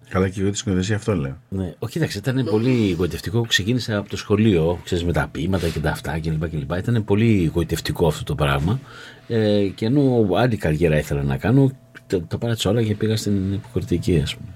Καλά, 0.09 0.29
και 0.29 0.41
εγώ 0.41 0.51
τη 0.51 0.57
σκηνοθεσία 0.57 0.97
αυτό 0.97 1.15
λέω. 1.15 1.39
Ναι. 1.49 1.75
Όχι, 1.79 1.93
κοίταξε, 1.93 2.19
ήταν 2.19 2.45
πολύ 2.51 2.93
γοητευτικό. 2.93 3.41
Ξεκίνησα 3.41 3.97
από 3.97 4.09
το 4.09 4.17
σχολείο, 4.17 4.81
ξέρεις, 4.85 5.05
με 5.05 5.13
τα 5.13 5.29
ποίηματα 5.33 5.69
και 5.69 5.81
τα 5.81 5.91
αυτά 5.91 6.21
κλπ. 6.21 6.49
κλπ. 6.49 6.73
Ήταν 6.77 7.05
πολύ 7.05 7.51
γοητευτικό 7.55 8.07
αυτό 8.07 8.25
το 8.25 8.35
πράγμα. 8.35 8.81
Ε, 9.29 9.67
και 9.75 9.87
ενώ 9.87 10.29
άλλη 10.35 10.57
καριέρα 10.57 10.99
ήθελα 10.99 11.23
να 11.23 11.37
κάνω, 11.37 11.71
τα, 12.07 12.23
τα 12.23 12.39
παράτησα 12.39 12.71
όλα 12.71 12.83
και 12.83 12.95
πήγα 12.95 13.17
στην 13.17 13.53
υποκριτική, 13.53 14.21
ας 14.23 14.37
πούμε. 14.37 14.49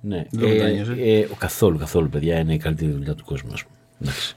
Ναι. 0.00 0.24
Δεν 0.30 0.58
το 0.58 0.66
νιώσε. 0.66 0.92
ε, 0.92 1.26
ο, 1.32 1.34
καθόλου, 1.38 1.78
καθόλου, 1.78 2.08
παιδιά, 2.08 2.38
είναι 2.38 2.54
η 2.54 2.58
καλύτερη 2.58 2.90
δουλειά 2.90 3.14
του 3.14 3.24
κόσμου, 3.24 3.52
ας 3.52 3.64
πούμε. 3.64 3.77
Εντάξει. 4.02 4.36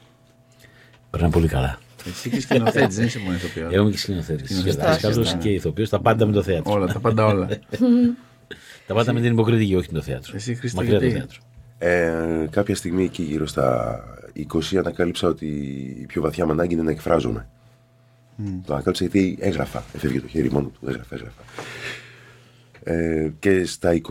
Περνάει 1.10 1.30
πολύ 1.30 1.48
καλά. 1.48 1.80
Εσύ 2.06 2.30
και 2.30 2.42
σκηνοθέτης, 2.42 2.96
δεν 2.96 3.06
είσαι 3.06 3.20
μόνο 3.20 3.34
ηθοποιός. 3.34 3.74
Εγώ 3.74 3.82
είμαι 3.82 3.92
και 3.92 3.98
σκηνοθέτης. 3.98 4.48
Και 4.48 4.54
Σκηνοθέτης, 4.54 5.02
δάσκαλο 5.02 5.24
ναι. 5.24 5.38
και 5.42 5.50
ηθοποιός. 5.50 5.90
Τα 5.90 6.00
πάντα 6.00 6.26
με 6.26 6.32
το 6.32 6.42
θέατρο. 6.42 6.74
Όλα, 6.74 6.88
τα 6.88 7.00
πάντα 7.00 7.26
όλα. 7.26 7.48
τα 8.88 8.94
πάντα 8.94 9.14
με 9.14 9.22
την 9.22 9.32
υποκριτική, 9.32 9.76
όχι 9.76 9.88
με 9.92 9.98
το 9.98 10.04
θέατρο. 10.04 10.36
Εσύ, 10.36 10.56
Χρήστο, 10.56 10.82
Μακριά 10.82 11.00
το 11.00 11.06
γιατί; 11.06 11.20
θέατρο. 11.20 11.40
Ε, 11.78 12.48
κάποια 12.50 12.76
στιγμή 12.76 13.04
εκεί 13.04 13.24
γύρω 13.24 13.48
στα 13.48 14.00
20 14.54 14.76
ανακάλυψα 14.78 15.28
ότι 15.28 15.46
η 16.02 16.06
πιο 16.06 16.22
βαθιά 16.22 16.46
μου 16.46 16.52
ανάγκη 16.52 16.74
είναι 16.74 16.84
να 16.84 16.92
εκφράζομαι. 16.92 17.48
Το 18.66 18.74
ανακάλυψα 18.74 19.06
γιατί 19.06 19.38
έγραφα. 19.40 19.84
Έφευγε 19.94 20.22
το 20.22 20.28
χέρι 20.28 20.52
μόνο 20.52 20.68
του. 20.68 20.88
Έγραφα, 20.88 21.16
έγραφα. 21.16 21.42
Ε, 22.84 23.34
και 23.40 23.66
στα 23.66 24.02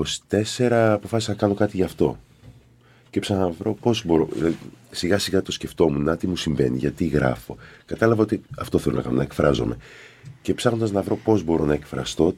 24 0.58 0.68
αποφάσισα 0.70 1.30
να 1.30 1.36
κάνω 1.36 1.54
κάτι 1.54 1.76
γι' 1.76 1.82
αυτό. 1.82 2.18
Και 3.10 3.18
έψαχνα 3.18 3.42
να 3.42 3.50
βρω 3.50 3.74
πώς 3.74 4.04
μπορώ. 4.04 4.28
Δηλαδή, 4.32 4.56
σιγά 4.90 5.18
σιγά 5.18 5.42
το 5.42 5.52
σκεφτόμουν, 5.52 6.02
να 6.02 6.16
τι 6.16 6.26
μου 6.26 6.36
συμβαίνει, 6.36 6.78
γιατί 6.78 7.06
γράφω. 7.06 7.56
Κατάλαβα 7.84 8.22
ότι 8.22 8.42
αυτό 8.58 8.78
θέλω 8.78 8.96
να 8.96 9.02
κάνω, 9.02 9.16
να 9.16 9.22
εκφράζομαι. 9.22 9.76
Και 10.42 10.54
ψάχνοντας 10.54 10.90
να 10.92 11.02
βρω 11.02 11.16
πώς 11.16 11.42
μπορώ 11.44 11.64
να 11.64 11.72
εκφραστώ, 11.72 12.34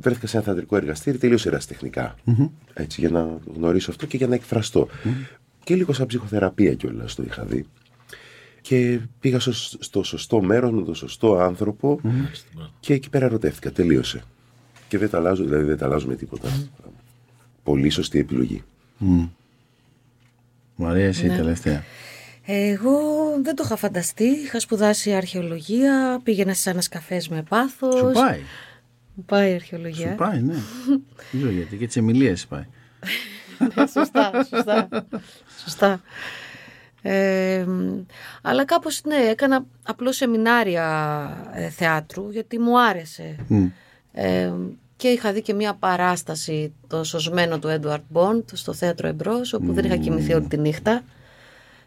βρέθηκα 0.00 0.26
σε 0.26 0.36
ένα 0.36 0.44
θεατρικό 0.44 0.76
εργαστήρι 0.76 1.18
τελείω 1.18 1.38
ερασιτεχνικά. 1.44 2.14
Έτσι, 2.74 3.00
για 3.00 3.10
να 3.10 3.38
γνωρίσω 3.54 3.90
αυτό 3.90 4.06
και 4.06 4.16
για 4.16 4.26
να 4.26 4.34
εκφραστώ. 4.34 4.88
Και 5.64 5.74
λίγο 5.74 5.92
σαν 5.92 6.06
ψυχοθεραπεία 6.06 6.74
κιόλας 6.74 7.14
το 7.14 7.22
είχα 7.26 7.44
δει. 7.44 7.66
Και 8.60 9.00
πήγα 9.20 9.38
στο, 9.38 9.52
στο 9.78 10.02
σωστό 10.02 10.42
μέρος 10.42 10.70
με 10.70 10.82
τον 10.82 10.94
σωστό 10.94 11.36
άνθρωπο 11.36 12.00
και 12.80 12.94
εκεί 12.94 13.10
πέρα 13.10 13.24
ερωτεύτηκα. 13.24 13.72
Τελείωσε. 13.72 14.22
Και 14.88 14.98
δεν 14.98 15.10
τα 15.10 15.18
αλλάζω, 15.18 15.44
δηλαδή 15.44 15.64
δεν 15.64 15.76
τα 15.76 15.84
αλλάζω 15.84 16.06
με 16.06 16.16
τίποτα. 16.16 16.48
Πολύ 17.62 17.90
σωστή 17.90 18.18
επιλογή. 18.18 18.62
Μαρία, 20.74 21.06
εσύ 21.06 21.26
Ναι. 21.26 21.36
τελευταία. 21.36 21.84
Εγώ 22.46 22.98
δεν 23.42 23.54
το 23.54 23.62
είχα 23.66 23.76
φανταστεί. 23.76 24.24
Είχα 24.24 24.60
σπουδάσει 24.60 25.12
αρχαιολογία, 25.12 26.20
πήγαινα 26.22 26.54
σε 26.54 26.70
ένας 26.70 26.88
καφές 26.88 27.28
με 27.28 27.42
πάθος. 27.48 27.94
Σου 27.94 28.10
πάει. 28.12 28.40
Μου 29.14 29.24
πάει 29.24 29.50
η 29.50 29.54
αρχαιολογία. 29.54 30.08
Σου 30.10 30.14
πάει, 30.14 30.40
ναι. 30.40 30.54
Δεν 30.86 31.02
ξέρω 31.32 31.50
γιατί. 31.50 31.76
Και 31.76 31.86
τις 31.86 31.96
εμιλίε 31.96 32.34
πάει. 32.48 32.64
Ναι, 33.74 33.86
σωστά, 33.86 34.30
σωστά. 34.48 34.88
σωστά. 35.62 36.00
Ε, 37.02 37.66
αλλά 38.42 38.64
κάπως 38.64 39.00
ναι, 39.04 39.16
έκανα 39.16 39.64
απλώς 39.82 40.16
σεμινάρια 40.16 41.50
ε, 41.54 41.68
θεάτρου 41.68 42.30
γιατί 42.30 42.58
μου 42.58 42.80
άρεσε. 42.80 43.36
Ε, 44.12 44.52
και 45.04 45.10
είχα 45.10 45.32
δει 45.32 45.42
και 45.42 45.54
μια 45.54 45.74
παράσταση 45.74 46.72
το 46.86 47.04
σωσμένο 47.04 47.58
του 47.58 47.68
Έντουαρτ 47.68 48.02
Μποντ 48.08 48.42
στο 48.52 48.72
θέατρο 48.72 49.08
Εμπρός 49.08 49.52
όπου 49.52 49.72
δεν 49.72 49.84
είχα 49.84 49.96
κοιμηθεί 49.96 50.34
όλη 50.34 50.46
τη 50.46 50.56
νύχτα. 50.56 51.02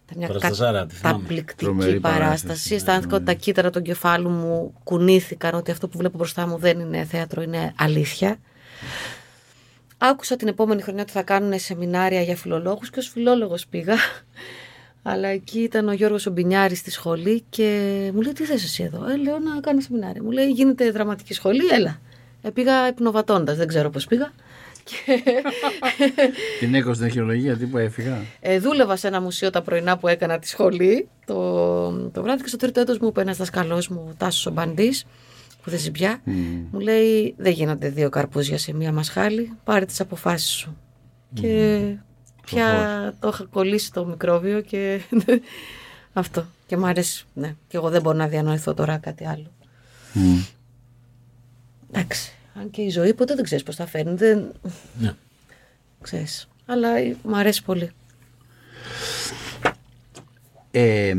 Ήταν 0.05 0.17
μια 0.17 0.27
Παραστασάρα, 0.27 0.85
τη 0.85 0.95
θυμάμαι. 0.95 1.15
καταπληκτική 1.17 1.65
Τρομερή 1.65 1.99
παράσταση. 1.99 2.23
παράσταση, 2.23 2.69
ναι, 2.69 2.75
Αισθάνθηκα 2.75 3.15
ότι 3.15 3.25
τα 3.25 3.33
κύτταρα 3.33 3.69
του 3.69 3.81
κεφάλου 3.81 4.29
μου 4.29 4.73
κουνήθηκαν 4.83 5.53
ότι 5.53 5.71
αυτό 5.71 5.87
που 5.87 5.97
βλέπω 5.97 6.17
μπροστά 6.17 6.47
μου 6.47 6.57
δεν 6.57 6.79
είναι 6.79 7.03
θέατρο, 7.03 7.41
είναι 7.41 7.73
αλήθεια. 7.77 8.39
Άκουσα 9.97 10.35
την 10.35 10.47
επόμενη 10.47 10.81
χρονιά 10.81 11.01
ότι 11.01 11.11
θα 11.11 11.21
κάνουν 11.23 11.59
σεμινάρια 11.59 12.21
για 12.21 12.35
φιλολόγους 12.35 12.89
και 12.89 12.99
ως 12.99 13.07
φιλόλογος 13.09 13.67
πήγα. 13.67 13.95
Αλλά 15.03 15.27
εκεί 15.27 15.59
ήταν 15.59 15.87
ο 15.87 15.91
Γιώργος 15.91 16.25
Ομπινιάρης 16.25 16.79
στη 16.79 16.91
σχολή 16.91 17.43
και 17.49 18.09
μου 18.13 18.21
λέει 18.21 18.33
τι 18.33 18.43
θες 18.43 18.63
εσύ 18.63 18.83
εδώ; 18.83 19.09
Ε, 19.09 19.17
λέω 19.17 19.39
να 19.39 19.59
κάνω 19.61 19.79
σεμινάρια. 19.81 20.23
Μου 20.23 20.31
λέει 20.31 20.49
γίνεται 20.51 20.91
δραματική 20.91 21.33
σχολή, 21.33 21.67
έλα. 21.71 21.99
Ε, 22.41 22.49
πήγα 22.49 22.87
υπνοβατώντας, 22.87 23.57
δεν 23.57 23.67
ξέρω 23.67 23.89
πώς 23.89 24.05
πήγα. 24.05 24.31
Και 24.83 25.21
Την 26.59 26.75
έκοψε 26.75 26.97
την 26.99 27.05
αρχαιολογία, 27.05 27.57
τύπου 27.57 27.77
έφυγα. 27.77 28.17
ε, 28.39 28.59
δούλευα 28.59 28.95
σε 28.95 29.07
ένα 29.07 29.21
μουσείο 29.21 29.49
τα 29.49 29.61
πρωινά 29.61 29.97
που 29.97 30.07
έκανα 30.07 30.39
τη 30.39 30.47
σχολή 30.47 31.07
το, 31.25 31.91
το 31.91 32.21
βράδυ 32.21 32.41
και 32.41 32.47
στο 32.47 32.57
τρίτο 32.57 32.79
έτος 32.79 32.97
μου 32.99 33.07
είπε 33.07 33.21
ένας 33.21 33.37
δασκαλός 33.37 33.87
μου, 33.87 34.05
ο 34.09 34.13
Τάσος 34.17 34.45
ο 34.45 34.51
Μπαντής, 34.51 35.03
που 35.03 35.09
που 35.63 35.69
δεν 35.69 35.79
ζει 35.79 35.91
πια, 35.91 36.21
μου 36.71 36.79
λέει 36.79 37.33
δεν 37.37 37.51
γίνονται 37.51 37.89
δύο 37.89 38.09
καρπούζια 38.09 38.57
σε 38.57 38.73
μία 38.73 38.91
μασχάλη, 38.91 39.51
πάρε 39.63 39.85
τις 39.85 39.99
αποφάσεις 39.99 40.49
σου. 40.49 40.77
Και 41.33 41.79
πια 42.45 43.13
το 43.19 43.27
είχα 43.27 43.45
κολλήσει 43.51 43.91
το 43.93 44.05
μικρόβιο 44.05 44.61
και 44.61 45.01
αυτό. 46.13 46.45
Και 46.65 46.77
μου 46.77 46.85
αρέσει, 46.85 47.25
ναι. 47.33 47.55
Και 47.67 47.77
εγώ 47.77 47.89
δεν 47.89 48.01
μπορώ 48.01 48.17
να 48.17 48.27
διανοηθώ 48.27 48.73
τώρα 48.73 48.97
κάτι 48.97 49.25
άλλο. 49.27 49.51
Εντάξει. 51.91 52.31
Αν 52.59 52.69
και 52.69 52.81
η 52.81 52.89
ζωή 52.89 53.13
ποτέ 53.13 53.35
δεν 53.35 53.43
ξέρεις 53.43 53.63
πώς 53.63 53.75
θα 53.75 53.85
φέρνει. 53.87 54.15
Δεν... 54.15 54.51
Ναι. 54.99 55.13
Ξέρεις. 56.01 56.47
Αλλά 56.65 56.89
μου 57.23 57.37
αρέσει 57.37 57.63
πολύ. 57.63 57.91
Ε, 60.71 61.13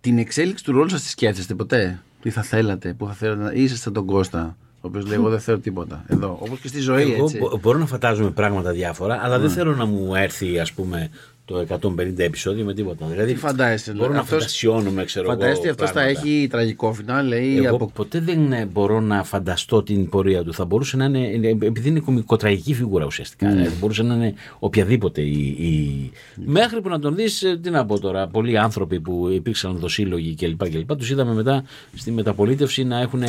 την 0.00 0.18
εξέλιξη 0.18 0.64
του 0.64 0.72
ρόλου 0.72 0.88
σας 0.88 1.02
τη 1.02 1.08
σκέφτεστε 1.08 1.54
ποτέ; 1.54 2.00
Τι 2.22 2.30
θα 2.30 2.42
θέλατε, 2.42 2.92
πού 2.92 3.06
θα 3.06 3.12
θέλατε 3.12 3.42
να 3.42 3.52
είσαστε 3.52 3.90
τον 3.90 4.06
Κώστα. 4.06 4.56
Ο 4.80 4.86
οποίος 4.88 5.04
λέει: 5.06 5.14
Εγώ 5.14 5.28
δεν 5.28 5.40
θέλω 5.40 5.58
τίποτα. 5.58 6.04
Εδώ. 6.08 6.38
Όπως 6.40 6.60
και 6.60 6.68
στη 6.68 6.80
ζωή. 6.80 7.12
Εγώ 7.12 7.24
έτσι. 7.24 7.38
μπο- 7.38 7.58
μπορώ 7.58 7.78
να 7.78 7.86
φαντάζομαι 7.86 8.30
πράγματα 8.30 8.70
διάφορα, 8.72 9.20
αλλά 9.22 9.38
δεν 9.38 9.50
θέλω 9.50 9.74
να 9.74 9.84
μου 9.84 10.14
έρθει, 10.14 10.58
ας 10.58 10.72
πούμε, 10.72 11.10
το 11.50 11.64
150 11.98 12.18
επεισόδιο 12.18 12.64
με 12.64 12.74
τίποτα. 12.74 13.06
Δηλαδή, 13.06 13.32
Τι 13.32 13.38
φαντάζεστε, 13.38 13.90
μπορώ 13.90 14.02
δηλαδή, 14.02 14.14
να 14.16 14.20
αυτός- 14.22 14.38
φαντασιώνουμε, 14.38 15.04
ξέρω 15.04 15.26
Φαντάζεστε 15.28 15.62
εγώ. 15.62 15.70
αυτό 15.70 15.86
θα 15.86 15.92
πράγματα. 15.92 16.20
έχει 16.20 16.46
τραγικό 16.50 16.92
φινάλε 16.92 17.36
ή 17.36 17.56
Εγώ 17.64 17.74
από. 17.74 17.90
ποτέ 17.94 18.20
δεν 18.20 18.52
ε, 18.52 18.66
μπορώ 18.72 19.00
να 19.00 19.24
φανταστώ 19.24 19.82
την 19.82 20.08
πορεία 20.08 20.42
του. 20.44 20.52
Θα 20.54 20.64
μπορούσε 20.64 20.96
να 20.96 21.04
είναι, 21.04 21.18
είναι- 21.18 21.48
επειδή 21.66 21.88
είναι 21.88 22.00
κομικοτραγική 22.00 22.74
φιγούρα 22.74 23.04
ουσιαστικά. 23.04 23.48
Mm. 23.48 23.52
Δηλαδή, 23.52 23.74
μπορούσε 23.80 24.02
να 24.02 24.14
είναι 24.14 24.34
οποιαδήποτε. 24.58 25.20
Η, 25.20 25.46
η... 25.46 26.10
Μέχρι 26.44 26.80
που 26.80 26.88
να 26.88 26.98
τον 26.98 27.14
δεις, 27.14 27.58
τι 27.62 27.70
να 27.70 27.86
πω 27.86 27.98
τώρα, 28.00 28.26
πολλοί 28.28 28.58
άνθρωποι 28.58 29.00
που 29.00 29.28
υπήρξαν 29.32 29.76
δοσύλλογοι 29.76 30.34
κλπ. 30.34 30.68
κλπ 30.70 30.96
τους 30.96 31.10
είδαμε 31.10 31.34
μετά 31.34 31.64
στη 31.94 32.10
μεταπολίτευση 32.10 32.84
να 32.84 33.00
έχουν 33.00 33.22
ε, 33.22 33.28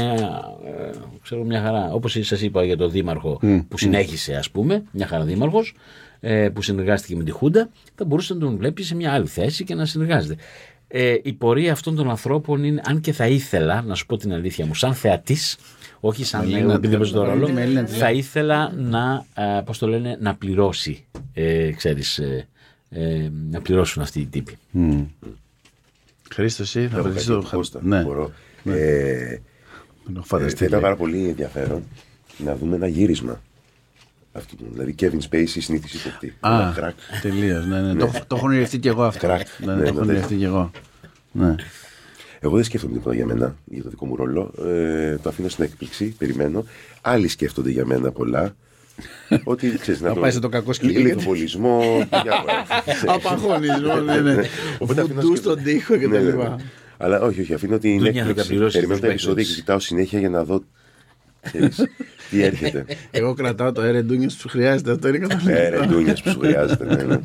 ξέρω, 1.23 1.43
μια 1.43 1.61
χαρά. 1.61 1.91
Όπως 1.93 2.17
σας 2.21 2.41
είπα 2.41 2.63
για 2.63 2.77
τον 2.77 2.91
Δήμαρχο 2.91 3.39
Mm. 3.43 3.65
που 3.69 3.77
συνέχισε, 3.77 4.33
ας 4.33 4.49
πούμε, 4.49 4.83
μια 4.91 5.07
χαρά 5.07 5.23
Δήμαρχος, 5.23 5.73
ε, 6.21 6.49
που 6.49 6.61
συνεργάστηκε 6.61 7.15
με 7.15 7.23
τη 7.23 7.31
Χούντα, 7.31 7.69
θα 7.95 8.05
μπορούσε 8.05 8.33
να 8.33 8.39
τον 8.39 8.57
βλέπει 8.57 8.83
σε 8.83 8.95
μια 8.95 9.13
άλλη 9.13 9.27
θέση 9.27 9.63
και 9.63 9.75
να 9.75 9.85
συνεργάζεται. 9.85 10.35
Ε, 10.87 11.15
η 11.23 11.33
πορεία 11.33 11.71
αυτών 11.71 11.95
των 11.95 12.09
ανθρώπων 12.09 12.63
είναι, 12.63 12.81
αν 12.85 12.99
και 13.01 13.11
θα 13.13 13.27
ήθελα, 13.27 13.81
να 13.81 13.95
σου 13.95 14.05
πω 14.05 14.17
την 14.17 14.33
αλήθεια 14.33 14.65
μου, 14.65 14.73
σαν 14.75 14.93
θεατής, 14.93 15.57
όχι 15.99 16.25
σαν 16.25 16.41
Μελίνα, 16.41 16.59
εγώ 16.59 16.71
επειδή 16.71 16.97
παίζω 16.97 17.13
το 17.13 17.19
Μελίνα, 17.21 17.39
ρόλο, 17.39 17.53
Μελίνα, 17.53 17.87
θα 17.87 18.11
ήθελα 18.11 18.73
να, 18.75 19.25
ε, 19.35 19.61
πώς 19.65 19.77
το 19.77 19.87
λένε, 19.87 20.17
να 20.21 20.35
πληρώσει, 20.35 21.05
ε, 21.33 21.71
ξέρεις, 21.71 22.17
ε, 22.17 22.47
ε, 22.89 23.29
να 23.51 23.61
πληρώσουν 23.61 24.01
αυτοί 24.01 24.19
οι 24.19 24.25
τύποι. 24.25 24.57
Μμ. 24.71 25.01
Χρήστος, 26.33 26.75
εσύ 26.75 26.87
θα 26.87 26.97
Εγώ 26.97 27.09
βρεις 27.09 27.25
κάτι 27.25 27.41
το. 27.41 27.49
Κώστα, 27.55 27.79
Ναι, 27.83 28.01
μπορώ. 28.03 28.31
Ναι. 28.63 28.73
Ε, 28.73 29.41
το 30.03 30.11
έχω 30.11 30.19
ε, 30.19 30.25
φανταστεί. 30.25 30.57
θα 30.57 30.65
ήταν 30.65 30.79
λέει. 30.79 30.89
πάρα 30.89 30.95
πολύ 30.95 31.27
ενδιαφέρον 31.27 31.83
να 32.37 32.55
δούμε 32.55 32.75
ένα 32.75 32.87
γύρισμα. 32.87 33.41
Αυτού 34.31 34.55
του. 34.55 34.65
Δηλαδή, 34.71 34.95
Kevin 34.99 35.19
Spacey 35.29 35.43
συνήθιση 35.47 35.97
υποπτή. 36.07 36.33
Α, 36.39 36.51
Ένα 36.61 36.73
κρακ. 36.75 36.95
τελείως. 37.21 37.65
Ναι, 37.65 37.81
ναι. 37.81 37.93
Το, 37.95 38.11
το 38.27 38.35
έχω 38.35 38.45
ονειρευτεί 38.45 38.77
κι 38.79 38.87
εγώ 38.87 39.03
αυτό. 39.03 39.27
Κρακ. 39.27 39.47
Ναι, 39.65 39.73
Ναι, 39.73 39.81
το 39.81 39.87
έχω 39.87 39.93
ναι, 39.93 39.99
ονειρευτεί 39.99 40.35
κι 40.35 40.43
εγώ. 40.43 40.71
Ναι. 41.31 41.55
Εγώ 42.39 42.55
δεν 42.55 42.63
σκέφτομαι 42.63 42.93
τίποτα 42.93 43.15
για 43.15 43.25
μένα, 43.25 43.55
για 43.65 43.83
το 43.83 43.89
δικό 43.89 44.05
μου 44.05 44.15
ρόλο. 44.15 44.53
Ε, 44.65 45.17
το 45.17 45.29
αφήνω 45.29 45.49
στην 45.49 45.63
έκπληξη, 45.63 46.05
περιμένω. 46.17 46.65
Άλλοι 47.01 47.27
σκέφτονται 47.27 47.69
για 47.69 47.85
μένα 47.85 48.11
πολλά. 48.11 48.55
Ότι 49.43 49.77
ξέρεις 49.79 50.01
Να 50.01 50.13
πάει 50.13 50.31
σε 50.31 50.39
το 50.39 50.49
κακό 50.49 50.73
σκυλί. 50.73 50.97
Λιθοβολισμό. 50.99 52.07
διάφορα. 52.23 52.65
Απαγχωνισμό, 53.15 53.95
ναι, 53.99 54.19
ναι. 54.19 54.35
Οπότε 54.79 55.01
αφήνω 55.01 55.21
Βουντούς 55.21 55.37
σκέφτομαι. 55.37 55.61
στον 55.61 55.63
τοίχο 55.63 55.97
και 55.97 56.07
Ναι, 56.07 56.13
τα 56.17 56.21
ναι, 56.23 56.29
λοιπά. 56.29 56.49
ναι. 56.49 56.55
Αλλά 56.97 57.21
όχι, 57.21 57.41
όχι, 57.41 57.53
αφήνω 57.53 57.77
την 57.77 57.97
Δούνια 57.97 58.11
θα 58.11 58.19
τα 58.23 58.27
έκπληξη. 58.29 58.47
πληρώσεις 58.47 58.73
Περιμένω 58.75 58.99
τα 58.99 59.05
στους 59.07 59.13
επεισόδια 59.13 59.43
και 59.43 59.47
παίκτες. 59.49 59.55
κοιτάω 59.63 59.79
συνέχεια 59.79 60.19
για 60.19 60.29
να 60.29 60.43
δω. 60.43 60.63
ξέρεις, 62.37 62.59
τι 62.59 62.65
έρχεται. 62.65 62.85
Εγώ 63.19 63.33
κρατάω 63.33 63.71
το 63.71 63.81
αέρα 63.81 64.01
ντούνια 64.03 64.27
που 64.27 64.33
σου 64.33 64.49
χρειάζεται. 64.49 64.91
Αυτό 64.91 65.07
είναι 65.07 65.17
Ε, 65.17 65.19
ρε, 65.19 65.27
καταπληκτικό. 65.27 65.85
ντούνιας 65.93 66.21
που 66.21 66.29
σου 66.29 66.39
χρειάζεται. 66.39 66.85
ναι, 66.85 67.03
ναι. 67.03 67.17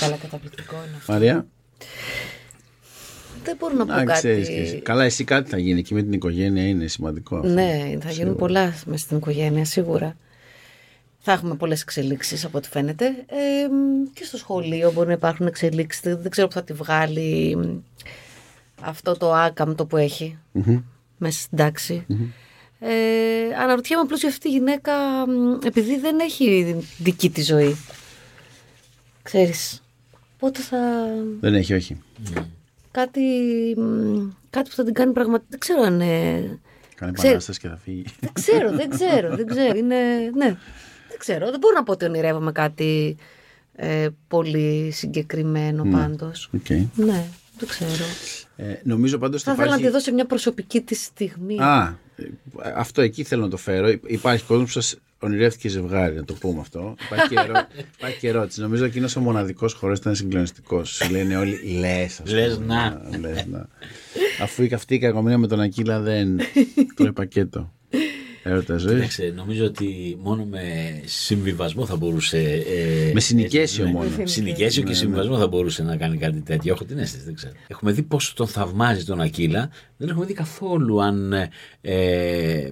Καλά, 0.00 0.16
καταπληκτικό 0.22 0.74
είναι 0.74 0.96
αυτό. 0.96 1.12
Μαρία, 1.12 1.46
Δεν 3.44 3.56
μπορώ 3.58 3.74
να 3.74 3.86
πω 3.86 3.92
να 3.92 4.04
κάτι. 4.04 4.12
ξέρεις 4.18 4.48
και 4.48 4.54
εσύ. 4.60 4.80
Καλά, 4.80 5.04
εσύ 5.04 5.24
κάτι 5.24 5.50
θα 5.50 5.58
γίνει 5.58 5.82
και 5.82 5.94
με 5.94 6.02
την 6.02 6.12
οικογένεια 6.12 6.66
είναι 6.68 6.86
σημαντικό. 6.86 7.36
αυτό. 7.36 7.48
Ναι, 7.48 7.96
θα 8.00 8.10
γίνουν 8.10 8.36
πολλά 8.36 8.74
μέσα 8.86 9.04
στην 9.04 9.16
οικογένεια, 9.16 9.64
σίγουρα. 9.64 10.16
Θα 11.20 11.32
έχουμε 11.32 11.54
πολλές 11.54 11.82
εξελίξεις 11.82 12.44
από 12.44 12.58
ό,τι 12.58 12.68
φαίνεται. 12.68 13.06
Ε, 13.06 13.68
μ, 13.68 14.12
και 14.14 14.24
στο 14.24 14.36
σχολείο 14.36 14.92
μπορεί 14.92 15.06
να 15.06 15.12
υπάρχουν 15.12 15.46
εξελίξεις. 15.46 16.02
Δεν 16.02 16.18
δεν 16.22 16.30
ξέρω 16.30 16.46
που 16.46 16.52
θα 16.52 16.62
τη 16.62 16.72
βγάλει 16.72 17.56
μ, 17.56 17.76
αυτό 18.82 19.16
το 19.16 19.32
άκαμπτο 19.34 19.86
που 19.86 19.96
έχει 19.96 20.38
Μμμ. 20.52 20.78
μέσα 21.18 21.40
στην 21.40 21.58
τάξη 21.58 22.04
Ε, 22.80 23.54
αναρωτιέμαι 23.62 24.02
απλώς 24.02 24.20
για 24.20 24.28
αυτή 24.28 24.40
τη 24.40 24.48
γυναίκα, 24.50 24.92
μ, 25.28 25.58
επειδή 25.66 25.98
δεν 25.98 26.18
έχει 26.20 26.76
δική 26.98 27.30
της 27.30 27.46
ζωή. 27.46 27.76
Ξέρεις, 29.22 29.82
πότε 30.38 30.60
θα... 30.60 30.78
Δεν 31.40 31.54
έχει, 31.54 31.74
όχι. 31.74 32.00
Κάτι, 32.90 33.20
μ, 33.76 34.28
κάτι 34.50 34.68
που 34.68 34.74
θα 34.74 34.84
την 34.84 34.94
κάνει 34.94 35.12
πραγματικά... 35.12 35.46
Δεν 35.50 35.58
ξέρω 35.58 35.82
αν... 35.82 36.00
ε, 36.00 36.58
Κάνει 36.94 37.12
Ξέρ- 37.12 37.26
επανάσταση 37.28 37.60
και 37.60 37.68
θα 37.68 37.76
φύγει. 37.76 38.04
δεν 38.20 38.32
ξέρω, 38.32 38.72
δεν 38.72 38.90
ξέρω, 38.90 39.36
δεν 39.36 39.46
ξέρω. 39.46 39.76
Είναι, 39.78 39.96
ναι, 40.34 40.56
δεν 41.08 41.18
ξέρω. 41.18 41.50
Δεν 41.50 41.58
μπορώ 41.58 41.74
να 41.74 41.82
πω 41.82 41.92
ότι 41.92 42.04
ονειρεύομαι 42.04 42.52
κάτι 42.52 43.16
ε, 43.74 44.08
πολύ 44.28 44.90
συγκεκριμένο 44.92 45.84
Ναι. 45.84 45.96
πάντως. 45.96 46.50
Οκ. 46.54 46.70
Ναι, 46.94 47.24
δεν 47.58 47.68
ξέρω. 47.68 47.90
Ε, 48.56 48.74
νομίζω 48.82 49.18
πάντως 49.18 49.42
Θα 49.42 49.50
ότι 49.52 49.60
ήθελα 49.60 49.74
να 49.76 49.80
υπάρχει... 49.80 49.96
τη 49.96 50.04
δώσω 50.04 50.14
μια 50.14 50.26
προσωπική 50.26 50.80
της 50.80 51.02
στιγμή. 51.04 51.60
Α, 51.62 51.82
ε, 51.82 51.96
αυτό 52.74 53.02
εκεί 53.02 53.22
θέλω 53.24 53.42
να 53.42 53.48
το 53.48 53.56
φέρω. 53.56 53.88
Υ- 53.88 54.02
Υπάρχει 54.06 54.44
κόσμος 54.44 54.66
που 54.66 54.72
σας 54.80 54.96
ονειρεύτηκε 55.18 55.68
ζευγάρι, 55.68 56.14
να 56.14 56.24
το 56.24 56.34
πούμε 56.34 56.60
αυτό. 56.60 56.94
Υπάρχει 57.06 57.28
και, 57.28 57.40
ερώ... 57.40 57.52
υπάρχει 57.96 58.18
και 58.18 58.28
ερώτηση. 58.28 58.60
Νομίζω 58.60 58.84
εκείνος 58.84 59.16
ο 59.16 59.20
μοναδικός 59.20 59.72
χώρο 59.72 59.92
ήταν 59.92 60.14
συγκλονιστικός. 60.14 60.90
Σου 60.90 61.10
λένε 61.10 61.36
όλοι 61.36 61.78
λες. 61.78 62.20
Λες 62.24 62.58
να. 62.58 63.00
Λες 63.20 63.46
να. 63.46 63.68
Αφού 64.42 64.62
η 64.62 64.70
αυτή 64.74 64.94
η 64.94 64.98
κακομοίρα 64.98 65.38
με 65.38 65.46
τον 65.46 65.60
Ακύλα 65.60 66.00
δεν 66.00 66.38
τρώει 66.96 67.12
πακέτο. 67.12 67.72
Έρωτα 68.42 68.76
ζωής. 68.76 68.94
Κοίταξε, 68.94 69.32
νομίζω 69.36 69.64
ότι 69.64 70.16
μόνο 70.22 70.44
με 70.44 70.62
συμβιβασμό 71.04 71.86
θα 71.86 71.96
μπορούσε. 71.96 72.38
ε, 73.08 73.12
Με 73.12 73.20
συνοικέσιο 73.20 73.84
ναι, 73.84 73.90
μόνο. 73.90 74.08
Συνοικέσιο 74.24 74.82
και 74.82 74.92
συμβιβασμό 74.94 75.38
θα 75.38 75.46
μπορούσε 75.46 75.82
να 75.82 75.96
κάνει 75.96 76.16
κάτι 76.16 76.40
τέτοιο. 76.40 76.72
Έχω 76.72 76.84
την 76.84 76.98
αίσθηση, 76.98 77.24
δεν 77.24 77.34
ξέρω. 77.34 77.52
Έχουμε 77.68 77.92
δει 77.92 78.02
πόσο 78.02 78.32
τον 78.36 78.46
θαυμάζει 78.46 79.04
τον 79.04 79.20
Ακύλα. 79.20 79.70
Δεν 79.96 80.08
έχουμε 80.08 80.24
δει 80.26 80.32
καθόλου 80.32 81.02
αν 81.02 81.32
ε, 81.80 82.70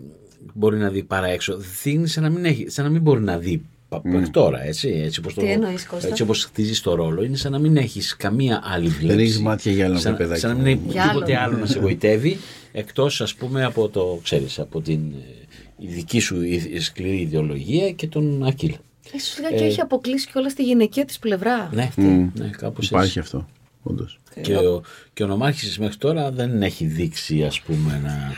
μπορεί 0.55 0.77
να 0.79 0.89
δει 0.91 1.03
παρά 1.03 1.27
έξω. 1.27 1.57
Δείχνει 1.83 2.07
σαν 2.09 2.23
να 2.23 2.29
μην, 2.31 2.45
έχει, 2.45 2.65
σαν 2.69 2.85
να 2.85 2.91
μην 2.91 3.01
μπορεί 3.03 3.21
να 3.21 3.39
δει 3.39 3.63
πα- 3.89 4.01
μέχρι 4.05 4.29
τώρα, 4.31 4.65
έτσι. 4.67 4.89
Έτσι 5.05 5.21
όπως, 5.21 5.35
Τι 5.35 5.47
εννοείς, 5.51 5.87
Κώστα; 5.87 6.09
έτσι 6.09 6.23
όπως 6.23 6.45
χτίζεις 6.45 6.81
το 6.81 6.95
ρόλο, 6.95 7.23
είναι 7.25 7.37
σαν 7.37 7.53
να 7.53 7.59
μην 7.59 7.77
έχεις 7.77 8.17
καμία 8.17 8.61
άλλη 8.65 8.89
βλέψη. 8.89 9.23
έχεις 9.23 9.39
μάτια 9.41 9.73
για 9.73 9.85
άλλον, 9.87 9.99
σαν, 9.99 10.17
παιδάκι 10.17 10.41
σαν 10.41 10.51
να 10.51 10.57
μου. 10.57 10.63
μην 10.63 10.73
έχει 10.85 10.93
Για 10.93 11.03
τίποτε 11.09 11.37
άλλον. 11.37 11.49
άλλο 11.53 11.59
να 11.61 11.67
σε 11.67 11.79
γοητεύει, 11.79 12.37
εκτός 12.73 13.21
ας 13.21 13.35
πούμε 13.35 13.65
από 13.65 13.89
το, 13.89 14.21
ξέρεις, 14.23 14.59
από 14.59 14.81
την 14.81 15.01
ε, 15.01 15.45
η 15.79 15.87
δική 15.87 16.19
σου 16.21 16.43
η- 16.43 16.71
η 16.73 16.81
σκληρή 16.81 17.21
ιδεολογία 17.21 17.91
και 17.93 18.07
τον 18.07 18.45
Ακύλα. 18.47 18.77
Ίσως 19.13 19.39
λίγα 19.39 19.57
και 19.57 19.65
έχει 19.65 19.81
αποκλείσει 19.81 20.27
και 20.27 20.33
όλα 20.39 20.49
στη 20.49 20.63
γυναικεία 20.63 21.05
της 21.05 21.19
πλευρά. 21.19 21.71
Ναι, 21.73 21.83
αυτή, 21.83 22.31
ναι 22.35 22.49
κάπως 22.59 22.87
Υπάρχει 22.87 23.07
έτσι. 23.07 23.19
αυτό. 23.19 23.49
Όντως. 23.83 24.19
Και 24.41 24.57
ο, 24.57 24.83
και 25.13 25.23
ο 25.23 25.27
Νομάρχης 25.27 25.79
μέχρι 25.79 25.97
τώρα 25.97 26.31
δεν 26.31 26.63
έχει 26.63 26.85
δείξει 26.87 27.45
ας 27.45 27.61
πούμε 27.61 28.01
να... 28.05 28.33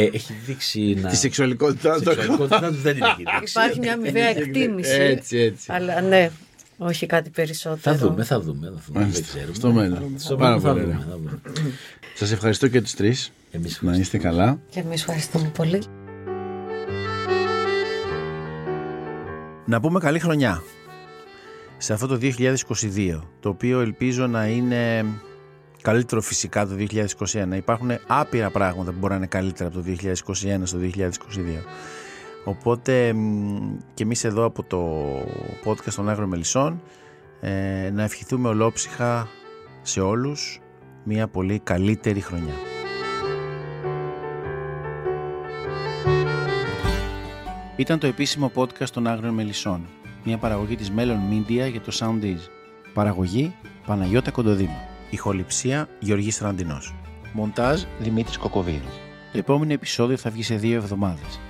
Ε, 0.00 0.04
έχει 0.12 0.32
δείξει 0.46 0.98
να... 1.02 1.08
Τη 1.08 1.16
σεξουαλικότητά 1.16 1.94
Τη 1.98 2.04
του. 2.04 2.10
σεξουαλικότητά 2.10 2.68
του 2.68 2.74
δεν 2.82 2.94
την 2.94 3.02
έχει 3.02 3.22
δείξει. 3.38 3.58
Υπάρχει 3.58 3.78
μια 3.78 3.92
αμοιβαία 3.92 4.28
εκτίμηση. 4.28 4.94
Έτσι, 5.00 5.38
έτσι. 5.38 5.72
Αλλά 5.72 6.00
ναι, 6.00 6.30
όχι 6.78 7.06
κάτι 7.06 7.30
περισσότερο. 7.30 7.80
Θα 7.80 7.96
δούμε, 7.96 8.24
θα 8.24 8.40
δούμε. 8.40 8.66
Θα 8.76 8.82
δούμε 8.92 9.06
δεν 9.12 9.22
ξέρουμε. 9.22 9.54
Στο 9.54 9.72
μέλλον. 9.72 10.14
Στο 10.18 10.36
Πάρα 10.36 10.48
μέλλον 10.48 10.60
θα 10.62 10.68
πολύ 10.72 10.80
δούμε. 10.84 10.94
ωραία. 10.94 11.06
θα 11.10 11.16
δούμε. 11.16 11.40
Σας 12.14 12.32
ευχαριστώ 12.32 12.68
και 12.68 12.80
τους 12.82 12.94
τρεις. 12.94 13.32
Εμείς 13.50 13.78
Να 13.82 13.96
είστε 13.96 14.18
καλά. 14.18 14.58
Και 14.70 14.80
εμείς 14.80 15.00
ευχαριστούμε 15.00 15.48
πολύ. 15.56 15.82
Να 19.66 19.80
πούμε 19.80 20.00
καλή 20.00 20.18
χρονιά 20.18 20.62
σε 21.76 21.92
αυτό 21.92 22.06
το 22.06 22.18
2022, 22.22 23.20
το 23.40 23.48
οποίο 23.48 23.80
ελπίζω 23.80 24.26
να 24.26 24.46
είναι 24.46 25.04
καλύτερο 25.82 26.20
φυσικά 26.20 26.66
το 26.66 26.74
2021. 26.78 27.56
Υπάρχουν 27.56 27.90
άπειρα 28.06 28.50
πράγματα 28.50 28.90
που 28.90 28.98
μπορεί 28.98 29.10
να 29.12 29.18
είναι 29.18 29.26
καλύτερα 29.26 29.68
από 29.68 29.78
το 29.78 29.84
2021 30.02 30.60
στο 30.62 30.78
2022. 30.94 31.08
Οπότε 32.44 33.12
μ, 33.12 33.76
και 33.94 34.02
εμείς 34.02 34.24
εδώ 34.24 34.44
από 34.44 34.62
το 34.62 35.08
podcast 35.64 35.92
των 35.94 36.08
Άγρων 36.08 36.28
Μελισσών 36.28 36.82
ε, 37.40 37.90
να 37.92 38.02
ευχηθούμε 38.02 38.48
ολόψυχα 38.48 39.28
σε 39.82 40.00
όλους 40.00 40.60
μια 41.04 41.28
πολύ 41.28 41.58
καλύτερη 41.58 42.20
χρονιά. 42.20 42.54
Ήταν 47.76 47.98
το 47.98 48.06
επίσημο 48.06 48.52
podcast 48.54 48.88
των 48.92 49.06
Άγριων 49.06 49.34
Μελισσών, 49.34 49.86
μια 50.24 50.38
παραγωγή 50.38 50.76
της 50.76 50.92
Melon 50.96 51.18
Media 51.32 51.70
για 51.70 51.80
το 51.80 51.92
Soundees. 51.98 52.48
Παραγωγή 52.92 53.54
Παναγιώτα 53.86 54.30
Κοντοδήμα. 54.30 54.82
Ηχοληψία 55.10 55.88
Γιωργής 55.98 56.38
Τραντινός. 56.38 56.94
Μοντάζ 57.32 57.82
Δημήτρης 58.00 58.38
Κοκοβίδης. 58.38 59.00
Το 59.32 59.38
επόμενο 59.38 59.72
επεισόδιο 59.72 60.16
θα 60.16 60.30
βγει 60.30 60.42
σε 60.42 60.54
δύο 60.54 60.76
εβδομάδες. 60.76 61.40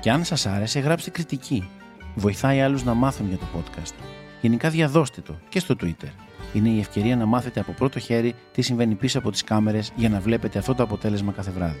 Και 0.00 0.10
αν 0.10 0.24
σας 0.24 0.46
άρεσε, 0.46 0.80
γράψτε 0.80 1.10
κριτική. 1.10 1.68
Βοηθάει 2.14 2.60
άλλους 2.60 2.84
να 2.84 2.94
μάθουν 2.94 3.28
για 3.28 3.38
το 3.38 3.46
podcast. 3.56 3.94
Γενικά 4.40 4.70
διαδώστε 4.70 5.20
το 5.20 5.38
και 5.48 5.58
στο 5.58 5.74
Twitter. 5.82 6.10
Είναι 6.52 6.68
η 6.68 6.78
ευκαιρία 6.78 7.16
να 7.16 7.26
μάθετε 7.26 7.60
από 7.60 7.72
πρώτο 7.72 7.98
χέρι 7.98 8.34
τι 8.52 8.62
συμβαίνει 8.62 8.94
πίσω 8.94 9.18
από 9.18 9.30
τις 9.30 9.44
κάμερες 9.44 9.92
για 9.96 10.08
να 10.08 10.20
βλέπετε 10.20 10.58
αυτό 10.58 10.74
το 10.74 10.82
αποτέλεσμα 10.82 11.32
κάθε 11.32 11.50
βράδυ. 11.50 11.80